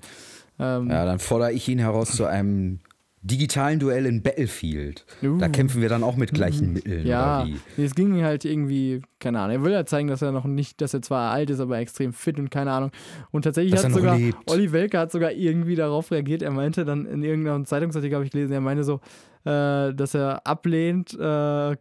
Ähm, 0.59 0.89
Ja, 0.89 1.05
dann 1.05 1.19
fordere 1.19 1.53
ich 1.53 1.67
ihn 1.67 1.79
heraus 1.79 2.11
zu 2.11 2.25
einem 2.25 2.79
digitalen 3.21 3.79
Duell 3.79 4.05
in 4.05 4.21
Battlefield. 4.21 5.05
Uh. 5.21 5.37
Da 5.37 5.49
kämpfen 5.49 5.81
wir 5.81 5.89
dann 5.89 6.03
auch 6.03 6.15
mit 6.15 6.33
gleichen 6.33 6.71
Mitteln. 6.71 7.05
Ja, 7.05 7.45
es 7.77 7.93
ging 7.93 8.23
halt 8.23 8.45
irgendwie, 8.45 9.01
keine 9.19 9.39
Ahnung. 9.39 9.57
Er 9.57 9.63
will 9.63 9.73
ja 9.73 9.85
zeigen, 9.85 10.07
dass 10.07 10.21
er 10.21 10.31
noch 10.31 10.45
nicht, 10.45 10.79
dass 10.79 10.93
er 10.93 11.01
zwar 11.01 11.31
alt 11.31 11.49
ist, 11.49 11.59
aber 11.59 11.79
extrem 11.79 12.13
fit 12.13 12.39
und 12.39 12.49
keine 12.49 12.71
Ahnung. 12.71 12.91
Und 13.31 13.43
tatsächlich 13.43 13.73
dass 13.73 13.83
hat 13.83 13.93
sogar, 13.93 14.17
lebt. 14.17 14.37
Olli 14.49 14.71
Welke 14.71 14.97
hat 14.97 15.11
sogar 15.11 15.31
irgendwie 15.31 15.75
darauf 15.75 16.11
reagiert. 16.11 16.41
Er 16.41 16.51
meinte 16.51 16.85
dann 16.85 17.05
in 17.05 17.23
irgendeinem 17.23 17.65
Zeitungsartikel, 17.65 18.15
habe 18.15 18.25
ich 18.25 18.31
gelesen, 18.31 18.53
er 18.53 18.61
meinte 18.61 18.85
so, 18.85 19.01
äh, 19.43 19.93
dass 19.93 20.13
er 20.13 20.47
ablehnt, 20.47 21.13
äh, 21.19 21.75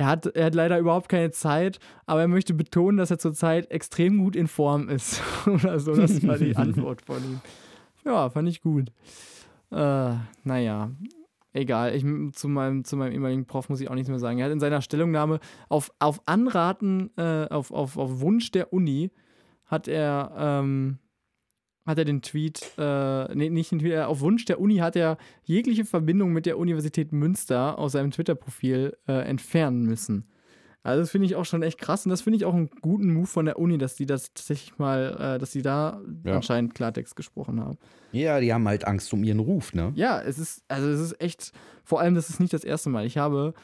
er 0.00 0.06
hat, 0.06 0.26
er 0.26 0.46
hat 0.46 0.54
leider 0.54 0.78
überhaupt 0.78 1.08
keine 1.08 1.32
Zeit, 1.32 1.80
aber 2.06 2.20
er 2.20 2.28
möchte 2.28 2.54
betonen, 2.54 2.96
dass 2.96 3.10
er 3.10 3.18
zurzeit 3.18 3.70
extrem 3.70 4.18
gut 4.18 4.36
in 4.36 4.46
Form 4.46 4.88
ist. 4.88 5.20
Oder 5.46 5.80
so, 5.80 5.94
das 5.94 6.24
war 6.26 6.38
die 6.38 6.56
Antwort 6.56 7.02
von 7.02 7.16
ihm. 7.16 7.40
Ja, 8.08 8.30
fand 8.30 8.48
ich 8.48 8.62
gut. 8.62 8.90
Äh, 9.70 10.14
naja, 10.42 10.90
egal. 11.52 11.94
Ich, 11.94 12.06
zu, 12.34 12.48
meinem, 12.48 12.82
zu 12.82 12.96
meinem 12.96 13.12
ehemaligen 13.12 13.44
Prof 13.44 13.68
muss 13.68 13.82
ich 13.82 13.90
auch 13.90 13.94
nichts 13.94 14.08
mehr 14.08 14.18
sagen. 14.18 14.38
Er 14.38 14.46
hat 14.46 14.52
in 14.52 14.60
seiner 14.60 14.80
Stellungnahme 14.80 15.40
auf, 15.68 15.92
auf 15.98 16.22
Anraten, 16.24 17.10
äh, 17.18 17.48
auf, 17.50 17.70
auf, 17.70 17.98
auf 17.98 18.20
Wunsch 18.20 18.50
der 18.50 18.72
Uni, 18.72 19.10
hat 19.66 19.88
er, 19.88 20.32
ähm, 20.38 21.00
hat 21.84 21.98
er 21.98 22.06
den 22.06 22.22
Tweet, 22.22 22.72
äh, 22.78 23.34
nee, 23.34 23.50
nicht 23.50 23.72
den 23.72 23.80
Tweet, 23.80 23.92
äh, 23.92 24.00
auf 24.04 24.20
Wunsch 24.20 24.46
der 24.46 24.58
Uni 24.58 24.76
hat 24.76 24.96
er 24.96 25.18
jegliche 25.44 25.84
Verbindung 25.84 26.32
mit 26.32 26.46
der 26.46 26.56
Universität 26.56 27.12
Münster 27.12 27.78
aus 27.78 27.92
seinem 27.92 28.10
Twitter-Profil 28.10 28.96
äh, 29.06 29.12
entfernen 29.28 29.82
müssen. 29.82 30.24
Also 30.82 31.02
das 31.02 31.10
finde 31.10 31.26
ich 31.26 31.36
auch 31.36 31.44
schon 31.44 31.62
echt 31.62 31.78
krass 31.78 32.06
und 32.06 32.10
das 32.10 32.22
finde 32.22 32.36
ich 32.38 32.44
auch 32.44 32.54
einen 32.54 32.70
guten 32.80 33.12
Move 33.12 33.26
von 33.26 33.44
der 33.44 33.58
Uni, 33.58 33.78
dass 33.78 33.96
die 33.96 34.06
das 34.06 34.32
tatsächlich 34.32 34.78
mal, 34.78 35.34
äh, 35.36 35.38
dass 35.38 35.52
sie 35.52 35.62
da 35.62 36.00
ja. 36.24 36.36
anscheinend 36.36 36.74
Klartext 36.74 37.16
gesprochen 37.16 37.60
haben. 37.60 37.78
Ja, 38.12 38.40
die 38.40 38.54
haben 38.54 38.66
halt 38.66 38.86
Angst 38.86 39.12
um 39.12 39.22
ihren 39.24 39.40
Ruf, 39.40 39.74
ne? 39.74 39.92
Ja, 39.96 40.20
es 40.20 40.38
ist, 40.38 40.62
also 40.68 40.88
es 40.88 41.00
ist 41.00 41.20
echt, 41.20 41.52
vor 41.84 42.00
allem, 42.00 42.14
das 42.14 42.30
ist 42.30 42.40
nicht 42.40 42.52
das 42.52 42.64
erste 42.64 42.90
Mal. 42.90 43.04
Ich 43.04 43.18
habe 43.18 43.54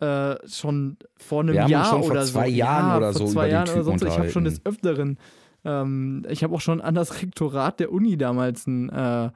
äh, 0.00 0.36
schon 0.46 0.98
vor 1.16 1.40
einem 1.40 1.54
Wir 1.54 1.66
Jahr 1.66 1.96
oder 1.98 2.06
vor 2.06 2.24
zwei 2.24 2.50
so, 2.50 2.56
Jahren 2.56 2.88
ja, 2.88 2.96
oder 2.96 3.12
so 3.12 3.26
zwei 3.26 3.30
über 3.30 3.46
Jahren 3.46 3.70
oder 3.70 3.84
sonst, 3.84 4.02
ich 4.02 4.18
habe 4.18 4.30
schon 4.30 4.44
des 4.44 4.60
Öfteren, 4.66 5.18
ähm, 5.64 6.26
ich 6.28 6.44
habe 6.44 6.54
auch 6.54 6.60
schon 6.60 6.80
an 6.80 6.94
das 6.94 7.22
Rektorat 7.22 7.80
der 7.80 7.92
Uni 7.92 8.18
damals 8.18 8.66
ein 8.66 8.90
äh, 8.90 9.30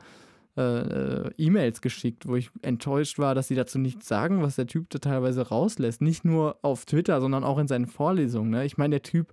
äh, 0.56 1.30
E-Mails 1.36 1.80
geschickt, 1.80 2.26
wo 2.26 2.36
ich 2.36 2.50
enttäuscht 2.62 3.18
war, 3.18 3.34
dass 3.34 3.48
sie 3.48 3.54
dazu 3.54 3.78
nichts 3.78 4.08
sagen, 4.08 4.42
was 4.42 4.56
der 4.56 4.66
Typ 4.66 4.90
da 4.90 4.98
teilweise 4.98 5.48
rauslässt. 5.48 6.00
Nicht 6.00 6.24
nur 6.24 6.58
auf 6.62 6.84
Twitter, 6.84 7.20
sondern 7.20 7.44
auch 7.44 7.58
in 7.58 7.68
seinen 7.68 7.86
Vorlesungen. 7.86 8.50
Ne? 8.50 8.64
Ich 8.64 8.76
meine, 8.76 9.00
der 9.00 9.02
Typ 9.02 9.32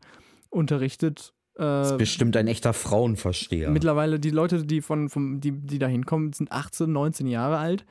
unterrichtet. 0.49 1.33
Äh, 1.55 1.61
das 1.61 1.91
ist 1.91 1.97
bestimmt 1.97 2.37
ein 2.37 2.47
echter 2.47 2.73
Frauenversteher. 2.73 3.69
Mittlerweile, 3.69 4.19
die 4.19 4.29
Leute, 4.29 4.65
die, 4.65 4.81
von, 4.81 5.09
von, 5.09 5.39
die, 5.39 5.51
die 5.51 5.79
da 5.79 5.87
hinkommen, 5.87 6.33
sind 6.33 6.51
18, 6.51 6.91
19 6.91 7.27
Jahre 7.27 7.57
alt. 7.57 7.85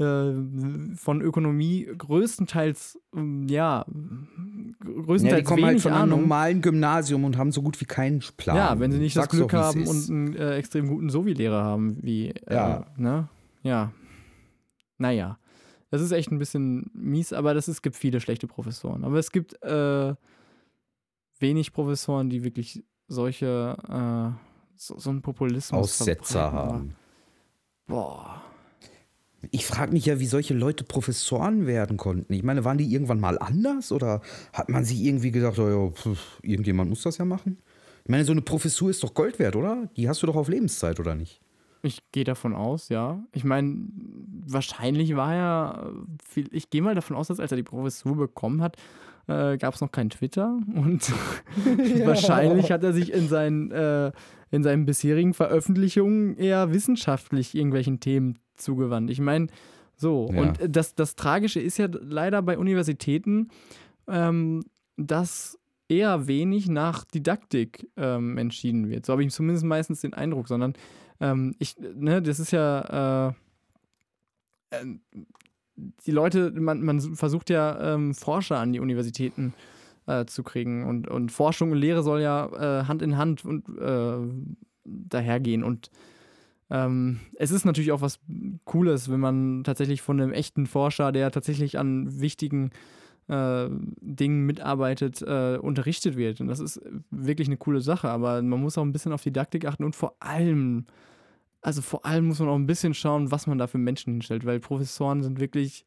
Äh, 0.00 0.96
von 0.96 1.20
Ökonomie 1.20 1.86
größtenteils, 1.98 2.98
ähm, 3.14 3.46
ja, 3.48 3.84
größtenteils 4.82 5.22
ja, 5.30 5.36
die 5.36 5.44
kommen 5.44 5.64
halt 5.66 5.80
von 5.82 5.92
einem 5.92 6.08
normalen 6.08 6.62
Gymnasium 6.62 7.24
und 7.24 7.36
haben 7.36 7.52
so 7.52 7.60
gut 7.60 7.78
wie 7.82 7.84
keinen 7.84 8.20
Plan. 8.38 8.56
Ja, 8.56 8.80
wenn 8.80 8.92
sie 8.92 8.98
nicht 8.98 9.12
Sag's 9.12 9.28
das 9.28 9.36
Glück 9.36 9.50
doch, 9.50 9.58
haben 9.58 9.86
und 9.86 10.08
einen 10.08 10.36
äh, 10.36 10.56
extrem 10.56 10.88
guten 10.88 11.10
Sovi-Lehrer 11.10 11.62
haben, 11.62 11.98
wie, 12.02 12.30
äh, 12.30 12.54
ja. 12.54 12.86
ne? 12.96 13.28
Ja. 13.62 13.92
Naja. 14.96 15.38
Das 15.90 16.00
ist 16.00 16.12
echt 16.12 16.30
ein 16.30 16.38
bisschen 16.38 16.90
mies, 16.94 17.34
aber 17.34 17.52
das, 17.52 17.68
es 17.68 17.82
gibt 17.82 17.96
viele 17.96 18.20
schlechte 18.20 18.46
Professoren. 18.46 19.04
Aber 19.04 19.18
es 19.18 19.30
gibt 19.30 19.62
äh, 19.62 20.14
wenig 21.40 21.74
Professoren, 21.74 22.30
die 22.30 22.42
wirklich 22.42 22.82
solche, 23.06 23.76
äh, 23.86 24.40
so, 24.76 24.98
so 24.98 25.10
einen 25.10 25.20
Populismus 25.20 25.78
Aussetzer 25.78 26.52
haben. 26.52 26.94
Boah. 27.86 28.40
Ich 29.50 29.66
frage 29.66 29.92
mich 29.92 30.06
ja, 30.06 30.20
wie 30.20 30.26
solche 30.26 30.54
Leute 30.54 30.84
Professoren 30.84 31.66
werden 31.66 31.96
konnten. 31.96 32.32
Ich 32.32 32.42
meine, 32.42 32.64
waren 32.64 32.78
die 32.78 32.92
irgendwann 32.92 33.20
mal 33.20 33.38
anders 33.38 33.90
oder 33.90 34.20
hat 34.52 34.68
man 34.68 34.84
sich 34.84 35.02
irgendwie 35.02 35.30
gedacht, 35.30 35.58
oh 35.58 35.68
ja, 35.68 35.90
pf, 35.90 36.40
irgendjemand 36.42 36.90
muss 36.90 37.02
das 37.02 37.18
ja 37.18 37.24
machen? 37.24 37.58
Ich 38.04 38.10
meine, 38.10 38.24
so 38.24 38.32
eine 38.32 38.42
Professur 38.42 38.90
ist 38.90 39.02
doch 39.02 39.14
Gold 39.14 39.38
wert, 39.38 39.56
oder? 39.56 39.88
Die 39.96 40.08
hast 40.08 40.22
du 40.22 40.26
doch 40.26 40.36
auf 40.36 40.48
Lebenszeit, 40.48 41.00
oder 41.00 41.14
nicht? 41.14 41.40
Ich 41.82 42.02
gehe 42.12 42.24
davon 42.24 42.54
aus, 42.54 42.90
ja. 42.90 43.24
Ich 43.32 43.44
meine, 43.44 43.88
wahrscheinlich 44.46 45.16
war 45.16 45.34
er, 45.34 45.92
viel, 46.28 46.48
ich 46.52 46.68
gehe 46.68 46.82
mal 46.82 46.94
davon 46.94 47.16
aus, 47.16 47.28
dass 47.28 47.40
als 47.40 47.52
er 47.52 47.56
die 47.56 47.62
Professur 47.62 48.16
bekommen 48.16 48.60
hat, 48.60 48.76
äh, 49.26 49.56
gab 49.56 49.74
es 49.74 49.80
noch 49.80 49.92
kein 49.92 50.10
Twitter 50.10 50.58
und 50.74 51.08
ja. 51.08 52.06
wahrscheinlich 52.06 52.70
hat 52.70 52.82
er 52.84 52.92
sich 52.92 53.12
in 53.12 53.28
seinen, 53.28 53.70
äh, 53.70 54.12
in 54.50 54.62
seinen 54.62 54.84
bisherigen 54.84 55.32
Veröffentlichungen 55.32 56.36
eher 56.36 56.72
wissenschaftlich 56.72 57.54
irgendwelchen 57.54 58.00
Themen 58.00 58.38
zugewandt. 58.60 59.10
Ich 59.10 59.20
meine, 59.20 59.48
so. 59.96 60.30
Ja. 60.32 60.40
Und 60.40 60.58
das, 60.68 60.94
das 60.94 61.14
Tragische 61.14 61.60
ist 61.60 61.78
ja 61.78 61.88
leider 61.90 62.42
bei 62.42 62.58
Universitäten, 62.58 63.48
ähm, 64.08 64.64
dass 64.96 65.58
eher 65.88 66.26
wenig 66.26 66.68
nach 66.68 67.04
Didaktik 67.04 67.88
ähm, 67.96 68.38
entschieden 68.38 68.88
wird. 68.88 69.04
So 69.04 69.12
habe 69.12 69.24
ich 69.24 69.32
zumindest 69.32 69.64
meistens 69.64 70.00
den 70.00 70.14
Eindruck, 70.14 70.48
sondern 70.48 70.74
ähm, 71.20 71.54
ich, 71.58 71.76
ne, 71.78 72.22
das 72.22 72.38
ist 72.38 72.52
ja, 72.52 73.28
äh, 74.70 74.76
äh, 74.76 74.84
die 76.06 76.12
Leute, 76.12 76.52
man, 76.52 76.82
man 76.82 77.00
versucht 77.16 77.50
ja 77.50 77.94
ähm, 77.94 78.14
Forscher 78.14 78.58
an 78.58 78.72
die 78.72 78.80
Universitäten 78.80 79.54
äh, 80.06 80.24
zu 80.26 80.42
kriegen 80.42 80.86
und, 80.86 81.08
und 81.08 81.32
Forschung 81.32 81.72
und 81.72 81.78
Lehre 81.78 82.02
soll 82.02 82.20
ja 82.20 82.80
äh, 82.80 82.84
Hand 82.86 83.02
in 83.02 83.16
Hand 83.16 83.44
und 83.44 83.68
äh, 83.78 84.18
dahergehen 84.84 85.64
und 85.64 85.90
ähm, 86.70 87.20
es 87.34 87.50
ist 87.50 87.64
natürlich 87.64 87.92
auch 87.92 88.00
was 88.00 88.20
Cooles, 88.64 89.10
wenn 89.10 89.20
man 89.20 89.64
tatsächlich 89.64 90.02
von 90.02 90.20
einem 90.20 90.32
echten 90.32 90.66
Forscher, 90.66 91.10
der 91.12 91.30
tatsächlich 91.30 91.78
an 91.78 92.20
wichtigen 92.20 92.70
äh, 93.28 93.68
Dingen 94.00 94.46
mitarbeitet, 94.46 95.22
äh, 95.22 95.58
unterrichtet 95.60 96.16
wird. 96.16 96.40
Und 96.40 96.48
das 96.48 96.60
ist 96.60 96.80
wirklich 97.10 97.48
eine 97.48 97.56
coole 97.56 97.80
Sache, 97.80 98.08
aber 98.08 98.40
man 98.42 98.60
muss 98.60 98.78
auch 98.78 98.82
ein 98.82 98.92
bisschen 98.92 99.12
auf 99.12 99.22
Didaktik 99.22 99.64
achten 99.64 99.84
und 99.84 99.96
vor 99.96 100.14
allem, 100.20 100.86
also 101.60 101.82
vor 101.82 102.06
allem 102.06 102.26
muss 102.26 102.38
man 102.38 102.48
auch 102.48 102.56
ein 102.56 102.66
bisschen 102.66 102.94
schauen, 102.94 103.30
was 103.30 103.46
man 103.46 103.58
da 103.58 103.66
für 103.66 103.78
Menschen 103.78 104.14
hinstellt, 104.14 104.46
weil 104.46 104.60
Professoren 104.60 105.22
sind 105.22 105.40
wirklich, 105.40 105.84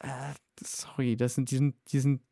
äh, 0.00 0.34
sorry, 0.62 1.16
das 1.16 1.34
sind, 1.34 1.50
die 1.50 1.56
sind, 1.56 1.74
die 1.92 2.00
sind 2.00 2.22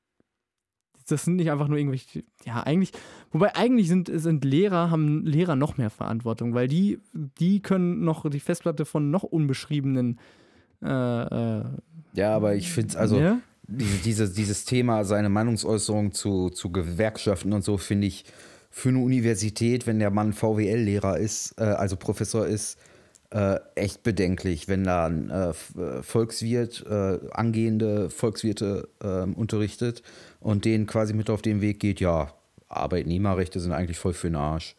das 1.08 1.24
sind 1.24 1.36
nicht 1.36 1.50
einfach 1.50 1.68
nur 1.68 1.78
irgendwelche, 1.78 2.24
ja, 2.44 2.62
eigentlich, 2.62 2.92
wobei 3.30 3.54
eigentlich 3.54 3.88
sind, 3.88 4.10
sind 4.12 4.44
Lehrer, 4.44 4.90
haben 4.90 5.24
Lehrer 5.24 5.56
noch 5.56 5.76
mehr 5.76 5.90
Verantwortung, 5.90 6.54
weil 6.54 6.68
die, 6.68 7.00
die 7.14 7.60
können 7.60 8.04
noch 8.04 8.28
die 8.28 8.40
Festplatte 8.40 8.84
von 8.84 9.10
noch 9.10 9.22
unbeschriebenen 9.22 10.18
äh, 10.82 10.88
äh, 10.88 11.64
Ja, 12.14 12.34
aber 12.34 12.54
ich 12.56 12.70
finde 12.70 12.90
es, 12.90 12.96
also 12.96 13.18
ja? 13.18 13.38
diese, 13.68 13.98
diese, 13.98 14.32
dieses 14.32 14.64
Thema, 14.64 15.04
seine 15.04 15.28
Meinungsäußerung 15.28 16.12
zu, 16.12 16.50
zu 16.50 16.70
Gewerkschaften 16.70 17.52
und 17.52 17.62
so, 17.62 17.76
finde 17.76 18.08
ich 18.08 18.24
für 18.70 18.90
eine 18.90 18.98
Universität, 18.98 19.86
wenn 19.86 19.98
der 19.98 20.10
Mann 20.10 20.32
VWL-Lehrer 20.32 21.18
ist, 21.18 21.54
äh, 21.58 21.64
also 21.64 21.96
Professor 21.96 22.46
ist, 22.46 22.78
äh, 23.30 23.58
echt 23.74 24.02
bedenklich, 24.02 24.68
wenn 24.68 24.84
da 24.84 25.06
ein 25.06 25.30
äh, 25.30 25.50
äh, 25.50 26.02
Volkswirt, 26.02 26.84
äh, 26.88 27.18
angehende 27.32 28.10
Volkswirte 28.10 28.88
ähm, 29.02 29.34
unterrichtet 29.34 30.02
und 30.40 30.64
denen 30.64 30.86
quasi 30.86 31.12
mit 31.12 31.30
auf 31.30 31.42
den 31.42 31.60
Weg 31.60 31.80
geht, 31.80 32.00
ja, 32.00 32.32
Arbeitnehmerrechte 32.68 33.60
sind 33.60 33.72
eigentlich 33.72 33.98
voll 33.98 34.12
für 34.12 34.28
den 34.28 34.36
Arsch. 34.36 34.76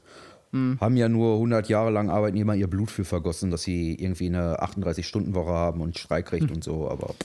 Mhm. 0.52 0.78
Haben 0.80 0.98
ja 0.98 1.10
nur 1.10 1.34
100 1.36 1.70
Jahre 1.70 1.92
lang 1.92 2.10
Arbeitnehmer 2.10 2.56
ihr 2.56 2.68
Blut 2.68 2.92
für 2.92 3.06
vergossen, 3.06 3.52
dass 3.52 3.64
sie 3.64 3.96
irgendwie 3.96 4.28
eine 4.28 4.62
38-Stunden-Woche 4.62 5.52
haben 5.52 5.82
und 5.82 5.98
Streikrecht 5.98 6.50
mhm. 6.50 6.56
und 6.56 6.64
so, 6.64 6.90
aber 6.90 7.16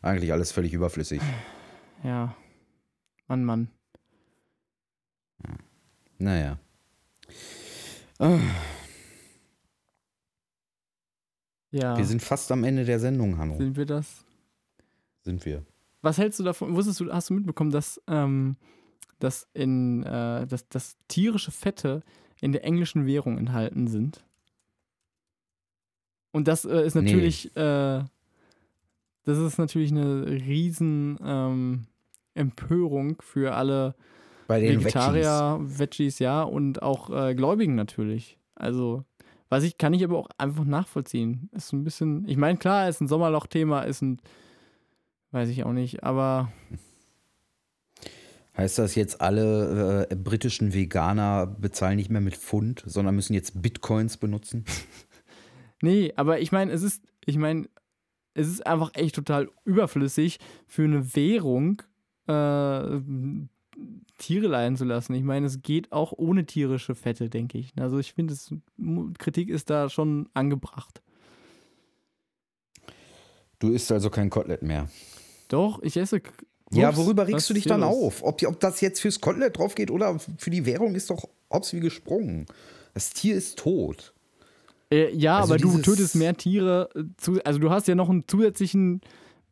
eigentlich 0.00 0.32
alles 0.32 0.52
völlig 0.52 0.72
überflüssig. 0.72 1.20
Ja. 2.02 2.34
Mann, 3.28 3.44
Mann. 3.44 3.68
Naja. 6.18 6.58
Oh. 8.18 8.38
Ja. 11.72 11.96
Wir 11.96 12.04
sind 12.04 12.22
fast 12.22 12.52
am 12.52 12.64
Ende 12.64 12.84
der 12.84 13.00
Sendung, 13.00 13.38
Hanno. 13.38 13.56
Sind 13.56 13.76
wir 13.76 13.86
das? 13.86 14.24
Sind 15.22 15.44
wir. 15.44 15.64
Was 16.02 16.18
hältst 16.18 16.38
du 16.38 16.44
davon? 16.44 16.74
Wusstest 16.76 17.00
du, 17.00 17.12
hast 17.12 17.30
du 17.30 17.34
mitbekommen, 17.34 17.70
dass, 17.70 18.00
ähm, 18.06 18.56
dass, 19.18 19.48
in, 19.54 20.02
äh, 20.02 20.46
dass, 20.46 20.68
dass 20.68 20.96
tierische 21.08 21.50
Fette 21.50 22.02
in 22.40 22.52
der 22.52 22.64
englischen 22.64 23.06
Währung 23.06 23.38
enthalten 23.38 23.88
sind? 23.88 24.24
Und 26.32 26.48
das 26.48 26.64
äh, 26.64 26.84
ist 26.84 26.94
natürlich, 26.94 27.50
nee. 27.54 27.62
äh, 27.62 28.04
das 29.24 29.38
ist 29.38 29.58
natürlich 29.58 29.92
eine 29.92 30.26
riesen 30.26 31.18
ähm, 31.24 31.86
Empörung 32.34 33.20
für 33.22 33.54
alle 33.54 33.94
Vegetarier, 34.48 35.58
Veggies. 35.60 35.78
Veggies, 35.78 36.18
ja, 36.18 36.42
und 36.42 36.82
auch 36.82 37.10
äh, 37.10 37.34
Gläubigen 37.34 37.74
natürlich. 37.74 38.38
Also 38.54 39.04
was 39.52 39.64
ich, 39.64 39.76
kann 39.76 39.92
ich 39.92 40.02
aber 40.02 40.16
auch 40.16 40.30
einfach 40.38 40.64
nachvollziehen. 40.64 41.50
Ist 41.52 41.74
ein 41.74 41.84
bisschen, 41.84 42.26
ich 42.26 42.38
meine, 42.38 42.56
klar, 42.56 42.88
ist 42.88 43.02
ein 43.02 43.06
Sommerloch-Thema, 43.06 43.82
ist 43.82 44.00
ein, 44.00 44.18
weiß 45.30 45.50
ich 45.50 45.64
auch 45.64 45.74
nicht, 45.74 46.02
aber. 46.04 46.50
Heißt 48.56 48.78
das 48.78 48.94
jetzt, 48.94 49.20
alle 49.20 50.06
äh, 50.08 50.16
britischen 50.16 50.72
Veganer 50.72 51.46
bezahlen 51.46 51.96
nicht 51.96 52.08
mehr 52.08 52.22
mit 52.22 52.34
Pfund, 52.34 52.82
sondern 52.86 53.14
müssen 53.14 53.34
jetzt 53.34 53.60
Bitcoins 53.60 54.16
benutzen? 54.16 54.64
Nee, 55.84 56.12
aber 56.14 56.38
ich 56.38 56.52
meine, 56.52 56.70
es 56.70 56.84
ist, 56.84 57.02
ich 57.26 57.36
meine, 57.38 57.68
es 58.34 58.46
ist 58.46 58.64
einfach 58.64 58.92
echt 58.94 59.16
total 59.16 59.50
überflüssig 59.64 60.38
für 60.68 60.84
eine 60.84 61.16
Währung 61.16 61.82
äh, 62.28 63.00
Tiere 64.22 64.46
leiden 64.46 64.76
zu 64.76 64.84
lassen. 64.84 65.14
Ich 65.14 65.24
meine, 65.24 65.46
es 65.46 65.62
geht 65.62 65.90
auch 65.90 66.12
ohne 66.16 66.46
tierische 66.46 66.94
Fette, 66.94 67.28
denke 67.28 67.58
ich. 67.58 67.72
Also 67.78 67.98
ich 67.98 68.12
finde, 68.12 68.34
Kritik 69.18 69.48
ist 69.48 69.68
da 69.68 69.88
schon 69.88 70.28
angebracht. 70.32 71.02
Du 73.58 73.70
isst 73.70 73.90
also 73.90 74.10
kein 74.10 74.30
Kotelett 74.30 74.62
mehr. 74.62 74.88
Doch, 75.48 75.82
ich 75.82 75.96
esse. 75.96 76.16
Ups, 76.16 76.76
ja, 76.76 76.96
worüber 76.96 77.26
regst 77.26 77.50
du 77.50 77.54
dich 77.54 77.64
dann 77.64 77.82
auf? 77.82 78.22
Ob, 78.22 78.42
ob 78.42 78.60
das 78.60 78.80
jetzt 78.80 79.00
fürs 79.00 79.20
Kotelett 79.20 79.58
drauf 79.58 79.74
geht 79.74 79.90
oder 79.90 80.18
für 80.38 80.50
die 80.50 80.64
Währung 80.64 80.94
ist 80.94 81.10
doch 81.10 81.28
ob's 81.48 81.72
wie 81.72 81.80
gesprungen. 81.80 82.46
Das 82.94 83.10
Tier 83.10 83.34
ist 83.34 83.58
tot. 83.58 84.14
Äh, 84.90 85.14
ja, 85.14 85.40
also 85.40 85.54
aber 85.54 85.62
du 85.62 85.78
tötest 85.78 86.14
mehr 86.14 86.36
Tiere. 86.36 86.88
Äh, 86.94 87.02
zu, 87.16 87.42
also 87.44 87.58
du 87.58 87.70
hast 87.70 87.88
ja 87.88 87.94
noch 87.94 88.08
einen 88.08 88.26
zusätzlichen 88.28 89.00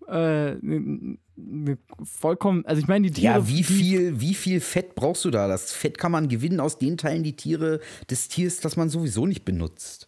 äh, 0.09 0.57
vollkommen, 2.05 2.65
also 2.67 2.81
ich 2.81 2.89
meine, 2.89 3.07
die 3.09 3.13
Tiere. 3.13 3.35
Ja, 3.35 3.49
wie 3.49 3.63
viel, 3.63 4.21
wie 4.21 4.35
viel 4.35 4.61
Fett 4.61 4.95
brauchst 4.95 5.25
du 5.25 5.31
da? 5.31 5.49
Das 5.49 5.73
Fett 5.73 5.99
kann 5.99 6.13
man 6.13 6.29
gewinnen 6.29 6.61
aus 6.61 6.79
den 6.79 6.97
Teilen 6.97 7.23
die 7.23 7.37
Tiere, 7.37 7.81
des 8.11 8.29
Tiers, 8.29 8.61
das 8.61 8.77
man 8.77 8.89
sowieso 8.89 9.27
nicht 9.27 9.45
benutzt. 9.45 10.07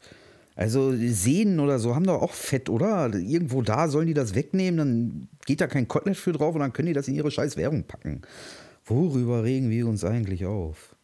Also 0.55 0.93
Sehnen 0.95 1.61
oder 1.61 1.79
so 1.79 1.95
haben 1.95 2.05
doch 2.05 2.21
auch 2.21 2.35
Fett, 2.35 2.69
oder? 2.69 3.13
Irgendwo 3.15 3.63
da 3.63 3.89
sollen 3.89 4.07
die 4.07 4.15
das 4.15 4.35
wegnehmen, 4.35 4.77
dann 4.77 5.29
geht 5.47 5.61
da 5.61 5.67
kein 5.67 5.89
Kotelett 5.89 6.19
für 6.19 6.33
drauf 6.33 6.55
und 6.55 6.61
dann 6.61 6.73
können 6.73 6.89
die 6.89 6.95
das 6.95 7.09
in 7.09 7.15
ihre 7.15 7.31
scheiß 7.31 7.57
Währung 7.57 7.85
packen. 7.85 8.23
Worüber 8.85 9.45
regen 9.45 9.71
wir 9.71 9.87
uns 9.87 10.05
eigentlich 10.05 10.45
auf? 10.45 10.95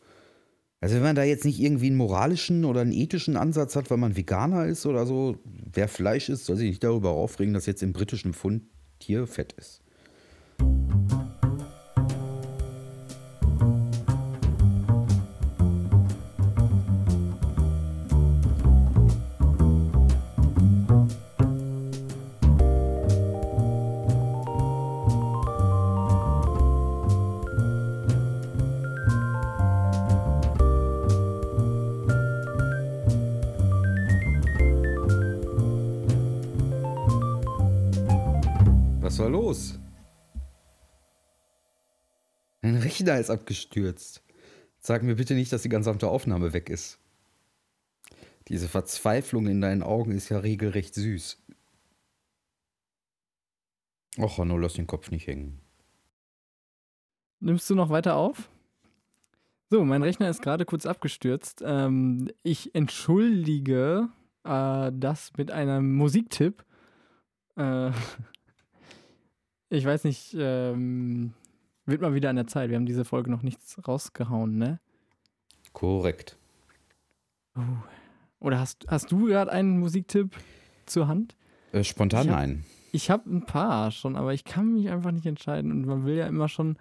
Also 0.81 0.97
wenn 0.97 1.03
man 1.03 1.17
da 1.17 1.25
jetzt 1.25 1.45
nicht 1.45 1.61
irgendwie 1.61 1.87
einen 1.87 1.97
moralischen 1.97 2.65
oder 2.65 2.83
einen 2.83 2.93
ethischen 2.93 3.37
Ansatz 3.37 3.75
hat, 3.75 3.91
weil 3.91 3.99
man 3.99 4.17
Veganer 4.17 4.67
ist 4.67 4.87
oder 4.87 5.07
so, 5.07 5.37
wer 5.45 5.89
Fleisch 5.89 6.29
isst, 6.29 6.45
soll 6.45 6.57
sich 6.57 6.69
nicht 6.69 6.85
darüber 6.85 7.11
aufregen, 7.11 7.55
dass 7.55 7.67
jetzt 7.67 7.83
im 7.83 7.93
britischen 7.93 8.33
Pfund 8.33 8.63
Tierfett 8.99 9.53
ist. 9.55 9.81
Rechner 43.09 43.21
ist 43.21 43.31
abgestürzt. 43.31 44.23
Sag 44.81 45.03
mir 45.03 45.15
bitte 45.15 45.35
nicht, 45.35 45.51
dass 45.51 45.63
die 45.63 45.71
gesamte 45.71 46.09
Aufnahme 46.09 46.53
weg 46.53 46.69
ist. 46.69 46.99
Diese 48.49 48.69
Verzweiflung 48.69 49.47
in 49.47 49.63
deinen 49.63 49.83
Augen 49.83 50.13
ist 50.13 50.29
ja 50.29 50.39
regelrecht 50.39 50.95
süß. 50.95 51.43
Och, 54.19 54.37
Hanno, 54.37 54.59
lass 54.59 54.75
den 54.75 54.87
Kopf 54.87 55.11
nicht 55.11 55.27
hängen. 55.27 55.59
Nimmst 57.41 57.71
du 57.71 57.75
noch 57.75 57.89
weiter 57.89 58.17
auf? 58.17 58.51
So, 59.71 59.85
mein 59.85 60.03
Rechner 60.03 60.29
ist 60.29 60.43
gerade 60.43 60.67
kurz 60.67 60.85
abgestürzt. 60.85 61.63
Ähm, 61.65 62.31
ich 62.43 62.75
entschuldige 62.75 64.09
äh, 64.45 64.93
das 64.93 65.33
mit 65.39 65.51
einem 65.51 65.95
Musiktipp. 65.95 66.63
Äh, 67.57 67.91
ich 69.71 69.85
weiß 69.85 70.05
nicht, 70.05 70.37
ähm, 70.39 71.33
wird 71.89 72.01
mal 72.01 72.15
wieder 72.15 72.31
an 72.31 72.37
der 72.37 72.47
Zeit. 72.47 72.71
Wir 72.71 72.77
haben 72.77 72.87
diese 72.87 73.05
Folge 73.05 73.31
noch 73.31 73.43
nichts 73.43 73.77
rausgehauen, 73.87 74.57
ne? 74.57 74.81
Korrekt. 75.73 76.37
Uh. 77.57 77.63
Oder 78.41 78.61
hast, 78.61 78.87
hast 78.89 79.11
du 79.11 79.27
gerade 79.27 79.51
einen 79.51 79.79
Musiktipp 79.79 80.37
zur 80.87 81.09
Hand? 81.09 81.37
Äh, 81.73 81.83
spontan 81.83 82.27
ich 82.27 82.31
hab, 82.31 82.37
nein. 82.37 82.65
Ich 82.93 83.11
habe 83.11 83.31
ein 83.31 83.45
paar 83.45 83.91
schon, 83.91 84.17
aber 84.17 84.33
ich 84.33 84.45
kann 84.45 84.75
mich 84.75 84.91
einfach 84.91 85.11
nicht 85.11 85.27
entscheiden. 85.27 85.73
Und 85.73 85.87
man 85.87 86.05
will 86.05 86.15
ja 86.15 86.27
immer 86.27 86.49
schon 86.49 86.79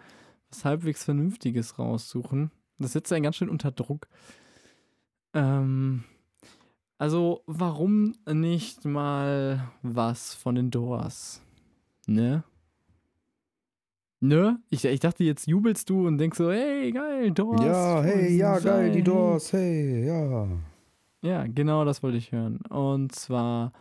was 0.50 0.66
halbwegs 0.66 1.04
Vernünftiges 1.04 1.80
raussuchen. 1.80 2.52
Das 2.78 2.94
setzt 2.94 3.12
einen 3.12 3.24
ganz 3.24 3.38
schön 3.38 3.50
unter 3.50 3.72
Druck. 3.72 4.08
Ähm, 5.34 6.04
also, 6.98 7.44
warum 7.46 8.16
nicht 8.32 8.86
mal 8.86 9.68
was 9.82 10.34
von 10.34 10.56
den 10.56 10.72
Doors? 10.72 11.42
Ne? 12.06 12.44
Ne? 14.20 14.60
Ich, 14.70 14.84
ich 14.84 15.00
dachte, 15.00 15.24
jetzt 15.24 15.48
jubelst 15.48 15.90
du 15.90 16.08
und 16.08 16.18
denkst 16.18 16.38
so, 16.38 16.52
hey, 16.52 16.92
geil, 16.92 17.32
Doors. 17.32 17.64
Ja, 17.64 18.02
hey, 18.02 18.36
ja, 18.36 18.58
geil, 18.60 18.92
die 18.92 19.04
Doors, 19.04 19.54
hey, 19.54 20.08
ja. 20.08 20.48
Ja, 21.22 21.46
genau 21.46 21.86
das 21.86 22.02
wollte 22.02 22.18
ich 22.18 22.32
hören. 22.32 22.58
Und 22.70 23.14
zwar 23.14 23.74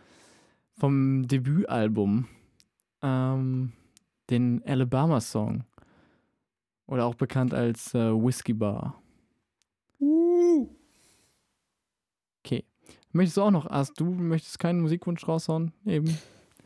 vom 0.77 1.27
Debütalbum, 1.27 2.27
ähm, 3.01 3.71
den 4.29 4.61
Alabama 4.65 5.21
Song. 5.21 5.63
Oder 6.85 7.05
auch 7.05 7.15
bekannt 7.15 7.53
als 7.53 7.93
äh, 7.93 8.11
Whiskey 8.11 8.53
Bar. 8.53 9.01
Uh. 9.99 10.67
Okay. 12.45 12.63
Möchtest 13.11 13.37
du 13.37 13.41
auch 13.41 13.51
noch, 13.51 13.65
hast 13.65 13.99
du 13.99 14.05
möchtest 14.05 14.59
keinen 14.59 14.81
Musikwunsch 14.81 15.27
raushauen? 15.27 15.73
Eben? 15.85 16.17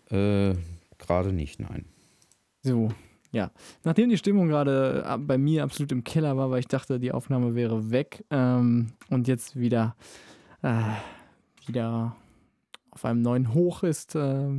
Äh, 0.10 0.56
gerade 0.98 1.32
nicht, 1.32 1.60
nein. 1.60 1.86
So, 2.62 2.90
ja, 3.32 3.52
nachdem 3.84 4.10
die 4.10 4.18
Stimmung 4.18 4.48
gerade 4.48 5.06
äh, 5.08 5.18
bei 5.18 5.38
mir 5.38 5.64
absolut 5.64 5.92
im 5.92 6.04
Keller 6.04 6.36
war, 6.38 6.52
weil 6.52 6.60
ich 6.60 6.68
dachte, 6.68 7.00
die 7.00 7.12
Aufnahme 7.12 7.56
wäre 7.56 7.92
weg 7.92 8.26
ähm, 8.30 8.94
und 9.10 9.28
jetzt 9.28 9.58
wieder, 9.58 9.96
äh, 10.62 10.82
wieder 11.66 12.16
auf 12.92 13.06
einem 13.06 13.22
neuen 13.22 13.54
Hoch 13.54 13.84
ist, 13.84 14.16
äh, 14.16 14.50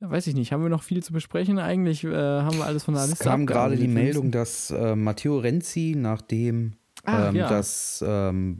weiß 0.00 0.28
ich 0.28 0.34
nicht, 0.34 0.52
haben 0.52 0.62
wir 0.62 0.70
noch 0.70 0.84
viel 0.84 1.02
zu 1.02 1.12
besprechen? 1.12 1.58
Eigentlich 1.58 2.04
äh, 2.04 2.14
haben 2.14 2.58
wir 2.58 2.66
alles 2.66 2.84
von 2.84 2.94
der 2.94 3.04
Liste 3.04 3.24
Es 3.24 3.28
kam 3.28 3.46
gerade 3.46 3.76
die 3.76 3.88
Meldung, 3.88 4.30
dass 4.30 4.70
äh, 4.70 4.94
Matteo 4.94 5.38
Renzi, 5.38 5.94
nachdem 5.96 6.74
Ach, 7.04 7.28
ähm, 7.28 7.36
ja. 7.36 7.48
das 7.48 8.04
ähm, 8.06 8.58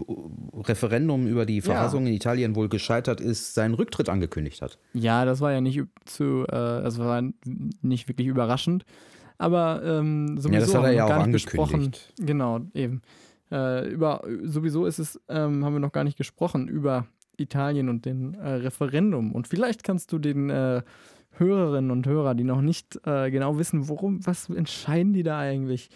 Referendum 0.55 1.27
über 1.27 1.45
die 1.45 1.61
Verfassung 1.61 2.03
ja. 2.05 2.09
in 2.09 2.15
Italien 2.15 2.57
wohl 2.57 2.69
gescheitert 2.69 3.21
ist, 3.21 3.55
seinen 3.55 3.75
Rücktritt 3.75 4.09
angekündigt 4.09 4.63
hat. 4.63 4.79
Ja, 4.93 5.25
das 5.25 5.41
war 5.41 5.53
ja 5.53 5.61
nicht 5.61 5.83
zu, 6.05 6.45
äh, 6.49 6.53
das 6.53 6.99
war 6.99 7.23
nicht 7.83 8.09
wirklich 8.09 8.27
überraschend. 8.27 8.85
Aber 9.39 9.83
ähm, 9.85 10.39
sowieso 10.39 10.53
ja, 10.53 10.61
das 10.61 10.75
hat 10.75 10.85
er 10.85 10.91
ja 10.93 11.07
auch 11.07 11.31
gesprochen. 11.31 11.93
Genau, 12.19 12.61
eben. 12.75 13.03
Äh, 13.51 13.89
über 13.89 14.23
sowieso 14.43 14.85
ist 14.87 14.99
es, 14.99 15.21
ähm, 15.29 15.65
haben 15.65 15.73
wir 15.73 15.81
noch 15.81 15.93
gar 15.93 16.05
nicht 16.05 16.19
gesprochen 16.19 16.69
über 16.69 17.07
Italien 17.37 17.89
und 17.89 18.05
den 18.05 18.35
äh, 18.35 18.49
Referendum. 18.49 19.33
Und 19.33 19.49
vielleicht 19.49 19.85
kannst 19.85 20.13
du 20.13 20.19
den 20.19 20.51
äh, 20.51 20.83
Hörerinnen 21.33 21.91
und 21.91 22.07
Hörer, 22.07 22.35
die 22.35 22.45
noch 22.45 22.61
nicht 22.61 22.99
äh, 23.07 23.31
genau 23.31 23.59
wissen, 23.59 23.89
worum, 23.89 24.27
was 24.27 24.49
entscheiden 24.51 25.13
die 25.13 25.23
da 25.23 25.39
eigentlich? 25.39 25.89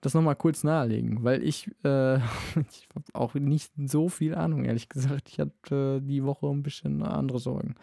Das 0.00 0.14
nochmal 0.14 0.36
kurz 0.36 0.64
nahelegen, 0.64 1.22
weil 1.22 1.42
ich, 1.42 1.68
äh, 1.84 2.16
ich 2.70 2.88
habe 2.94 3.04
auch 3.12 3.34
nicht 3.34 3.72
so 3.86 4.08
viel 4.08 4.34
Ahnung, 4.34 4.64
ehrlich 4.64 4.88
gesagt. 4.88 5.28
Ich 5.28 5.38
hatte 5.38 6.00
äh, 6.02 6.06
die 6.06 6.24
Woche 6.24 6.46
ein 6.46 6.62
bisschen 6.62 7.02
andere 7.02 7.38
Sorgen. 7.38 7.74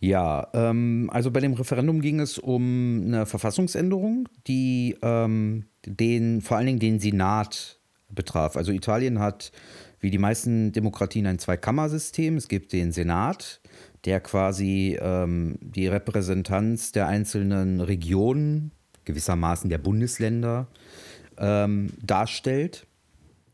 Ja, 0.00 0.48
ähm, 0.52 1.08
also 1.12 1.30
bei 1.30 1.38
dem 1.38 1.52
Referendum 1.52 2.00
ging 2.00 2.18
es 2.18 2.36
um 2.36 3.04
eine 3.06 3.24
Verfassungsänderung, 3.24 4.28
die 4.48 4.96
ähm, 5.00 5.66
den, 5.86 6.40
vor 6.40 6.56
allen 6.56 6.66
Dingen 6.66 6.80
den 6.80 6.98
Senat 6.98 7.78
betraf. 8.08 8.56
Also 8.56 8.72
Italien 8.72 9.20
hat, 9.20 9.52
wie 10.00 10.10
die 10.10 10.18
meisten 10.18 10.72
Demokratien, 10.72 11.26
ein 11.26 11.38
Zweikammersystem. 11.38 12.36
Es 12.36 12.48
gibt 12.48 12.72
den 12.72 12.90
Senat, 12.90 13.60
der 14.04 14.20
quasi 14.20 14.98
ähm, 15.00 15.56
die 15.60 15.86
Repräsentanz 15.86 16.90
der 16.90 17.06
einzelnen 17.06 17.80
Regionen 17.80 18.72
gewissermaßen 19.04 19.70
der 19.70 19.78
Bundesländer 19.78 20.66
ähm, 21.38 21.90
darstellt. 22.02 22.86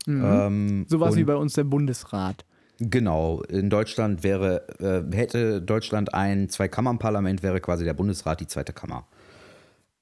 Mhm. 0.06 0.24
Ähm, 0.24 0.86
Sowas 0.88 1.16
wie 1.16 1.24
bei 1.24 1.36
uns 1.36 1.54
der 1.54 1.64
Bundesrat. 1.64 2.44
Genau, 2.80 3.42
in 3.42 3.70
Deutschland 3.70 4.22
wäre, 4.22 4.68
äh, 4.78 5.16
hätte 5.16 5.60
Deutschland 5.60 6.14
ein 6.14 6.48
Zweikammernparlament, 6.48 7.42
wäre 7.42 7.60
quasi 7.60 7.84
der 7.84 7.94
Bundesrat 7.94 8.40
die 8.40 8.46
zweite 8.46 8.72
Kammer. 8.72 9.06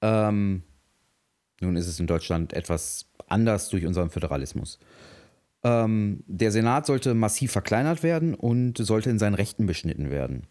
Ähm, 0.03 0.63
nun 1.61 1.77
ist 1.77 1.87
es 1.87 1.99
in 1.99 2.07
Deutschland 2.07 2.53
etwas 2.53 3.07
anders 3.29 3.71
durch 3.71 3.87
unseren 3.87 4.11
Föderalismus. 4.11 4.79
Ähm, 5.65 6.23
der 6.27 6.53
Senat 6.53 6.85
sollte 6.85 7.15
massiv 7.15 7.53
verkleinert 7.53 8.03
werden 8.03 8.35
und 8.35 8.77
sollte 8.79 9.09
in 9.09 9.19
seinen 9.19 9.35
Rechten 9.35 9.67
beschnitten 9.67 10.11
werden. 10.11 10.47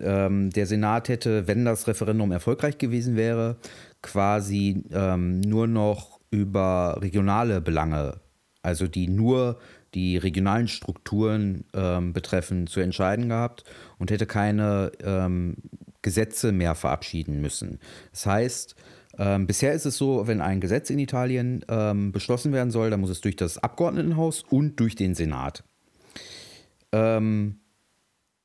Ähm, 0.00 0.50
der 0.50 0.66
Senat 0.66 1.08
hätte, 1.08 1.46
wenn 1.46 1.64
das 1.64 1.86
Referendum 1.86 2.32
erfolgreich 2.32 2.78
gewesen 2.78 3.16
wäre, 3.16 3.56
quasi 4.02 4.84
ähm, 4.92 5.40
nur 5.40 5.66
noch 5.66 6.20
über 6.30 6.98
regionale 7.00 7.60
Belange, 7.60 8.20
also 8.62 8.86
die 8.86 9.08
nur 9.08 9.58
die 9.94 10.16
regionalen 10.16 10.68
Strukturen 10.68 11.64
ähm, 11.72 12.12
betreffen, 12.12 12.66
zu 12.66 12.80
entscheiden 12.80 13.28
gehabt 13.28 13.64
und 13.98 14.10
hätte 14.10 14.26
keine 14.26 14.92
ähm, 15.02 15.56
Gesetze 16.02 16.52
mehr 16.52 16.74
verabschieden 16.74 17.40
müssen. 17.40 17.78
Das 18.10 18.26
heißt, 18.26 18.76
ähm, 19.18 19.46
bisher 19.46 19.72
ist 19.72 19.86
es 19.86 19.96
so, 19.96 20.26
wenn 20.26 20.42
ein 20.42 20.60
Gesetz 20.60 20.90
in 20.90 20.98
Italien 20.98 21.64
ähm, 21.68 22.12
beschlossen 22.12 22.52
werden 22.52 22.70
soll, 22.70 22.90
dann 22.90 23.00
muss 23.00 23.10
es 23.10 23.22
durch 23.22 23.36
das 23.36 23.56
Abgeordnetenhaus 23.58 24.42
und 24.50 24.78
durch 24.78 24.94
den 24.94 25.14
Senat. 25.14 25.64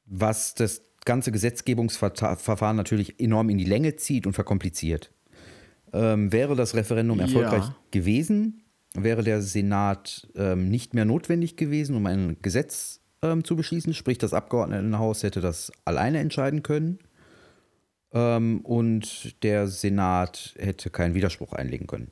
Was 0.05 0.55
das 0.55 0.81
ganze 1.05 1.31
Gesetzgebungsverfahren 1.31 2.77
natürlich 2.77 3.19
enorm 3.19 3.49
in 3.49 3.57
die 3.57 3.65
Länge 3.65 3.95
zieht 3.95 4.27
und 4.27 4.33
verkompliziert. 4.33 5.11
Ähm, 5.93 6.31
wäre 6.31 6.55
das 6.55 6.75
Referendum 6.75 7.19
erfolgreich 7.19 7.65
ja. 7.65 7.75
gewesen, 7.91 8.63
wäre 8.93 9.23
der 9.23 9.41
Senat 9.41 10.27
ähm, 10.35 10.69
nicht 10.69 10.93
mehr 10.93 11.05
notwendig 11.05 11.57
gewesen, 11.57 11.95
um 11.95 12.05
ein 12.05 12.37
Gesetz 12.41 13.01
ähm, 13.21 13.43
zu 13.43 13.55
beschließen. 13.55 13.93
Sprich, 13.93 14.17
das 14.17 14.33
Abgeordnetenhaus 14.33 15.23
hätte 15.23 15.41
das 15.41 15.71
alleine 15.85 16.19
entscheiden 16.19 16.63
können. 16.63 16.99
Ähm, 18.13 18.61
und 18.61 19.41
der 19.43 19.67
Senat 19.67 20.55
hätte 20.57 20.89
keinen 20.89 21.13
Widerspruch 21.13 21.53
einlegen 21.53 21.87
können. 21.87 22.11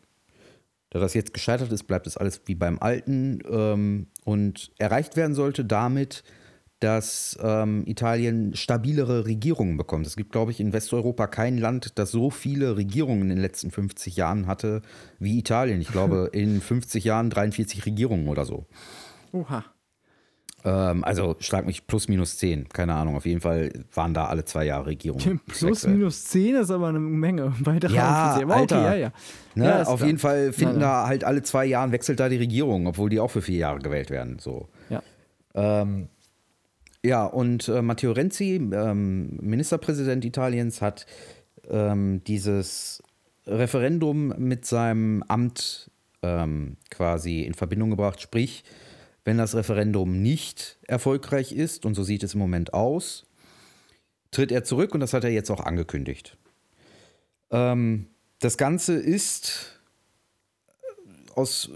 Da 0.90 1.00
das 1.00 1.14
jetzt 1.14 1.34
gescheitert 1.34 1.72
ist, 1.72 1.84
bleibt 1.84 2.08
es 2.08 2.18
alles 2.18 2.42
wie 2.46 2.56
beim 2.56 2.80
Alten 2.80 3.40
ähm, 3.50 4.08
und 4.24 4.72
erreicht 4.78 5.16
werden 5.16 5.36
sollte 5.36 5.64
damit, 5.64 6.24
dass 6.80 7.38
ähm, 7.42 7.84
Italien 7.86 8.56
stabilere 8.56 9.26
Regierungen 9.26 9.76
bekommt. 9.76 10.08
Es 10.08 10.16
gibt, 10.16 10.32
glaube 10.32 10.52
ich, 10.52 10.60
in 10.60 10.72
Westeuropa 10.72 11.28
kein 11.28 11.58
Land, 11.58 12.00
das 12.00 12.12
so 12.12 12.30
viele 12.30 12.78
Regierungen 12.78 13.24
in 13.24 13.30
den 13.30 13.38
letzten 13.38 13.70
50 13.70 14.16
Jahren 14.16 14.48
hatte 14.48 14.82
wie 15.20 15.38
Italien. 15.38 15.82
Ich 15.82 15.92
glaube, 15.92 16.30
in 16.34 16.62
50 16.62 17.04
Jahren 17.04 17.30
43 17.30 17.86
Regierungen 17.86 18.28
oder 18.28 18.46
so. 18.46 18.66
Oha. 19.34 19.66
Ähm, 20.66 21.04
also 21.04 21.36
schlag 21.40 21.66
mich 21.66 21.88
plus 21.88 22.08
minus 22.08 22.38
10, 22.38 22.70
keine 22.70 22.94
Ahnung. 22.94 23.16
Auf 23.16 23.26
jeden 23.26 23.42
Fall 23.42 23.72
waren 23.94 24.14
da 24.14 24.26
alle 24.26 24.46
zwei 24.46 24.66
Jahre 24.66 24.88
Regierungen. 24.88 25.40
Plus 25.48 25.86
minus 25.86 26.26
10 26.26 26.56
ist 26.56 26.72
aber 26.72 26.88
eine 26.88 27.00
Menge 27.00 27.54
bei 27.60 27.78
ja, 27.90 28.36
Alter. 28.36 28.80
Okay, 28.80 28.86
ja, 28.86 28.96
ja. 28.96 29.12
Ne, 29.56 29.66
ja 29.66 29.84
auf 29.84 29.98
klar. 29.98 30.08
jeden 30.08 30.20
Fall 30.20 30.54
finden 30.54 30.80
da 30.80 31.08
halt 31.08 31.24
alle 31.24 31.44
zwei 31.44 31.66
Jahren 31.66 31.92
wechselt 31.92 32.20
da 32.20 32.30
die 32.30 32.38
Regierung, 32.38 32.88
obwohl 32.88 33.10
die 33.10 33.20
auch 33.20 33.32
für 33.32 33.42
vier 33.42 33.58
Jahre 33.58 33.80
gewählt 33.80 34.10
werden. 34.10 34.40
So. 34.40 34.68
Ja. 34.90 35.02
Ähm, 35.56 36.10
ja, 37.04 37.26
und 37.26 37.68
äh, 37.68 37.82
Matteo 37.82 38.12
Renzi, 38.12 38.56
ähm, 38.56 39.38
Ministerpräsident 39.42 40.26
Italiens, 40.26 40.82
hat 40.82 41.06
ähm, 41.70 42.22
dieses 42.26 43.02
Referendum 43.46 44.34
mit 44.38 44.66
seinem 44.66 45.24
Amt 45.28 45.92
ähm, 46.22 46.78
quasi 46.90 47.42
in 47.42 47.54
Verbindung 47.54 47.90
gebracht. 47.90 48.22
Sprich, 48.22 48.64
wenn 49.24 49.38
das 49.38 49.56
Referendum 49.56 50.22
nicht 50.22 50.78
erfolgreich 50.88 51.52
ist, 51.52 51.86
und 51.86 51.96
so 51.96 52.04
sieht 52.04 52.24
es 52.24 52.34
im 52.34 52.40
Moment 52.40 52.74
aus, 52.74 53.26
tritt 54.32 54.52
er 54.52 54.64
zurück 54.64 54.94
und 54.94 55.00
das 55.00 55.14
hat 55.14 55.24
er 55.24 55.32
jetzt 55.32 55.50
auch 55.50 55.62
angekündigt. 55.62 56.38
Ähm, 57.52 58.08
das 58.40 58.58
Ganze 58.58 58.94
ist 58.94 59.80
aus 61.36 61.72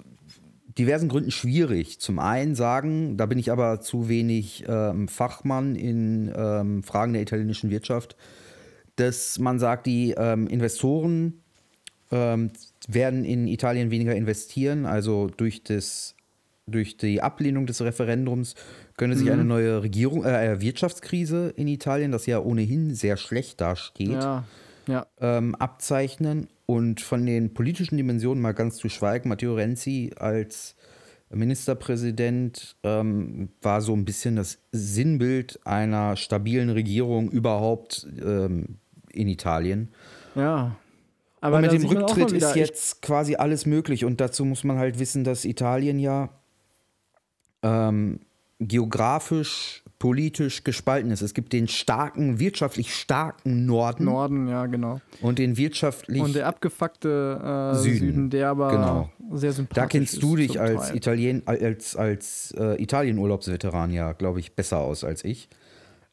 diversen 0.78 1.10
Gründen 1.10 1.32
schwierig. 1.32 2.00
Zum 2.00 2.20
einen 2.20 2.56
sagen, 2.56 3.18
da 3.18 3.26
bin 3.26 3.38
ich 3.40 3.52
aber 3.52 3.82
zu 3.82 4.10
wenig 4.10 4.64
ähm, 4.68 5.08
Fachmann 5.08 5.76
in 5.76 6.32
ähm, 6.36 6.84
Fragen 6.84 7.14
der 7.14 7.22
italienischen 7.22 7.70
Wirtschaft, 7.70 8.16
dass 8.96 9.40
man 9.40 9.60
sagt, 9.60 9.86
die 9.88 10.14
ähm, 10.18 10.48
Investoren 10.48 11.42
ähm, 12.12 12.52
werden 12.88 13.26
in 13.26 13.48
Italien 13.48 13.92
weniger 13.92 14.16
investieren, 14.16 14.86
also 14.86 15.28
durch 15.28 15.64
das 15.64 16.16
durch 16.66 16.96
die 16.96 17.22
Ablehnung 17.22 17.66
des 17.66 17.82
Referendums 17.82 18.56
könnte 18.96 19.18
sich 19.18 19.26
Mhm. 19.28 19.34
eine 19.34 19.44
neue 19.44 19.84
Regierung, 19.84 20.24
äh, 20.24 20.62
Wirtschaftskrise 20.62 21.54
in 21.58 21.68
Italien, 21.68 22.14
das 22.14 22.26
ja 22.26 22.40
ohnehin 22.40 22.96
sehr 22.96 23.18
schlecht 23.18 23.60
dasteht, 23.60 24.12
Ja, 24.12 24.46
ja. 24.88 25.06
ähm, 25.20 25.56
abzeichnen. 25.56 26.48
Und 26.66 27.02
von 27.02 27.26
den 27.26 27.54
politischen 27.54 27.98
Dimensionen 27.98 28.42
mal 28.42 28.54
ganz 28.54 28.78
zu 28.78 28.90
schweigen, 28.90 29.30
Matteo 29.30 29.56
Renzi 29.56 30.12
als 30.18 30.76
Ministerpräsident 31.30 32.76
ähm, 32.84 33.50
war 33.62 33.82
so 33.82 33.94
ein 33.94 34.06
bisschen 34.06 34.36
das 34.36 34.60
Sinnbild 34.72 35.60
einer 35.66 36.16
stabilen 36.16 36.70
Regierung 36.70 37.30
überhaupt 37.30 38.08
ähm, 38.24 38.78
in 39.12 39.28
Italien. 39.28 39.90
Ja. 40.36 40.76
Aber 41.42 41.58
und 41.58 41.64
mit 41.64 41.72
dem 41.74 41.86
Rücktritt 41.86 42.32
ist 42.32 42.56
jetzt 42.56 43.02
quasi 43.02 43.36
alles 43.36 43.66
möglich. 43.66 44.06
Und 44.06 44.22
dazu 44.22 44.46
muss 44.46 44.64
man 44.64 44.78
halt 44.78 45.00
wissen, 45.00 45.24
dass 45.24 45.44
Italien 45.44 46.00
ja 46.00 46.30
ähm, 47.64 48.20
geografisch, 48.68 49.84
politisch 50.00 50.64
gespalten 50.64 51.12
ist. 51.12 51.22
Es 51.22 51.34
gibt 51.34 51.54
den 51.54 51.68
starken, 51.68 52.40
wirtschaftlich 52.40 52.94
starken 52.94 53.66
Norden 53.66 54.04
Norden, 54.06 54.48
ja, 54.48 54.66
genau. 54.66 55.00
und 55.22 55.40
den 55.40 55.56
wirtschaftlich. 55.58 56.22
Und 56.22 56.36
der 56.36 56.48
abgefuckte 56.48 57.72
äh, 57.74 57.78
Süden. 57.78 58.00
Süden, 58.00 58.30
der 58.30 58.50
aber 58.50 58.72
Genau. 58.72 59.10
sehr 59.32 59.54
sympathisch 59.54 59.82
da 59.82 59.88
kennst 59.88 60.22
du 60.22 60.36
ist 60.36 60.50
dich 60.50 60.60
als 60.60 60.88
Teil. 60.88 60.98
Italien, 60.98 61.44
als, 61.46 61.96
als 61.96 62.54
äh, 62.58 62.82
Italien-Urlaubsveteran 62.82 63.92
ja, 63.92 64.12
glaube 64.12 64.40
ich, 64.40 64.56
besser 64.56 64.80
aus 64.80 65.04
als 65.04 65.24
ich. 65.24 65.48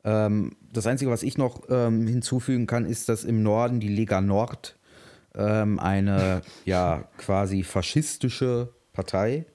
Ähm, 0.04 0.52
das 0.72 0.86
Einzige, 0.86 1.10
was 1.10 1.22
ich 1.22 1.36
noch 1.36 1.62
ähm, 1.68 2.06
hinzufügen 2.06 2.66
kann, 2.66 2.86
ist, 2.86 3.08
dass 3.08 3.24
im 3.24 3.42
Norden 3.42 3.80
die 3.80 3.88
Lega 3.88 4.20
Nord 4.20 4.76
ähm, 5.34 5.78
eine 5.78 6.42
ja 6.64 7.04
quasi 7.18 7.62
faschistische 7.62 8.68
Partei. 8.92 9.46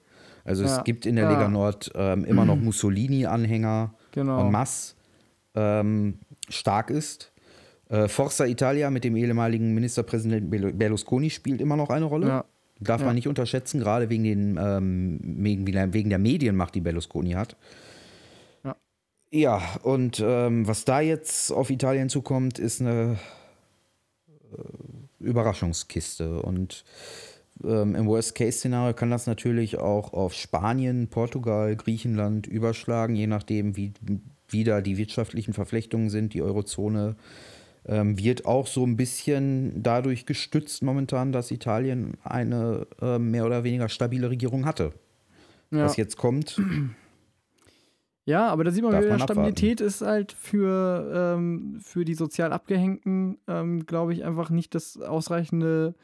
Also 0.46 0.64
Ja. 0.64 0.78
es 0.78 0.84
gibt 0.84 1.04
in 1.06 1.16
der 1.16 1.24
Ja. 1.24 1.30
Lega 1.32 1.48
Nord 1.48 1.90
ähm, 1.94 2.24
immer 2.24 2.44
noch 2.44 2.56
Mussolini-Anhänger 2.56 3.92
Genau. 4.12 4.40
en 4.46 4.50
masse 4.52 4.94
ähm, 5.54 6.18
stark 6.48 6.90
ist. 6.90 7.32
Äh, 7.88 8.08
Forza 8.08 8.46
Italia 8.46 8.90
mit 8.90 9.04
dem 9.04 9.16
ehemaligen 9.16 9.74
Ministerpräsidenten 9.74 10.78
Berlusconi 10.78 11.30
spielt 11.30 11.60
immer 11.60 11.76
noch 11.76 11.90
eine 11.90 12.04
Rolle. 12.06 12.28
Ja. 12.28 12.44
Darf 12.78 13.02
man 13.02 13.14
nicht 13.14 13.26
unterschätzen, 13.26 13.80
gerade 13.80 14.10
wegen, 14.10 14.24
den, 14.24 14.58
ähm, 14.60 15.18
wegen, 15.22 15.66
wegen 15.94 16.10
der 16.10 16.18
Medienmacht, 16.18 16.74
die 16.74 16.82
Berlusconi 16.82 17.32
hat. 17.32 17.56
Ja. 18.64 18.76
Ja, 19.30 19.62
und 19.82 20.22
ähm, 20.24 20.68
was 20.68 20.84
da 20.84 21.00
jetzt 21.00 21.50
auf 21.52 21.70
Italien 21.70 22.08
zukommt, 22.10 22.58
ist 22.58 22.80
eine 22.82 23.18
äh, 24.52 25.24
Überraschungskiste. 25.24 26.42
Und 26.42 26.84
ähm, 27.64 27.94
im 27.94 28.06
Worst-Case-Szenario 28.06 28.94
kann 28.94 29.10
das 29.10 29.26
natürlich 29.26 29.78
auch 29.78 30.12
auf 30.12 30.34
Spanien, 30.34 31.08
Portugal, 31.08 31.76
Griechenland 31.76 32.46
überschlagen, 32.46 33.14
je 33.14 33.26
nachdem, 33.26 33.76
wie 33.76 33.92
wieder 34.48 34.82
die 34.82 34.96
wirtschaftlichen 34.96 35.54
Verflechtungen 35.54 36.10
sind. 36.10 36.34
Die 36.34 36.42
Eurozone 36.42 37.16
ähm, 37.86 38.18
wird 38.18 38.46
auch 38.46 38.66
so 38.66 38.84
ein 38.84 38.96
bisschen 38.96 39.82
dadurch 39.82 40.26
gestützt 40.26 40.82
momentan, 40.82 41.32
dass 41.32 41.50
Italien 41.50 42.14
eine 42.22 42.86
äh, 43.00 43.18
mehr 43.18 43.46
oder 43.46 43.64
weniger 43.64 43.88
stabile 43.88 44.30
Regierung 44.30 44.66
hatte. 44.66 44.92
ja. 45.70 45.84
Was 45.84 45.96
jetzt 45.96 46.16
kommt, 46.16 46.60
Ja, 48.26 48.48
aber 48.48 48.64
da 48.64 48.72
sieht 48.72 48.82
man 48.82 48.90
Darf 48.90 49.04
wieder, 49.04 49.12
man 49.12 49.20
Stabilität 49.20 49.80
ist 49.80 50.02
halt 50.02 50.32
für, 50.32 51.36
ähm, 51.36 51.78
für 51.80 52.04
die 52.04 52.14
sozial 52.14 52.52
Abgehängten, 52.52 53.38
ähm, 53.46 53.86
glaube 53.86 54.12
ich, 54.14 54.24
einfach 54.24 54.50
nicht 54.50 54.74
das 54.74 55.00
ausreichende 55.00 55.94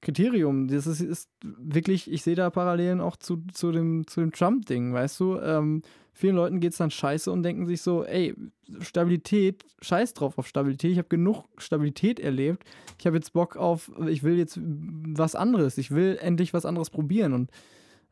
Kriterium. 0.00 0.68
Das 0.68 0.86
ist, 0.86 1.00
ist 1.00 1.30
wirklich, 1.42 2.10
ich 2.10 2.22
sehe 2.22 2.34
da 2.34 2.50
Parallelen 2.50 3.00
auch 3.00 3.16
zu, 3.16 3.42
zu 3.52 3.72
dem, 3.72 4.06
zu 4.06 4.20
dem 4.20 4.32
Trump-Ding, 4.32 4.92
weißt 4.92 5.20
du? 5.20 5.38
Ähm, 5.40 5.82
vielen 6.12 6.36
Leuten 6.36 6.60
geht 6.60 6.72
es 6.72 6.78
dann 6.78 6.90
scheiße 6.90 7.30
und 7.30 7.42
denken 7.42 7.66
sich 7.66 7.82
so, 7.82 8.04
ey, 8.04 8.34
Stabilität, 8.80 9.64
scheiß 9.82 10.14
drauf 10.14 10.38
auf 10.38 10.46
Stabilität, 10.46 10.92
ich 10.92 10.98
habe 10.98 11.08
genug 11.08 11.44
Stabilität 11.58 12.20
erlebt, 12.20 12.64
ich 12.98 13.06
habe 13.06 13.16
jetzt 13.16 13.32
Bock 13.32 13.56
auf, 13.56 13.90
ich 14.08 14.22
will 14.22 14.36
jetzt 14.38 14.58
was 14.62 15.34
anderes, 15.34 15.78
ich 15.78 15.90
will 15.90 16.18
endlich 16.20 16.54
was 16.54 16.66
anderes 16.66 16.90
probieren. 16.90 17.32
Und 17.32 17.50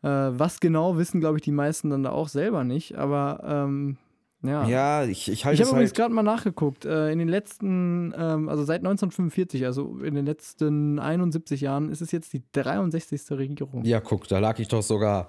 äh, 0.03 0.09
was 0.09 0.61
genau 0.61 0.97
wissen, 0.99 1.21
glaube 1.21 1.39
ich, 1.39 1.43
die 1.43 1.53
meisten 1.53 1.91
dann 1.91 2.03
da 2.03 2.11
auch 2.11 2.29
selber 2.29 2.65
nicht, 2.65 2.97
aber 2.97 3.43
ähm, 3.45 3.97
ja. 4.45 4.67
ja, 4.69 5.05
ich, 5.05 5.29
ich 5.29 5.29
Ich 5.29 5.45
halte 5.45 5.59
habe 5.59 5.63
es 5.65 5.71
übrigens 5.73 5.91
halt. 5.91 5.97
gerade 5.97 6.15
mal 6.15 6.23
nachgeguckt. 6.23 6.85
Äh, 6.85 7.11
in 7.11 7.19
den 7.19 7.29
letzten, 7.29 8.15
ähm, 8.17 8.49
also 8.49 8.63
seit 8.65 8.81
1945, 8.81 9.65
also 9.65 9.99
in 10.01 10.15
den 10.15 10.27
letzten 10.27 10.99
71 10.99 11.61
Jahren, 11.63 11.91
ist 11.91 12.01
es 12.03 12.13
jetzt 12.13 12.33
die 12.33 12.43
63. 12.53 13.23
Regierung. 13.33 13.85
Ja, 13.85 14.01
guck, 14.01 14.29
da 14.29 14.39
lag 14.39 14.59
ich 14.59 14.69
doch 14.69 14.83
sogar. 14.83 15.29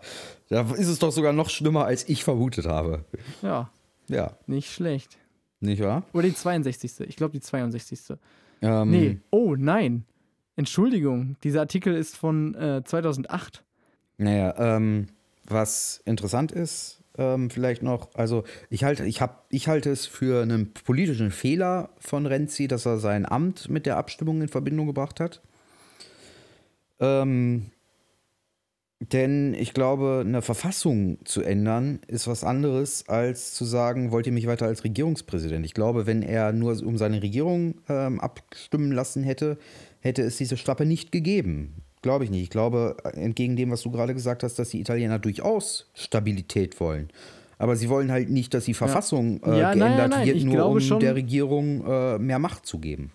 Da 0.50 0.62
ist 0.74 0.88
es 0.88 1.00
doch 1.00 1.12
sogar 1.12 1.34
noch 1.34 1.50
schlimmer, 1.50 1.86
als 1.86 2.08
ich 2.10 2.24
vermutet 2.24 2.66
habe. 2.68 3.06
Ja, 3.42 3.70
Ja, 4.08 4.38
nicht 4.48 4.72
schlecht. 4.72 5.18
nicht 5.62 5.82
wahr? 5.82 6.04
Oder 6.14 6.28
die 6.28 6.36
62. 6.36 7.08
Ich 7.08 7.16
glaube, 7.16 7.32
die 7.34 7.40
62. 7.42 8.18
Ähm, 8.62 8.90
Nee, 8.92 9.20
oh 9.32 9.56
nein. 9.58 10.06
Entschuldigung, 10.58 11.36
dieser 11.44 11.60
Artikel 11.62 11.94
ist 11.96 12.16
von 12.16 12.56
äh, 12.56 12.82
2008. 12.84 13.64
Naja, 14.18 14.54
ähm, 14.58 15.08
was 15.48 16.02
interessant 16.06 16.52
ist, 16.54 17.02
ähm, 17.18 17.50
vielleicht 17.50 17.84
noch, 17.84 18.14
also 18.16 18.44
ich 18.70 18.84
halte, 18.84 19.06
ich 19.06 19.22
hab, 19.22 19.46
ich 19.50 19.68
halte 19.68 19.92
es 19.92 20.06
für 20.06 20.42
einen 20.42 20.74
politischen 20.74 21.32
Fehler 21.32 21.90
von 22.00 22.26
Renzi, 22.26 22.68
dass 22.68 22.86
er 22.86 22.98
sein 22.98 23.26
Amt 23.26 23.70
mit 23.70 23.86
der 23.86 23.98
Abstimmung 23.98 24.42
in 24.42 24.48
Verbindung 24.48 24.88
gebracht 24.88 25.20
hat. 25.20 25.42
Ähm, 27.00 27.72
Denn 29.00 29.54
ich 29.54 29.74
glaube, 29.74 30.24
eine 30.26 30.42
Verfassung 30.42 31.20
zu 31.26 31.42
ändern, 31.42 32.00
ist 32.08 32.28
was 32.28 32.44
anderes, 32.46 33.08
als 33.10 33.54
zu 33.54 33.66
sagen, 33.66 34.12
wollt 34.12 34.26
ihr 34.26 34.34
mich 34.34 34.48
weiter 34.48 34.68
als 34.68 34.84
Regierungspräsident? 34.86 35.66
Ich 35.66 35.74
glaube, 35.74 36.06
wenn 36.08 36.24
er 36.24 36.54
nur 36.54 36.82
um 36.82 36.98
seine 36.98 37.22
Regierung 37.22 37.82
ähm, 37.90 38.22
abstimmen 38.22 38.94
lassen 38.94 39.24
hätte, 39.24 39.58
hätte 40.00 40.22
es 40.24 40.38
diese 40.38 40.56
Strappe 40.56 40.86
nicht 40.86 41.12
gegeben. 41.12 41.84
Glaube 42.06 42.24
ich 42.24 42.30
nicht. 42.30 42.44
Ich 42.44 42.50
glaube, 42.52 42.98
entgegen 43.14 43.56
dem, 43.56 43.72
was 43.72 43.82
du 43.82 43.90
gerade 43.90 44.14
gesagt 44.14 44.44
hast, 44.44 44.60
dass 44.60 44.70
die 44.70 44.80
Italiener 44.80 45.18
durchaus 45.18 45.90
Stabilität 45.96 46.80
wollen. 46.80 47.10
Aber 47.58 47.76
sie 47.76 47.90
wollen 47.90 48.12
halt 48.12 48.30
nicht, 48.30 48.54
dass 48.54 48.66
die 48.66 48.76
Verfassung 48.76 49.42
ja. 49.44 49.54
äh, 49.54 49.60
ja, 49.60 49.74
geändert 49.74 49.98
nein, 49.98 50.10
nein, 50.12 50.28
wird, 50.28 50.38
ich 50.38 50.46
nur 50.46 50.68
um 50.68 50.80
schon, 50.82 51.00
der 51.00 51.16
Regierung 51.16 51.84
äh, 51.84 52.20
mehr 52.20 52.38
Macht 52.38 52.68
zu 52.68 52.78
geben. 52.78 53.12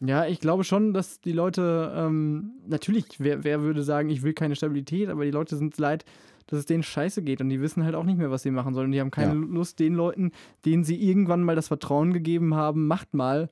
Ja, 0.00 0.24
ich 0.24 0.40
glaube 0.40 0.64
schon, 0.64 0.94
dass 0.94 1.20
die 1.20 1.32
Leute, 1.32 1.92
ähm, 1.94 2.52
natürlich, 2.66 3.04
wer, 3.18 3.44
wer 3.44 3.60
würde 3.60 3.82
sagen, 3.82 4.08
ich 4.08 4.22
will 4.22 4.32
keine 4.32 4.56
Stabilität, 4.56 5.10
aber 5.10 5.26
die 5.26 5.30
Leute 5.30 5.56
sind 5.56 5.76
leid, 5.76 6.06
dass 6.46 6.58
es 6.60 6.64
denen 6.64 6.82
scheiße 6.82 7.20
geht 7.20 7.42
und 7.42 7.50
die 7.50 7.60
wissen 7.60 7.84
halt 7.84 7.94
auch 7.94 8.04
nicht 8.04 8.16
mehr, 8.16 8.30
was 8.30 8.44
sie 8.44 8.50
machen 8.50 8.72
sollen. 8.72 8.92
Die 8.92 9.00
haben 9.00 9.10
keine 9.10 9.34
ja. 9.34 9.46
Lust, 9.46 9.78
den 9.78 9.92
Leuten, 9.92 10.32
denen 10.64 10.84
sie 10.84 10.96
irgendwann 10.96 11.42
mal 11.42 11.54
das 11.54 11.68
Vertrauen 11.68 12.14
gegeben 12.14 12.54
haben, 12.54 12.86
macht 12.86 13.12
mal, 13.12 13.50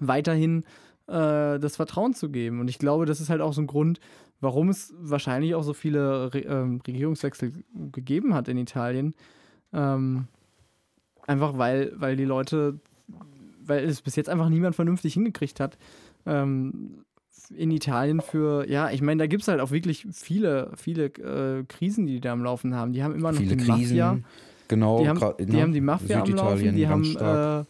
weiterhin 0.00 0.64
äh, 1.08 1.58
das 1.58 1.76
Vertrauen 1.76 2.14
zu 2.14 2.30
geben. 2.30 2.60
Und 2.60 2.68
ich 2.68 2.78
glaube, 2.78 3.06
das 3.06 3.20
ist 3.20 3.30
halt 3.30 3.40
auch 3.40 3.52
so 3.52 3.62
ein 3.62 3.66
Grund, 3.66 4.00
warum 4.40 4.68
es 4.68 4.94
wahrscheinlich 4.98 5.54
auch 5.54 5.62
so 5.62 5.74
viele 5.74 6.32
Re 6.34 6.44
äh, 6.44 6.78
Regierungswechsel 6.86 7.52
gegeben 7.92 8.34
hat 8.34 8.48
in 8.48 8.58
Italien. 8.58 9.14
Ähm, 9.72 10.26
einfach 11.26 11.56
weil, 11.58 11.92
weil 11.96 12.16
die 12.16 12.24
Leute 12.24 12.80
weil 13.66 13.84
es 13.84 14.02
bis 14.02 14.16
jetzt 14.16 14.28
einfach 14.28 14.48
niemand 14.48 14.74
vernünftig 14.74 15.14
hingekriegt 15.14 15.60
hat. 15.60 15.78
Ähm, 16.26 17.04
in 17.54 17.70
Italien 17.70 18.20
für, 18.20 18.68
ja, 18.68 18.90
ich 18.90 19.02
meine, 19.02 19.18
da 19.18 19.26
gibt 19.26 19.42
es 19.42 19.48
halt 19.48 19.60
auch 19.60 19.70
wirklich 19.70 20.06
viele, 20.12 20.70
viele 20.76 21.06
äh, 21.06 21.64
Krisen, 21.64 22.06
die 22.06 22.14
die 22.14 22.20
da 22.20 22.32
am 22.32 22.42
Laufen 22.42 22.74
haben. 22.74 22.92
Die 22.92 23.02
haben 23.02 23.14
immer 23.14 23.32
noch 23.32 23.38
viele 23.38 23.56
die 23.56 23.64
Krisen, 23.64 23.98
Mafia. 23.98 24.18
Genau, 24.68 25.02
die 25.02 25.08
haben, 25.08 25.34
die, 25.38 25.46
ne? 25.46 25.62
haben 25.62 25.72
die 25.72 25.80
Mafia 25.80 26.22
am 26.22 26.30
Laufen, 26.30 26.74
die 26.74 26.88
haben, 26.88 27.66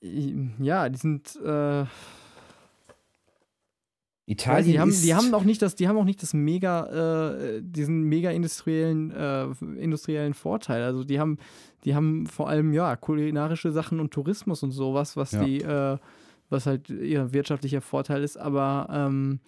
äh, 0.00 0.64
ja, 0.64 0.88
die 0.88 0.98
sind, 0.98 1.36
äh, 1.44 1.84
Italien 4.26 4.72
die 4.72 4.80
haben, 4.80 4.88
ist 4.88 5.04
die 5.04 5.14
haben 5.14 5.34
auch 5.34 5.44
nicht 5.44 5.60
das, 5.60 5.74
die 5.74 5.86
haben 5.86 5.98
auch 5.98 6.04
nicht 6.04 6.22
das 6.22 6.32
mega, 6.32 7.34
äh, 7.34 7.60
diesen 7.62 8.04
mega 8.04 8.30
industriellen, 8.30 9.10
äh, 9.10 9.44
industriellen 9.78 10.32
Vorteil. 10.34 10.82
Also 10.82 11.04
die 11.04 11.20
haben, 11.20 11.38
die 11.84 11.94
haben 11.94 12.26
vor 12.26 12.48
allem 12.48 12.72
ja 12.72 12.96
kulinarische 12.96 13.70
Sachen 13.70 14.00
und 14.00 14.12
Tourismus 14.12 14.62
und 14.62 14.70
sowas, 14.72 15.16
was 15.16 15.32
Ja. 15.32 15.44
die, 15.44 15.60
äh, 15.60 15.98
was 16.48 16.66
halt 16.66 16.88
ihr 16.88 17.32
wirtschaftlicher 17.34 17.82
Vorteil 17.82 18.22
ist. 18.22 18.38
Aber 18.38 18.88
ähm, 18.90 19.40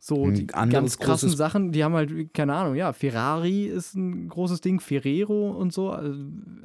so 0.00 0.30
die 0.30 0.46
ganz 0.46 0.98
krassen 0.98 1.28
Sachen, 1.30 1.72
die 1.72 1.82
haben 1.82 1.94
halt 1.94 2.32
keine 2.32 2.54
Ahnung. 2.54 2.76
Ja, 2.76 2.92
Ferrari 2.92 3.64
ist 3.66 3.96
ein 3.96 4.28
großes 4.28 4.60
Ding, 4.60 4.78
Ferrero 4.80 5.50
und 5.50 5.72
so. 5.72 5.90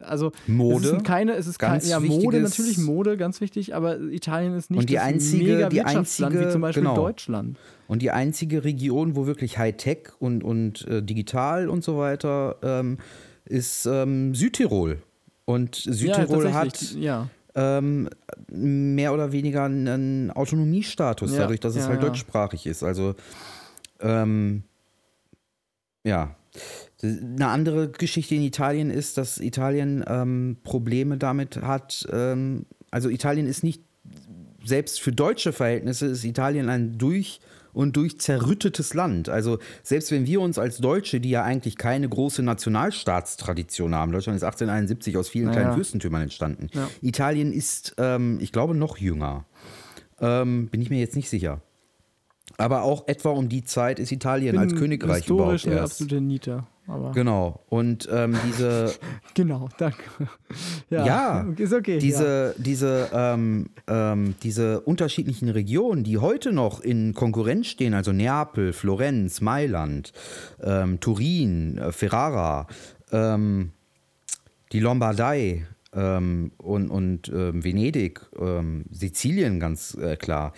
Also 0.01 0.31
es 0.41 0.47
Mode. 0.47 0.87
sind 0.87 1.03
keine, 1.03 1.33
es 1.33 1.47
ist 1.47 1.57
kein, 1.57 1.71
ganz 1.71 1.89
ja 1.89 1.99
Mode 1.99 2.41
natürlich 2.41 2.77
Mode 2.77 3.17
ganz 3.17 3.41
wichtig, 3.41 3.73
aber 3.75 3.99
Italien 3.99 4.53
ist 4.55 4.69
nicht 4.69 4.79
Und 4.81 4.89
die 4.89 4.93
das 4.95 5.03
einzige- 5.03 5.43
mega 5.45 5.69
die 5.69 5.77
Wirtschaftsland 5.77 6.33
wie 6.33 6.37
einzige- 6.37 6.51
zum 6.53 6.61
Beispiel 6.61 6.83
genau. 6.83 6.95
Deutschland. 6.95 7.57
Und 7.87 8.01
die 8.01 8.11
einzige 8.11 8.63
Region, 8.63 9.15
wo 9.15 9.25
wirklich 9.25 9.57
Hightech 9.57 10.09
und, 10.19 10.43
und 10.43 10.87
äh, 10.87 11.01
digital 11.03 11.69
und 11.69 11.83
so 11.83 11.97
weiter 11.97 12.57
ähm, 12.61 12.97
ist 13.45 13.85
ähm, 13.87 14.33
Südtirol. 14.35 15.01
Und 15.45 15.75
Südtirol 15.75 16.45
ja, 16.45 16.53
hat 16.53 16.91
ja. 16.93 17.29
Ähm, 17.55 18.09
mehr 18.51 19.13
oder 19.13 19.31
weniger 19.31 19.65
einen 19.65 20.31
Autonomiestatus, 20.31 21.33
Ja, 21.33 21.39
dadurch, 21.39 21.59
dass 21.59 21.75
es 21.75 21.83
ja, 21.83 21.89
halt 21.89 22.01
ja. 22.01 22.07
deutschsprachig 22.07 22.65
ist. 22.65 22.83
Also, 22.83 23.15
ähm, 23.99 24.63
ja. 26.03 26.35
Eine 27.01 27.47
andere 27.47 27.89
Geschichte 27.89 28.35
in 28.35 28.43
Italien 28.43 28.89
ist, 28.89 29.17
dass 29.17 29.39
Italien 29.39 30.03
ähm, 30.07 30.57
Probleme 30.63 31.17
damit 31.17 31.57
hat. 31.57 32.07
Ähm, 32.11 32.65
also, 32.91 33.09
Italien 33.09 33.47
ist 33.47 33.63
nicht, 33.63 33.81
selbst 34.63 35.01
für 35.01 35.11
deutsche 35.11 35.51
Verhältnisse, 35.51 36.05
ist 36.07 36.23
Italien 36.23 36.69
ein 36.69 36.97
durch 36.97 37.41
und 37.73 37.97
durch 37.97 38.19
zerrüttetes 38.19 38.93
Land. 38.93 39.29
Also 39.29 39.59
selbst 39.81 40.11
wenn 40.11 40.25
wir 40.25 40.41
uns 40.41 40.57
als 40.57 40.77
Deutsche, 40.77 41.19
die 41.19 41.29
ja 41.31 41.43
eigentlich 41.43 41.77
keine 41.77 42.07
große 42.07 42.43
Nationalstaatstradition 42.43 43.95
haben, 43.95 44.11
Deutschland 44.11 44.37
ist 44.37 44.43
1871 44.43 45.17
aus 45.17 45.29
vielen 45.29 45.47
Ja, 45.47 45.53
kleinen. 45.53 45.73
Fürstentümern 45.73 46.21
entstanden. 46.21 46.67
Ja. 46.73 46.89
Italien 47.01 47.51
ist, 47.51 47.95
ähm, 47.97 48.37
ich 48.41 48.51
glaube, 48.51 48.75
noch 48.75 48.97
jünger. 48.97 49.45
Ähm, 50.19 50.67
bin 50.67 50.81
ich 50.81 50.89
mir 50.89 50.99
jetzt 50.99 51.15
nicht 51.15 51.29
sicher. 51.29 51.61
Aber 52.57 52.83
auch 52.83 53.07
etwa 53.07 53.29
um 53.31 53.49
die 53.49 53.63
Zeit 53.63 53.99
ist 53.99 54.11
Italien 54.11 54.57
als 54.57 54.71
Bin 54.73 54.79
Königreich 54.79 55.23
historisch 55.25 55.65
überhaupt 55.65 55.81
erst. 55.81 55.93
absolute 56.01 56.21
Niete. 56.21 56.63
Aber 56.87 57.11
Genau. 57.11 57.61
Und 57.69 58.09
ähm, 58.11 58.35
diese, 58.45 58.93
genau, 59.33 59.69
danke. 59.77 60.03
Ja, 60.89 61.05
Ja, 61.05 61.45
ist 61.57 61.73
okay. 61.73 61.93
ja. 61.93 61.99
diese, 61.99 62.55
diese, 62.57 63.09
ähm, 63.13 63.69
ähm, 63.87 64.35
diese 64.43 64.81
unterschiedlichen 64.81 65.49
Regionen, 65.49 66.03
die 66.03 66.17
heute 66.17 66.51
noch 66.51 66.81
in 66.81 67.13
Konkurrenz 67.13 67.67
stehen, 67.67 67.93
also 67.93 68.11
Neapel, 68.11 68.73
Florenz, 68.73 69.39
Mailand, 69.41 70.11
ähm, 70.61 70.99
Turin, 70.99 71.77
äh, 71.77 71.91
Ferrara, 71.91 72.67
ähm, 73.11 73.71
die 74.71 74.79
Lombardei 74.79 75.65
ähm, 75.93 76.51
und, 76.57 76.89
und 76.89 77.31
Venedig, 77.31 78.21
Sizilien 78.89 79.59
ganz 79.59 79.95
äh, 79.95 80.15
klar, 80.15 80.53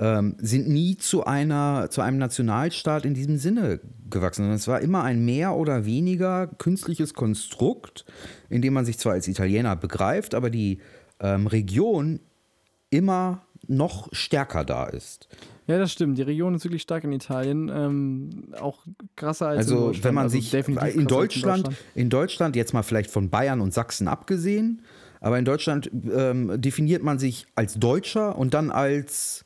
ähm, 0.00 0.36
sind 0.38 0.68
nie 0.68 0.96
zu, 0.96 1.24
einer, 1.24 1.88
zu 1.90 2.00
einem 2.00 2.18
Nationalstaat 2.18 3.04
in 3.04 3.14
diesem 3.14 3.36
Sinne 3.36 3.80
gewachsen, 4.10 4.42
sondern 4.42 4.56
es 4.56 4.68
war 4.68 4.80
immer 4.80 5.02
ein 5.02 5.24
mehr 5.24 5.54
oder 5.54 5.84
weniger 5.84 6.46
künstliches 6.46 7.14
Konstrukt, 7.14 8.04
in 8.48 8.62
dem 8.62 8.74
man 8.74 8.84
sich 8.84 8.98
zwar 8.98 9.12
als 9.14 9.28
Italiener 9.28 9.76
begreift, 9.76 10.34
aber 10.34 10.50
die 10.50 10.78
ähm, 11.20 11.46
Region 11.46 12.20
immer 12.90 13.42
noch 13.66 14.08
stärker 14.12 14.64
da 14.64 14.84
ist. 14.86 15.28
Ja, 15.66 15.78
das 15.78 15.92
stimmt. 15.92 16.16
Die 16.16 16.22
Region 16.22 16.54
ist 16.54 16.64
wirklich 16.64 16.80
stark 16.80 17.04
in 17.04 17.12
Italien. 17.12 17.68
Ähm, 17.68 18.54
auch 18.58 18.86
krasser 19.16 19.48
als 19.48 19.66
in 19.66 19.72
Also 19.74 19.86
Deutschland. 19.88 20.04
wenn 20.04 20.14
man 20.14 20.24
Also 20.24 20.36
sich 20.36 20.50
definitiv 20.50 20.82
krasser 20.82 20.98
in 21.00 21.06
Deutschland, 21.06 21.70
in 21.94 22.08
Deutschland 22.10 22.56
jetzt 22.56 22.72
mal 22.72 22.82
vielleicht 22.82 23.10
von 23.10 23.28
Bayern 23.28 23.60
und 23.60 23.74
Sachsen 23.74 24.08
abgesehen, 24.08 24.80
aber 25.20 25.38
in 25.38 25.44
Deutschland 25.44 25.90
ähm, 25.92 26.52
definiert 26.58 27.02
man 27.02 27.18
sich 27.18 27.46
als 27.54 27.74
Deutscher 27.74 28.38
und 28.38 28.54
dann 28.54 28.70
als 28.70 29.44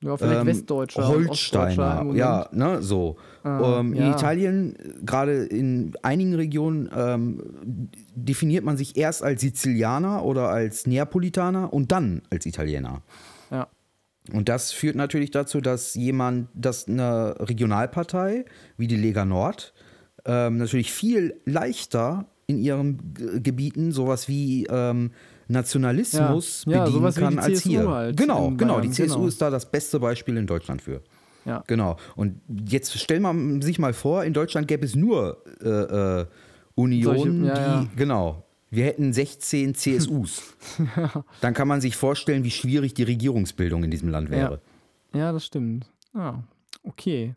Ja, 0.00 0.16
vielleicht 0.16 0.40
ähm, 0.40 0.46
Westdeutscher. 0.46 1.08
Holsteiner, 1.08 2.06
ja, 2.14 2.48
ne, 2.52 2.82
so. 2.82 3.16
Ah, 3.42 3.80
ähm, 3.80 3.94
In 3.94 4.02
ja. 4.02 4.12
Italien, 4.12 4.76
gerade 5.04 5.44
in 5.44 5.92
einigen 6.02 6.34
Regionen, 6.34 6.88
ähm, 6.94 7.90
definiert 8.14 8.64
man 8.64 8.76
sich 8.76 8.96
erst 8.96 9.24
als 9.24 9.40
Sizilianer 9.40 10.24
oder 10.24 10.50
als 10.50 10.86
Neapolitaner 10.86 11.72
und 11.72 11.90
dann 11.90 12.22
als 12.30 12.46
Italiener. 12.46 13.02
Ja. 13.50 13.66
Und 14.32 14.48
das 14.48 14.70
führt 14.70 14.94
natürlich 14.94 15.32
dazu, 15.32 15.60
dass 15.60 15.94
jemand, 15.94 16.48
dass 16.54 16.86
eine 16.86 17.34
Regionalpartei 17.40 18.44
wie 18.76 18.86
die 18.86 18.96
Lega 18.96 19.24
Nord 19.24 19.74
ähm, 20.24 20.58
natürlich 20.58 20.92
viel 20.92 21.40
leichter 21.44 22.26
in 22.46 22.58
ihren 22.58 23.14
G 23.14 23.40
Gebieten 23.40 23.90
sowas 23.90 24.28
wie 24.28 24.66
ähm, 24.70 25.10
Nationalismus 25.48 26.64
Ja, 26.66 26.72
ja, 26.72 26.84
bedienen 26.84 27.06
wie 27.16 27.20
kann 27.20 27.38
als 27.38 27.62
hier. 27.62 27.88
halt 27.88 28.16
genau, 28.16 28.50
genau. 28.50 28.74
Bayern, 28.74 28.82
Die 28.82 28.90
CSU 28.90 29.14
genau. 29.16 29.26
ist 29.26 29.40
da 29.42 29.50
das 29.50 29.70
beste 29.70 29.98
Beispiel 30.00 30.36
in 30.36 30.46
Deutschland 30.46 30.82
für. 30.82 31.02
Ja. 31.44 31.64
Genau. 31.66 31.96
Und 32.16 32.40
jetzt 32.68 32.96
stellt 32.98 33.22
man 33.22 33.62
sich 33.62 33.78
mal 33.78 33.94
vor, 33.94 34.24
in 34.24 34.34
Deutschland 34.34 34.68
gäbe 34.68 34.84
es 34.84 34.94
nur 34.94 35.42
äh, 35.62 35.68
äh, 36.20 36.26
Unionen, 36.74 37.44
Solche- 37.44 37.46
ja, 37.46 37.54
die, 37.54 37.84
ja. 37.86 37.86
genau. 37.96 38.44
Wir 38.70 38.84
hätten 38.84 39.14
16 39.14 39.74
CSUs. 39.74 40.42
Dann 41.40 41.54
kann 41.54 41.66
man 41.68 41.80
sich 41.80 41.96
vorstellen, 41.96 42.44
wie 42.44 42.50
schwierig 42.50 42.92
die 42.92 43.02
Regierungsbildung 43.04 43.82
in 43.84 43.90
diesem 43.90 44.10
Land 44.10 44.28
wäre. 44.30 44.60
Ja, 45.14 45.32
das 45.32 45.46
stimmt. 45.46 45.86
Ah, 46.12 46.34
okay. 46.82 47.34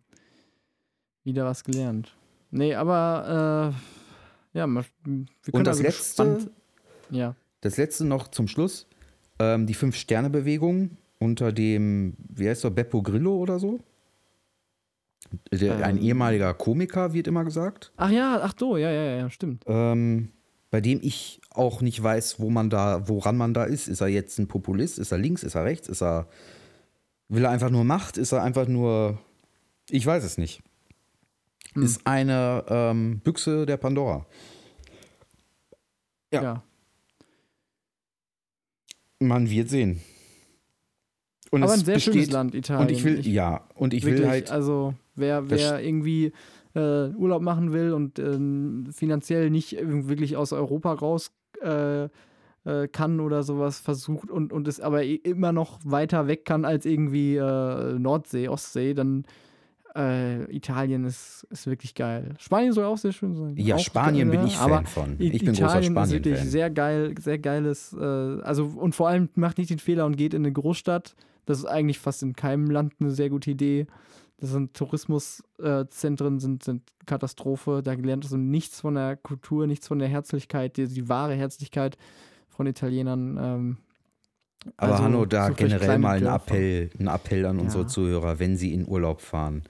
Wieder 1.23 1.45
was 1.45 1.63
gelernt. 1.63 2.13
Nee, 2.49 2.75
aber 2.75 3.73
äh, 4.53 4.57
ja, 4.57 4.67
wir 4.67 4.83
können 5.05 5.27
Und 5.53 5.65
das 5.67 5.77
also 5.77 5.83
letzte, 5.83 6.51
Ja. 7.11 7.35
Das 7.61 7.77
letzte 7.77 8.05
noch 8.05 8.27
zum 8.29 8.47
Schluss, 8.47 8.87
ähm, 9.39 9.65
die 9.67 9.73
Fünf-Sterne-Bewegung 9.73 10.97
unter 11.19 11.51
dem, 11.51 12.15
wie 12.29 12.49
heißt 12.49 12.63
der, 12.63 12.69
Beppo 12.71 13.01
Grillo 13.01 13.35
oder 13.37 13.59
so? 13.59 13.79
Der, 15.51 15.85
ein 15.85 15.97
Ähm. 15.97 16.03
ehemaliger 16.03 16.53
Komiker, 16.53 17.13
wird 17.13 17.27
immer 17.27 17.43
gesagt. 17.45 17.91
Ach 17.97 18.09
ja, 18.09 18.39
ach 18.41 18.53
so, 18.59 18.75
ja, 18.77 18.91
ja, 18.91 19.17
ja, 19.17 19.29
stimmt. 19.29 19.63
ähm, 19.67 20.29
bei 20.71 20.81
dem 20.81 20.99
ich 21.03 21.39
auch 21.51 21.81
nicht 21.81 22.01
weiß, 22.01 22.39
wo 22.39 22.49
man 22.49 22.69
da, 22.69 23.07
woran 23.07 23.37
man 23.37 23.53
da 23.53 23.65
ist. 23.65 23.87
Ist 23.87 24.01
er 24.01 24.07
jetzt 24.07 24.39
ein 24.39 24.47
Populist? 24.47 24.99
Ist 24.99 25.11
er 25.11 25.17
links? 25.17 25.43
Ist 25.43 25.55
er 25.55 25.65
rechts? 25.65 25.87
Ist 25.89 26.01
er, 26.01 26.27
will 27.27 27.43
er 27.45 27.51
einfach 27.51 27.69
nur 27.69 27.83
Macht? 27.83 28.17
Ist 28.17 28.31
er 28.31 28.41
einfach 28.41 28.67
nur, 28.67 29.19
ich 29.89 30.05
weiß 30.05 30.23
es 30.23 30.37
nicht. 30.37 30.63
Hm. 31.73 31.83
Ist 31.83 32.07
eine 32.07 32.63
ähm, 32.69 33.19
Büchse 33.19 33.65
der 33.65 33.77
Pandora. 33.77 34.25
Ja. 36.33 36.41
Ja. 36.41 36.63
Man 39.21 39.49
wird 39.49 39.69
sehen. 39.69 40.01
Und 41.51 41.63
Aber 41.63 41.73
ein 41.73 41.79
sehr 41.79 41.95
besteht, 41.95 42.13
schönes 42.13 42.31
Land, 42.31 42.55
Italien. 42.55 42.87
Und 42.87 42.91
ich 42.91 43.03
will, 43.03 43.27
ja, 43.27 43.67
und 43.75 43.93
ich 43.93 44.03
wirklich, 44.03 44.21
will 44.21 44.29
halt, 44.29 44.51
also 44.51 44.93
wer, 45.15 45.49
wer 45.49 45.83
irgendwie 45.83 46.31
äh, 46.75 47.09
Urlaub 47.09 47.41
machen 47.41 47.73
will 47.73 47.93
und 47.93 48.19
äh, 48.19 48.91
finanziell 48.91 49.49
nicht 49.49 49.77
wirklich 49.81 50.37
aus 50.37 50.53
Europa 50.53 50.93
raus 50.93 51.31
äh, 51.61 52.05
äh, 52.63 52.87
kann 52.87 53.19
oder 53.19 53.43
sowas 53.43 53.79
versucht 53.79 54.29
und, 54.29 54.53
und 54.53 54.67
es 54.67 54.79
aber 54.79 55.03
immer 55.03 55.51
noch 55.51 55.79
weiter 55.83 56.27
weg 56.27 56.45
kann 56.45 56.63
als 56.63 56.85
irgendwie 56.85 57.35
äh, 57.35 57.99
Nordsee, 57.99 58.47
Ostsee, 58.47 58.93
dann 58.93 59.25
äh, 59.95 60.43
Italien 60.55 61.05
ist, 61.05 61.45
ist 61.49 61.67
wirklich 61.67 61.95
geil. 61.95 62.35
Spanien 62.37 62.73
soll 62.73 62.85
auch 62.85 62.97
sehr 62.97 63.11
schön 63.11 63.35
sein. 63.35 63.55
Ja, 63.57 63.75
auch 63.75 63.79
Spanien 63.79 64.29
geil, 64.29 64.39
bin 64.39 64.47
ich 64.47 64.57
aber 64.57 64.75
Fan 64.75 64.85
von. 64.85 65.15
Ich 65.19 65.43
bin 65.43 65.53
Italien 65.53 65.93
großer 65.93 66.03
ist 66.05 66.11
wirklich 66.11 66.35
Spanien-Fan. 66.35 66.47
sehr 66.49 66.69
geil, 66.69 67.15
sehr 67.19 67.39
geiles, 67.39 67.93
äh, 67.93 68.03
also 68.41 68.65
und 68.65 68.95
vor 68.95 69.09
allem 69.09 69.29
macht 69.35 69.57
nicht 69.57 69.69
den 69.69 69.79
Fehler 69.79 70.05
und 70.05 70.15
geht 70.17 70.33
in 70.33 70.43
eine 70.43 70.53
Großstadt. 70.53 71.15
Das 71.45 71.57
ist 71.57 71.65
eigentlich 71.65 71.99
fast 71.99 72.23
in 72.23 72.33
keinem 72.35 72.69
Land 72.69 72.93
eine 72.99 73.11
sehr 73.11 73.29
gute 73.29 73.51
Idee. 73.51 73.87
Das 74.37 74.51
sind 74.51 74.73
Tourismuszentren, 74.73 76.39
sind, 76.39 76.63
sind 76.63 76.81
Katastrophe. 77.05 77.81
Da 77.83 77.93
lernst 77.93 78.31
du 78.31 78.37
nichts 78.37 78.81
von 78.81 78.95
der 78.95 79.15
Kultur, 79.15 79.67
nichts 79.67 79.87
von 79.87 79.99
der 79.99 80.07
Herzlichkeit, 80.07 80.77
die, 80.77 80.87
die 80.87 81.09
wahre 81.09 81.35
Herzlichkeit 81.35 81.97
von 82.49 82.65
Italienern. 82.65 83.37
Ähm, 83.39 83.77
Aber 84.77 84.93
also 84.93 85.03
Hanno, 85.03 85.25
da 85.25 85.49
generell 85.49 85.99
mal 85.99 86.17
ein. 86.17 86.25
Appell, 86.25 86.89
ein 86.99 87.07
Appell 87.07 87.45
an 87.45 87.59
unsere 87.59 87.83
Ja. 87.83 87.87
Zuhörer, 87.87 88.39
wenn 88.39 88.57
sie 88.57 88.73
in 88.73 88.87
Urlaub 88.87 89.21
fahren, 89.21 89.63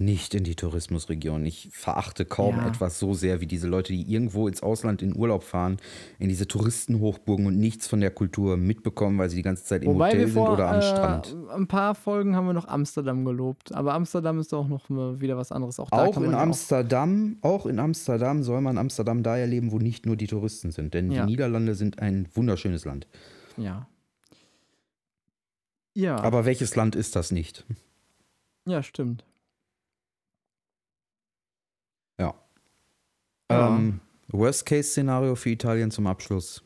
nicht 0.00 0.34
in 0.34 0.44
die 0.44 0.54
Tourismusregion. 0.56 1.44
Ich 1.46 1.68
verachte 1.72 2.24
kaum 2.24 2.56
Ja. 2.58 2.68
etwas 2.68 2.98
so 2.98 3.14
sehr 3.14 3.40
wie 3.40 3.46
diese 3.46 3.66
Leute, 3.66 3.92
die 3.92 4.02
irgendwo 4.12 4.46
ins 4.48 4.62
Ausland 4.62 5.00
in 5.02 5.16
Urlaub 5.16 5.42
fahren, 5.42 5.78
in 6.18 6.28
diese 6.28 6.46
Touristenhochburgen 6.46 7.46
und 7.46 7.58
nichts 7.58 7.86
von 7.86 8.00
der 8.00 8.10
Kultur 8.10 8.56
mitbekommen, 8.56 9.18
weil 9.18 9.30
sie 9.30 9.36
die 9.36 9.42
ganze 9.42 9.64
Zeit 9.64 9.82
im 9.82 9.94
Wobei 9.94 10.08
Hotel 10.08 10.20
wir 10.20 10.26
sind 10.28 10.34
vor 10.44 10.52
oder 10.54 10.68
am 10.68 10.78
äh, 10.78 10.82
Strand. 10.82 11.36
ein 11.50 11.66
paar 11.66 11.94
Folgen 11.94 12.36
haben 12.36 12.46
wir 12.46 12.52
noch 12.52 12.68
Amsterdam 12.68 13.24
gelobt. 13.24 13.74
Aber 13.74 13.94
Amsterdam 13.94 14.38
ist 14.38 14.52
auch 14.54 14.68
noch 14.68 14.88
mal 14.88 15.20
wieder 15.20 15.36
was 15.36 15.52
anderes. 15.52 15.78
Auch, 15.80 15.90
Auch 15.92 16.16
in 16.18 16.34
Amsterdam, 16.34 17.38
auch 17.42 17.66
in 17.66 17.78
Amsterdam 17.78 18.42
soll 18.42 18.60
man 18.60 18.78
Amsterdam 18.78 19.22
da 19.22 19.36
erleben, 19.36 19.72
wo 19.72 19.78
nicht 19.78 20.06
nur 20.06 20.16
die 20.16 20.26
Touristen 20.26 20.70
sind. 20.72 20.94
Denn 20.94 21.10
Ja. 21.10 21.24
die 21.24 21.30
Niederlande 21.32 21.74
sind 21.74 22.00
ein 22.00 22.28
wunderschönes 22.34 22.84
Land. 22.84 23.06
Auch, 23.58 23.62
ja. 23.62 23.88
Ja, 25.94 26.16
Aber 26.20 26.44
welches 26.44 26.76
Land 26.76 26.94
ist 26.94 27.16
das 27.16 27.30
nicht? 27.30 27.64
ja, 28.66 28.82
stimmt. 28.82 29.24
Ja. 32.18 32.34
Ja. 33.50 33.76
Ähm, 33.76 34.00
Worst-Case-Szenario 34.28 35.36
für 35.36 35.50
Italien 35.50 35.90
zum 35.90 36.06
Abschluss 36.06 36.62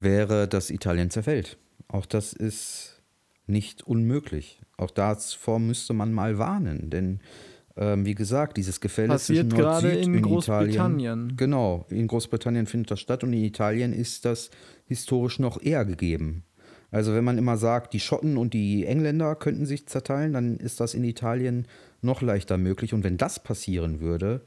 wäre, 0.00 0.48
dass 0.48 0.70
Italien 0.70 1.10
zerfällt. 1.10 1.58
Auch 1.88 2.06
das 2.06 2.32
ist 2.32 3.02
nicht 3.46 3.82
unmöglich. 3.82 4.60
Auch 4.76 4.90
davor 4.90 5.58
müsste 5.58 5.92
man 5.92 6.12
mal 6.12 6.38
warnen, 6.38 6.90
denn 6.90 7.20
ähm, 7.76 8.04
wie 8.04 8.14
gesagt, 8.14 8.56
dieses 8.56 8.80
Gefälle 8.80 9.08
Passiert 9.08 9.50
zwischen 9.50 9.60
Nord 9.60 9.82
gerade 9.82 9.90
Süd 9.94 10.06
in 10.06 10.14
in 10.14 10.22
Großbritannien. 10.22 11.00
Italien. 11.00 11.36
Genau, 11.36 11.86
in 11.90 12.06
Großbritannien 12.06 12.66
findet 12.66 12.90
das 12.90 13.00
statt 13.00 13.22
und 13.22 13.32
in 13.32 13.44
Italien 13.44 13.92
ist 13.92 14.24
das 14.24 14.50
historisch 14.86 15.38
noch 15.38 15.62
eher 15.62 15.84
gegeben. 15.84 16.44
Also 16.90 17.14
wenn 17.14 17.24
man 17.24 17.38
immer 17.38 17.56
sagt, 17.56 17.92
die 17.92 18.00
Schotten 18.00 18.36
und 18.36 18.54
die 18.54 18.86
Engländer 18.86 19.36
könnten 19.36 19.66
sich 19.66 19.86
zerteilen, 19.86 20.32
dann 20.32 20.56
ist 20.56 20.80
das 20.80 20.94
in 20.94 21.04
Italien 21.04 21.66
noch 22.00 22.22
leichter 22.22 22.58
möglich. 22.58 22.94
Und 22.94 23.04
wenn 23.04 23.16
das 23.16 23.42
passieren 23.42 24.00
würde, 24.00 24.42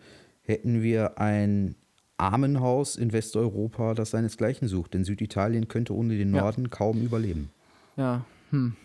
hätten 0.51 0.83
wir 0.83 1.17
ein 1.17 1.75
Armenhaus 2.17 2.95
in 2.97 3.13
Westeuropa, 3.13 3.95
das 3.95 4.11
seinesgleichen 4.11 4.67
sucht. 4.67 4.93
Denn 4.93 5.03
Süditalien 5.03 5.67
könnte 5.67 5.95
ohne 5.95 6.17
den 6.17 6.35
Ja. 6.35 6.41
Norden 6.41 6.69
kaum 6.69 7.01
überleben. 7.01 7.49
Ja, 7.97 8.25
hm. 8.51 8.75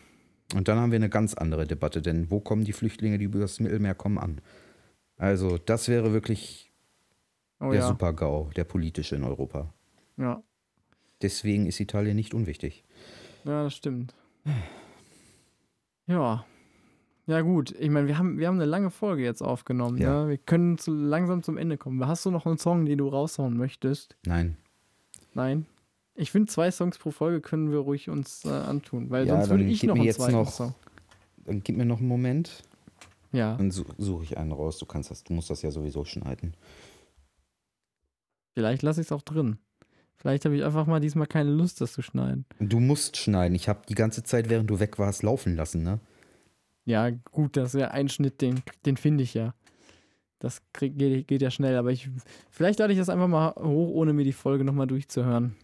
Und 0.55 0.69
dann 0.69 0.79
haben 0.79 0.93
wir 0.93 0.97
eine 0.97 1.09
ganz 1.09 1.35
andere 1.35 1.67
Debatte, 1.67 2.01
denn 2.01 2.31
wo 2.31 2.39
kommen 2.41 2.65
die 2.65 2.73
Flüchtlinge, 2.73 3.19
die 3.19 3.25
über 3.25 3.41
das 3.41 3.59
Mittelmeer 3.61 3.95
kommen, 3.97 4.17
an? 4.19 4.41
Also 5.19 5.59
das 5.59 5.89
wäre 5.89 6.13
wirklich 6.13 6.71
Oh 7.61 7.71
der 7.71 7.81
ja. 7.81 7.89
Super-GAU, 7.89 8.51
der 8.55 8.65
politische 8.65 9.17
in 9.17 9.25
Europa. 9.25 9.73
ja. 10.17 10.43
Deswegen 11.23 11.65
ist 11.67 11.81
Italien 11.81 12.15
nicht 12.15 12.35
unwichtig. 12.35 12.85
Ja, 13.45 13.65
das 13.65 13.75
stimmt. 13.75 14.15
Ja. 16.07 16.45
Ja, 17.27 17.41
gut. 17.41 17.73
Ich 17.79 17.91
meine, 17.91 18.07
wir 18.07 18.19
haben, 18.19 18.39
wir 18.39 18.47
haben 18.47 18.55
eine 18.57 18.67
lange 18.67 18.91
Folge 18.91 19.25
jetzt 19.25 19.43
aufgenommen. 19.43 19.99
Ja. 19.99 20.25
Ne? 20.25 20.31
Wir 20.31 20.39
können 20.39 20.79
zu, 20.79 20.95
langsam 20.95 21.43
zum 21.43 21.57
Ende 21.59 21.77
kommen. 21.77 22.07
Hast 22.07 22.25
du 22.25 22.31
noch 22.31 22.47
einen 22.47 22.59
Song, 22.59 22.87
den 22.87 22.99
du 22.99 23.09
raushauen 23.09 23.57
möchtest? 23.57 24.17
Nein. 24.25 24.57
Nein? 25.35 25.67
Ich 26.15 26.31
finde, 26.31 26.51
zwei 26.51 26.71
Songs 26.71 26.99
pro 26.99 27.11
Folge 27.11 27.41
können 27.41 27.71
wir 27.73 27.79
ruhig 27.79 28.09
uns 28.09 28.45
äh, 28.45 28.49
antun, 28.51 29.11
weil 29.11 29.27
Ja, 29.27 29.35
sonst 29.37 29.51
würde 29.51 29.65
ich 29.65 29.83
noch 29.83 29.97
einen 29.97 30.11
zweiten 30.13 30.33
noch- 30.33 30.51
Song. 30.51 30.75
Dann 31.45 31.63
gib 31.63 31.77
mir 31.77 31.85
noch 31.85 31.99
einen 31.99 32.09
Moment. 32.09 32.63
Ja, 33.33 33.57
Dann 33.57 33.71
su- 33.71 33.85
suche 33.99 34.23
ich 34.25 34.39
einen 34.39 34.53
raus. 34.53 34.79
Du 34.79 34.87
kannst 34.87 35.11
das, 35.11 35.25
du 35.25 35.33
musst 35.33 35.51
das 35.51 35.63
ja 35.63 35.71
sowieso 35.71 36.05
schneiden. 36.05 36.55
vielleicht 38.55 38.83
lasse 38.83 39.01
ich 39.01 39.09
es 39.09 39.13
auch 39.13 39.23
drin. 39.23 39.59
Vielleicht 40.17 40.45
habe 40.47 40.57
ich 40.57 40.65
einfach 40.65 40.87
mal 40.87 41.01
diesmal 41.01 41.27
keine 41.27 41.51
Lust, 41.51 41.81
das 41.81 41.93
zu 41.93 42.03
schneiden. 42.03 42.47
Du 42.59 42.81
musst 42.81 43.17
schneiden. 43.19 43.55
Ich 43.55 43.69
habe 43.69 43.83
die 43.89 43.95
ganze 43.95 44.23
Zeit, 44.23 44.49
während 44.49 44.71
du 44.71 44.81
weg 44.81 44.99
warst, 44.99 45.23
laufen 45.23 45.55
lassen, 45.57 45.83
ne? 45.83 46.01
Ja, 46.87 47.11
gut, 47.11 47.57
das 47.57 47.75
ist 47.75 47.81
ja 47.81 47.89
ein 47.89 48.09
Schnitt, 48.09 48.41
den, 48.41 48.63
den 48.87 48.97
finde 48.97 49.25
ich 49.25 49.35
ja. 49.35 49.55
Das 50.39 50.63
krieg, 50.73 50.97
geht, 50.97 51.27
geht 51.27 51.43
ja 51.43 51.51
schnell, 51.51 51.77
aber 51.77 51.91
ich, 51.91 52.09
vielleicht 52.51 52.79
lade 52.79 52.93
ich 52.93 52.99
das 52.99 53.09
einfach 53.09 53.27
mal 53.27 53.55
hoch, 53.57 53.91
ohne 53.91 54.13
mir 54.13 54.25
die 54.25 54.33
Folge 54.33 54.65
nochmal 54.65 54.87
durchzuhören. 54.87 55.57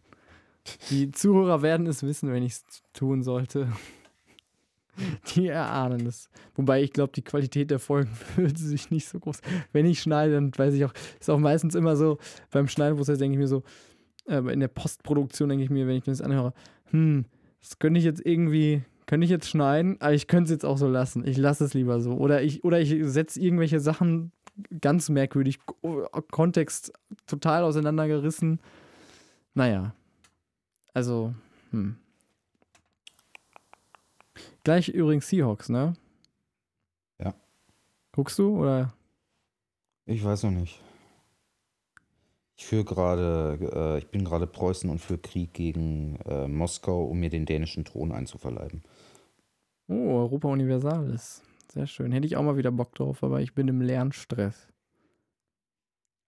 Die 0.91 1.13
Zuhörer 1.13 1.63
werden 1.63 1.87
es 1.87 2.03
wissen, 2.03 2.33
wenn 2.33 2.43
ich 2.43 2.53
es 2.53 2.65
tun 2.93 3.23
sollte. 3.23 3.69
Die 5.35 5.49
erahnen 5.49 6.07
es. 6.07 6.29
Wobei 6.55 6.83
ich 6.83 6.93
glaube, 6.93 7.13
die 7.15 7.23
Qualität 7.23 7.71
der 7.71 7.79
Folgen 7.79 8.11
wird 8.37 8.59
sich 8.59 8.91
nicht 8.91 9.09
so 9.09 9.19
groß. 9.19 9.41
Wenn 9.73 9.87
ich 9.87 10.01
schneide, 10.01 10.35
dann 10.35 10.53
weiß 10.55 10.75
ich 10.75 10.85
auch, 10.85 10.93
ist 11.19 11.31
auch 11.31 11.39
meistens 11.39 11.75
immer 11.75 11.97
so, 11.97 12.19
beim 12.51 12.69
Schneideprozess 12.69 13.19
denke 13.19 13.35
ich 13.35 13.39
mir 13.39 13.49
so, 13.49 13.63
äh, 14.27 14.39
in 14.53 14.61
der 14.61 14.69
Postproduktion 14.69 15.49
denke 15.49 15.65
ich 15.65 15.71
mir, 15.71 15.87
wenn 15.87 15.97
ich 15.97 16.07
mir 16.07 16.13
das 16.13 16.21
anhöre, 16.21 16.53
hm, 16.91 17.25
das 17.61 17.79
könnte 17.79 17.99
ich 17.99 18.05
jetzt 18.05 18.25
irgendwie, 18.25 18.83
könnte 19.07 19.25
ich 19.25 19.31
jetzt 19.31 19.49
schneiden, 19.49 19.97
aber 20.01 20.13
ich 20.15 20.27
könnte 20.27 20.45
es 20.45 20.51
jetzt 20.51 20.65
auch 20.65 20.79
so 20.79 20.89
lassen. 20.89 21.27
Ich 21.27 21.37
lasse 21.37 21.65
es 21.65 21.75
lieber 21.75 22.01
so. 22.01 22.15
Oder 22.15 22.43
ich, 22.43 22.65
oder 22.65 22.81
ich 22.81 22.95
setze 23.11 23.41
irgendwelche 23.41 23.81
Sachen 23.81 24.33
ganz 24.81 25.09
merkwürdig, 25.09 25.65
Ko- 25.65 26.09
Kontext 26.31 26.93
total 27.27 27.63
auseinandergerissen. 27.65 28.61
Naja. 29.55 29.95
Also, 30.95 31.35
hm. 31.71 31.97
Gleich 34.65 34.89
übrigens 34.89 35.29
Seahawks, 35.29 35.69
ne? 35.69 35.95
Ja. 37.19 37.35
Guckst 38.13 38.39
du 38.39 38.61
oder? 38.61 38.93
Ich 40.07 40.23
weiß 40.23 40.45
noch 40.45 40.51
nicht. 40.51 40.81
Ich 42.57 42.67
führe 42.67 42.85
gerade, 42.85 43.59
äh, 43.75 43.99
ich 43.99 44.09
bin 44.09 44.25
gerade 44.25 44.47
Preußen 44.47 44.91
und 44.91 45.01
führe 45.01 45.19
Krieg 45.19 45.53
gegen 45.55 46.17
äh, 46.27 46.47
Moskau, 46.47 47.05
um 47.05 47.21
mir 47.21 47.31
den 47.31 47.47
dänischen 47.47 47.85
Thron 47.85 48.13
einzuverleiben. 48.13 48.83
Oh, 49.89 50.19
Europa 50.19 50.49
Universalis. 50.49 51.43
Sehr 51.73 51.87
schön. 51.87 52.13
Hätte 52.13 52.27
ich 52.27 52.37
auch 52.37 52.43
mal 52.43 52.57
wieder 52.57 52.71
Bock 52.71 52.95
drauf, 52.95 53.25
aber 53.25 53.41
ich 53.41 53.55
bin 53.55 53.69
im 53.69 53.81
Lernstress. 53.81 54.69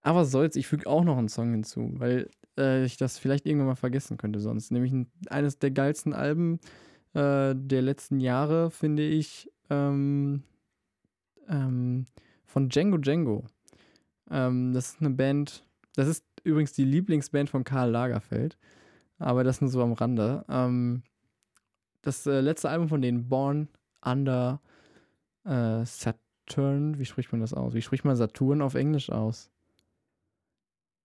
Aber 0.01 0.25
soll's, 0.25 0.55
ich 0.55 0.67
füge 0.67 0.87
auch 0.87 1.03
noch 1.03 1.17
einen 1.17 1.29
Song 1.29 1.51
hinzu, 1.51 1.91
weil 1.97 2.29
äh, 2.57 2.85
ich 2.85 2.97
das 2.97 3.17
vielleicht 3.17 3.45
irgendwann 3.45 3.67
mal 3.67 3.75
vergessen 3.75 4.17
könnte 4.17 4.39
sonst. 4.39 4.71
Nämlich 4.71 4.91
ein, 4.91 5.07
eines 5.29 5.59
der 5.59 5.71
geilsten 5.71 6.13
Alben 6.13 6.59
äh, 7.13 7.55
der 7.55 7.81
letzten 7.81 8.19
Jahre, 8.19 8.71
finde 8.71 9.03
ich, 9.03 9.51
ähm, 9.69 10.43
ähm, 11.47 12.05
von 12.45 12.69
Django 12.69 12.97
Django. 12.97 13.45
Ähm, 14.29 14.73
das 14.73 14.93
ist 14.93 15.01
eine 15.01 15.11
Band, 15.11 15.63
das 15.95 16.07
ist 16.07 16.25
übrigens 16.43 16.73
die 16.73 16.85
Lieblingsband 16.85 17.49
von 17.49 17.63
Karl 17.63 17.91
Lagerfeld, 17.91 18.57
aber 19.17 19.43
das 19.43 19.61
nur 19.61 19.69
so 19.69 19.81
am 19.81 19.93
Rande. 19.93 20.45
Ähm, 20.49 21.03
das 22.01 22.25
äh, 22.27 22.41
letzte 22.41 22.69
Album 22.69 22.89
von 22.89 23.01
denen, 23.01 23.27
Born 23.29 23.67
Under 24.03 24.61
äh, 25.45 25.83
Saturn, 25.85 26.99
wie 26.99 27.05
spricht 27.05 27.31
man 27.31 27.41
das 27.41 27.53
aus? 27.53 27.73
Wie 27.73 27.81
spricht 27.81 28.05
man 28.05 28.15
Saturn 28.15 28.61
auf 28.61 28.75
Englisch 28.75 29.09
aus? 29.09 29.49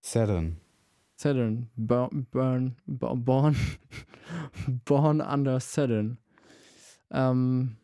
Saturn. 0.02 0.58
Saturn, 1.16 1.70
Burn, 1.76 2.26
burn, 2.30 2.76
bo- 2.86 3.14
Born, 3.14 3.54
Born 4.86 5.20
Under 5.20 5.60
Saturn. 5.60 6.16
Ähm, 7.10 7.76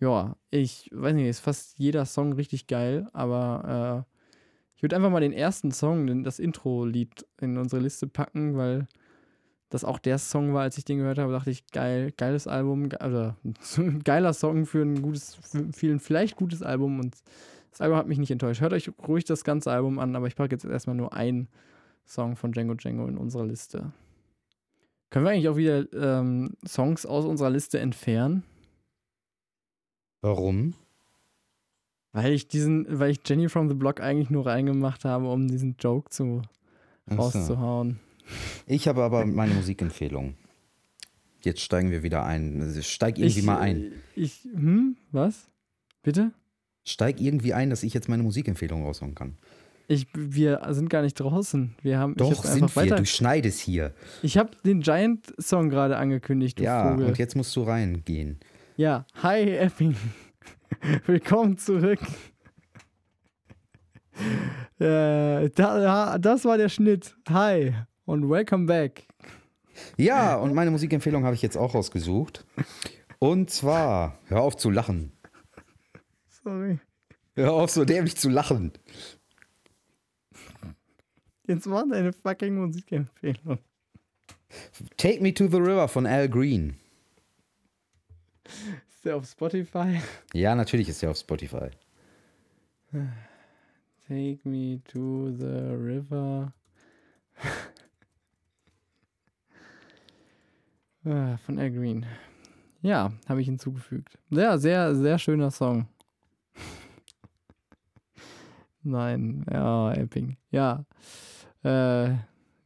ja, 0.00 0.36
ich 0.50 0.90
weiß 0.92 1.14
nicht, 1.14 1.26
ist 1.26 1.40
fast 1.40 1.78
jeder 1.78 2.04
Song 2.04 2.32
richtig 2.34 2.66
geil, 2.66 3.08
aber 3.12 4.06
äh, 4.06 4.13
ich 4.76 4.82
würde 4.82 4.96
einfach 4.96 5.10
mal 5.10 5.20
den 5.20 5.32
ersten 5.32 5.70
Song, 5.70 6.24
das 6.24 6.38
Intro-Lied 6.38 7.26
in 7.40 7.56
unsere 7.58 7.80
Liste 7.82 8.06
packen, 8.06 8.56
weil 8.56 8.86
das 9.70 9.84
auch 9.84 9.98
der 9.98 10.18
Song 10.18 10.54
war, 10.54 10.62
als 10.62 10.78
ich 10.78 10.84
den 10.84 10.98
gehört 10.98 11.18
habe, 11.18 11.32
dachte 11.32 11.50
ich, 11.50 11.66
geil, 11.68 12.12
geiles 12.16 12.46
Album, 12.46 12.88
ge- 12.90 12.98
also 13.00 13.34
ein 13.78 14.02
geiler 14.04 14.32
Song 14.32 14.66
für 14.66 14.82
ein 14.82 15.02
gutes, 15.02 15.34
für 15.36 15.72
vielen 15.72 16.00
vielleicht 16.00 16.36
gutes 16.36 16.62
Album 16.62 17.00
und 17.00 17.16
das 17.70 17.80
Album 17.80 17.96
hat 17.98 18.06
mich 18.06 18.18
nicht 18.18 18.30
enttäuscht. 18.30 18.60
Hört 18.60 18.72
euch 18.72 18.90
ruhig 19.08 19.24
das 19.24 19.42
ganze 19.42 19.72
Album 19.72 19.98
an, 19.98 20.14
aber 20.14 20.28
ich 20.28 20.36
packe 20.36 20.54
jetzt 20.54 20.64
erstmal 20.64 20.94
nur 20.94 21.12
einen 21.12 21.48
Song 22.06 22.36
von 22.36 22.52
Django 22.52 22.74
Django 22.74 23.06
in 23.08 23.16
unserer 23.18 23.46
Liste. 23.46 23.92
Können 25.10 25.24
wir 25.24 25.32
eigentlich 25.32 25.48
auch 25.48 25.56
wieder 25.56 25.92
ähm, 25.92 26.54
Songs 26.66 27.04
aus 27.06 27.24
unserer 27.24 27.50
Liste 27.50 27.80
entfernen? 27.80 28.44
Warum? 30.22 30.74
Weil 32.14 32.32
ich 32.32 32.46
diesen, 32.46 32.86
weil 33.00 33.10
ich 33.10 33.20
Jenny 33.26 33.48
from 33.48 33.68
the 33.68 33.74
Block 33.74 34.00
eigentlich 34.00 34.30
nur 34.30 34.46
reingemacht 34.46 35.04
habe, 35.04 35.28
um 35.28 35.48
diesen 35.48 35.74
Joke 35.80 36.10
zu 36.10 36.42
Ach 37.06 37.16
so. 37.16 37.22
rauszuhauen. 37.22 37.98
Ich 38.66 38.86
habe 38.86 39.02
aber 39.02 39.26
meine 39.26 39.52
Musikempfehlung. 39.52 40.34
Jetzt 41.42 41.60
steigen 41.60 41.90
wir 41.90 42.04
wieder 42.04 42.24
ein. 42.24 42.62
Also 42.62 42.80
Steig 42.82 43.18
irgendwie 43.18 43.40
ich, 43.40 43.44
mal 43.44 43.58
ein. 43.58 43.92
Ich, 44.14 44.44
hm, 44.44 44.96
was? 45.10 45.48
Bitte? 46.04 46.30
Steig 46.84 47.20
irgendwie 47.20 47.52
ein, 47.52 47.68
dass 47.68 47.82
ich 47.82 47.92
jetzt 47.92 48.08
meine 48.08 48.22
Musikempfehlung 48.22 48.84
raushauen 48.84 49.16
kann. 49.16 49.36
Ich, 49.88 50.06
wir 50.14 50.62
sind 50.70 50.88
gar 50.88 51.02
nicht 51.02 51.14
draußen. 51.14 51.74
Wir 51.82 51.98
haben 51.98 52.14
Doch, 52.14 52.44
sind 52.44 52.62
wir. 52.62 52.76
weiter. 52.76 52.96
Du 52.96 53.06
schneidest 53.06 53.60
hier. 53.60 53.92
Ich 54.22 54.38
habe 54.38 54.50
den 54.64 54.80
Giant-Song 54.80 55.68
gerade 55.68 55.96
angekündigt, 55.96 56.60
du 56.60 56.62
ja, 56.62 56.92
Vogel. 56.92 57.06
und 57.06 57.18
jetzt 57.18 57.34
musst 57.34 57.54
du 57.56 57.64
reingehen. 57.64 58.38
Ja, 58.76 59.04
hi 59.22 59.42
Epping. 59.50 59.96
Willkommen 61.06 61.58
zurück. 61.58 62.00
äh, 64.78 65.50
da, 65.50 66.18
das 66.18 66.44
war 66.44 66.58
der 66.58 66.68
Schnitt. 66.68 67.16
Hi 67.28 67.74
und 68.04 68.28
welcome 68.28 68.66
back. 68.66 69.06
Ja, 69.96 70.36
und 70.36 70.54
meine 70.54 70.70
Musikempfehlung 70.70 71.24
habe 71.24 71.34
ich 71.34 71.42
jetzt 71.42 71.56
auch 71.56 71.74
rausgesucht. 71.74 72.44
Und 73.18 73.50
zwar, 73.50 74.18
hör 74.26 74.42
auf 74.42 74.56
zu 74.56 74.70
lachen. 74.70 75.12
Sorry. 76.28 76.78
Hör 77.34 77.54
auf 77.54 77.70
so 77.70 77.84
dämlich 77.84 78.16
zu 78.16 78.28
lachen. 78.28 78.72
Jetzt 81.46 81.66
mach 81.66 81.84
deine 81.90 82.12
fucking 82.12 82.54
Musikempfehlung. 82.54 83.58
Take 84.96 85.20
Me 85.20 85.34
to 85.34 85.48
the 85.48 85.56
River 85.56 85.88
von 85.88 86.06
Al 86.06 86.28
Green. 86.28 86.76
Ist 89.04 89.08
der 89.10 89.16
auf 89.16 89.26
Spotify? 89.26 90.00
Ja, 90.32 90.54
natürlich 90.54 90.88
ist 90.88 91.02
er 91.02 91.10
auf 91.10 91.18
Spotify. 91.18 91.68
Take 94.08 94.38
me 94.48 94.80
to 94.84 95.30
the 95.30 95.74
river. 95.76 96.54
Ah, 101.04 101.36
Von 101.36 101.58
Al 101.58 101.70
Green. 101.70 102.06
Ja, 102.80 103.12
habe 103.28 103.42
ich 103.42 103.46
hinzugefügt. 103.46 104.16
Ja, 104.30 104.56
sehr, 104.56 104.94
sehr 104.94 105.18
schöner 105.18 105.50
Song. 105.50 105.86
Nein, 108.82 109.44
ja, 109.52 109.92
Epping. 109.92 110.38
Ja. 110.50 110.86
Äh, 111.62 112.14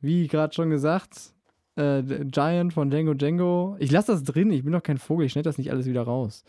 wie 0.00 0.28
gerade 0.28 0.54
schon 0.54 0.70
gesagt, 0.70 1.34
äh, 1.78 2.24
Giant 2.26 2.72
von 2.74 2.90
Django 2.90 3.14
Django. 3.14 3.76
Ich 3.78 3.90
lasse 3.90 4.12
das 4.12 4.24
drin, 4.24 4.50
ich 4.50 4.64
bin 4.64 4.72
doch 4.72 4.82
kein 4.82 4.98
Vogel, 4.98 5.26
ich 5.26 5.32
schneide 5.32 5.48
das 5.48 5.58
nicht 5.58 5.70
alles 5.70 5.86
wieder 5.86 6.02
raus. 6.02 6.44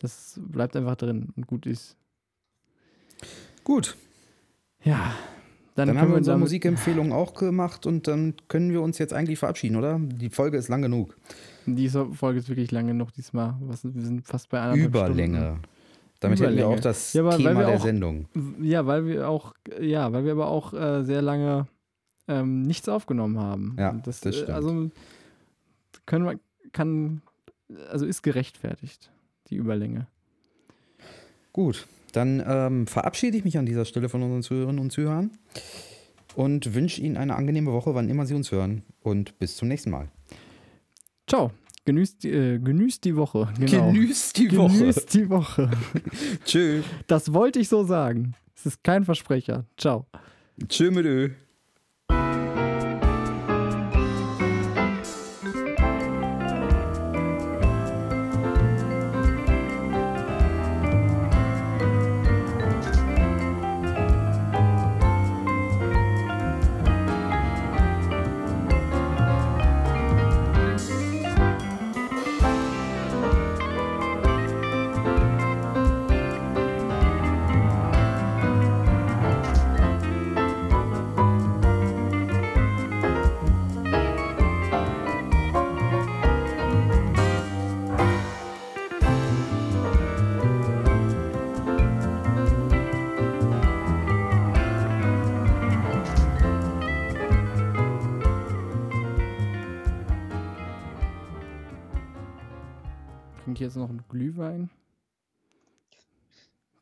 Das 0.00 0.38
bleibt 0.42 0.76
einfach 0.76 0.96
drin 0.96 1.28
und 1.36 1.46
gut 1.46 1.66
ist. 1.66 1.96
Gut, 3.64 3.96
Ja. 4.84 5.12
Dann, 5.74 5.86
dann, 5.88 6.00
haben 6.00 6.08
wir 6.10 6.16
unsere 6.16 6.34
damit- 6.34 6.46
Musikempfehlung 6.46 7.12
auch 7.12 7.34
gemacht 7.34 7.86
und 7.86 8.08
dann 8.08 8.34
können 8.48 8.72
wir 8.72 8.82
uns 8.82 8.98
jetzt 8.98 9.12
eigentlich 9.14 9.38
verabschieden, 9.38 9.76
oder? 9.76 10.00
Die 10.00 10.28
Folge 10.28 10.56
ist 10.56 10.66
lang 10.68 10.82
genug. 10.82 11.16
Diese 11.66 12.06
Folge 12.14 12.40
ist 12.40 12.48
wirklich 12.48 12.72
lang 12.72 12.88
genug 12.88 13.12
diesmal. 13.12 13.54
Was, 13.60 13.84
wir 13.84 14.02
sind 14.02 14.26
fast 14.26 14.48
bei 14.48 14.58
anderthalb 14.60 14.88
Überlänge. 14.88 15.58
Damit 16.18 16.40
hätten 16.40 16.56
wir 16.56 16.64
Überlänge. 16.64 16.78
auch 16.78 16.80
das 16.80 17.12
Ja, 17.12 17.30
Thema 17.30 17.54
der 17.64 17.68
auch- 17.76 17.80
Sendung. 17.80 18.26
Stunden. 18.32 18.64
Ja, 18.64 18.86
weil 18.86 19.06
wir 19.06 19.28
auch, 19.28 19.54
ja, 19.80 20.12
weil 20.12 20.24
wir 20.24 20.32
aber 20.32 20.48
auch 20.48 20.72
äh, 20.74 21.04
sehr 21.04 21.22
lange 21.22 21.68
ähm, 22.28 22.62
nichts 22.62 22.88
aufgenommen 22.88 23.38
haben. 23.38 23.76
Ja, 23.78 23.90
Und 23.90 24.06
das, 24.06 24.20
das 24.20 24.34
äh, 24.34 24.38
stimmt. 24.38 24.50
Also 24.54 24.90
können 26.06 26.24
wir, 26.24 26.38
kann, 26.72 27.22
also 27.90 28.06
ist 28.06 28.22
gerechtfertigt, 28.22 29.10
die 29.50 29.56
Überlänge. 29.56 30.06
Gut, 31.52 31.86
dann 32.12 32.42
ähm, 32.46 32.86
verabschiede 32.86 33.36
ich 33.36 33.44
mich 33.44 33.58
an 33.58 33.66
dieser 33.66 33.84
Stelle 33.84 34.08
von 34.08 34.22
unseren 34.22 34.42
Zuhörerinnen 34.42 34.80
und 34.80 34.90
Zuhörern 34.92 35.30
und 36.36 36.74
wünsche 36.74 37.00
Ihnen 37.00 37.16
eine 37.16 37.34
angenehme 37.36 37.72
Woche, 37.72 37.94
wann 37.94 38.08
immer 38.08 38.26
Sie 38.26 38.34
uns 38.34 38.52
hören. 38.52 38.82
Und 39.02 39.38
bis 39.38 39.56
zum 39.56 39.68
nächsten 39.68 39.90
Mal. 39.90 40.08
Ciao. 41.26 41.50
Genüßt, 41.84 42.22
die- 42.22 42.30
äh, 42.30 42.58
genüßt 42.58 43.02
die 43.04 43.16
Woche. 43.16 43.48
Genau. 43.58 43.90
Genießt 43.92 44.36
die 44.36 44.48
Genüßt 44.48 45.14
die 45.14 45.30
Woche. 45.30 45.70
Tschö. 46.44 46.82
Das 47.06 47.32
wollte 47.32 47.58
ich 47.60 47.68
so 47.70 47.82
sagen. 47.84 48.34
Es 48.54 48.66
ist 48.66 48.84
kein 48.84 49.04
Versprecher. 49.04 49.64
Ciao. 49.78 50.06
Tschö 50.68 50.90
mit 50.90 51.06
Ö. 51.06 51.30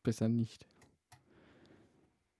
Besser 0.06 0.28
nicht. 0.28 0.64